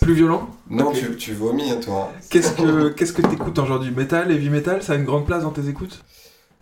Plus 0.00 0.14
violent 0.14 0.48
Non 0.70 0.92
tu, 0.92 1.16
tu 1.16 1.32
vomis 1.34 1.70
hein, 1.70 1.78
toi. 1.84 2.12
Qu'est-ce 2.30 2.52
que 2.52 2.88
qu'est-ce 2.96 3.12
que 3.12 3.22
t'écoutes 3.22 3.58
aujourd'hui? 3.58 3.90
Metal, 3.90 4.30
heavy 4.30 4.48
metal, 4.48 4.82
ça 4.82 4.92
a 4.92 4.96
une 4.96 5.04
grande 5.04 5.26
place 5.26 5.42
dans 5.42 5.50
tes 5.50 5.68
écoutes? 5.68 6.02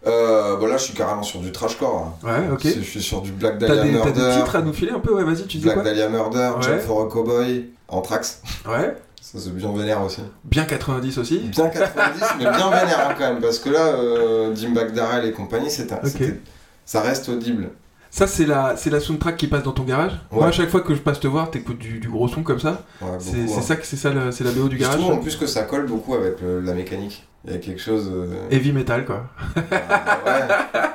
Euh, 0.07 0.57
bah 0.57 0.67
là 0.67 0.79
je 0.79 0.85
suis 0.85 0.95
carrément 0.95 1.23
sur 1.23 1.41
du 1.41 1.53
trashcore. 1.53 2.15
hein. 2.25 2.27
Ouais, 2.27 2.49
ok. 2.51 2.63
Je 2.65 2.81
suis 2.81 3.03
sur 3.03 3.21
du 3.21 3.33
Black 3.33 3.59
Dahlia 3.59 3.83
des, 3.83 3.91
t'as 3.93 4.05
Murder. 4.07 4.13
des 4.13 4.37
titres 4.39 4.57
à 4.57 4.63
nous 4.63 4.73
filer 4.73 4.93
un 4.93 5.01
peu? 5.01 5.13
Ouais, 5.15 5.25
vas-y, 5.25 5.47
tu 5.47 5.59
dis 5.59 5.65
Black 5.65 5.75
quoi? 5.75 5.85
Dahlia 5.85 6.09
Murder, 6.09 6.53
Ouais. 6.57 6.63
Jump 6.63 6.81
for 6.81 7.03
a 7.03 7.09
Cowboy, 7.11 7.67
Anthrax. 7.89 8.41
Ouais. 8.67 8.97
Ça 9.21 9.39
c'est 9.39 9.55
bien 9.55 9.71
vénère 9.77 10.03
aussi. 10.03 10.23
Bien 10.45 10.65
90 10.65 11.19
aussi. 11.19 11.39
Bien 11.41 11.69
90, 11.69 12.21
mais 12.39 12.45
bien 12.45 12.71
vénère 12.71 13.09
hein, 13.11 13.15
quand 13.19 13.31
même, 13.35 13.41
parce 13.43 13.59
que 13.59 13.69
là, 13.69 13.89
euh, 13.89 14.51
Dimebag 14.55 14.93
Darrell 14.95 15.27
et 15.27 15.33
compagnie, 15.33 15.71
c'est 15.71 15.93
un- 15.93 15.97
Ok. 15.97 16.07
c'était- 16.07 16.41
ça 16.87 17.03
reste 17.03 17.29
audible. 17.29 17.69
Ça, 18.11 18.27
c'est 18.27 18.45
la, 18.47 18.77
c'est 18.77 18.91
la 18.91 18.99
soundtrack 19.01 19.37
qui 19.37 19.47
passe 19.47 19.63
dans 19.63 19.73
ton 19.73 19.85
garage. 19.85 20.13
Ouais. 20.33 20.39
Moi, 20.39 20.47
à 20.49 20.53
chaque 20.53 20.69
fois 20.69 20.81
que 20.81 20.95
je 20.95 21.01
passe 21.01 21.21
te 21.21 21.29
voir, 21.29 21.51
t'écoutes 21.51 21.79
du, 21.79 22.01
du 22.01 22.09
gros 22.09 22.27
son 22.29 22.43
comme 22.43 22.59
ça. 22.59 22.85
Ouais, 23.01 23.09
C'est 23.21 23.47
c'est 23.47 23.59
hein. 23.59 23.63
ça, 23.63 23.77
que- 23.77 23.87
c'est 23.87 23.97
ça, 23.97 24.11
le- 24.11 24.33
c'est 24.33 24.43
la 24.45 24.51
BO 24.51 24.69
du 24.69 24.77
Je 24.77 24.81
garage. 24.83 24.99
trouve 25.01 25.13
en 25.13 25.19
plus 25.19 25.37
que 25.37 25.47
ça 25.47 25.63
colle 25.63 25.87
beaucoup 25.87 26.15
avec 26.15 26.41
le- 26.41 26.61
la 26.61 26.75
mécanique. 26.75 27.25
Il 27.47 27.53
y 27.53 27.55
a 27.55 27.59
quelque 27.59 27.81
chose. 27.81 28.11
euh, 28.13 28.49
Heavy 28.51 28.73
metal, 28.73 29.05
quoi. 29.05 29.27
ouais. 29.57 29.63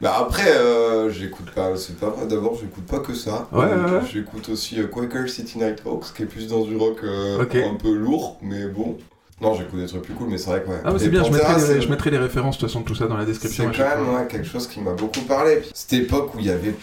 Bah 0.00 0.16
après, 0.18 0.50
euh, 0.50 1.10
j'écoute 1.10 1.50
pas, 1.54 1.76
c'est 1.76 1.98
pas 2.00 2.08
vrai. 2.08 2.26
D'abord, 2.26 2.56
j'écoute 2.58 2.86
pas 2.86 3.00
que 3.00 3.12
ça. 3.12 3.46
Ouais, 3.52 3.66
ouais, 3.66 3.66
ouais. 3.74 4.00
J'écoute 4.10 4.48
aussi 4.48 4.80
euh, 4.80 4.86
Quaker 4.86 5.28
City 5.28 5.58
Nighthawks, 5.58 6.14
qui 6.16 6.22
est 6.22 6.26
plus 6.26 6.48
dans 6.48 6.64
du 6.64 6.74
rock 6.74 7.00
euh, 7.04 7.38
un 7.42 7.74
peu 7.74 7.92
lourd, 7.94 8.38
mais 8.40 8.66
bon. 8.68 8.96
Non, 9.40 9.54
j'écoute 9.54 9.80
des 9.80 9.86
trucs 9.86 10.02
plus 10.02 10.14
cool, 10.14 10.28
mais 10.28 10.38
c'est 10.38 10.50
vrai 10.50 10.62
que 10.62 10.68
ouais. 10.68 10.80
Ah, 10.84 10.90
mais 10.92 10.98
c'est 10.98 11.08
bien, 11.08 11.24
je 11.24 11.30
Pantera, 11.30 11.48
mettrai, 11.54 11.60
les, 11.68 11.74
c'est- 11.74 11.80
je 11.80 11.88
mettrai 11.88 12.10
les 12.10 12.18
références 12.18 12.56
de 12.56 12.60
toute 12.60 12.68
façon 12.68 12.80
de 12.80 12.84
tout 12.84 12.94
ça 12.94 13.06
dans 13.06 13.16
la 13.16 13.24
description. 13.24 13.70
C'est 13.72 13.78
quand 13.82 13.88
même 13.96 14.14
ouais, 14.14 14.26
quelque 14.28 14.46
chose 14.46 14.66
qui 14.66 14.80
m'a 14.80 14.92
beaucoup 14.92 15.20
parlé. 15.22 15.62
Cette 15.72 15.92
époque 15.94 16.34
où 16.34 16.38
il 16.40 16.46
y 16.46 16.50
avait. 16.50 16.74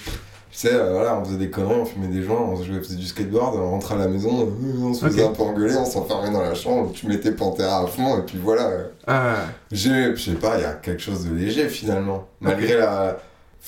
Tu 0.49 0.59
sais, 0.59 0.73
euh, 0.73 0.91
voilà, 0.93 1.19
on 1.19 1.25
faisait 1.25 1.37
des 1.37 1.51
conneries, 1.51 1.75
on 1.81 1.85
fumait 1.85 2.07
des 2.07 2.23
joints, 2.23 2.39
on 2.39 2.55
faisait 2.55 2.95
du 2.95 3.05
skateboard, 3.05 3.57
on 3.57 3.69
rentrait 3.69 3.93
à 3.95 3.97
la 3.99 4.07
maison, 4.07 4.41
euh, 4.47 4.81
on 4.81 4.93
se 4.93 5.05
faisait 5.05 5.23
un 5.23 5.29
peu 5.31 5.43
engueuler, 5.43 5.75
on 5.75 5.85
s'enfermait 5.85 6.31
dans 6.31 6.41
la 6.41 6.55
chambre, 6.55 6.91
tu 6.93 7.05
mettais 7.05 7.31
Pantera 7.31 7.83
à 7.83 7.85
fond, 7.85 8.17
et 8.17 8.21
puis 8.23 8.39
voilà. 8.41 8.63
euh, 8.67 8.83
Ah, 9.05 9.35
J'ai, 9.71 10.15
je 10.15 10.19
sais 10.21 10.31
pas, 10.31 10.57
il 10.57 10.61
y 10.61 10.65
a 10.65 10.71
quelque 10.73 11.01
chose 11.01 11.25
de 11.25 11.35
léger 11.35 11.67
finalement. 11.69 12.27
Malgré 12.41 12.75
la. 12.77 13.17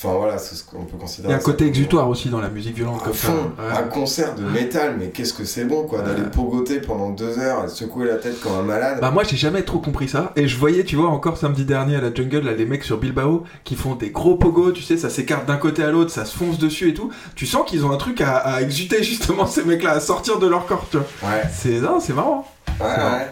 Enfin 0.02 0.14
voilà, 0.16 0.38
c'est 0.38 0.54
ce 0.54 0.64
qu'on 0.64 0.84
peut 0.84 0.92
il 0.94 0.98
considérer. 0.98 1.32
y 1.32 1.36
a 1.36 1.38
un 1.38 1.42
côté 1.42 1.66
exutoire 1.66 2.08
aussi 2.08 2.30
dans 2.30 2.40
la 2.40 2.48
musique 2.48 2.74
violente 2.74 3.00
À 3.02 3.04
comme 3.04 3.12
ça. 3.12 3.28
fond, 3.28 3.52
Ouais. 3.58 3.76
un 3.78 3.82
concert 3.82 4.34
de 4.34 4.42
métal, 4.44 4.96
mais 4.98 5.08
qu'est-ce 5.10 5.34
que 5.34 5.44
c'est 5.44 5.66
bon 5.66 5.86
quoi, 5.86 6.00
d'aller 6.00 6.22
pogoter 6.32 6.80
pendant 6.80 7.10
deux 7.10 7.38
heures 7.38 7.66
et 7.66 7.68
secouer 7.68 8.06
la 8.06 8.14
tête 8.16 8.40
comme 8.40 8.52
un 8.52 8.62
malade. 8.62 8.98
Bah 9.02 9.10
moi 9.10 9.24
j'ai 9.24 9.36
jamais 9.36 9.62
trop 9.62 9.78
compris 9.78 10.08
ça 10.08 10.32
et 10.36 10.48
je 10.48 10.56
voyais 10.56 10.84
tu 10.84 10.96
vois 10.96 11.08
encore 11.08 11.36
samedi 11.36 11.66
dernier 11.66 11.96
à 11.96 12.00
la 12.00 12.14
jungle 12.14 12.38
là, 12.40 12.52
les 12.54 12.64
mecs 12.64 12.84
sur 12.84 12.96
Bilbao 12.96 13.44
qui 13.64 13.74
font 13.76 13.94
des 13.94 14.08
gros 14.08 14.36
pogos 14.36 14.72
tu 14.72 14.82
sais 14.82 14.96
ça 14.96 15.10
s'écarte 15.10 15.44
d'un 15.46 15.58
côté 15.58 15.82
à 15.84 15.90
l'autre 15.90 16.10
ça 16.10 16.24
se 16.24 16.34
fonce 16.34 16.58
dessus 16.58 16.88
et 16.88 16.94
tout 16.94 17.10
tu 17.34 17.44
sens 17.44 17.68
qu'ils 17.68 17.84
ont 17.84 17.92
un 17.92 17.98
truc 17.98 18.22
à, 18.22 18.36
à 18.38 18.62
exuter 18.62 19.02
justement 19.02 19.44
ces 19.54 19.64
mecs 19.64 19.82
là 19.82 19.90
à 19.92 20.00
sortir 20.00 20.38
de 20.38 20.46
leur 20.46 20.64
corps 20.64 20.86
tu 20.90 20.96
vois 20.96 21.06
Ouais, 21.30 21.42
c'est 21.52 21.78
non 21.80 22.00
c'est 22.00 22.14
marrant 22.14 22.48
ouais, 22.80 22.86
ouais. 22.86 23.26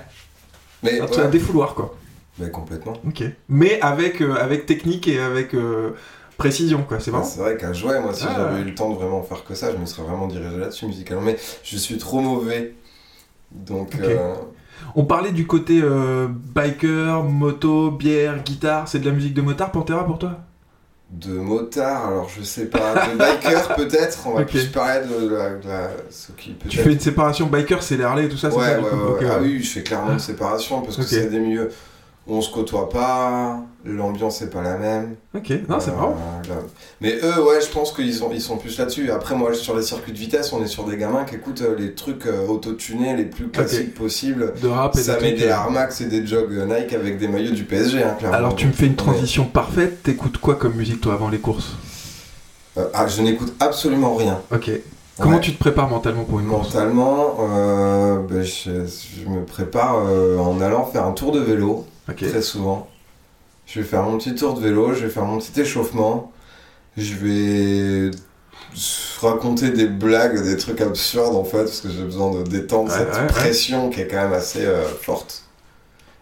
Mais 0.83 1.01
un, 1.01 1.07
ouais. 1.07 1.19
un 1.21 1.29
défouloir 1.31 1.75
quoi 1.75 1.95
Mais 2.39 2.51
complètement. 2.51 2.93
ok 3.07 3.23
mais 3.49 3.81
avec 3.81 4.21
euh, 4.21 4.35
avec 4.39 4.67
technique 4.67 5.09
et 5.09 5.19
avec 5.19 5.55
euh, 5.55 5.93
précision 6.39 6.85
quoi 6.85 7.01
c'est 7.01 7.11
Ah, 7.11 7.15
marrant 7.19 7.25
c'est 7.27 7.41
vrai 7.41 7.57
qu'à 7.59 7.73
jouer, 7.75 8.01
moi, 8.01 8.15
si 8.15 8.25
Ah, 8.27 8.35
j'avais 8.37 8.63
eu 8.63 8.65
le 8.65 8.75
temps 8.75 8.89
de 8.91 8.95
vraiment 8.95 9.23
faire 9.23 9.45
que 9.45 9.55
ça, 9.55 9.71
je 9.73 9.77
me 9.77 9.85
serais 9.87 10.03
vraiment 10.05 10.27
dirigé 10.29 10.57
là-dessus 10.57 10.87
musicalement. 10.87 11.23
Mais 11.23 11.37
je 11.63 11.77
suis 11.77 11.99
trop 11.99 12.21
mauvais. 12.21 12.75
Donc, 13.53 13.97
euh, 14.01 14.35
on 14.95 15.05
parlait 15.05 15.33
du 15.33 15.47
côté 15.47 15.81
euh, 15.83 16.29
biker 16.31 17.25
moto 17.25 17.91
bière 17.91 18.43
guitare 18.45 18.89
c'est 18.89 18.99
de 19.01 19.07
la 19.07 19.13
musique 19.13 19.35
de 19.35 19.43
motard 19.43 19.73
Pantera 19.73 20.05
pour 20.07 20.19
toi? 20.19 20.39
De 21.11 21.33
motard, 21.33 22.07
alors 22.07 22.29
je 22.29 22.43
sais 22.43 22.67
pas, 22.67 22.95
de 22.95 23.17
biker 23.19 23.75
peut-être. 23.77 24.27
On 24.27 24.35
va 24.35 24.43
Ok. 24.43 24.49
plus 24.49 24.67
parler 24.67 25.07
de 25.07 25.29
la, 25.35 25.55
de 25.57 25.67
la- 25.67 25.91
ce 26.11 26.33
qui 26.33 26.51
peut 26.51 26.69
tu 26.69 26.77
fais 26.77 26.93
une 26.93 27.01
séparation 27.01 27.47
biker 27.47 27.83
c'est 27.83 27.97
les 27.97 28.05
Harley 28.05 28.27
et 28.27 28.29
tout 28.29 28.37
ça 28.37 28.51
c'est 28.51 28.59
Ouais, 28.59 28.65
ça 28.67 28.79
ouais, 28.79 28.85
ouais, 28.91 29.11
Ok, 29.13 29.21
ouais. 29.23 29.29
Ah 29.33 29.39
oui, 29.41 29.63
je 29.63 29.71
fais 29.71 29.83
clairement 29.83 30.13
une 30.13 30.19
séparation 30.19 30.83
parce 30.83 30.97
que 30.99 31.03
c'est 31.03 31.31
des 31.31 31.41
milieux 31.41 31.71
où 32.27 32.35
on 32.35 32.43
se 32.43 32.53
côtoie 32.53 32.91
pas, 32.91 33.63
l'ambiance 33.93 34.43
est 34.43 34.51
pas 34.51 34.63
la 34.63 34.77
même. 34.77 35.17
ok 35.35 35.51
non 35.69 35.79
c'est 35.81 35.91
Euh, 35.91 35.95
marrant 35.95 36.17
là- 36.49 36.55
Mais 37.01 37.15
eux, 37.23 37.43
ouais, 37.45 37.61
je 37.61 37.71
pense 37.71 37.93
qu'ils 37.93 38.15
sont, 38.15 38.31
ils 38.33 38.41
sont 38.41 38.57
plus 38.57 38.77
là-dessus. 38.79 39.11
Après, 39.11 39.35
moi, 39.35 39.55
sur 39.55 39.77
les 39.77 39.83
circuits 39.83 40.13
de 40.13 40.19
vitesse, 40.19 40.53
on 40.53 40.63
est 40.63 40.67
sur 40.69 40.85
des 40.85 40.97
gamins 40.97 41.25
qui 41.25 41.37
écoutent 41.37 41.63
euh, 41.63 41.77
les 41.79 41.95
trucs 41.95 42.27
euh, 42.27 42.47
autotunés 42.47 43.15
les 43.17 43.25
plus 43.25 43.49
classiques 43.49 43.95
possibles. 43.95 44.53
de 44.61 44.69
rap 44.69 44.97
et 44.97 45.01
Ça 45.01 45.19
met 45.21 45.33
des 45.33 45.45
euh, 45.45 45.51
Air 45.51 45.71
Max 45.71 46.01
et 46.01 46.07
des 46.07 46.27
jogs 46.27 46.53
Nike 46.53 46.93
avec 46.93 47.19
des 47.19 47.29
maillots 47.29 47.55
du 47.55 47.65
PSG, 47.65 48.03
hein, 48.03 48.15
clairement. 48.19 48.37
Alors 48.37 48.57
tu 48.57 48.67
me 48.67 48.73
fais 48.73 48.87
une 48.87 48.97
transition 48.97 49.45
parfaite, 49.45 50.03
t'écoutes 50.03 50.39
quoi 50.39 50.57
comme 50.57 50.75
musique 50.75 51.01
toi 51.01 51.15
avant 51.15 51.29
les 51.29 51.39
courses? 51.39 51.77
Euh, 52.77 52.85
ah, 52.95 53.07
je 53.07 53.23
n'écoute 53.23 53.55
absolument 53.61 54.15
rien. 54.15 54.41
Ok. 54.53 54.71
Comment 55.21 55.35
Ouais. 55.37 55.41
tu 55.41 55.53
te 55.53 55.59
prépares 55.59 55.89
mentalement 55.89 56.23
pour 56.25 56.39
une 56.39 56.47
course? 56.47 56.73
Mentalement, 56.75 57.39
euh, 57.41 58.19
ben, 58.29 58.43
je, 58.45 58.71
je 58.87 59.29
me 59.29 59.45
prépare 59.45 59.97
en 59.97 60.61
allant 60.61 60.85
faire 60.85 61.05
un 61.07 61.13
tour 61.13 61.33
de 61.33 61.41
vélo, 61.41 61.87
très 62.17 62.41
souvent. 62.43 62.87
Je 63.71 63.81
vais 63.81 63.87
faire 63.87 64.03
mon 64.03 64.17
petit 64.17 64.35
tour 64.35 64.55
de 64.55 64.61
vélo, 64.61 64.95
je 64.95 65.05
vais 65.05 65.11
faire 65.11 65.25
mon 65.27 65.37
petit 65.39 65.61
échauffement, 65.61 66.33
je 66.97 67.15
vais 67.17 68.11
raconter 69.21 69.71
des 69.71 69.87
blagues, 69.87 70.43
des 70.43 70.57
trucs 70.57 70.81
absurdes 70.81 71.37
en 71.37 71.45
fait, 71.45 71.65
parce 71.65 71.81
que 71.83 71.91
j'ai 71.91 72.03
besoin 72.03 72.31
de 72.31 72.43
détendre 72.45 72.91
Ouais, 72.91 72.99
cette 72.99 73.13
ouais, 73.13 73.21
ouais. 73.21 73.27
pression 73.27 73.91
qui 73.91 74.01
est 74.01 74.07
quand 74.09 74.17
même 74.17 74.33
assez 74.33 74.65
euh, 74.65 74.85
forte. 75.03 75.43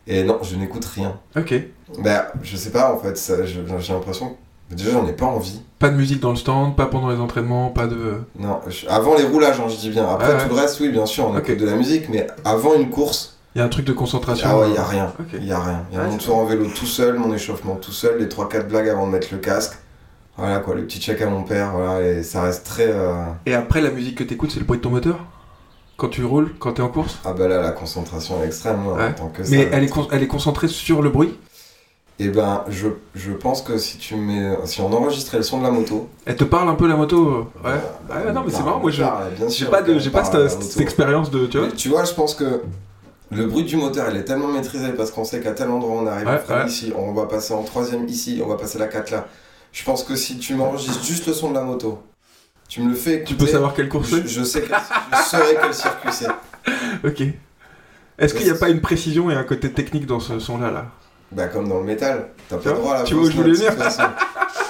Et 0.08 0.24
non, 0.24 0.38
je 0.42 0.56
n'écoute 0.56 0.84
rien. 0.84 1.18
Ok. 1.36 1.54
Ben, 2.02 2.24
je 2.42 2.56
sais 2.56 2.70
pas 2.70 2.92
en 2.92 2.98
fait, 2.98 3.16
ça, 3.16 3.44
j'ai 3.46 3.62
l'impression 3.62 4.36
déjà 4.68 4.90
j'en 4.90 5.06
ai 5.06 5.12
pas 5.12 5.26
envie. 5.26 5.60
Pas 5.78 5.90
de 5.90 5.94
musique 5.96 6.18
dans 6.18 6.30
le 6.30 6.36
stand, 6.36 6.74
pas 6.74 6.86
pendant 6.86 7.10
les 7.10 7.20
entraînements, 7.20 7.70
pas 7.70 7.86
de. 7.86 8.14
Non, 8.40 8.58
je- 8.66 8.88
avant 8.88 9.14
les 9.16 9.22
roulages, 9.22 9.60
hein, 9.60 9.68
je 9.68 9.76
dis 9.76 9.90
bien. 9.90 10.04
Après 10.08 10.36
tout 10.42 10.52
le 10.52 10.60
reste, 10.60 10.80
oui, 10.80 10.88
bien 10.88 11.06
sûr, 11.06 11.28
on 11.28 11.38
écoute 11.38 11.58
de 11.58 11.66
la 11.66 11.76
musique, 11.76 12.08
mais 12.08 12.26
avant 12.44 12.74
une 12.74 12.90
course, 12.90 13.35
Il 13.56 13.60
y 13.60 13.62
a 13.62 13.64
un 13.64 13.68
truc 13.70 13.86
de 13.86 13.94
concentration. 13.94 14.46
ah 14.50 14.58
ouais, 14.58 14.64
euh, 14.66 14.68
il 14.68 14.74
y 14.74 14.78
a 14.78 14.84
rien. 14.84 15.12
Il 15.32 15.46
y 15.46 15.50
a 15.52 15.58
rien. 15.58 15.82
Il 15.90 15.96
y 15.96 15.98
a 15.98 16.02
Ouais, 16.04 16.10
mon 16.10 16.18
c'est 16.18 16.26
tour 16.26 16.36
en 16.36 16.44
vélo 16.44 16.66
tout 16.66 16.84
seul, 16.84 17.18
mon 17.18 17.32
échauffement 17.32 17.76
tout 17.76 17.90
seul, 17.90 18.18
les 18.18 18.26
3-4 18.26 18.66
blagues 18.68 18.86
avant 18.90 19.06
de 19.06 19.12
mettre 19.12 19.28
le 19.32 19.38
casque. 19.38 19.78
Voilà 20.36 20.58
quoi, 20.58 20.74
le 20.74 20.84
petit 20.84 21.00
check 21.00 21.22
à 21.22 21.26
mon 21.30 21.42
père, 21.42 21.70
voilà, 21.74 22.06
et 22.06 22.22
ça 22.22 22.42
reste 22.42 22.66
très. 22.66 22.86
euh, 22.88 23.14
Et 23.46 23.54
après 23.54 23.80
la 23.80 23.88
musique 23.90 24.16
que 24.18 24.24
t'écoutes, 24.24 24.50
c'est 24.50 24.58
le 24.60 24.66
bruit 24.66 24.76
de 24.76 24.82
ton 24.82 24.90
moteur? 24.90 25.20
Quand 25.96 26.08
tu 26.10 26.22
roules, 26.22 26.52
quand 26.58 26.72
t'es 26.74 26.82
en 26.82 26.90
course? 26.90 27.16
Ah 27.24 27.32
bah 27.32 27.48
là, 27.48 27.62
la 27.62 27.70
concentration 27.70 28.42
est 28.42 28.46
extrême, 28.48 28.76
moi, 28.76 28.92
Ouais. 28.96 29.06
en 29.06 29.12
tant 29.12 29.28
que 29.28 29.42
ça. 29.42 29.50
Mais 29.50 29.70
elle 29.72 29.84
est, 29.84 29.88
con- 29.88 30.08
elle 30.12 30.22
est 30.22 30.26
concentrée 30.26 30.68
sur 30.68 31.00
le 31.00 31.08
bruit? 31.08 31.38
Et 32.18 32.28
ben, 32.28 32.62
je, 32.68 32.88
je 33.14 33.32
pense 33.32 33.62
que 33.62 33.78
si 33.78 33.96
tu 33.96 34.16
mets. 34.16 34.54
Si 34.66 34.82
on 34.82 34.92
enregistrait 34.92 35.38
le 35.38 35.42
son 35.42 35.60
de 35.60 35.62
la 35.64 35.70
moto. 35.70 36.10
Elle 36.26 36.36
te 36.36 36.44
parle 36.44 36.68
un 36.68 36.74
peu 36.74 36.86
la 36.86 36.96
moto? 36.96 37.48
Euh, 37.64 37.66
Ouais. 37.66 37.80
euh, 38.10 38.26
Ouais, 38.26 38.32
non, 38.34 38.42
mais 38.44 38.50
c'est 38.50 38.58
bah, 38.58 38.64
marrant, 38.66 38.80
moi 38.80 38.90
je. 38.90 39.02
J'ai 39.48 39.64
pas, 39.66 39.80
de, 39.80 39.98
pas 40.10 40.24
cette, 40.24 40.62
cette 40.62 40.80
expérience 40.82 41.30
de. 41.30 41.46
Tu 41.46 41.56
vois 41.56 41.68
Mais 41.68 41.72
tu 41.72 41.88
vois, 41.88 42.04
je 42.04 42.12
pense 42.12 42.34
que 42.34 42.60
le 43.32 43.46
bruit 43.46 43.64
du 43.64 43.76
moteur, 43.76 44.08
il 44.10 44.16
est 44.16 44.24
tellement 44.24 44.48
maîtrisé 44.48 44.90
parce 44.92 45.10
qu'on 45.10 45.24
sait 45.24 45.40
qu'à 45.40 45.52
tel 45.52 45.68
endroit 45.70 46.00
on 46.02 46.06
arrive, 46.06 46.26
Ouais, 46.28 46.38
on 46.40 46.44
freine 46.44 46.58
ouais. 46.60 46.66
ici, 46.68 46.92
on 46.96 47.12
va 47.12 47.26
passer 47.26 47.52
en 47.54 47.62
troisième 47.64 48.06
ici, 48.08 48.40
on 48.44 48.48
va 48.48 48.56
passer 48.56 48.78
la 48.78 48.86
4 48.86 49.10
là. 49.10 49.26
Je 49.72 49.84
pense 49.84 50.04
que 50.04 50.14
si 50.16 50.38
tu 50.38 50.54
m'enregistres 50.54 51.04
juste 51.04 51.26
le 51.26 51.32
son 51.34 51.50
de 51.50 51.54
la 51.54 51.62
moto, 51.62 52.02
tu 52.68 52.80
me 52.82 52.90
le 52.90 52.94
fais 52.94 53.14
écouter, 53.16 53.26
Tu 53.30 53.34
peux 53.36 53.46
savoir 53.46 53.74
quelle 53.74 53.88
course 53.88 54.08
je, 54.10 54.16
c'est 54.16 54.28
je 54.28 54.42
sais 54.44 54.62
quel- 54.62 54.78
je 55.12 55.22
saurais 55.28 55.56
quel 55.60 55.74
circuit 55.74 56.10
c'est. 56.12 56.28
Ok. 57.04 57.22
Est-ce 58.18 58.34
qu'il 58.34 58.44
n'y 58.44 58.50
a 58.50 58.54
pas 58.56 58.70
une 58.70 58.80
précision 58.80 59.30
et 59.30 59.34
un 59.34 59.44
côté 59.44 59.70
technique 59.72 60.06
dans 60.06 60.20
ce 60.20 60.38
son-là 60.38 60.70
là? 60.70 60.86
Bah 61.32 61.48
comme 61.48 61.68
dans 61.68 61.78
le 61.80 61.84
métal, 61.84 62.28
t'as 62.48 62.56
pas 62.56 62.70
vois 62.70 62.78
droit 62.78 62.94
à 62.94 62.98
la 62.98 63.04
Tu 63.04 63.14
vois 63.14 63.22
où 63.24 63.26
fausse 63.26 63.34
je 63.34 63.40
voulais 63.40 63.52
note, 63.52 63.60
de 63.62 63.66
toute 63.68 63.78
façon. 63.82 64.02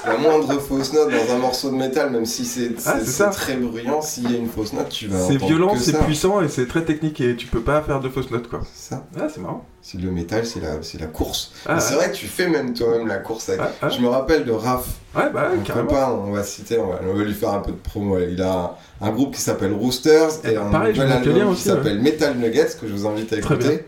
La 0.06 0.16
moindre 0.16 0.58
fausse 0.60 0.92
note 0.92 1.10
dans 1.10 1.34
un 1.34 1.38
morceau 1.38 1.68
de 1.70 1.74
métal, 1.74 2.10
même 2.10 2.24
si 2.26 2.44
c'est 2.44 2.70
Ah, 2.86 2.94
très 3.30 3.56
bruyant, 3.56 4.00
s'il 4.00 4.30
y 4.30 4.34
a 4.34 4.38
une 4.38 4.48
fausse 4.48 4.72
note, 4.72 4.88
tu 4.88 5.08
vas 5.08 5.18
C'est 5.18 5.36
violent, 5.36 5.74
c'est 5.76 5.98
puissant 6.04 6.40
et 6.40 6.48
c'est 6.48 6.66
très 6.66 6.82
technique 6.82 7.20
et 7.20 7.34
tu 7.36 7.46
peux 7.46 7.60
pas 7.60 7.82
faire 7.82 8.00
de 8.00 8.08
fausses 8.08 8.30
notes 8.30 8.48
quoi. 8.48 8.60
C'est 8.72 8.94
ça. 8.94 9.04
Ah, 9.20 9.26
c'est 9.32 9.40
marrant. 9.40 9.64
C'est 9.82 10.00
le 10.00 10.10
métal, 10.10 10.44
c'est 10.46 10.60
la, 10.98 11.06
course. 11.06 11.52
Ah, 11.66 11.76
Et 11.76 11.80
c'est 11.80 11.94
vrai 11.94 12.10
que 12.10 12.16
tu 12.16 12.26
fais 12.26 12.48
même 12.48 12.72
toi-même 12.72 13.06
la 13.06 13.18
course. 13.18 13.48
Avec... 13.50 13.60
Ah, 13.62 13.70
ah. 13.82 13.88
Je 13.88 14.00
me 14.00 14.08
rappelle 14.08 14.44
de 14.44 14.50
Raph, 14.52 14.86
Ouais, 15.14 15.30
bah, 15.32 15.50
mon 15.54 15.62
carrément. 15.62 15.88
copain, 15.88 16.08
on 16.26 16.32
va 16.32 16.42
citer, 16.42 16.78
on 16.78 16.88
va, 16.88 17.00
on 17.08 17.14
va 17.14 17.22
lui 17.24 17.34
faire 17.34 17.50
un 17.52 17.60
peu 17.60 17.70
de 17.72 17.76
promo. 17.76 18.18
Il 18.18 18.40
a 18.42 18.76
un, 19.00 19.06
un 19.06 19.10
groupe 19.10 19.34
qui 19.34 19.40
s'appelle 19.40 19.72
Roosters 19.72 20.30
Eh 20.44 20.48
et 20.48 20.54
ben, 20.54 20.66
un 20.66 20.70
pareil, 20.70 20.92
nouvel 20.92 21.08
le 21.08 21.14
album 21.32 21.54
qui 21.54 21.62
s'appelle 21.62 22.00
Metal 22.00 22.36
Nuggets 22.36 22.76
que 22.80 22.86
je 22.88 22.92
vous 22.92 23.06
invite 23.06 23.32
à 23.32 23.36
écouter. 23.38 23.84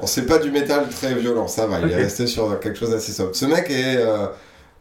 On 0.00 0.06
sait 0.06 0.22
pas 0.26 0.38
du 0.38 0.50
métal 0.50 0.88
très 0.88 1.14
violent, 1.14 1.46
ça 1.48 1.66
va. 1.66 1.80
Il 1.80 1.90
est 1.90 1.96
resté 1.96 2.26
sur 2.26 2.58
quelque 2.60 2.78
chose 2.78 2.90
d'assez 2.90 3.12
sobre. 3.12 3.34
Ce 3.34 3.44
mec 3.46 3.70
est 3.70 3.96
euh, 3.96 4.26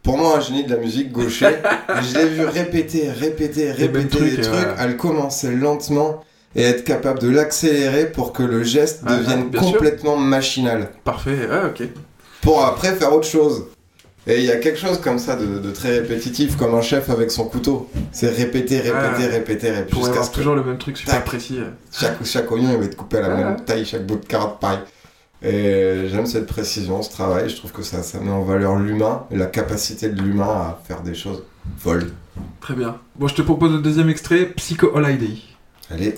pour 0.01 0.17
moi 0.17 0.37
un 0.37 0.39
génie 0.39 0.63
de 0.63 0.71
la 0.71 0.77
musique 0.77 1.11
gaucher. 1.11 1.49
Je 2.01 2.17
l'ai 2.17 2.25
vu 2.25 2.45
répéter, 2.45 3.09
répéter, 3.11 3.71
répéter 3.71 4.07
trucs, 4.17 4.35
des 4.37 4.41
trucs, 4.41 4.55
euh, 4.55 4.73
à 4.77 4.87
le 4.87 4.93
commencer 4.95 5.51
lentement 5.51 6.23
et 6.55 6.63
être 6.63 6.83
capable 6.83 7.19
de 7.19 7.29
l'accélérer 7.29 8.11
pour 8.11 8.33
que 8.33 8.43
le 8.43 8.63
geste 8.63 9.01
Ah, 9.05 9.15
devienne 9.17 9.51
sûr. 9.51 9.61
complètement 9.61 10.17
machinal 10.17 10.89
Parfait, 11.03 11.47
ah, 11.51 11.67
ok. 11.67 11.87
pour 12.41 12.63
après 12.65 12.93
faire 12.93 13.13
autre 13.13 13.27
chose. 13.27 13.65
Et 14.25 14.37
il 14.39 14.45
y 14.45 14.51
a 14.51 14.55
quelque 14.55 14.79
chose 14.79 14.99
comme 15.01 15.19
ça 15.19 15.35
de, 15.35 15.59
de 15.59 15.71
très 15.71 15.99
répétitif, 15.99 16.55
comme 16.55 16.73
un 16.75 16.81
chef 16.81 17.09
avec 17.09 17.29
son 17.29 17.43
couteau. 17.45 17.89
C'est 18.13 18.29
répéter, 18.29 18.77
répéter, 18.77 18.95
Ah. 18.95 19.27
répéter, 19.31 19.69
répéter, 19.71 19.91
Pour 19.91 20.07
avoir 20.07 20.29
que 20.31 20.35
toujours 20.35 20.55
le 20.55 20.63
même 20.63 20.77
truc 20.77 20.95
super 20.97 21.15
Tac. 21.15 21.25
précis. 21.25 21.59
chaque, 21.91 22.23
chaque 22.23 22.49
oignon 22.51 22.69
il 22.73 22.77
va 22.79 22.85
être 22.85 22.95
coupé 22.95 23.17
à 23.17 23.21
la 23.21 23.27
Ah. 23.27 23.37
même 23.37 23.61
taille, 23.65 23.83
chaque 23.85 24.05
bout 24.05 24.15
de 24.15 24.25
carotte 24.25 24.59
pareil. 24.59 24.79
Et 25.43 26.07
j'aime 26.09 26.25
cette 26.25 26.47
précision, 26.47 27.01
ce 27.01 27.09
travail. 27.09 27.49
Je 27.49 27.57
trouve 27.57 27.71
que 27.71 27.83
ça, 27.83 28.01
ça 28.01 28.19
met 28.19 28.31
en 28.31 28.43
valeur 28.43 28.77
l'humain 28.77 29.25
et 29.29 29.35
la 29.35 29.47
capacité 29.47 30.09
de 30.09 30.21
l'humain 30.21 30.45
à 30.45 30.81
faire 30.85 31.01
des 31.01 31.15
choses 31.15 31.43
folles. 31.77 32.11
Très 32.61 32.75
bien. 32.75 32.97
Bon, 33.17 33.27
je 33.27 33.35
te 33.35 33.41
propose 33.41 33.73
le 33.73 33.79
deuxième 33.79 34.09
extrait, 34.09 34.45
Psycho 34.55 34.91
Holiday. 34.93 35.37
Allez. 35.89 36.15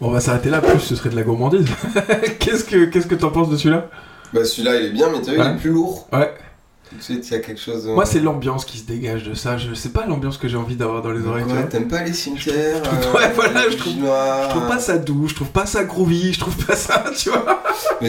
Bon, 0.00 0.08
on 0.08 0.10
va 0.10 0.20
s'arrêter 0.20 0.48
là, 0.50 0.60
plus 0.60 0.80
ce 0.80 0.96
serait 0.96 1.10
de 1.10 1.16
la 1.16 1.22
gourmandise. 1.22 1.66
qu'est-ce 2.38 2.64
que 2.64 2.86
qu'est-ce 2.86 3.06
que 3.06 3.14
t'en 3.14 3.30
penses 3.30 3.50
de 3.50 3.56
celui-là? 3.56 3.88
Bah 4.32 4.44
celui-là 4.44 4.76
il 4.76 4.86
est 4.86 4.90
bien, 4.90 5.08
mais 5.10 5.18
tu 5.20 5.26
vois, 5.26 5.34
il 5.34 5.40
Ouais. 5.40 5.54
est 5.54 5.56
plus 5.60 5.70
lourd. 5.70 6.08
Ouais. 6.12 6.32
Tout 6.88 6.96
de 6.96 7.02
suite, 7.02 7.28
il 7.28 7.32
y 7.34 7.36
a 7.36 7.38
quelque 7.38 7.60
chose. 7.60 7.84
de- 7.84 7.90
Moi, 7.90 8.04
c'est 8.04 8.18
l'ambiance 8.18 8.64
qui 8.64 8.78
se 8.78 8.84
dégage 8.84 9.22
de 9.22 9.32
ça. 9.34 9.56
Je 9.56 9.72
sais 9.74 9.90
pas 9.90 10.06
l'ambiance 10.06 10.38
que 10.38 10.48
j'ai 10.48 10.56
envie 10.56 10.74
d'avoir 10.74 11.02
dans 11.02 11.12
les 11.12 11.24
oreilles. 11.24 11.44
Ouais, 11.44 11.68
t'aimes 11.68 11.86
pas 11.86 12.02
les 12.02 12.12
cimetières 12.12 12.82
trouve- 12.82 13.14
ouais, 13.14 13.30
voilà, 13.34 13.66
les 13.66 13.72
je 13.72 13.76
trouve-. 13.76 13.94
Je 14.02 14.48
trouve 14.48 14.66
pas 14.66 14.78
ça 14.80 14.98
doux, 14.98 15.28
je 15.28 15.34
trouve 15.36 15.50
pas 15.50 15.66
ça 15.66 15.84
groovy, 15.84 16.32
je 16.32 16.40
trouve 16.40 16.56
pas 16.66 16.74
ça, 16.74 17.04
tu 17.16 17.28
vois. 17.30 17.62
Mais, 18.00 18.08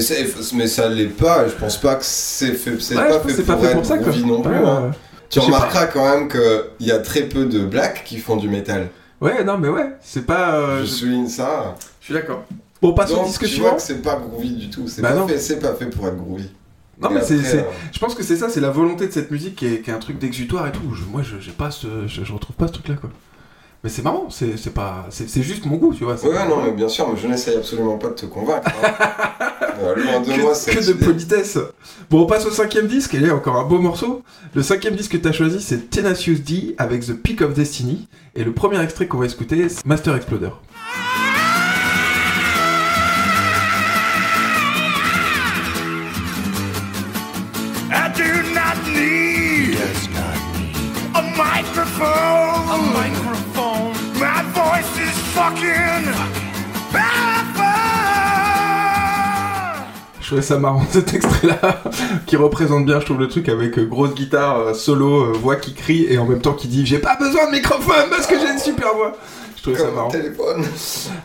mais 0.56 0.68
ça 0.68 0.90
l'est 0.90 1.06
pas, 1.06 1.48
je 1.48 1.54
pense 1.54 1.78
pas 1.78 1.94
que 1.96 2.04
c'est 2.06 2.54
fait, 2.54 2.80
c'est 2.80 2.96
Ouais, 2.98 3.08
pas, 3.10 3.20
fait 3.20 3.44
pour 3.44 3.58
pas 3.60 3.68
être 3.68 3.74
pour 3.76 3.86
ça, 3.86 3.98
groovy 3.98 4.26
non 4.26 4.42
plus. 4.42 4.56
Hein. 4.56 4.92
Tu 5.30 5.40
remarqueras 5.40 5.86
quand 5.86 6.04
même 6.04 6.28
qu'il 6.28 6.88
y 6.88 6.92
a 6.92 6.98
très 7.00 7.22
peu 7.22 7.46
de 7.46 7.60
blacks 7.60 8.04
qui 8.04 8.18
font 8.18 8.36
du 8.36 8.50
métal. 8.50 8.88
Ouais, 9.22 9.44
non, 9.44 9.58
mais 9.58 9.70
ouais, 9.70 9.92
c'est 10.02 10.26
pas. 10.26 10.56
euh, 10.56 10.80
je 10.82 10.86
je... 10.86 10.92
souligne 10.92 11.28
ça. 11.28 11.76
je 12.00 12.06
suis 12.06 12.14
d'accord. 12.14 12.44
Bon, 12.82 12.94
passons 12.94 13.22
au 13.22 13.26
disque 13.26 13.42
tu 13.44 13.48
suivant. 13.50 13.68
vois 13.70 13.76
que 13.78 13.82
c'est 13.84 14.02
pas 14.02 14.16
groovy 14.16 14.56
du 14.56 14.70
tout. 14.72 14.88
C'est 14.88 15.02
Bah 15.04 15.10
pas, 15.12 15.16
non. 15.16 15.28
fait- 15.28 15.38
c'est 15.38 15.60
pas 15.60 15.76
fait 15.76 15.86
pour 15.86 16.08
être 16.08 16.18
groovy. 16.18 16.50
Non, 17.00 17.10
Et 17.12 17.14
mais 17.16 17.22
c'est- 17.22 17.60
euh, 17.60 17.64
Je 17.92 18.00
pense 18.00 18.16
que 18.16 18.24
c'est 18.24 18.36
ça, 18.38 18.50
c'est 18.50 18.60
la 18.60 18.70
volonté 18.72 19.08
de 19.08 19.12
cette 19.12 19.30
musique 19.32 19.56
qui 19.56 19.68
est, 19.68 19.82
qui 19.82 19.90
est 19.92 19.94
un 19.94 20.00
truc 20.00 20.18
d'exutoire 20.18 20.68
et 20.68 20.72
tout. 20.72 20.94
Je- 20.96 21.04
moi, 21.06 21.22
je, 21.22 21.40
j'ai 21.40 21.52
pas 21.52 21.70
ce, 21.72 22.08
je, 22.08 22.24
je 22.24 22.34
retrouve 22.34 22.56
pas 22.56 22.68
ce 22.68 22.74
truc-là, 22.74 22.96
quoi. 22.96 23.10
Mais 23.84 23.90
c'est 23.90 24.04
marrant, 24.04 24.28
c'est, 24.30 24.58
c'est 24.58 24.74
pas, 24.74 25.08
c'est, 25.10 25.28
c'est 25.28 25.42
juste 25.42 25.66
mon 25.66 25.78
goût, 25.78 25.94
tu 25.94 26.04
vois. 26.04 26.16
c'est 26.16 26.28
Ouais, 26.28 26.36
pas- 26.36 26.48
non, 26.48 26.62
mais 26.64 26.72
bien 26.72 26.88
sûr, 26.88 27.10
mais 27.12 27.20
je 27.20 27.28
n'essaye 27.28 27.58
absolument 27.58 27.98
pas 27.98 28.10
de 28.10 28.14
te 28.14 28.26
convaincre. 28.28 28.68
hein. 28.84 29.48
Euh, 29.84 29.96
loin 29.96 30.20
de 30.20 30.30
moi, 30.42 30.52
que, 30.52 30.58
cette 30.58 30.76
que 30.76 30.86
de 30.86 30.92
idée. 30.92 31.06
politesse. 31.06 31.58
Bon, 32.12 32.22
on 32.22 32.26
passe 32.28 32.46
au 32.46 32.52
cinquième 32.52 32.86
disque, 32.86 33.16
et 33.16 33.20
là, 33.20 33.34
encore 33.34 33.56
un 33.56 33.64
beau 33.64 33.80
morceau. 33.80 34.22
Le 34.54 34.62
cinquième 34.62 34.96
disque 34.96 35.14
que 35.14 35.18
t'as 35.18 35.32
choisi, 35.32 35.60
c'est 35.60 35.90
Tenacious 35.90 36.36
D 36.36 36.76
avec 36.78 37.04
The 37.04 37.14
Peak 37.16 37.42
of 37.42 37.56
Destiny. 37.56 38.08
Et 38.36 38.44
le 38.44 38.52
premier 38.52 38.80
extrait 38.84 39.08
qu'on 39.08 39.18
va 39.18 39.26
écouter, 39.26 39.70
c'est 39.70 39.84
Master 39.84 40.16
Exploder. 40.16 40.50
Je 60.22 60.28
trouvais 60.28 60.42
ça 60.42 60.58
marrant 60.60 60.86
cet 60.92 61.14
extrait-là, 61.14 61.82
qui 62.26 62.36
représente 62.38 62.86
bien, 62.86 63.00
je 63.00 63.06
trouve, 63.06 63.20
le 63.20 63.28
truc 63.28 63.50
avec 63.50 63.78
euh, 63.78 63.86
grosse 63.86 64.14
guitare, 64.14 64.60
euh, 64.60 64.74
solo, 64.74 65.26
euh, 65.26 65.32
voix 65.34 65.58
qui 65.58 65.74
crie, 65.74 66.06
et 66.10 66.18
en 66.18 66.26
même 66.26 66.40
temps 66.42 66.54
qui 66.54 66.68
dit 66.70 66.86
J'ai 66.86 67.00
pas 67.00 67.18
besoin 67.20 67.48
de 67.48 67.52
microphone 67.52 68.06
parce 68.10 68.28
que 68.28 68.40
j'ai 68.40 68.50
une 68.50 68.60
super 68.60 68.94
voix. 68.96 69.14
Je 69.58 69.62
trouvais 69.64 69.78
ça 69.78 69.86
Comme 69.86 69.96
marrant. 69.96 70.10
téléphone. 70.10 70.64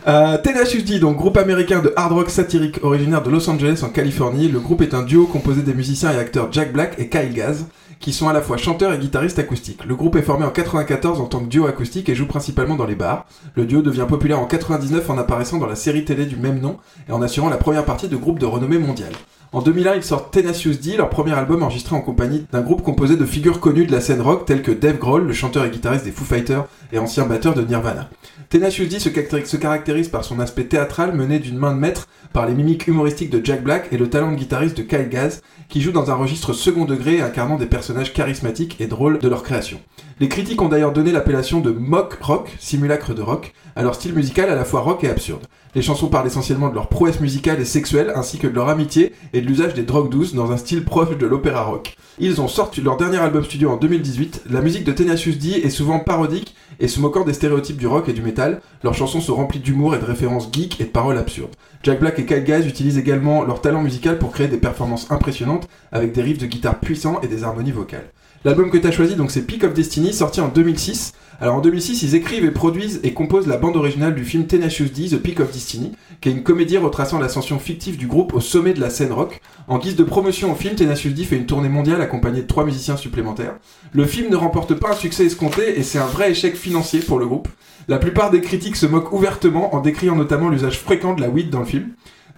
Euh, 0.07 0.37
Tenacious 0.43 0.81
D, 0.81 0.99
donc 0.99 1.15
groupe 1.17 1.37
américain 1.37 1.79
de 1.79 1.91
hard 1.95 2.11
rock 2.11 2.29
satirique 2.29 2.79
originaire 2.83 3.23
de 3.23 3.29
Los 3.31 3.49
Angeles 3.49 3.81
en 3.83 3.89
Californie. 3.89 4.47
Le 4.49 4.59
groupe 4.59 4.81
est 4.81 4.93
un 4.93 5.03
duo 5.03 5.25
composé 5.25 5.61
des 5.61 5.73
musiciens 5.73 6.11
et 6.11 6.17
acteurs 6.19 6.49
Jack 6.51 6.71
Black 6.73 6.95
et 6.99 7.07
Kyle 7.09 7.33
Gaz, 7.33 7.65
qui 7.99 8.13
sont 8.13 8.29
à 8.29 8.33
la 8.33 8.41
fois 8.41 8.57
chanteurs 8.57 8.93
et 8.93 8.97
guitaristes 8.97 9.39
acoustiques. 9.39 9.85
Le 9.85 9.95
groupe 9.95 10.15
est 10.15 10.21
formé 10.21 10.45
en 10.45 10.51
94 10.51 11.19
en 11.19 11.25
tant 11.25 11.39
que 11.39 11.49
duo 11.49 11.67
acoustique 11.67 12.09
et 12.09 12.15
joue 12.15 12.27
principalement 12.27 12.75
dans 12.75 12.85
les 12.85 12.95
bars. 12.95 13.25
Le 13.55 13.65
duo 13.65 13.81
devient 13.81 14.05
populaire 14.07 14.39
en 14.39 14.45
99 14.45 15.09
en 15.09 15.17
apparaissant 15.17 15.57
dans 15.57 15.67
la 15.67 15.75
série 15.75 16.05
télé 16.05 16.25
du 16.25 16.35
même 16.35 16.59
nom 16.59 16.77
et 17.07 17.11
en 17.11 17.21
assurant 17.21 17.49
la 17.49 17.57
première 17.57 17.85
partie 17.85 18.07
de 18.07 18.17
groupes 18.17 18.39
de 18.39 18.45
renommée 18.45 18.77
mondiale. 18.79 19.13
En 19.53 19.61
2001, 19.61 19.95
ils 19.95 20.03
sortent 20.03 20.33
Tenacious 20.33 20.73
D, 20.75 20.97
leur 20.97 21.09
premier 21.09 21.31
album 21.31 21.63
enregistré 21.63 21.95
en 21.95 22.01
compagnie 22.01 22.45
d'un 22.51 22.61
groupe 22.61 22.81
composé 22.83 23.15
de 23.15 23.25
figures 23.25 23.61
connues 23.61 23.85
de 23.85 23.93
la 23.93 24.01
scène 24.01 24.19
rock 24.21 24.45
telles 24.45 24.61
que 24.61 24.71
Dave 24.71 24.97
Grohl, 24.97 25.25
le 25.25 25.31
chanteur 25.33 25.63
et 25.63 25.69
guitariste 25.69 26.03
des 26.03 26.11
Foo 26.11 26.25
Fighters 26.25 26.65
et 26.91 26.99
ancien 26.99 27.25
batteur 27.25 27.53
de 27.53 27.61
Nirvana. 27.61 28.09
Tenacious 28.49 28.87
D 28.87 28.99
se 28.99 29.07
caractéri- 29.07 29.45
se 29.45 29.55
caractérise 29.55 30.09
par 30.09 30.25
son 30.25 30.39
aspect 30.41 30.65
théâtral 30.65 31.13
mené 31.15 31.39
d'une 31.39 31.57
main 31.57 31.73
de 31.73 31.79
maître 31.79 32.07
par 32.33 32.45
les 32.45 32.53
mimiques 32.53 32.87
humoristiques 32.87 33.29
de 33.29 33.43
Jack 33.43 33.63
Black 33.63 33.87
et 33.93 33.97
le 33.97 34.09
talent 34.09 34.31
de 34.31 34.37
guitariste 34.37 34.77
de 34.77 34.83
Kyle 34.83 35.07
Gaz, 35.09 35.41
qui 35.69 35.81
joue 35.81 35.91
dans 35.93 36.11
un 36.11 36.15
registre 36.15 36.51
second 36.51 36.83
degré 36.83 37.21
incarnant 37.21 37.55
des 37.57 37.65
personnages 37.67 38.13
charismatiques 38.13 38.79
et 38.81 38.87
drôles 38.87 39.17
de 39.19 39.29
leur 39.29 39.43
création. 39.43 39.79
Les 40.19 40.27
critiques 40.27 40.61
ont 40.61 40.67
d'ailleurs 40.69 40.93
donné 40.93 41.11
l'appellation 41.13 41.61
de 41.61 41.71
mock 41.71 42.17
rock, 42.21 42.53
simulacre 42.59 43.13
de 43.13 43.21
rock, 43.21 43.53
à 43.77 43.83
leur 43.83 43.95
style 43.95 44.13
musical 44.13 44.49
à 44.49 44.55
la 44.55 44.65
fois 44.65 44.81
rock 44.81 45.03
et 45.05 45.09
absurde. 45.09 45.45
Les 45.77 45.83
chansons 45.83 46.07
parlent 46.07 46.25
essentiellement 46.25 46.69
de 46.69 46.73
leur 46.73 46.89
prouesse 46.89 47.19
musicale 47.19 47.61
et 47.61 47.65
sexuelle, 47.65 48.11
ainsi 48.15 48.39
que 48.39 48.47
de 48.47 48.55
leur 48.55 48.67
amitié 48.67 49.13
et 49.31 49.41
de 49.41 49.45
l'usage 49.45 49.75
des 49.75 49.83
drogues 49.83 50.09
douces 50.09 50.33
dans 50.33 50.51
un 50.51 50.57
style 50.57 50.83
proche 50.83 51.15
de 51.15 51.27
l'opéra 51.27 51.65
rock. 51.65 51.95
Ils 52.17 52.41
ont 52.41 52.47
sorti 52.47 52.81
leur 52.81 52.97
dernier 52.97 53.17
album 53.17 53.43
studio 53.43 53.69
en 53.69 53.77
2018. 53.77 54.45
La 54.49 54.61
musique 54.61 54.85
de 54.85 54.91
Tenacious 54.91 55.35
D 55.35 55.49
est 55.49 55.69
souvent 55.69 55.99
parodique 55.99 56.55
et 56.79 56.87
se 56.87 56.99
moquant 56.99 57.25
des 57.25 57.33
stéréotypes 57.33 57.77
du 57.77 57.85
rock 57.85 58.09
et 58.09 58.13
du 58.13 58.23
métal. 58.23 58.59
Leurs 58.83 58.95
chansons 58.95 59.21
sont 59.21 59.35
remplies 59.35 59.59
d'humour 59.59 59.93
et 59.93 59.99
de 59.99 60.05
références 60.05 60.49
geeks 60.51 60.81
et 60.81 60.85
de 60.85 60.89
paroles 60.89 61.19
absurdes. 61.19 61.53
Jack 61.83 61.99
Black 61.99 62.17
et 62.17 62.25
Kyle 62.25 62.43
Gaze 62.43 62.65
utilisent 62.65 62.97
également 62.97 63.43
leur 63.43 63.61
talent 63.61 63.83
musical 63.83 64.17
pour 64.17 64.31
créer 64.31 64.47
des 64.47 64.57
performances 64.57 65.11
impressionnantes 65.11 65.67
avec 65.91 66.11
des 66.11 66.23
riffs 66.23 66.39
de 66.39 66.47
guitare 66.47 66.79
puissants 66.79 67.21
et 67.21 67.27
des 67.27 67.43
harmonies 67.43 67.71
vocales. 67.71 68.09
L'album 68.47 68.71
que 68.71 68.77
tu 68.77 68.89
choisi, 68.93 69.15
donc 69.15 69.29
c'est 69.29 69.41
Peak 69.41 69.65
of 69.65 69.73
Destiny, 69.73 70.13
sorti 70.13 70.39
en 70.39 70.47
2006. 70.47 71.11
Alors 71.41 71.55
en 71.55 71.59
2006, 71.59 72.01
ils 72.03 72.15
écrivent 72.15 72.45
et 72.45 72.51
produisent 72.51 73.01
et 73.03 73.13
composent 73.13 73.45
la 73.45 73.57
bande 73.57 73.75
originale 73.75 74.15
du 74.15 74.23
film 74.23 74.47
Tenacious 74.47 74.87
D, 74.87 75.09
The 75.09 75.17
Peak 75.17 75.41
of 75.41 75.51
Destiny, 75.51 75.91
qui 76.21 76.29
est 76.29 76.31
une 76.31 76.43
comédie 76.43 76.77
retraçant 76.77 77.19
l'ascension 77.19 77.59
fictive 77.59 77.97
du 77.97 78.07
groupe 78.07 78.33
au 78.33 78.39
sommet 78.39 78.71
de 78.73 78.79
la 78.79 78.89
scène 78.89 79.11
rock. 79.11 79.41
En 79.67 79.79
guise 79.79 79.97
de 79.97 80.03
promotion 80.05 80.53
au 80.53 80.55
film, 80.55 80.75
Tenacious 80.75 81.09
D 81.09 81.25
fait 81.25 81.35
une 81.35 81.45
tournée 81.45 81.67
mondiale 81.67 82.01
accompagnée 82.01 82.41
de 82.41 82.47
trois 82.47 82.63
musiciens 82.63 82.95
supplémentaires. 82.95 83.57
Le 83.91 84.05
film 84.05 84.31
ne 84.31 84.37
remporte 84.37 84.75
pas 84.75 84.91
un 84.91 84.95
succès 84.95 85.25
escompté 85.25 85.77
et 85.77 85.83
c'est 85.83 85.99
un 85.99 86.07
vrai 86.07 86.31
échec 86.31 86.55
financier 86.55 87.01
pour 87.01 87.19
le 87.19 87.27
groupe. 87.27 87.49
La 87.89 87.97
plupart 87.97 88.31
des 88.31 88.39
critiques 88.39 88.77
se 88.77 88.85
moquent 88.85 89.11
ouvertement 89.11 89.75
en 89.75 89.81
décriant 89.81 90.15
notamment 90.15 90.47
l'usage 90.47 90.79
fréquent 90.79 91.15
de 91.15 91.19
la 91.19 91.27
weed 91.27 91.49
dans 91.49 91.59
le 91.59 91.65
film. 91.65 91.89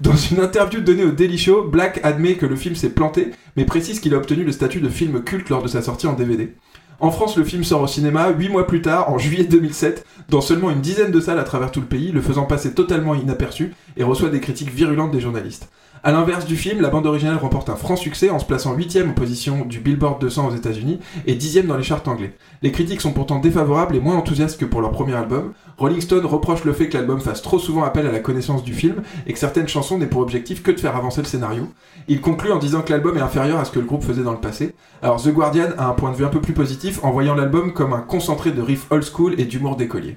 Dans 0.02 0.16
une 0.16 0.40
interview 0.40 0.80
donnée 0.80 1.04
au 1.04 1.12
Daily 1.12 1.38
Show, 1.38 1.64
Black 1.64 2.00
admet 2.04 2.36
que 2.36 2.46
le 2.46 2.56
film 2.56 2.74
s'est 2.74 2.92
planté, 2.92 3.32
mais 3.58 3.66
précise 3.66 4.00
qu'il 4.00 4.14
a 4.14 4.18
obtenu 4.18 4.46
le 4.46 4.54
statut 4.54 4.80
de 4.80 4.88
film 4.88 5.22
culte 5.24 5.50
lors 5.50 5.62
de 5.62 5.68
sa 5.68 5.82
sortie 5.82 6.08
en 6.08 6.14
DVD. 6.14 6.56
En 7.02 7.12
France, 7.12 7.36
le 7.36 7.44
film 7.44 7.66
sort 7.66 7.82
au 7.82 7.88
cinéma 7.88 8.30
8 8.30 8.48
mois 8.48 8.66
plus 8.66 8.82
tard, 8.82 9.12
en 9.12 9.18
juillet 9.18 9.44
2007, 9.44 10.06
dans 10.30 10.40
seulement 10.40 10.70
une 10.70 10.80
dizaine 10.80 11.12
de 11.12 11.20
salles 11.20 11.40
à 11.40 11.44
travers 11.44 11.72
tout 11.72 11.82
le 11.82 11.86
pays, 11.86 12.14
le 12.14 12.22
faisant 12.22 12.46
passer 12.46 12.74
totalement 12.74 13.14
inaperçu 13.14 13.74
et 13.98 14.04
reçoit 14.04 14.30
des 14.30 14.40
critiques 14.40 14.74
virulentes 14.74 15.12
des 15.12 15.20
journalistes. 15.20 15.70
À 16.02 16.14
l'inverse 16.14 16.46
du 16.46 16.56
film, 16.56 16.80
la 16.80 16.90
bande 16.90 17.06
originale 17.06 17.36
remporte 17.36 17.70
un 17.70 17.76
franc 17.76 17.98
succès 17.98 18.30
en 18.30 18.40
se 18.40 18.46
plaçant 18.46 18.74
8ème 18.74 19.10
en 19.10 19.14
position 19.14 19.66
du 19.66 19.80
Billboard 19.80 20.22
200 20.22 20.48
aux 20.48 20.56
États-Unis 20.56 21.02
et 21.28 21.36
10ème 21.36 21.66
dans 21.66 21.76
les 21.76 21.84
charts 21.84 22.08
anglais. 22.08 22.38
Les 22.62 22.72
critiques 22.72 23.02
sont 23.02 23.12
pourtant 23.12 23.40
défavorables 23.40 23.98
et 23.98 24.00
moins 24.00 24.16
enthousiastes 24.16 24.58
que 24.58 24.64
pour 24.64 24.80
leur 24.80 24.92
premier 24.92 25.16
album. 25.16 25.52
Rolling 25.78 26.00
Stone 26.00 26.26
reproche 26.26 26.64
le 26.64 26.72
fait 26.72 26.88
que 26.88 26.98
l'album 26.98 27.20
fasse 27.20 27.42
trop 27.42 27.60
souvent 27.60 27.84
appel 27.84 28.08
à 28.08 28.14
la 28.14 28.20
connaissance 28.20 28.64
du 28.64 28.74
film 28.74 29.04
et 29.28 29.34
que 29.34 29.40
certaines 29.40 29.68
chansons 29.68 29.98
n'aient 29.98 30.06
pour 30.06 30.22
objectif 30.22 30.64
que 30.64 30.72
de 30.72 30.80
faire 30.80 30.96
avancer 30.96 31.20
le 31.20 31.28
scénario. 31.28 31.68
Il 32.08 32.22
conclut 32.22 32.54
en 32.54 32.60
disant 32.60 32.82
que 32.82 32.94
l'album 32.94 33.18
est 33.18 33.22
inférieur 33.22 33.60
à 33.60 33.66
ce 33.66 33.72
que 33.72 33.80
le 33.80 33.86
groupe 33.86 34.06
faisait 34.06 34.24
dans 34.24 34.32
le 34.32 34.40
passé. 34.40 34.76
Alors 35.02 35.22
The 35.22 35.34
Guardian 35.34 35.72
a 35.78 35.88
un 35.88 35.94
point 35.94 36.12
de 36.12 36.16
vue 36.16 36.26
un 36.26 36.30
peu 36.30 36.40
plus 36.40 36.54
positif 36.54 37.04
en 37.04 37.12
voyant 37.12 37.36
l'album 37.36 37.74
comme 37.74 37.92
un 37.92 38.02
concentré 38.02 38.52
de 38.52 38.62
riffs 38.62 38.88
old 38.90 39.04
school 39.04 39.36
et 39.38 39.44
d'humour 39.44 39.76
d'écolier. 39.76 40.16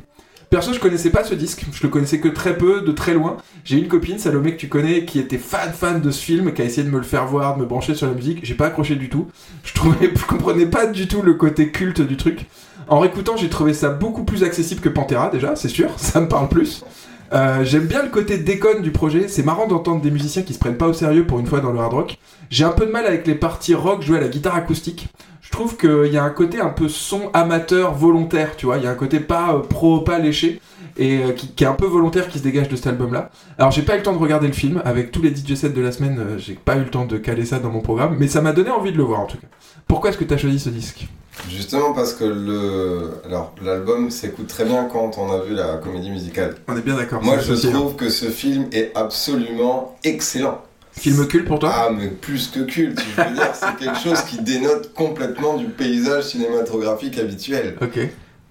Perso, 0.53 0.75
je 0.75 0.81
connaissais 0.81 1.09
pas 1.09 1.25
ce 1.25 1.35
disque, 1.35 1.65
je 1.73 1.83
le 1.83 1.89
connaissais 1.89 2.21
que 2.21 2.29
très 2.29 2.59
peu, 2.59 2.83
de 2.83 2.93
très 2.93 3.15
loin. 3.15 3.39
J'ai 3.65 3.79
une 3.79 3.89
copine, 3.89 4.19
Salomé, 4.19 4.53
que 4.53 4.61
tu 4.61 4.69
connais, 4.69 5.07
qui 5.07 5.19
était 5.19 5.39
fan 5.39 5.73
fan 5.73 6.03
de 6.03 6.11
ce 6.11 6.23
film, 6.23 6.53
qui 6.53 6.61
a 6.61 6.67
essayé 6.67 6.87
de 6.87 6.93
me 6.93 6.99
le 6.99 7.05
faire 7.05 7.25
voir, 7.27 7.57
de 7.57 7.63
me 7.63 7.67
brancher 7.67 7.95
sur 7.95 8.07
la 8.07 8.13
musique. 8.13 8.41
J'ai 8.43 8.53
pas 8.53 8.67
accroché 8.67 8.97
du 8.97 9.09
tout. 9.09 9.29
Je 9.65 9.73
trouvais, 9.73 10.13
comprenais 10.29 10.67
pas 10.67 10.85
du 10.85 11.09
tout 11.09 11.23
le 11.23 11.33
côté 11.33 11.71
culte 11.71 12.03
du 12.03 12.19
truc. 12.19 12.45
En 12.87 12.99
réécoutant, 12.99 13.35
j'ai 13.39 13.49
trouvé 13.49 13.73
ça 13.73 13.89
beaucoup 13.89 14.25
plus 14.25 14.45
accessible 14.45 14.83
que 14.83 14.91
Pantera, 14.91 15.31
déjà, 15.31 15.57
c'est 15.57 15.71
sûr, 15.71 15.89
ça 15.97 16.21
me 16.21 16.29
parle 16.29 16.51
plus. 16.51 16.85
Euh, 17.33 17.65
J'aime 17.65 17.87
bien 17.87 18.03
le 18.03 18.11
côté 18.11 18.37
déconne 18.37 18.83
du 18.83 18.91
projet, 18.91 19.29
c'est 19.29 19.43
marrant 19.43 19.67
d'entendre 19.67 20.03
des 20.03 20.11
musiciens 20.11 20.43
qui 20.43 20.53
se 20.53 20.59
prennent 20.59 20.77
pas 20.77 20.89
au 20.89 20.93
sérieux 20.93 21.27
pour 21.27 21.41
une 21.41 21.47
fois 21.47 21.61
dans 21.61 21.73
le 21.73 21.79
hard 21.79 21.95
rock. 21.95 22.19
J'ai 22.51 22.65
un 22.65 22.73
peu 22.73 22.85
de 22.85 22.91
mal 22.91 23.07
avec 23.07 23.27
les 23.27 23.37
parties 23.37 23.75
rock 23.75 24.03
jouées 24.03 24.19
à 24.19 24.21
la 24.21 24.29
guitare 24.29 24.55
acoustique. 24.55 25.09
Je 25.53 25.59
trouve 25.59 25.77
qu'il 25.77 26.11
y 26.11 26.17
a 26.17 26.25
un 26.25 26.31
côté 26.31 26.61
un 26.61 26.71
peu 26.71 26.89
son 26.89 27.31
amateur 27.35 27.93
volontaire, 27.93 28.57
tu 28.57 28.65
vois, 28.65 28.79
il 28.79 28.85
y 28.85 28.87
a 28.87 28.91
un 28.91 28.95
côté 28.95 29.21
pas 29.21 29.53
euh, 29.53 29.59
pro, 29.59 30.01
pas 30.01 30.19
léché, 30.19 30.63
et 30.97 31.19
euh, 31.19 31.33
qui, 31.33 31.49
qui 31.49 31.65
est 31.65 31.67
un 31.67 31.75
peu 31.75 31.85
volontaire 31.85 32.29
qui 32.29 32.39
se 32.39 32.43
dégage 32.43 32.71
de 32.71 32.77
cet 32.77 32.87
album-là. 32.87 33.31
Alors 33.59 33.71
j'ai 33.71 33.83
pas 33.83 33.95
eu 33.95 33.99
le 33.99 34.03
temps 34.03 34.15
de 34.15 34.19
regarder 34.19 34.47
le 34.47 34.55
film, 34.55 34.81
avec 34.87 35.13
tous 35.13 35.21
les 35.21 35.29
DJ 35.29 35.55
sets 35.55 35.69
de 35.69 35.81
la 35.83 35.93
semaine, 35.93 36.19
euh, 36.19 36.39
j'ai 36.39 36.55
pas 36.55 36.77
eu 36.77 36.81
le 36.81 36.89
temps 36.89 37.05
de 37.05 37.19
caler 37.19 37.45
ça 37.45 37.59
dans 37.59 37.69
mon 37.69 37.83
programme, 37.83 38.17
mais 38.19 38.29
ça 38.29 38.41
m'a 38.41 38.53
donné 38.53 38.71
envie 38.71 38.93
de 38.93 38.97
le 38.97 39.03
voir 39.03 39.21
en 39.21 39.27
tout 39.27 39.37
cas. 39.37 39.47
Pourquoi 39.87 40.09
est-ce 40.09 40.17
que 40.17 40.25
t'as 40.25 40.39
choisi 40.39 40.59
ce 40.59 40.71
disque? 40.71 41.07
Justement 41.51 41.93
parce 41.93 42.15
que 42.15 42.25
le, 42.25 43.11
alors 43.27 43.55
l'album 43.63 44.11
s'écoute 44.11 44.47
très 44.47 44.65
bien 44.65 44.85
quand 44.91 45.19
on 45.19 45.31
a 45.33 45.41
vu 45.41 45.55
la 45.55 45.77
comédie 45.77 46.11
musicale. 46.11 46.55
On 46.67 46.77
est 46.79 46.83
bien 46.83 46.97
d'accord. 46.97 47.23
Moi, 47.23 47.39
je 47.41 47.53
hein. 47.53 47.73
trouve 47.73 47.95
que 47.97 48.09
ce 48.09 48.27
film 48.27 48.69
est 48.73 48.91
absolument 48.95 49.99
excellent. 50.03 50.63
Film 50.93 51.27
culte 51.27 51.47
pour 51.49 51.59
toi 51.59 51.73
Ah, 51.75 51.91
mais 51.91 52.09
plus 52.09 52.49
que 52.49 52.61
culte, 52.61 53.01
je 53.17 53.23
veux 53.23 53.35
dire, 53.35 53.53
c'est 53.55 53.77
quelque 53.85 53.99
chose 53.99 54.21
qui 54.23 54.41
dénote 54.41 54.93
complètement 54.95 55.57
du 55.57 55.67
paysage 55.67 56.25
cinématographique 56.25 57.19
habituel. 57.19 57.77
Ok. 57.81 57.99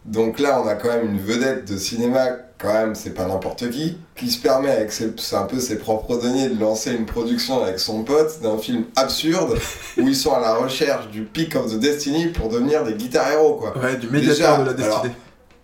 Donc 0.06 0.40
là, 0.40 0.60
on 0.64 0.68
a 0.68 0.74
quand 0.74 0.90
même 0.90 1.06
une 1.12 1.20
vedette 1.20 1.72
de 1.72 1.78
cinéma, 1.78 2.26
quand 2.58 2.74
même, 2.74 2.96
c'est 2.96 3.14
pas 3.14 3.28
n'importe 3.28 3.70
qui, 3.70 3.98
qui 4.16 4.32
se 4.32 4.42
permet, 4.42 4.72
avec 4.72 4.92
ses, 4.92 5.14
un 5.34 5.44
peu 5.44 5.60
ses 5.60 5.78
propres 5.78 6.18
deniers, 6.20 6.50
de 6.50 6.60
lancer 6.60 6.92
une 6.92 7.06
production 7.06 7.64
avec 7.64 7.78
son 7.80 8.04
pote 8.04 8.42
d'un 8.42 8.58
film 8.58 8.86
absurde 8.96 9.58
où 9.98 10.08
ils 10.08 10.16
sont 10.16 10.34
à 10.34 10.40
la 10.40 10.56
recherche 10.56 11.10
du 11.10 11.22
Peak 11.22 11.56
of 11.56 11.72
the 11.72 11.80
Destiny 11.80 12.28
pour 12.30 12.50
devenir 12.50 12.84
des 12.84 12.94
guitar 12.94 13.32
héros, 13.32 13.54
quoi. 13.56 13.78
Ouais, 13.78 13.96
du 13.98 14.10
médiateur 14.10 14.58
Déjà, 14.58 14.64
de 14.64 14.66
la 14.66 14.74
destinée. 14.74 14.94
alors, 14.96 15.06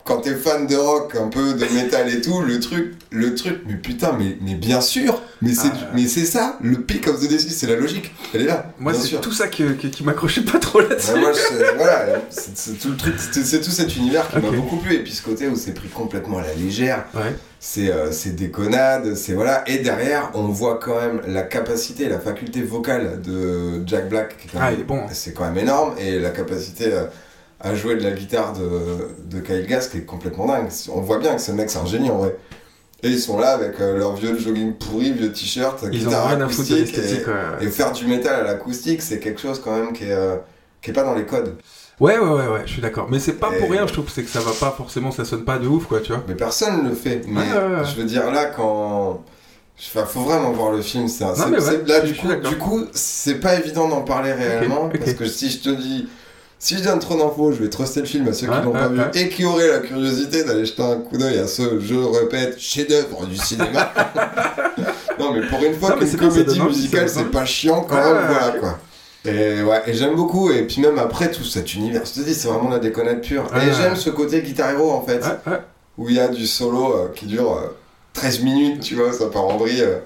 quand 0.07 0.21
t'es 0.21 0.33
fan 0.35 0.65
de 0.65 0.75
rock, 0.75 1.15
un 1.15 1.27
peu 1.27 1.53
de 1.53 1.65
métal 1.75 2.09
et 2.09 2.21
tout, 2.21 2.41
le 2.41 2.59
truc, 2.59 2.93
le 3.11 3.35
truc, 3.35 3.59
mais 3.67 3.75
putain, 3.75 4.15
mais, 4.17 4.37
mais 4.41 4.55
bien 4.55 4.79
sûr, 4.81 5.21
mais 5.41 5.53
c'est, 5.53 5.67
Ah. 5.73 5.89
mais 5.93 6.07
c'est 6.07 6.25
ça, 6.25 6.57
le 6.61 6.77
Peak 6.81 7.07
of 7.07 7.19
the 7.19 7.27
Destiny, 7.27 7.53
c'est 7.53 7.67
la 7.67 7.75
logique, 7.75 8.13
elle 8.33 8.41
est 8.43 8.45
là. 8.45 8.71
Moi, 8.79 8.93
c'est 8.93 9.19
tout 9.21 9.31
ça 9.31 9.47
qui, 9.47 9.63
m'accrochait 10.03 10.41
pas 10.41 10.59
trop 10.59 10.79
là-dessus. 10.79 11.11
Ouais, 11.13 11.19
moi, 11.19 11.31
je- 11.33 11.75
voilà, 11.77 12.05
c'est 12.29 12.79
tout 12.79 12.89
le 12.89 12.97
truc, 12.97 13.15
c'est 13.19 13.61
tout 13.61 13.69
cet 13.71 13.95
univers 13.97 14.27
qui 14.29 14.35
m'a 14.39 14.51
beaucoup 14.51 14.77
plu. 14.77 14.95
Et 14.95 14.99
puis 15.03 15.11
ce 15.13 15.21
côté 15.21 15.47
où 15.47 15.55
c'est 15.55 15.73
pris 15.73 15.89
complètement 15.89 16.37
à 16.39 16.43
la 16.43 16.53
légère, 16.53 17.05
Ouais. 17.13 17.35
c'est 17.59 17.91
euh, 17.91 18.11
c'est 18.11 19.33
voilà. 19.33 19.63
Et 19.69 19.79
derrière, 19.79 20.31
on 20.33 20.47
voit 20.47 20.79
quand 20.81 20.99
même 21.01 21.21
la 21.27 21.41
capacité, 21.43 22.07
la 22.07 22.19
faculté 22.19 22.61
vocale 22.61 23.21
de 23.21 23.83
Jack 23.85 24.09
Black. 24.09 24.37
qui 24.37 24.47
est 24.47 24.51
quand 24.51 24.59
Ah, 24.61 24.65
même- 24.69 24.75
il 24.75 24.81
est 24.81 24.85
bon. 24.85 25.01
C'est 25.11 25.33
quand 25.33 25.45
même 25.45 25.57
énorme. 25.57 25.95
Et 25.99 26.19
la 26.19 26.29
capacité 26.29 26.85
euh, 26.93 27.05
à 27.59 27.73
jouer 27.75 27.95
de 27.95 28.03
la 28.03 28.11
guitare 28.11 28.53
de, 28.53 28.69
de 29.25 29.39
Kyle 29.41 29.65
Gass 29.65 29.87
qui 29.89 29.97
est 29.97 30.05
complètement 30.05 30.45
dingue. 30.47 30.69
On 30.93 31.01
voit 31.01 31.17
bien 31.19 31.35
que 31.35 31.41
ce 31.41 31.51
mec, 31.51 31.69
c'est 31.69 31.79
un 31.79 31.85
génie 31.85 32.09
en 32.09 32.17
vrai. 32.17 32.35
Et 33.03 33.09
ils 33.09 33.19
sont 33.19 33.37
là 33.39 33.49
avec 33.51 33.79
euh, 33.79 33.97
leur 33.97 34.15
vieux 34.15 34.37
jogging 34.39 34.73
pourri, 34.73 35.11
vieux 35.11 35.31
t-shirt, 35.31 35.85
guitare 35.89 36.27
rien 36.29 36.41
à 36.41 36.49
foutre 36.49 36.69
de 36.69 36.75
acoustique. 36.81 37.25
et, 37.61 37.65
et 37.65 37.69
faire 37.69 37.91
du 37.91 38.05
métal 38.07 38.39
à 38.39 38.43
l'acoustique, 38.43 39.01
c'est 39.01 39.19
quelque 39.19 39.39
chose 39.39 39.61
quand 39.63 39.75
même 39.75 39.93
qui 39.93 40.05
est, 40.05 40.11
euh, 40.11 40.37
qui 40.81 40.89
est 40.89 40.93
pas 40.93 41.03
dans 41.03 41.13
les 41.13 41.25
codes. 41.25 41.55
Ouais, 41.99 42.17
ouais, 42.19 42.27
ouais, 42.29 42.47
ouais, 42.47 42.61
je 42.65 42.71
suis 42.73 42.81
d'accord. 42.81 43.07
Mais 43.09 43.19
c'est 43.19 43.33
pas 43.33 43.49
pour 43.51 43.69
rien, 43.71 43.85
je 43.87 43.93
trouve, 43.93 44.07
c'est 44.09 44.23
que 44.23 44.29
ça 44.29 44.39
va 44.39 44.51
pas 44.51 44.71
forcément, 44.75 45.11
ça 45.11 45.25
sonne 45.25 45.43
pas 45.45 45.57
de 45.57 45.67
ouf, 45.67 45.85
quoi, 45.85 45.99
tu 45.99 46.11
vois. 46.11 46.23
Mais 46.27 46.35
personne 46.35 46.83
ne 46.83 46.89
le 46.89 46.95
fait. 46.95 47.21
Mais 47.27 47.41
Ouais, 47.41 47.47
ouais, 47.53 47.75
ouais. 47.79 47.85
je 47.85 47.95
veux 47.99 48.03
dire, 48.05 48.31
là, 48.31 48.45
quand. 48.45 49.23
Enfin, 49.79 50.05
faut 50.05 50.21
vraiment 50.21 50.51
voir 50.51 50.71
le 50.71 50.81
film. 50.81 51.07
C'est 51.07 51.23
un- 51.23 51.35
c'est- 51.35 51.49
mais 51.49 51.87
là, 51.87 51.99
du 52.01 52.15
coup, 52.15 52.27
du 52.49 52.57
coup, 52.57 52.81
c'est 52.93 53.39
pas 53.39 53.55
évident 53.59 53.87
d'en 53.87 54.01
parler 54.01 54.33
réellement. 54.33 54.89
Parce 54.89 55.13
que 55.13 55.25
si 55.27 55.49
je 55.51 55.59
te 55.59 55.69
dis. 55.69 56.07
Si 56.59 56.75
je 56.77 56.83
donne 56.83 56.99
trop 56.99 57.15
d'infos, 57.17 57.51
je 57.51 57.61
vais 57.63 57.69
truster 57.69 57.99
le 57.99 58.07
film 58.07 58.27
à 58.27 58.33
ceux 58.33 58.47
qui 58.47 58.61
l'ont 58.63 58.71
pas 58.71 58.87
vu 58.87 58.99
et 59.13 59.29
qui 59.29 59.45
auraient 59.45 59.67
la 59.67 59.79
curiosité 59.79 60.43
d'aller 60.43 60.65
jeter 60.65 60.81
un 60.81 60.97
coup 60.97 61.17
d'œil 61.17 61.37
à 61.37 61.47
ce, 61.47 61.79
je 61.79 61.93
répète, 61.95 62.59
chef-d'œuvre 62.59 63.27
du 63.27 63.37
cinéma. 63.37 63.93
non, 65.19 65.33
mais 65.33 65.45
pour 65.47 65.63
une 65.63 65.73
fois 65.75 65.91
qu'une 65.93 66.17
comédie 66.17 66.59
musicale, 66.59 67.09
c'est 67.09 67.25
pas 67.31 67.45
chiant 67.45 67.85
quand 67.87 67.95
même, 67.95 68.25
voilà 68.27 68.55
quoi. 68.59 68.79
Et 69.25 69.61
ouais, 69.61 69.81
et 69.87 69.93
j'aime 69.93 70.15
beaucoup, 70.15 70.51
et 70.51 70.63
puis 70.63 70.81
même 70.81 70.97
après 70.97 71.29
tout 71.29 71.43
cet 71.43 71.73
univers, 71.75 72.03
je 72.05 72.21
te 72.21 72.25
dis, 72.25 72.33
c'est 72.33 72.47
vraiment 72.47 72.69
la 72.69 72.79
déconnade 72.79 73.21
pure. 73.21 73.43
Et 73.55 73.73
j'aime 73.73 73.95
ce 73.95 74.09
côté 74.09 74.41
guitar 74.41 74.71
hero 74.71 74.91
en 74.91 75.01
fait 75.01 75.21
où 75.97 76.09
il 76.09 76.15
y 76.15 76.19
a 76.19 76.27
du 76.27 76.45
solo 76.47 76.93
euh, 76.95 77.07
qui 77.15 77.25
dure 77.25 77.53
euh, 77.53 77.75
13 78.13 78.41
minutes, 78.41 78.81
tu 78.83 78.95
vois, 78.95 79.11
ça 79.11 79.25
part 79.27 79.45
en 79.45 79.57
vrille. 79.57 79.81
euh. 79.81 79.97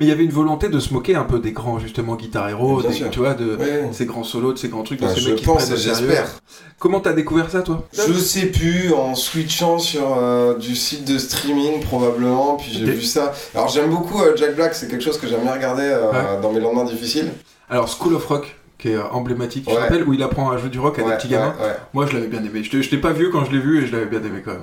Mais 0.00 0.06
il 0.06 0.08
y 0.08 0.12
avait 0.12 0.24
une 0.24 0.30
volonté 0.30 0.68
de 0.68 0.78
se 0.80 0.92
moquer 0.92 1.14
un 1.14 1.24
peu 1.24 1.38
des 1.38 1.52
grands, 1.52 1.78
justement, 1.78 2.16
guitar 2.16 2.48
des- 2.88 2.94
sûr. 2.94 3.10
tu 3.10 3.18
vois, 3.20 3.34
de 3.34 3.56
Ouais. 3.56 3.88
ces 3.92 4.04
grands 4.06 4.24
solos, 4.24 4.52
de 4.54 4.58
ces 4.58 4.68
grands 4.68 4.82
trucs, 4.82 5.00
de 5.00 5.04
Enfin, 5.06 5.14
ces 5.14 5.20
je 5.20 5.28
mecs 5.28 5.36
qui 5.38 5.44
se 5.44 5.48
pense 5.48 5.64
prennent 5.66 5.76
j'espère. 5.76 6.26
Comment 6.78 7.00
t'as 7.00 7.12
découvert 7.12 7.50
ça, 7.50 7.62
toi? 7.62 7.86
Je 7.92 8.12
sais 8.14 8.46
plus, 8.46 8.92
en 8.92 9.14
switchant 9.14 9.78
sur 9.78 10.16
euh, 10.18 10.56
du 10.58 10.74
site 10.76 11.06
de 11.06 11.18
streaming 11.18 11.80
probablement, 11.80 12.56
puis 12.56 12.72
j'ai 12.72 12.84
vu 12.84 13.02
ça. 13.02 13.32
Alors 13.54 13.68
j'aime 13.68 13.90
beaucoup 13.90 14.20
euh, 14.22 14.36
Jack 14.36 14.56
Black, 14.56 14.74
c'est 14.74 14.88
quelque 14.88 15.04
chose 15.04 15.18
que 15.18 15.26
j'aime 15.26 15.42
bien 15.42 15.52
regarder 15.54 15.84
euh, 15.84 16.10
Ouais. 16.10 16.40
dans 16.42 16.52
mes 16.52 16.60
lendemains 16.60 16.84
difficiles. 16.84 17.30
Alors, 17.70 17.88
School 17.88 18.14
of 18.14 18.26
Rock, 18.26 18.56
qui 18.78 18.90
est 18.90 18.98
emblématique, 18.98 19.66
Ouais. 19.68 19.76
rappelles, 19.78 20.04
où 20.06 20.12
il 20.12 20.22
apprend 20.22 20.50
à 20.50 20.58
jouer 20.58 20.68
du 20.70 20.78
rock 20.78 20.98
à 20.98 21.02
des 21.02 21.16
petits 21.16 21.28
gamins. 21.28 21.54
Moi, 21.94 22.06
je 22.06 22.14
l'avais 22.14 22.28
bien 22.28 22.40
aimé. 22.44 22.62
Je 22.62 22.80
je 22.82 22.90
t'ai 22.90 22.98
pas 22.98 23.12
vu 23.12 23.30
quand 23.30 23.44
je 23.44 23.52
l'ai 23.52 23.58
vu 23.60 23.82
et 23.82 23.86
je 23.86 23.92
l'avais 23.92 24.06
bien 24.06 24.20
aimé 24.20 24.42
quand 24.44 24.52
même. 24.52 24.60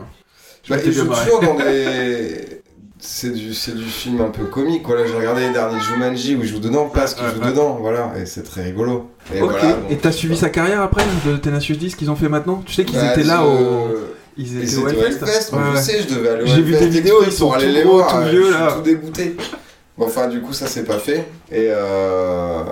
Je 0.63 0.69
Bah, 0.73 0.79
il 0.85 0.91
joue 0.93 1.05
toujours 1.07 1.41
dans 1.41 1.55
des... 1.57 2.61
C'est 3.05 3.31
du, 3.33 3.53
c'est 3.53 3.75
du 3.75 3.83
film 3.83 4.21
un 4.21 4.29
peu 4.29 4.45
comique, 4.45 4.83
voilà, 4.85 5.05
j'ai 5.05 5.13
regardé 5.13 5.41
les 5.41 5.51
derniers 5.51 5.77
Jumanji 5.81 6.35
où 6.35 6.41
il 6.41 6.47
joue 6.47 6.59
dedans, 6.59 6.89
parce 6.93 7.13
qu'il 7.13 7.25
Ouais, 7.25 7.31
joue 7.35 7.41
ouais. 7.41 7.49
dedans, 7.49 7.77
voilà, 7.81 8.13
et 8.17 8.25
c'est 8.25 8.43
très 8.43 8.63
rigolo. 8.63 9.09
Et 9.35 9.41
Ok, 9.41 9.49
voilà, 9.51 9.73
donc, 9.73 9.91
et 9.91 9.97
t'as 9.97 10.13
suivi 10.13 10.37
sa 10.37 10.47
carrière 10.49 10.81
après, 10.81 11.03
de 11.25 11.35
Tenacious 11.35 11.75
D, 11.75 11.89
ce 11.89 11.97
qu'ils 11.97 12.09
ont 12.09 12.15
fait 12.15 12.29
maintenant? 12.29 12.63
Tu 12.65 12.71
sais 12.73 12.85
qu'ils 12.85 12.97
bah, 12.97 13.11
étaient 13.11 13.25
là 13.25 13.41
je- 13.43 13.45
au... 13.45 13.97
Ils 14.37 14.57
Et 14.57 14.63
étaient 14.63 14.77
au 14.77 14.87
Hellfest 14.87 15.21
Hellfest, 15.21 15.51
moi, 15.51 15.61
Ouais, 15.63 15.67
je 15.71 15.75
ouais. 15.75 15.81
sais, 15.81 16.01
je 16.07 16.15
devais 16.15 16.29
aller 16.29 16.43
au 16.43 16.47
J'ai 16.47 16.61
vu 16.61 16.73
Hellfest 16.75 16.85
des 16.85 16.89
vidéos, 17.01 17.17
ils 17.25 17.31
sont 17.33 17.45
pour 17.47 17.55
aller 17.55 17.67
tout 17.67 17.73
les 17.73 17.83
gros, 17.83 17.93
voir, 17.97 18.09
tout 18.09 18.15
euh, 18.15 18.29
vieux, 18.29 18.45
je 18.47 18.51
là. 18.53 18.71
tout 18.73 18.81
dégoûté. 18.81 19.35
Bon, 19.97 20.05
enfin, 20.07 20.27
du 20.27 20.41
coup, 20.41 20.53
ça 20.53 20.67
s'est 20.67 20.83
pas 20.85 20.97
fait. 20.97 21.25
Et, 21.51 21.67
euh... 21.69 22.63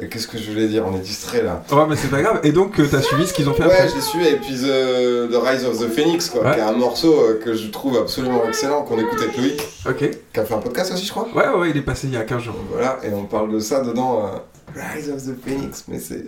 et 0.00 0.08
qu'est-ce 0.08 0.26
que 0.26 0.38
je 0.38 0.50
voulais 0.50 0.66
dire? 0.66 0.84
On 0.90 0.96
est 0.96 1.00
distrait 1.00 1.42
là. 1.42 1.62
Ouais, 1.70 1.84
mais 1.88 1.94
c'est 1.96 2.08
pas 2.08 2.22
grave. 2.22 2.40
Et 2.42 2.52
donc, 2.52 2.80
euh, 2.80 2.86
t'as 2.90 3.02
suivi 3.02 3.26
ce 3.26 3.34
qu'ils 3.34 3.48
ont 3.50 3.52
fait 3.54 3.64
Ouais, 3.64 3.72
après? 3.72 3.88
j'ai 3.94 4.00
su, 4.00 4.22
et 4.24 4.36
puis 4.36 4.54
The, 4.54 5.30
The 5.30 5.36
Rise 5.46 5.64
of 5.66 5.78
the 5.78 5.88
Phoenix, 5.92 6.30
quoi, 6.30 6.42
Ouais. 6.42 6.54
qui 6.54 6.58
est 6.60 6.62
un 6.62 6.72
morceau 6.72 7.12
euh, 7.20 7.40
que 7.44 7.52
je 7.54 7.68
trouve 7.68 7.98
absolument 7.98 8.42
excellent, 8.48 8.82
qu'on 8.82 8.98
écoute 8.98 9.20
avec 9.20 9.36
Loïc, 9.36 9.60
Ok. 9.86 10.10
qui 10.32 10.40
a 10.40 10.44
fait 10.46 10.54
un 10.54 10.58
podcast 10.58 10.92
aussi, 10.94 11.04
je 11.04 11.10
crois. 11.10 11.28
Ouais, 11.34 11.48
ouais, 11.60 11.70
il 11.70 11.76
est 11.76 11.82
passé 11.82 12.06
il 12.06 12.14
y 12.14 12.16
a 12.16 12.22
15 12.24 12.42
jours. 12.44 12.54
Voilà, 12.72 12.98
et 13.04 13.12
on 13.12 13.24
parle 13.24 13.52
de 13.52 13.60
ça 13.60 13.82
dedans. 13.82 14.30
Rise 14.74 15.10
of 15.10 15.22
the 15.24 15.34
Phoenix, 15.44 15.84
mais 15.88 15.98
c'est. 15.98 16.24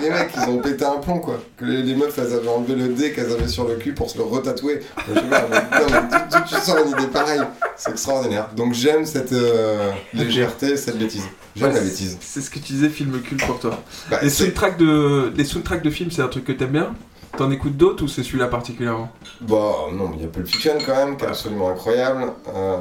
les 0.00 0.10
mecs, 0.10 0.30
ils 0.36 0.48
ont 0.50 0.58
pété 0.58 0.84
un 0.84 0.96
plomb, 0.98 1.18
quoi. 1.18 1.40
Que 1.56 1.64
les, 1.64 1.82
les 1.82 1.94
meufs, 1.94 2.16
elles 2.18 2.32
avaient 2.32 2.48
enlevé 2.48 2.74
le 2.74 2.88
dé 2.88 3.12
qu'elles 3.12 3.32
avaient 3.32 3.48
sur 3.48 3.66
le 3.66 3.74
cul 3.76 3.92
pour 3.94 4.08
se 4.10 4.18
le 4.18 4.24
retatouer. 4.24 4.80
Je 5.08 5.14
sais 5.14 5.26
pas, 5.26 5.46
mais, 5.50 5.56
non, 5.80 5.86
mais 5.90 6.18
tu, 6.30 6.36
tu- 6.48 6.54
tu 6.56 6.60
sens 6.60 6.76
une 6.84 6.90
idée 6.90 7.08
pareille? 7.08 7.40
C'est 7.76 7.90
extraordinaire. 7.90 8.48
Donc 8.56 8.74
j'aime 8.74 9.04
cette 9.04 9.32
euh, 9.32 9.90
légèreté, 10.14 10.76
cette 10.76 10.98
bêtise. 10.98 11.24
J'aime 11.56 11.68
Ouais, 11.68 11.74
la 11.74 11.80
bêtise. 11.80 12.18
C'est 12.20 12.40
ce 12.40 12.50
que 12.50 12.58
tu 12.58 12.72
disais, 12.72 12.88
film 12.88 13.20
culte 13.20 13.44
pour 13.46 13.58
toi. 13.58 13.80
Bah, 14.10 14.18
Les 14.22 14.30
soundtracks 14.30 14.78
de, 14.78 15.32
les 15.36 15.44
soundtracks 15.44 15.82
de 15.82 15.90
films, 15.90 16.10
c'est 16.10 16.22
un 16.22 16.28
truc 16.28 16.44
que 16.44 16.52
t'aimes 16.52 16.70
bien? 16.70 16.94
T'en 17.36 17.50
écoutes 17.50 17.76
d'autres 17.76 18.04
ou 18.04 18.08
c'est 18.08 18.22
celui-là 18.22 18.46
particulièrement? 18.48 19.10
Bah 19.42 19.56
non, 19.92 20.10
il 20.16 20.22
y 20.22 20.24
a 20.24 20.28
Pulp 20.28 20.46
Fiction 20.46 20.72
quand 20.84 20.96
même, 20.96 21.16
qui 21.16 21.24
est 21.24 21.28
absolument 21.28 21.68
incroyable. 21.70 22.32
Euh, 22.54 22.76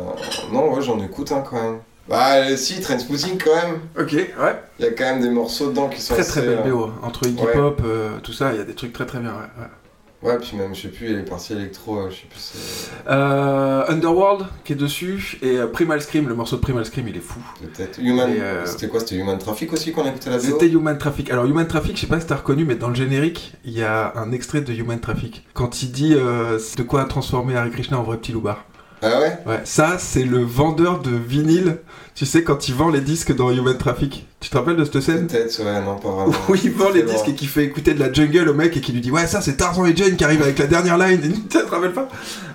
non, 0.51 0.73
ouais, 0.73 0.81
j'en 0.81 0.99
écoute 1.03 1.31
un 1.31 1.41
quand 1.41 1.61
même. 1.61 1.79
Bah 2.09 2.35
euh, 2.35 2.55
si, 2.55 2.79
Trainspotting 2.79 3.37
quand 3.37 3.55
même. 3.55 3.79
Ok, 3.99 4.13
ouais. 4.13 4.61
Il 4.79 4.85
y 4.85 4.87
a 4.87 4.91
quand 4.91 5.03
même 5.03 5.21
des 5.21 5.29
morceaux 5.29 5.69
dedans 5.69 5.89
qui 5.89 6.01
sont 6.01 6.13
Très 6.13 6.23
assez, 6.23 6.39
très 6.39 6.47
belle 6.47 6.59
euh, 6.65 6.71
BO. 6.71 6.91
Entre 7.03 7.27
Iggy 7.27 7.43
ouais. 7.43 7.53
Pop, 7.53 7.81
euh, 7.85 8.19
tout 8.23 8.33
ça, 8.33 8.53
il 8.53 8.57
y 8.57 8.61
a 8.61 8.63
des 8.63 8.75
trucs 8.75 8.93
très 8.93 9.05
très 9.05 9.19
bien. 9.19 9.31
Ouais, 9.31 9.61
ouais. 9.61 9.67
Ouais, 10.23 10.35
puis 10.39 10.57
même, 10.57 10.73
je 10.73 10.81
sais 10.81 10.87
plus, 10.87 11.11
il 11.11 11.19
est 11.19 11.29
parti 11.29 11.53
électro, 11.53 12.09
je 12.09 12.15
sais 12.15 12.27
plus. 12.27 12.89
Euh, 13.07 13.85
Underworld 13.87 14.47
qui 14.63 14.73
est 14.73 14.75
dessus 14.75 15.37
et 15.43 15.59
Primal 15.71 16.01
Scream, 16.01 16.27
le 16.27 16.33
morceau 16.33 16.55
de 16.55 16.61
Primal 16.61 16.85
Scream, 16.85 17.07
il 17.07 17.17
est 17.17 17.21
fou. 17.21 17.39
Peut-être. 17.61 17.99
Human. 18.01 18.27
Euh, 18.31 18.65
C'était 18.65 18.87
quoi 18.87 18.99
C'était 18.99 19.15
Human 19.15 19.37
Traffic 19.37 19.71
aussi 19.73 19.91
qu'on 19.91 20.05
écoutait 20.07 20.31
la 20.31 20.37
BO 20.37 20.43
C'était 20.43 20.69
Human 20.69 20.97
Traffic. 20.97 21.29
Alors 21.29 21.45
Human 21.45 21.67
Traffic, 21.67 21.95
je 21.95 22.01
sais 22.01 22.07
pas 22.07 22.19
si 22.19 22.25
t'as 22.25 22.37
reconnu, 22.37 22.65
mais 22.65 22.75
dans 22.75 22.89
le 22.89 22.95
générique, 22.95 23.53
il 23.63 23.73
y 23.73 23.83
a 23.83 24.13
un 24.15 24.31
extrait 24.31 24.61
de 24.61 24.73
Human 24.73 24.99
Traffic. 24.99 25.45
Quand 25.53 25.83
il 25.83 25.91
dit 25.91 26.15
euh, 26.15 26.57
de 26.75 26.83
quoi 26.83 27.05
transformer 27.05 27.55
Hare 27.55 27.69
Krishna 27.69 27.99
en 27.99 28.03
vrai 28.03 28.17
petit 28.17 28.31
loupard. 28.31 28.65
Ah 29.01 29.19
ouais? 29.19 29.37
Ouais, 29.45 29.61
ça, 29.63 29.97
c'est 29.99 30.23
le 30.23 30.39
vendeur 30.43 30.99
de 30.99 31.11
vinyle. 31.11 31.77
Tu 32.15 32.25
sais, 32.25 32.43
quand 32.43 32.67
il 32.67 32.73
vend 32.73 32.89
les 32.89 33.01
disques 33.01 33.35
dans 33.35 33.51
Human 33.51 33.77
Traffic. 33.77 34.25
Tu 34.39 34.49
te 34.49 34.57
rappelles 34.57 34.75
de 34.75 34.83
cette 34.85 35.01
scène? 35.01 35.27
Peut-être, 35.27 35.59
ouais, 35.63 35.81
non, 35.81 35.97
pas 35.97 36.09
vraiment. 36.09 36.33
où 36.49 36.55
il 36.55 36.71
vend 36.71 36.89
les 36.89 37.03
disques 37.03 37.27
et 37.27 37.35
qui 37.35 37.45
fait 37.45 37.63
écouter 37.63 37.93
de 37.93 37.99
la 37.99 38.11
jungle 38.11 38.49
au 38.49 38.55
mec 38.55 38.75
et 38.75 38.81
qui 38.81 38.91
lui 38.91 39.01
dit 39.01 39.11
Ouais, 39.11 39.27
ça, 39.27 39.39
c'est 39.41 39.55
Tarzan 39.57 39.85
et 39.85 39.95
Jane 39.95 40.15
qui 40.15 40.23
arrive 40.23 40.41
avec 40.41 40.57
la 40.57 40.65
dernière 40.65 40.97
line. 40.97 41.19
Et 41.23 41.29
tu 41.29 41.39
te 41.47 41.57
rappelles 41.69 41.93
pas? 41.93 42.07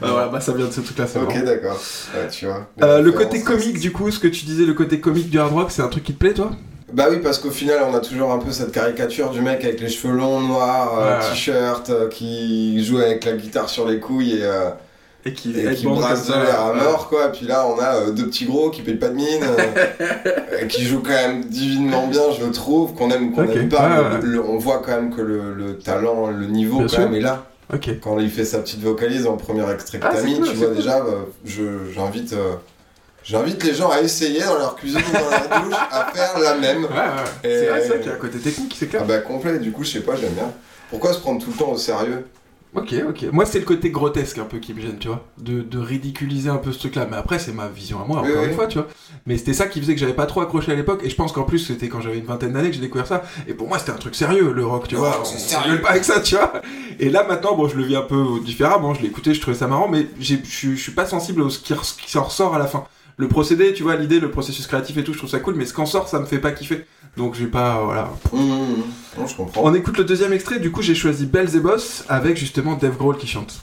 Ah, 0.02 0.06
Voilà, 0.10 0.28
bah 0.28 0.40
ça 0.40 0.52
vient 0.52 0.66
de 0.66 0.72
ce 0.72 0.80
truc-là, 0.80 1.06
c'est 1.06 1.20
Ok, 1.20 1.44
d'accord. 1.44 1.80
Ouais, 2.14 2.26
tu 2.28 2.46
vois. 2.46 2.66
Euh, 2.82 3.00
le 3.02 3.12
côté 3.12 3.40
comique, 3.42 3.78
du 3.78 3.92
coup, 3.92 4.10
ce 4.10 4.18
que 4.18 4.26
tu 4.28 4.44
disais, 4.44 4.64
le 4.64 4.74
côté 4.74 4.98
comique 4.98 5.30
du 5.30 5.38
hard 5.38 5.52
rock, 5.52 5.70
c'est 5.70 5.82
un 5.82 5.88
truc 5.88 6.02
qui 6.02 6.14
te 6.14 6.18
plaît, 6.18 6.34
toi? 6.34 6.50
Bah 6.92 7.06
oui, 7.08 7.18
parce 7.22 7.38
qu'au 7.38 7.50
final, 7.52 7.78
on 7.88 7.94
a 7.94 8.00
toujours 8.00 8.32
un 8.32 8.38
peu 8.38 8.50
cette 8.50 8.72
caricature 8.72 9.30
du 9.30 9.40
mec 9.40 9.64
avec 9.64 9.80
les 9.80 9.88
cheveux 9.88 10.12
longs, 10.14 10.40
noirs, 10.40 10.98
euh, 10.98 11.18
Ouais. 11.20 11.28
t-shirt, 11.30 11.88
euh, 11.90 12.08
qui 12.08 12.84
joue 12.84 12.98
avec 12.98 13.24
la 13.24 13.32
guitare 13.32 13.68
sur 13.68 13.86
les 13.88 13.98
couilles 14.00 14.38
et, 14.38 14.42
euh, 14.44 14.70
Et 15.24 15.32
qui, 15.34 15.56
et 15.56 15.74
qui 15.74 15.86
brasse 15.86 16.26
de 16.26 16.32
l'air 16.32 16.60
à 16.60 16.72
mort, 16.72 17.08
quoi. 17.08 17.30
Puis 17.30 17.46
là, 17.46 17.64
on 17.68 17.78
a 17.78 17.94
euh, 17.94 18.10
deux 18.10 18.26
petits 18.26 18.44
gros 18.44 18.70
qui 18.70 18.82
payent 18.82 18.96
pas 18.96 19.08
de 19.08 19.14
mine, 19.14 19.40
euh, 19.42 20.58
et 20.60 20.66
qui 20.66 20.84
jouent 20.84 21.02
quand 21.02 21.10
même 21.10 21.44
divinement 21.44 22.08
bien, 22.08 22.22
je 22.36 22.44
le 22.44 22.50
trouve, 22.50 22.94
qu'on 22.94 23.08
aime 23.10 23.32
qu'on 23.32 23.44
Ok, 23.44 23.54
aime 23.54 23.68
pas. 23.68 24.18
le- 24.20 24.42
on 24.44 24.58
voit 24.58 24.82
quand 24.84 24.90
même 24.92 25.14
que 25.14 25.20
le, 25.22 25.54
le 25.54 25.78
talent, 25.78 26.26
le 26.28 26.46
niveau, 26.46 26.80
quand 26.80 26.88
sûr. 26.88 26.98
même, 27.00 27.14
est 27.14 27.20
là. 27.20 27.44
Quand 28.02 28.18
il 28.18 28.30
fait 28.30 28.44
sa 28.44 28.58
petite 28.58 28.80
vocalise 28.82 29.26
en 29.26 29.36
premier 29.36 29.62
extrait 29.72 29.98
que 30.00 30.06
Ah, 30.06 30.12
t'as 30.14 30.22
mis, 30.22 30.36
cool, 30.38 30.48
tu 30.48 30.54
vois 30.56 30.66
cool. 30.66 30.76
déjà, 30.76 30.96
euh, 30.98 31.22
je- 31.44 31.92
j'invite. 31.94 32.32
euh, 32.32 32.54
J'invite 33.24 33.62
les 33.62 33.72
gens 33.72 33.88
à 33.88 34.00
essayer 34.00 34.40
dans 34.42 34.58
leur 34.58 34.74
cuisine 34.74 34.98
ou 34.98 35.12
dans 35.12 35.30
leur 35.30 35.62
douche 35.64 35.76
à 35.92 36.10
faire 36.12 36.40
la 36.40 36.54
même. 36.56 36.82
Ouais, 36.82 36.90
ouais. 36.90 37.48
Et- 37.50 37.58
C'est 37.60 37.66
vrai, 37.66 37.80
vrai 37.86 37.98
qu'il 38.00 38.06
y 38.08 38.10
a 38.10 38.14
un 38.14 38.18
côté 38.18 38.38
technique, 38.40 38.74
c'est 38.76 38.88
clair. 38.88 39.02
Ah 39.04 39.08
bah 39.08 39.18
complet, 39.18 39.58
du 39.60 39.70
coup 39.70 39.84
je 39.84 39.90
sais 39.92 40.00
pas, 40.00 40.16
j'aime 40.16 40.32
bien. 40.32 40.50
Pourquoi 40.90 41.12
se 41.12 41.20
prendre 41.20 41.40
tout 41.40 41.52
le 41.52 41.56
temps 41.56 41.70
au 41.70 41.78
sérieux? 41.78 42.26
Ok, 42.74 42.94
ok. 43.06 43.26
Moi, 43.32 43.44
c'est 43.44 43.58
le 43.58 43.66
côté 43.66 43.90
grotesque 43.90 44.38
un 44.38 44.44
peu 44.44 44.58
qui 44.58 44.72
me 44.72 44.80
gêne, 44.80 44.96
tu 44.98 45.08
vois. 45.08 45.26
De, 45.36 45.60
de 45.60 45.78
ridiculiser 45.78 46.48
un 46.48 46.56
peu 46.56 46.72
ce 46.72 46.78
truc-là. 46.78 47.06
Mais 47.10 47.18
après, 47.18 47.38
c'est 47.38 47.52
ma 47.52 47.68
vision 47.68 48.00
à 48.02 48.06
moi, 48.06 48.20
encore 48.20 48.30
oui. 48.42 48.48
une 48.48 48.54
fois, 48.54 48.66
tu 48.66 48.78
vois. 48.78 48.88
Mais 49.26 49.36
c'était 49.36 49.52
ça 49.52 49.66
qui 49.66 49.78
faisait 49.78 49.92
que 49.94 50.00
j'avais 50.00 50.14
pas 50.14 50.24
trop 50.24 50.40
accroché 50.40 50.72
à 50.72 50.74
l'époque. 50.74 51.02
Et 51.04 51.10
je 51.10 51.14
pense 51.14 51.32
qu'en 51.32 51.42
plus, 51.42 51.58
c'était 51.58 51.88
quand 51.88 52.00
j'avais 52.00 52.16
une 52.18 52.24
vingtaine 52.24 52.54
d'années 52.54 52.68
que 52.70 52.74
j'ai 52.74 52.80
découvert 52.80 53.06
ça. 53.06 53.24
Et 53.46 53.52
pour 53.52 53.68
moi, 53.68 53.78
c'était 53.78 53.92
un 53.92 53.96
truc 53.96 54.14
sérieux, 54.14 54.52
le 54.52 54.64
rock, 54.64 54.88
tu 54.88 54.94
vois. 54.96 55.22
On 55.22 55.60
rigole 55.64 55.82
pas 55.82 55.90
avec 55.90 56.04
ça, 56.04 56.20
tu 56.20 56.34
vois. 56.34 56.50
Et 56.98 57.10
là, 57.10 57.26
maintenant, 57.28 57.54
bon, 57.56 57.68
je 57.68 57.76
le 57.76 57.84
vis 57.84 57.96
un 57.96 58.02
peu 58.02 58.24
différemment. 58.42 58.94
Je 58.94 59.02
l'ai 59.02 59.08
écouté, 59.08 59.34
je 59.34 59.40
trouvais 59.42 59.56
ça 59.56 59.66
marrant. 59.66 59.88
Mais 59.88 60.06
je 60.18 60.36
suis- 60.44 60.92
pas 60.92 61.04
sensible 61.06 61.42
à 61.44 61.50
ce 61.50 61.58
qui, 61.58 61.74
qui 61.74 62.10
s'en 62.10 62.22
ressort 62.24 62.54
à 62.54 62.58
la 62.58 62.66
fin. 62.66 62.84
Le 63.18 63.28
procédé, 63.28 63.74
tu 63.74 63.82
vois, 63.82 63.96
l'idée, 63.96 64.18
le 64.18 64.30
processus 64.30 64.66
créatif 64.66 64.96
et 64.96 65.04
tout, 65.04 65.12
je 65.12 65.18
trouve 65.18 65.28
ça 65.30 65.40
cool. 65.40 65.54
Mais 65.56 65.66
ce 65.66 65.74
qu'en 65.74 65.84
sort, 65.84 66.08
ça 66.08 66.18
me 66.18 66.24
fait 66.24 66.38
pas 66.38 66.52
kiffer. 66.52 66.86
Donc, 67.16 67.34
j'ai 67.34 67.46
pas. 67.46 67.82
Voilà. 67.84 68.10
Mmh, 68.32 68.38
mmh, 68.38 68.42
mmh. 68.42 68.82
Non, 69.18 69.26
je 69.26 69.36
comprends. 69.36 69.60
On 69.64 69.74
écoute 69.74 69.98
le 69.98 70.04
deuxième 70.04 70.32
extrait, 70.32 70.58
du 70.58 70.70
coup 70.70 70.80
j'ai 70.80 70.94
choisi 70.94 71.26
Bells 71.26 71.54
et 71.54 71.60
Boss 71.60 72.04
avec 72.08 72.36
justement 72.36 72.74
Dave 72.74 72.96
Grohl 72.96 73.18
qui 73.18 73.26
chante. 73.26 73.60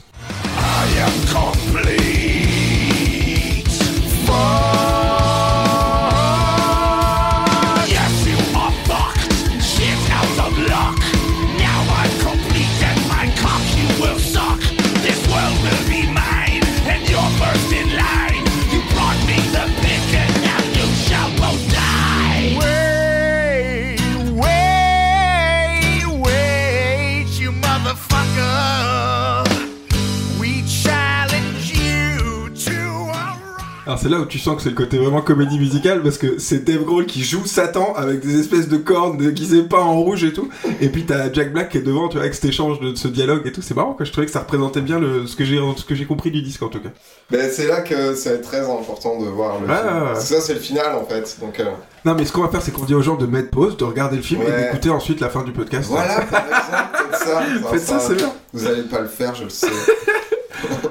Alors 33.90 33.98
c'est 34.00 34.08
là 34.08 34.20
où 34.20 34.24
tu 34.24 34.38
sens 34.38 34.54
que 34.54 34.62
c'est 34.62 34.68
le 34.68 34.76
côté 34.76 34.98
vraiment 34.98 35.20
comédie 35.20 35.58
musicale 35.58 36.00
parce 36.00 36.16
que 36.16 36.38
c'est 36.38 36.64
Dave 36.64 36.84
Grohl 36.84 37.06
qui 37.06 37.24
joue 37.24 37.44
Satan 37.44 37.92
avec 37.96 38.20
des 38.20 38.38
espèces 38.38 38.68
de 38.68 38.76
cornes 38.76 39.16
déguisées 39.16 39.64
pas 39.64 39.80
en 39.80 40.00
rouge 40.00 40.22
et 40.22 40.32
tout. 40.32 40.48
Et 40.80 40.90
puis 40.90 41.06
t'as 41.06 41.32
Jack 41.32 41.52
Black 41.52 41.70
qui 41.70 41.78
est 41.78 41.82
devant, 41.82 42.06
tu 42.06 42.12
vois, 42.14 42.22
avec 42.22 42.34
cet 42.36 42.44
échange 42.44 42.78
de, 42.78 42.92
de 42.92 42.96
ce 42.96 43.08
dialogue 43.08 43.44
et 43.46 43.50
tout. 43.50 43.62
C'est 43.62 43.74
marrant 43.74 43.94
que 43.94 44.04
je 44.04 44.12
trouvais 44.12 44.26
que 44.28 44.32
ça 44.32 44.38
représentait 44.38 44.80
bien 44.80 45.00
le, 45.00 45.26
ce 45.26 45.34
que 45.34 45.44
j'ai 45.44 45.58
ce 45.76 45.84
que 45.84 45.96
j'ai 45.96 46.04
compris 46.06 46.30
du 46.30 46.40
disque 46.40 46.62
en 46.62 46.68
tout 46.68 46.78
cas. 46.78 46.90
Ben, 47.32 47.50
c'est 47.52 47.66
là 47.66 47.80
que 47.80 48.14
c'est 48.14 48.40
très 48.42 48.60
important 48.60 49.18
de 49.20 49.26
voir 49.26 49.58
le 49.60 49.66
Ouais, 49.66 49.74
film. 49.74 49.86
ouais, 49.88 50.00
ouais. 50.02 50.06
Parce 50.12 50.28
que 50.28 50.34
Ça 50.36 50.40
c'est 50.40 50.54
le 50.54 50.60
final 50.60 50.94
en 50.94 51.04
fait. 51.04 51.36
Donc 51.40 51.58
euh, 51.58 51.64
Non 52.04 52.14
mais 52.14 52.24
ce 52.26 52.30
qu'on 52.32 52.42
va 52.42 52.48
faire 52.48 52.62
c'est 52.62 52.70
qu'on 52.70 52.84
dit 52.84 52.94
aux 52.94 53.02
gens 53.02 53.16
de 53.16 53.26
mettre 53.26 53.50
pause, 53.50 53.76
de 53.76 53.82
regarder 53.82 54.18
le 54.18 54.22
film 54.22 54.42
et 54.42 54.62
d'écouter 54.66 54.90
ensuite 54.90 55.18
la 55.20 55.30
fin 55.30 55.42
du 55.42 55.50
podcast. 55.50 55.88
voilà, 55.90 56.20
par 56.30 56.44
exemple, 56.46 57.08
faites 57.10 57.18
ça. 57.18 57.42
Faites 57.72 57.80
ça, 57.82 57.98
c'est 57.98 58.14
bien. 58.14 58.32
Vous 58.52 58.66
allez 58.68 58.82
pas 58.84 59.00
le 59.00 59.08
faire, 59.08 59.34
je 59.34 59.42
le 59.42 59.50
sais. 59.50 59.66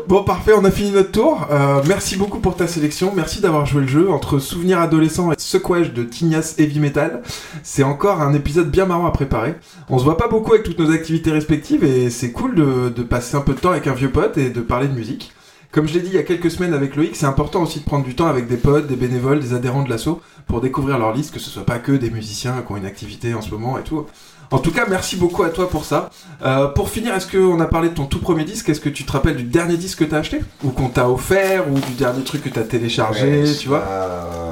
Bon, 0.08 0.24
parfait, 0.24 0.54
on 0.58 0.64
a 0.66 0.72
fini 0.72 0.92
notre 0.92 1.12
tour. 1.12 1.48
Euh, 1.52 1.82
merci 1.88 2.16
beaucoup 2.16 2.40
pour 2.40 2.56
ta 2.56 2.68
sélection. 2.68 3.14
Merci 3.16 3.42
d'avoir 3.42 3.66
joué 3.66 3.82
le 3.82 3.88
jeu. 3.88 4.10
Entre 4.10 4.40
Souvenirs 4.40 4.80
adolescents 4.80 5.32
et 5.32 5.36
Secouage 5.38 5.94
de 5.94 6.04
Tignas 6.04 6.56
Heavy 6.58 6.80
Metal, 6.80 7.22
c'est 7.64 7.84
encore 7.84 8.22
un 8.22 8.34
épisode 8.34 8.72
bien 8.72 8.86
marrant 8.86 9.06
à 9.06 9.12
préparer. 9.12 9.56
On 9.90 10.00
se 10.00 10.04
voit 10.04 10.18
pas 10.18 10.28
beaucoup 10.28 10.54
avec 10.54 10.64
toutes 10.64 10.80
nos 10.80 10.92
activités 10.92 11.32
respectives 11.32 11.84
et 11.84 12.10
c'est 12.10 12.32
cool 12.32 12.56
de, 12.56 12.90
de 12.90 13.04
passer 13.04 13.36
un 13.36 13.42
peu 13.42 13.54
de 13.54 13.60
temps 13.60 13.72
avec 13.72 13.88
un 13.88 13.94
vieux 13.94 14.12
pote 14.12 14.38
et 14.38 14.50
de 14.50 14.62
parler 14.62 14.88
de 14.88 14.94
musique. 14.94 15.34
Comme 15.72 15.88
je 15.88 15.94
l'ai 15.94 16.00
dit 16.00 16.08
il 16.08 16.16
y 16.16 16.20
a 16.20 16.24
quelques 16.24 16.50
semaines 16.50 16.74
avec 16.74 16.96
Loïc, 16.96 17.16
c'est 17.16 17.28
important 17.28 17.62
aussi 17.62 17.80
de 17.80 17.86
prendre 17.86 18.04
du 18.04 18.16
temps 18.16 18.26
avec 18.26 18.48
des 18.48 18.58
potes, 18.58 18.88
des 18.88 18.96
bénévoles, 18.96 19.40
des 19.40 19.54
adhérents 19.54 19.84
de 19.84 19.90
l'asso 19.92 20.20
pour 20.48 20.62
découvrir 20.62 20.98
leur 20.98 21.14
liste, 21.14 21.32
que 21.32 21.40
ce 21.40 21.52
soit 21.52 21.66
pas 21.66 21.78
que 21.78 21.92
des 21.92 22.10
musiciens 22.10 22.64
qui 22.66 22.72
ont 22.72 22.78
une 22.78 22.88
activité 22.88 23.36
en 23.36 23.42
ce 23.42 23.52
moment 23.52 23.78
et 23.78 23.84
tout. 23.84 24.08
En 24.52 24.58
tout 24.60 24.72
cas, 24.72 24.86
merci 24.90 25.16
beaucoup 25.16 25.44
à 25.44 25.50
toi 25.50 25.70
pour 25.70 25.86
ça. 25.86 26.10
Euh, 26.44 26.68
pour 26.68 26.90
finir, 26.90 27.14
est-ce 27.16 27.28
qu'on 27.32 27.60
a 27.60 27.66
parlé 27.68 27.90
de 27.90 27.94
ton 27.94 28.06
tout 28.06 28.20
premier 28.20 28.44
disque? 28.46 28.70
Est-ce 28.70 28.80
que 28.82 28.90
tu 28.90 29.04
te 29.06 29.12
rappelles 29.12 29.36
du 29.36 29.44
dernier 29.44 29.78
disque 29.78 30.00
que 30.00 30.04
t'as 30.06 30.18
acheté? 30.18 30.42
Ou 30.64 30.70
qu'on 30.70 30.90
t'a 30.90 31.08
offert? 31.10 31.70
Ou 31.72 31.76
du 31.80 31.92
dernier 31.94 32.24
truc 32.24 32.44
que 32.44 32.50
t'as 32.50 32.64
téléchargé, 32.64 33.44
Ouais, 33.44 33.54
tu 33.60 33.68
vois? 33.68 33.84
euh, 33.88 34.52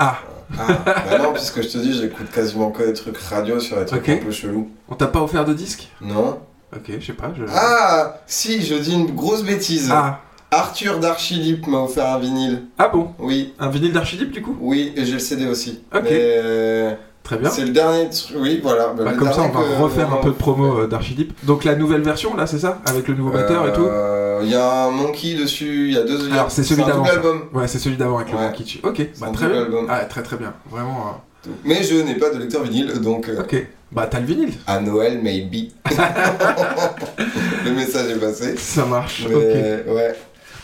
Ah, 0.00 0.18
Ah, 0.58 0.66
bah 1.10 1.18
non, 1.22 1.32
puisque 1.32 1.62
je 1.62 1.68
te 1.68 1.78
dis, 1.78 1.92
j'écoute 1.96 2.30
quasiment 2.34 2.70
que 2.70 2.82
des 2.82 2.92
trucs 2.94 3.18
radio 3.18 3.60
sur 3.60 3.76
des 3.78 3.84
trucs 3.84 4.08
un 4.08 4.16
peu 4.16 4.30
chelous. 4.32 4.68
on 4.88 4.94
t'a 4.94 5.06
pas 5.06 5.20
offert 5.22 5.44
de 5.44 5.52
disque? 5.54 5.88
Non 6.00 6.38
Ok, 6.74 6.90
je 7.00 7.06
sais 7.06 7.12
pas. 7.12 7.32
Je... 7.38 7.44
Ah, 7.54 8.20
si, 8.26 8.62
je 8.62 8.74
dis 8.74 8.92
une 8.94 9.14
grosse 9.14 9.42
bêtise. 9.44 9.90
ah, 9.92 10.20
Arthur 10.50 10.98
d'Archilip 10.98 11.66
m'a 11.66 11.78
offert 11.82 12.06
un 12.08 12.18
vinyle. 12.18 12.62
Ah 12.78 12.88
bon? 12.88 13.10
Oui, 13.18 13.52
Un 13.58 13.68
vinyle 13.68 13.92
d'Archidip 13.92 14.30
du 14.32 14.40
coup? 14.42 14.56
Oui, 14.60 14.92
et 14.96 15.04
j'ai 15.04 15.12
le 15.12 15.18
CD 15.18 15.46
aussi. 15.46 15.80
Ok. 15.94 16.00
Mais, 16.04 16.10
euh, 16.12 16.94
Très 17.28 17.36
bien. 17.36 17.50
C'est 17.50 17.64
le 17.66 17.72
dernier 17.72 18.08
truc. 18.08 18.38
Oui, 18.38 18.58
voilà. 18.62 18.94
Bah, 18.96 19.04
le 19.12 19.18
comme 19.18 19.30
ça, 19.30 19.42
on 19.42 19.48
va 19.50 19.60
que- 19.62 19.82
refaire 19.82 20.10
un 20.10 20.16
peu 20.16 20.30
de 20.30 20.34
promo 20.34 20.78
euh, 20.80 20.86
d'Archidip. 20.86 21.34
Donc 21.44 21.64
la 21.64 21.74
nouvelle 21.74 22.00
version, 22.00 22.34
là, 22.34 22.46
c'est 22.46 22.58
ça 22.58 22.78
Avec 22.86 23.06
le 23.06 23.12
nouveau 23.14 23.30
batteur 23.30 23.68
et 23.68 23.72
tout 23.74 23.84
Euh, 23.84 24.40
Il 24.44 24.48
y 24.50 24.54
a 24.54 24.84
un 24.86 24.90
Monkey 24.90 25.34
dessus, 25.34 25.88
il 25.88 25.92
y 25.92 25.98
a 25.98 26.04
deux. 26.04 26.32
Alors, 26.32 26.50
c'est 26.50 26.62
celui 26.62 26.84
d'avant. 26.84 27.04
Ouais, 27.52 27.68
c'est 27.68 27.78
celui 27.78 27.98
d'avant 27.98 28.16
avec 28.16 28.32
le. 28.32 28.38
Monkey. 28.38 28.64
Ok, 28.82 29.06
bah 29.20 29.26
très 29.30 29.46
bien. 29.46 29.66
Ah, 29.90 30.06
très 30.06 30.22
très 30.22 30.38
bien. 30.38 30.54
Vraiment. 30.70 31.20
Mais 31.64 31.82
je 31.82 31.96
n'ai 31.96 32.14
pas 32.14 32.30
de 32.30 32.38
lecteur 32.38 32.62
vinyle, 32.62 32.98
donc 33.00 33.28
euh, 33.28 33.36
euh, 33.38 33.42
Ok. 33.42 33.66
Bah 33.92 34.06
t'as 34.10 34.20
le 34.20 34.26
vinyle. 34.26 34.52
à 34.66 34.80
Noël, 34.80 35.20
maybe. 35.22 35.70
le 37.64 37.70
message 37.72 38.10
est 38.10 38.18
passé. 38.20 38.54
Ça 38.56 38.84
marche. 38.86 39.26
Mais 39.28 39.34
Ok. 39.34 39.94
ouais. 39.94 40.14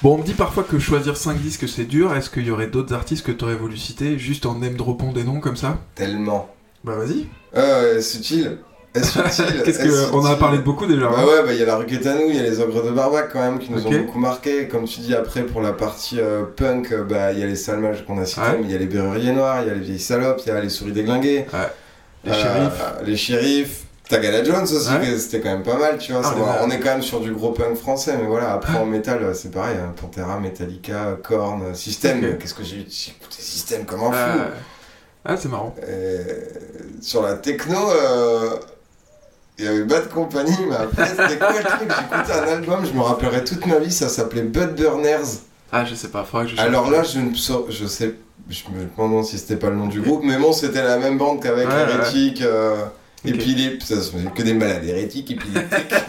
Bon, 0.05 0.16
on 0.16 0.18
me 0.18 0.22
dit 0.22 0.34
parfois 0.34 0.64
que 0.64 0.78
choisir 0.78 1.16
5 1.16 1.38
disques 1.38 1.66
c'est 1.66 1.86
dur. 1.86 2.14
Est-ce 2.14 2.28
qu'il 2.28 2.44
y 2.44 2.50
aurait 2.50 2.66
d'autres 2.66 2.92
artistes 2.94 3.24
que 3.24 3.32
t'aurais 3.32 3.55
voulu 3.55 3.78
citer 3.78 4.18
juste 4.18 4.44
en 4.44 4.55
name 4.59 4.74
dropant 4.74 5.12
des 5.12 5.24
noms 5.24 5.40
comme 5.40 5.57
ça? 5.57 5.78
Tellement. 5.94 6.50
Bah 6.84 6.94
vas-y. 6.94 7.24
Euh, 7.57 8.02
subtil. 8.02 8.59
Est-ce 8.94 9.12
subtil 9.12 9.62
Qu'est-ce 9.64 9.80
Est-ce 9.82 10.09
que 10.11 10.14
on 10.14 10.18
en 10.18 10.26
a 10.26 10.36
parlé 10.36 10.59
de 10.59 10.62
beaucoup 10.62 10.84
déjà. 10.84 11.09
Bah 11.09 11.16
hein 11.20 11.24
ouais, 11.24 11.42
bah 11.46 11.55
il 11.55 11.59
y 11.59 11.62
a 11.62 11.64
la 11.64 11.76
rue 11.76 11.86
Quétanou, 11.86 12.24
il 12.28 12.36
y 12.36 12.38
a 12.38 12.42
les 12.42 12.61
ogres 12.61 12.84
de 12.84 12.90
Barbac 12.90 13.30
quand 13.32 13.40
même 13.40 13.59
qui 13.59 13.72
nous 13.72 13.86
ont 13.86 13.90
beaucoup 13.90 14.18
marqué. 14.18 14.68
Comme 14.68 14.84
tu 14.84 15.00
dis 15.00 15.14
après 15.14 15.40
pour 15.44 15.62
la 15.62 15.72
partie 15.72 16.20
euh, 16.20 16.42
punk, 16.55 16.92
euh, 16.92 17.02
bah 17.02 17.32
il 17.32 17.38
y 17.38 17.42
a 17.42 17.46
les 17.46 17.57
salmages 17.57 18.05
qu'on 18.05 18.18
a 18.18 18.26
cités, 18.26 18.42
Ouais. 18.42 18.59
mais 18.61 18.64
il 18.66 18.72
y 18.72 18.74
a 18.74 18.78
les 18.78 18.84
berruriers 18.86 19.32
noirs, 19.32 19.62
il 19.62 19.68
y 19.68 19.70
a 19.70 19.74
les 19.74 19.80
vieilles 19.80 19.98
salopes, 19.98 20.42
il 20.44 20.48
y 20.50 20.52
a 20.52 20.61
les 20.61 20.68
souris 20.68 20.92
déglinguées, 20.92 21.46
Les 22.24 22.30
euh, 22.30 22.34
shérifs. 22.34 22.84
les 23.07 23.16
shérifs. 23.16 23.84
Tagala 24.09 24.44
Jones 24.44 24.62
aussi, 24.64 24.90
Ouais. 24.90 25.18
c'était 25.18 25.40
quand 25.40 25.50
même 25.50 25.62
pas 25.62 25.78
mal, 25.78 25.96
tu 25.98 26.12
vois. 26.12 26.20
Ah, 26.24 26.61
on 26.62 26.70
est 26.70 26.78
quand 26.78 26.90
même 26.90 27.02
sur 27.02 27.20
du 27.20 27.32
gros 27.32 27.52
punk 27.52 27.74
français, 27.76 28.14
mais 28.20 28.26
voilà, 28.26 28.52
après 28.52 28.76
en 28.76 28.84
métal, 28.84 29.22
euh, 29.22 29.34
c'est 29.34 29.50
pareil, 29.50 29.76
hein, 29.82 29.94
Pantera, 29.98 30.38
Metallica, 30.40 31.16
Korn, 31.22 31.74
System. 31.74 32.18
Ok. 32.22 32.38
Qu'est-ce 32.38 32.55
que 32.55 32.64
j'ai 32.64 32.86
j'ai 32.88 33.12
écouté 33.12 33.36
System 33.40 33.84
comme 33.86 34.00
un 34.02 34.12
fou. 34.12 34.38
Euh, 34.38 34.48
Ah, 35.24 35.36
c'est 35.38 35.48
marrant. 35.48 35.74
Euh, 35.82 36.22
sur 37.00 37.22
la 37.22 37.34
techno, 37.34 37.78
euh, 37.92 38.50
il 39.59 39.64
y 39.64 39.68
avait 39.68 39.84
Bad 39.84 40.09
Company, 40.11 40.52
mais 40.68 40.76
après, 40.76 41.07
c'était 41.07 41.38
quoi 41.38 41.52
le 41.59 41.64
truc? 41.64 41.88
J'écoutais 41.88 42.32
un 42.32 42.52
album, 42.59 42.84
je 42.84 42.92
me 42.92 43.00
rappellerai 43.00 43.42
toute 43.42 43.64
ma 43.66 43.78
vie, 43.78 43.90
ça 43.90 44.11
s'appelait 44.11 44.42
Bud 44.42 44.74
Burners. 44.74 45.40
Ah, 45.72 45.86
je 45.86 45.94
sais 45.94 46.09
pas. 46.09 46.24
Faudrait 46.24 46.44
que 46.46 46.52
je. 46.52 46.61
Alors 46.61 46.90
là, 46.90 47.02
je 47.05 47.20
ne 47.20 47.34
sais, 47.34 47.55
je 47.70 47.86
sais, 47.86 48.14
je 48.50 48.62
me 48.70 48.84
demande 49.07 49.24
si 49.24 49.38
c'était 49.38 49.57
pas 49.57 49.70
le 49.70 49.76
nom 49.76 49.86
du 49.86 50.02
groupe, 50.02 50.20
mais 50.24 50.36
bon, 50.36 50.52
c'était 50.52 50.82
la 50.82 50.98
même 50.98 51.16
bande 51.16 51.42
qu'avec 51.42 51.66
Ouais, 51.68 51.74
ouais. 51.74 52.74
Euh, 53.27 53.31
Ok. 53.31 53.35
Épileptique, 53.35 53.83
ça 53.83 53.95
que 54.35 54.43
des 54.43 54.55
malades 54.55 54.85
hérétiques, 54.85 55.31
épileptiques. 55.31 55.94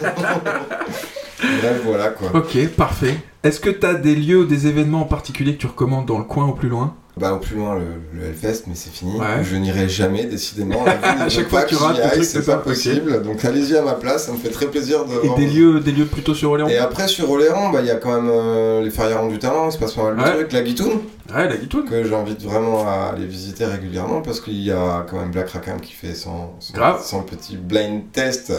Bref, 1.60 1.80
voilà 1.84 2.08
quoi. 2.10 2.30
Ok, 2.34 2.68
parfait. 2.76 3.16
Est-ce 3.42 3.60
que 3.60 3.70
t'as 3.70 3.94
des 3.94 4.14
lieux 4.14 4.40
ou 4.40 4.44
des 4.44 4.66
événements 4.66 5.02
en 5.02 5.06
particulier 5.06 5.54
que 5.54 5.60
tu 5.60 5.66
recommandes 5.66 6.06
dans 6.06 6.18
le 6.18 6.24
coin 6.24 6.46
ou 6.46 6.52
plus 6.52 6.68
loin? 6.68 6.94
Bah 7.18 7.32
au 7.32 7.38
plus 7.38 7.56
loin 7.56 7.76
le, 7.76 7.86
le 8.12 8.26
Hellfest, 8.26 8.64
mais 8.66 8.74
c'est 8.74 8.90
fini. 8.92 9.18
Ouais. 9.18 9.42
Je 9.42 9.56
n'irai 9.56 9.88
jamais, 9.88 10.24
décidément. 10.26 10.84
À 11.02 11.30
chaque 11.30 11.48
fois 11.48 11.62
que 11.62 11.70
tu 11.70 11.76
rates 11.76 12.22
c'est 12.22 12.44
pas 12.44 12.58
possible. 12.58 13.22
Donc 13.22 13.42
allez-y 13.42 13.74
à 13.74 13.80
ma 13.80 13.94
place, 13.94 14.26
ça 14.26 14.32
me 14.32 14.36
fait 14.36 14.50
très 14.50 14.66
plaisir 14.66 15.06
de 15.06 15.14
Et 15.14 15.26
voir- 15.26 15.38
des 15.38 15.46
lieux, 15.46 15.80
des 15.80 15.92
lieux 15.92 16.04
plutôt 16.04 16.34
sur 16.34 16.50
Orléans 16.50 16.68
Et 16.68 16.76
après 16.76 17.08
sur 17.08 17.30
Oléron, 17.30 17.70
bah 17.70 17.78
il 17.80 17.86
y 17.86 17.90
a 17.90 17.94
quand 17.94 18.14
même 18.20 18.28
euh, 18.30 18.82
les 18.82 18.90
Ferriarons 18.90 19.28
du 19.28 19.38
Talent, 19.38 19.66
il 19.70 19.72
se 19.72 19.78
passe 19.78 19.94
pas 19.94 20.02
mal 20.12 20.16
de 20.16 20.20
Ouais. 20.20 20.30
trucs. 20.36 20.52
La 20.52 20.60
Guitoune, 20.62 21.00
Ouais, 21.34 21.48
la 21.48 21.56
guitoune. 21.56 21.86
que 21.86 22.04
j'invite 22.04 22.42
vraiment 22.42 22.86
à 22.86 23.12
aller 23.14 23.24
visiter 23.24 23.64
régulièrement 23.64 24.20
parce 24.20 24.40
qu'il 24.42 24.60
y 24.62 24.70
a 24.70 25.06
quand 25.08 25.18
même 25.18 25.30
Black 25.30 25.48
Rackham 25.48 25.80
qui 25.80 25.92
fait 25.94 26.14
son, 26.14 26.50
son, 26.60 26.74
Grave. 26.74 27.02
son 27.02 27.22
petit 27.22 27.56
blind 27.56 28.12
test. 28.12 28.52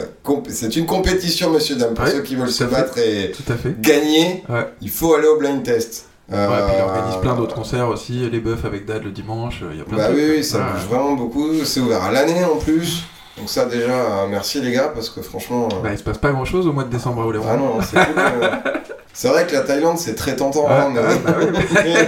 C'est 0.48 0.74
une 0.74 0.86
compétition, 0.86 1.50
monsieur, 1.52 1.76
dame, 1.76 1.94
pour 1.94 2.04
Ouais, 2.04 2.10
ceux 2.10 2.22
qui 2.22 2.34
veulent 2.34 2.46
tout 2.48 2.52
se 2.52 2.64
battre 2.64 2.98
et 2.98 3.30
Tout 3.30 3.52
à 3.52 3.56
fait. 3.56 3.80
gagner. 3.80 4.42
Il 4.82 4.90
faut 4.90 5.14
aller 5.14 5.28
au 5.28 5.36
blind 5.38 5.62
test. 5.62 6.06
Ouais, 6.30 6.36
Euh, 6.36 6.66
puis 6.66 6.74
il 6.78 6.82
organise 6.82 7.16
plein 7.22 7.34
d'autres 7.34 7.54
concerts 7.54 7.88
aussi, 7.88 8.28
les 8.30 8.40
bœufs 8.40 8.58
avec 8.64 8.84
Dad 8.84 9.02
le 9.02 9.10
dimanche, 9.10 9.62
il 9.70 9.78
y 9.78 9.80
a 9.80 9.84
plein 9.84 9.96
Bah 9.96 10.08
de 10.08 10.14
oui, 10.14 10.20
trucs. 10.24 10.36
oui, 10.36 10.44
ça 10.44 10.58
Ouais. 10.58 10.64
bouge 10.74 10.86
vraiment 10.90 11.12
beaucoup. 11.14 11.54
C'est 11.64 11.80
ouvert 11.80 12.02
à 12.04 12.10
l'année 12.12 12.44
en 12.44 12.56
plus. 12.56 13.04
Donc 13.38 13.48
ça 13.48 13.64
déjà, 13.66 13.88
euh, 13.90 14.26
merci 14.28 14.60
les 14.60 14.72
gars, 14.72 14.90
parce 14.92 15.08
que 15.10 15.22
franchement... 15.22 15.68
euh, 15.72 15.80
Bah, 15.82 15.88
il 15.92 15.98
se 15.98 16.02
passe 16.02 16.18
pas 16.18 16.30
grand 16.32 16.44
chose 16.44 16.66
au 16.66 16.72
mois 16.72 16.84
de 16.84 16.90
décembre 16.90 17.22
à 17.22 17.26
Oléron. 17.26 17.46
Ah 17.50 17.56
non, 17.56 17.78
c'est 17.80 17.96
cool. 17.96 18.14
euh. 18.18 18.48
C'est 19.14 19.28
vrai 19.28 19.46
que 19.48 19.52
la 19.52 19.62
Thaïlande, 19.62 19.98
c'est 19.98 20.14
très 20.14 20.36
tentant. 20.36 20.66
Ouais, 20.66 20.72
hein, 20.74 20.90
mais... 20.94 21.00
ouais, 21.00 21.18
bah 21.24 21.34
oui, 21.40 21.46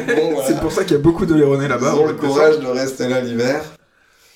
mais 0.07 0.15
bon, 0.15 0.31
voilà. 0.35 0.47
C'est 0.47 0.61
pour 0.61 0.71
ça 0.71 0.85
qu'il 0.85 0.93
y 0.93 1.01
a 1.01 1.03
beaucoup 1.03 1.27
d'Oléronais 1.27 1.67
là-bas. 1.67 1.93
Ils 1.97 1.99
ont 2.01 2.07
le 2.07 2.13
courage 2.15 2.61
de 2.61 2.67
rester 2.69 3.09
là 3.09 3.21
l'hiver. 3.21 3.63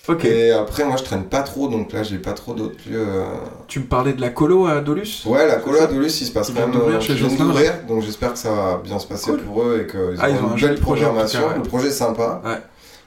Ok. 0.07 0.25
Et 0.27 0.51
après, 0.53 0.85
moi, 0.85 0.97
je 0.99 1.03
traîne 1.05 1.25
pas 1.25 1.41
trop, 1.43 1.69
donc 1.69 1.93
là, 1.93 2.03
j'ai 2.03 2.19
pas 2.19 2.33
trop 2.35 2.53
d'autres 2.53 2.77
lieux. 2.87 2.99
euh. 3.07 3.25
Tu 3.69 3.81
me 3.81 3.87
parlais 3.87 4.13
de 4.13 4.21
la 4.21 4.29
colo 4.31 4.67
à 4.67 4.81
Dolus 4.83 5.23
Ouais, 5.27 5.47
la 5.47 5.57
colo 5.57 5.81
à 5.81 5.87
Dolus, 5.87 6.21
il 6.21 6.27
se 6.27 6.31
passe 6.33 6.49
Ils 6.51 6.55
quand 6.55 6.61
viennent 6.61 6.71
même. 6.73 6.79
d'ouvrir 6.81 6.97
euh, 6.99 7.01
chez 7.01 7.13
ils 7.15 7.19
viennent 7.19 7.31
Jocelyn, 7.31 7.47
d'ouvrir, 7.47 7.73
donc 7.89 8.03
j'espère 8.03 8.33
que 8.35 8.39
ça 8.39 8.51
va 8.53 8.81
bien 8.85 8.99
se 8.99 9.07
passer 9.07 9.31
Cool. 9.31 9.41
pour 9.41 9.63
eux 9.63 9.81
et 9.83 9.91
qu'ils 9.91 10.19
Ah, 10.21 10.29
ils 10.29 10.35
ont 10.37 10.39
auront 10.41 10.49
un 10.49 10.53
une 10.53 10.59
joli 10.59 10.73
belle 10.75 10.83
projet, 10.83 11.05
en 11.05 11.09
tout 11.09 11.13
programmation. 11.15 11.49
ouais. 11.49 11.57
Le 11.57 11.63
projet 11.63 11.89
est 11.89 11.91
sympa. 11.91 12.43
Ouais. 12.45 12.59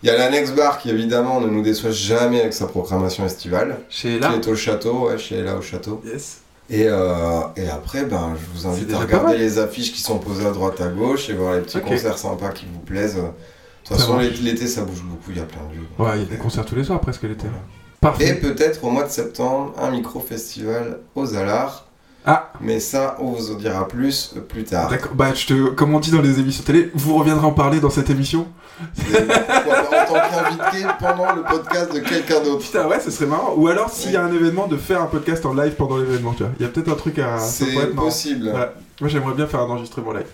Il 0.04 0.08
y 0.08 0.10
a 0.12 0.18
l'Annex 0.18 0.52
Bar 0.54 0.80
qui, 0.80 0.90
évidemment, 0.90 1.40
ne 1.42 1.48
nous 1.48 1.62
déçoit 1.62 1.92
jamais 1.92 2.42
avec 2.42 2.54
sa 2.54 2.66
programmation 2.68 3.26
estivale. 3.26 3.78
Chez 3.90 4.20
là 4.20 4.30
Qui 4.30 4.36
est 4.36 4.52
au 4.52 4.56
château, 4.56 5.08
ouais, 5.10 5.18
chez 5.18 5.38
Ella 5.40 5.56
au 5.56 5.62
château. 5.62 6.02
Yes. 6.06 6.40
Et, 6.70 6.86
euh, 6.88 7.40
et 7.56 7.68
après, 7.70 8.06
ben, 8.06 8.34
je 8.36 8.60
vous 8.60 8.68
invite 8.68 8.90
à 8.90 8.98
pas 8.98 9.00
regarder 9.04 9.28
mal. 9.34 9.38
les 9.40 9.58
affiches 9.60 9.94
qui 9.94 10.02
sont 10.02 10.18
posées 10.20 10.46
à 10.46 10.52
droite 10.52 10.82
à 10.82 10.88
gauche 10.88 11.30
et 11.30 11.34
voir 11.34 11.54
les 11.56 11.62
petits 11.62 11.78
Ok. 11.78 11.86
concerts 11.86 12.18
sympas 12.18 12.50
qui 12.50 12.66
vous 12.72 12.80
plaisent. 12.80 13.18
De 13.90 13.96
toute 13.96 14.06
façon, 14.06 14.18
l'été, 14.18 14.68
ça 14.68 14.82
bouge 14.82 15.02
beaucoup, 15.04 15.32
il 15.32 15.38
y 15.38 15.40
a 15.40 15.44
plein 15.44 15.62
de 15.72 15.76
lieux. 15.76 15.88
Ouais, 15.98 16.18
il 16.18 16.24
y 16.24 16.26
a 16.26 16.30
des 16.30 16.38
concerts 16.38 16.66
tous 16.66 16.76
les 16.76 16.84
soirs 16.84 17.00
presque 17.00 17.24
l'été. 17.24 17.48
Et 17.48 18.00
Parfait. 18.02 18.36
peut-être 18.36 18.84
au 18.84 18.90
mois 18.90 19.04
de 19.04 19.10
septembre, 19.10 19.74
un 19.82 19.92
micro-festival 19.92 21.00
aux 21.16 21.36
Alars. 21.36 21.88
Ah. 22.30 22.52
Mais 22.60 22.82
ça, 22.82 23.16
on 23.20 23.32
vous 23.32 23.52
en 23.54 23.56
dira 23.56 23.88
plus 23.88 24.34
euh, 24.36 24.42
plus 24.42 24.66
tard. 24.66 24.90
D'accord. 24.90 25.14
Bah, 25.16 25.34
je 25.34 25.46
te, 25.46 25.70
comme 25.70 25.96
on 25.96 26.00
dit 26.02 26.12
dans 26.12 26.22
les 26.22 26.40
émissions 26.40 26.62
télé, 26.62 26.92
vous 26.94 27.18
reviendrez 27.18 27.46
en 27.46 27.54
parler 27.54 27.80
dans 27.80 27.90
cette 27.90 28.10
émission. 28.10 28.48
Et 28.82 29.14
pourquoi 29.14 29.84
pas 29.84 30.02
en 30.02 30.06
tant 30.06 30.14
qu'invité 30.14 30.86
pendant 31.00 31.34
le 31.34 31.44
podcast 31.44 31.94
de 31.94 32.00
quelqu'un 32.00 32.44
d'autre. 32.44 32.66
Putain, 32.66 32.86
ouais, 32.88 33.00
ce 33.00 33.12
serait 33.12 33.28
marrant. 33.28 33.54
Ou 33.56 33.70
alors, 33.70 33.90
s'il 33.90 34.12
y 34.12 34.18
a 34.18 34.26
un 34.26 34.34
événement, 34.34 34.68
de 34.68 34.76
faire 34.76 35.02
un 35.02 35.06
podcast 35.06 35.46
en 35.46 35.54
live 35.54 35.76
pendant 35.76 35.96
l'événement, 35.98 36.34
tu 36.34 36.44
vois. 36.44 36.52
Il 36.60 36.64
y 36.64 36.66
a 36.66 36.70
peut-être 36.70 36.90
un 36.90 36.96
truc 36.96 37.18
à. 37.20 37.40
C'est 37.40 37.96
possible. 37.96 38.48
Ouais. 38.48 38.72
Moi, 39.00 39.10
j'aimerais 39.10 39.34
bien 39.34 39.48
faire 39.48 39.62
un 39.62 39.70
enregistrement 39.70 40.12
live. 40.12 40.28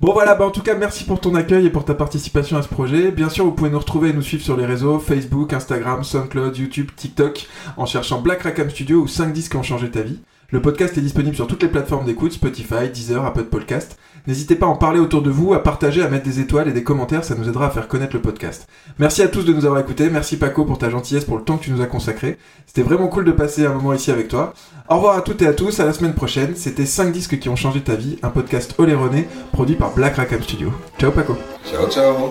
Bon 0.00 0.12
voilà, 0.12 0.34
bah 0.34 0.44
en 0.44 0.50
tout 0.50 0.62
cas 0.62 0.74
merci 0.74 1.04
pour 1.04 1.20
ton 1.20 1.34
accueil 1.34 1.66
et 1.66 1.70
pour 1.70 1.84
ta 1.84 1.94
participation 1.94 2.56
à 2.56 2.62
ce 2.62 2.68
projet. 2.68 3.12
Bien 3.12 3.28
sûr, 3.28 3.44
vous 3.44 3.52
pouvez 3.52 3.70
nous 3.70 3.78
retrouver 3.78 4.10
et 4.10 4.12
nous 4.12 4.22
suivre 4.22 4.42
sur 4.42 4.56
les 4.56 4.66
réseaux 4.66 4.98
Facebook, 4.98 5.52
Instagram, 5.52 6.02
SoundCloud, 6.02 6.56
YouTube, 6.56 6.90
TikTok 6.96 7.46
en 7.76 7.86
cherchant 7.86 8.20
Black 8.20 8.42
Rackham 8.42 8.68
Studio 8.70 9.02
ou 9.02 9.08
5 9.08 9.32
disques 9.32 9.52
qui 9.52 9.56
ont 9.56 9.62
changé 9.62 9.90
ta 9.90 10.02
vie. 10.02 10.18
Le 10.54 10.62
podcast 10.62 10.96
est 10.96 11.00
disponible 11.00 11.34
sur 11.34 11.48
toutes 11.48 11.64
les 11.64 11.68
plateformes 11.68 12.04
d'écoute, 12.04 12.30
Spotify, 12.30 12.88
Deezer, 12.88 13.26
Apple 13.26 13.42
Podcast. 13.42 13.98
N'hésitez 14.28 14.54
pas 14.54 14.66
à 14.66 14.68
en 14.68 14.76
parler 14.76 15.00
autour 15.00 15.20
de 15.20 15.28
vous, 15.28 15.52
à 15.52 15.64
partager, 15.64 16.00
à 16.00 16.08
mettre 16.08 16.22
des 16.22 16.38
étoiles 16.38 16.68
et 16.68 16.72
des 16.72 16.84
commentaires, 16.84 17.24
ça 17.24 17.34
nous 17.34 17.48
aidera 17.48 17.66
à 17.66 17.70
faire 17.70 17.88
connaître 17.88 18.14
le 18.14 18.22
podcast. 18.22 18.68
Merci 19.00 19.22
à 19.22 19.26
tous 19.26 19.44
de 19.44 19.52
nous 19.52 19.64
avoir 19.64 19.80
écoutés, 19.80 20.08
merci 20.10 20.36
Paco 20.36 20.64
pour 20.64 20.78
ta 20.78 20.90
gentillesse, 20.90 21.24
pour 21.24 21.38
le 21.38 21.42
temps 21.42 21.56
que 21.56 21.64
tu 21.64 21.72
nous 21.72 21.82
as 21.82 21.86
consacré. 21.86 22.38
C'était 22.66 22.82
vraiment 22.82 23.08
cool 23.08 23.24
de 23.24 23.32
passer 23.32 23.66
un 23.66 23.74
moment 23.74 23.94
ici 23.94 24.12
avec 24.12 24.28
toi. 24.28 24.54
Au 24.88 24.94
revoir 24.94 25.16
à 25.16 25.22
toutes 25.22 25.42
et 25.42 25.48
à 25.48 25.54
tous, 25.54 25.80
à 25.80 25.86
la 25.86 25.92
semaine 25.92 26.14
prochaine. 26.14 26.54
C'était 26.54 26.86
5 26.86 27.10
disques 27.10 27.40
qui 27.40 27.48
ont 27.48 27.56
changé 27.56 27.80
ta 27.80 27.96
vie, 27.96 28.20
un 28.22 28.30
podcast 28.30 28.76
oléroné 28.78 29.26
produit 29.50 29.74
par 29.74 29.92
Black 29.92 30.14
Rackham 30.14 30.40
Studio. 30.40 30.72
Ciao 31.00 31.10
Paco. 31.10 31.36
Ciao, 31.68 31.88
ciao. 31.88 32.30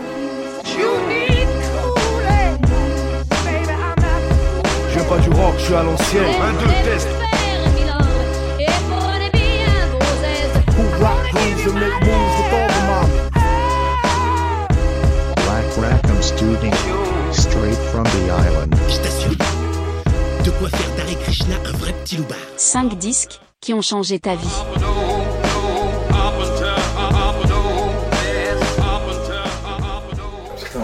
Je 0.64 0.78
viens 4.94 5.04
pas 5.10 5.18
du 5.18 5.30
rock, 5.32 5.56
je 5.58 5.64
suis 5.66 5.76
à 5.76 5.84
l'ancienne. 5.84 6.24
Un, 6.42 6.54
deux, 6.54 6.72
test. 6.90 7.10
Grooves 11.34 11.66
and 11.66 11.76
make 11.80 12.00
moves 12.08 12.36
with 12.40 12.54
all 12.58 12.68
the 12.76 12.82
mommy. 12.90 13.20
Black 15.46 15.68
Rackham 15.78 16.22
Studio. 16.22 16.72
Straight 17.32 17.82
from 17.92 18.04
the 18.04 18.24
island. 18.32 18.76
Je 18.88 18.98
t'assure, 18.98 19.38
de 20.46 20.52
quoi 20.52 20.70
faire 20.70 20.92
d'Hare 20.96 21.20
Krishna 21.24 21.56
un 21.66 21.72
vrai 21.78 21.94
petit 22.04 22.18
loupard. 22.18 22.38
5 22.58 22.96
disques 22.98 23.40
qui 23.62 23.74
ont 23.74 23.82
changé 23.82 24.20
ta 24.20 24.36
vie. 24.36 24.62
Putain, 30.58 30.82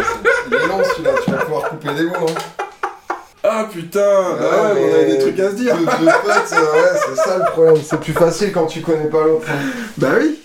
c'est- 0.49 0.67
long 0.67 0.81
celui-là, 0.83 1.11
tu 1.25 1.31
vas 1.31 1.37
pouvoir 1.37 1.69
couper 1.69 1.93
des 1.93 2.03
mots. 2.05 2.27
Hein. 2.29 2.58
Ah 3.43 3.67
putain, 3.71 4.01
Ah, 4.01 4.71
mais 4.75 4.81
on 4.91 4.95
a 4.99 5.03
des 5.05 5.17
trucs 5.19 5.39
à 5.39 5.49
se 5.51 5.55
dire. 5.55 5.75
De, 5.77 5.81
de 5.81 5.85
potes, 5.87 6.53
euh, 6.53 6.73
ouais, 6.73 6.99
c'est 7.07 7.15
ça 7.21 7.37
le 7.37 7.51
problème. 7.51 7.75
C'est 7.83 7.99
plus 7.99 8.13
facile 8.13 8.51
quand 8.51 8.65
tu 8.65 8.81
connais 8.81 9.07
pas 9.09 9.23
l'autre. 9.23 9.47
hein. 9.49 9.65
Bah 9.97 10.09
oui. 10.19 10.39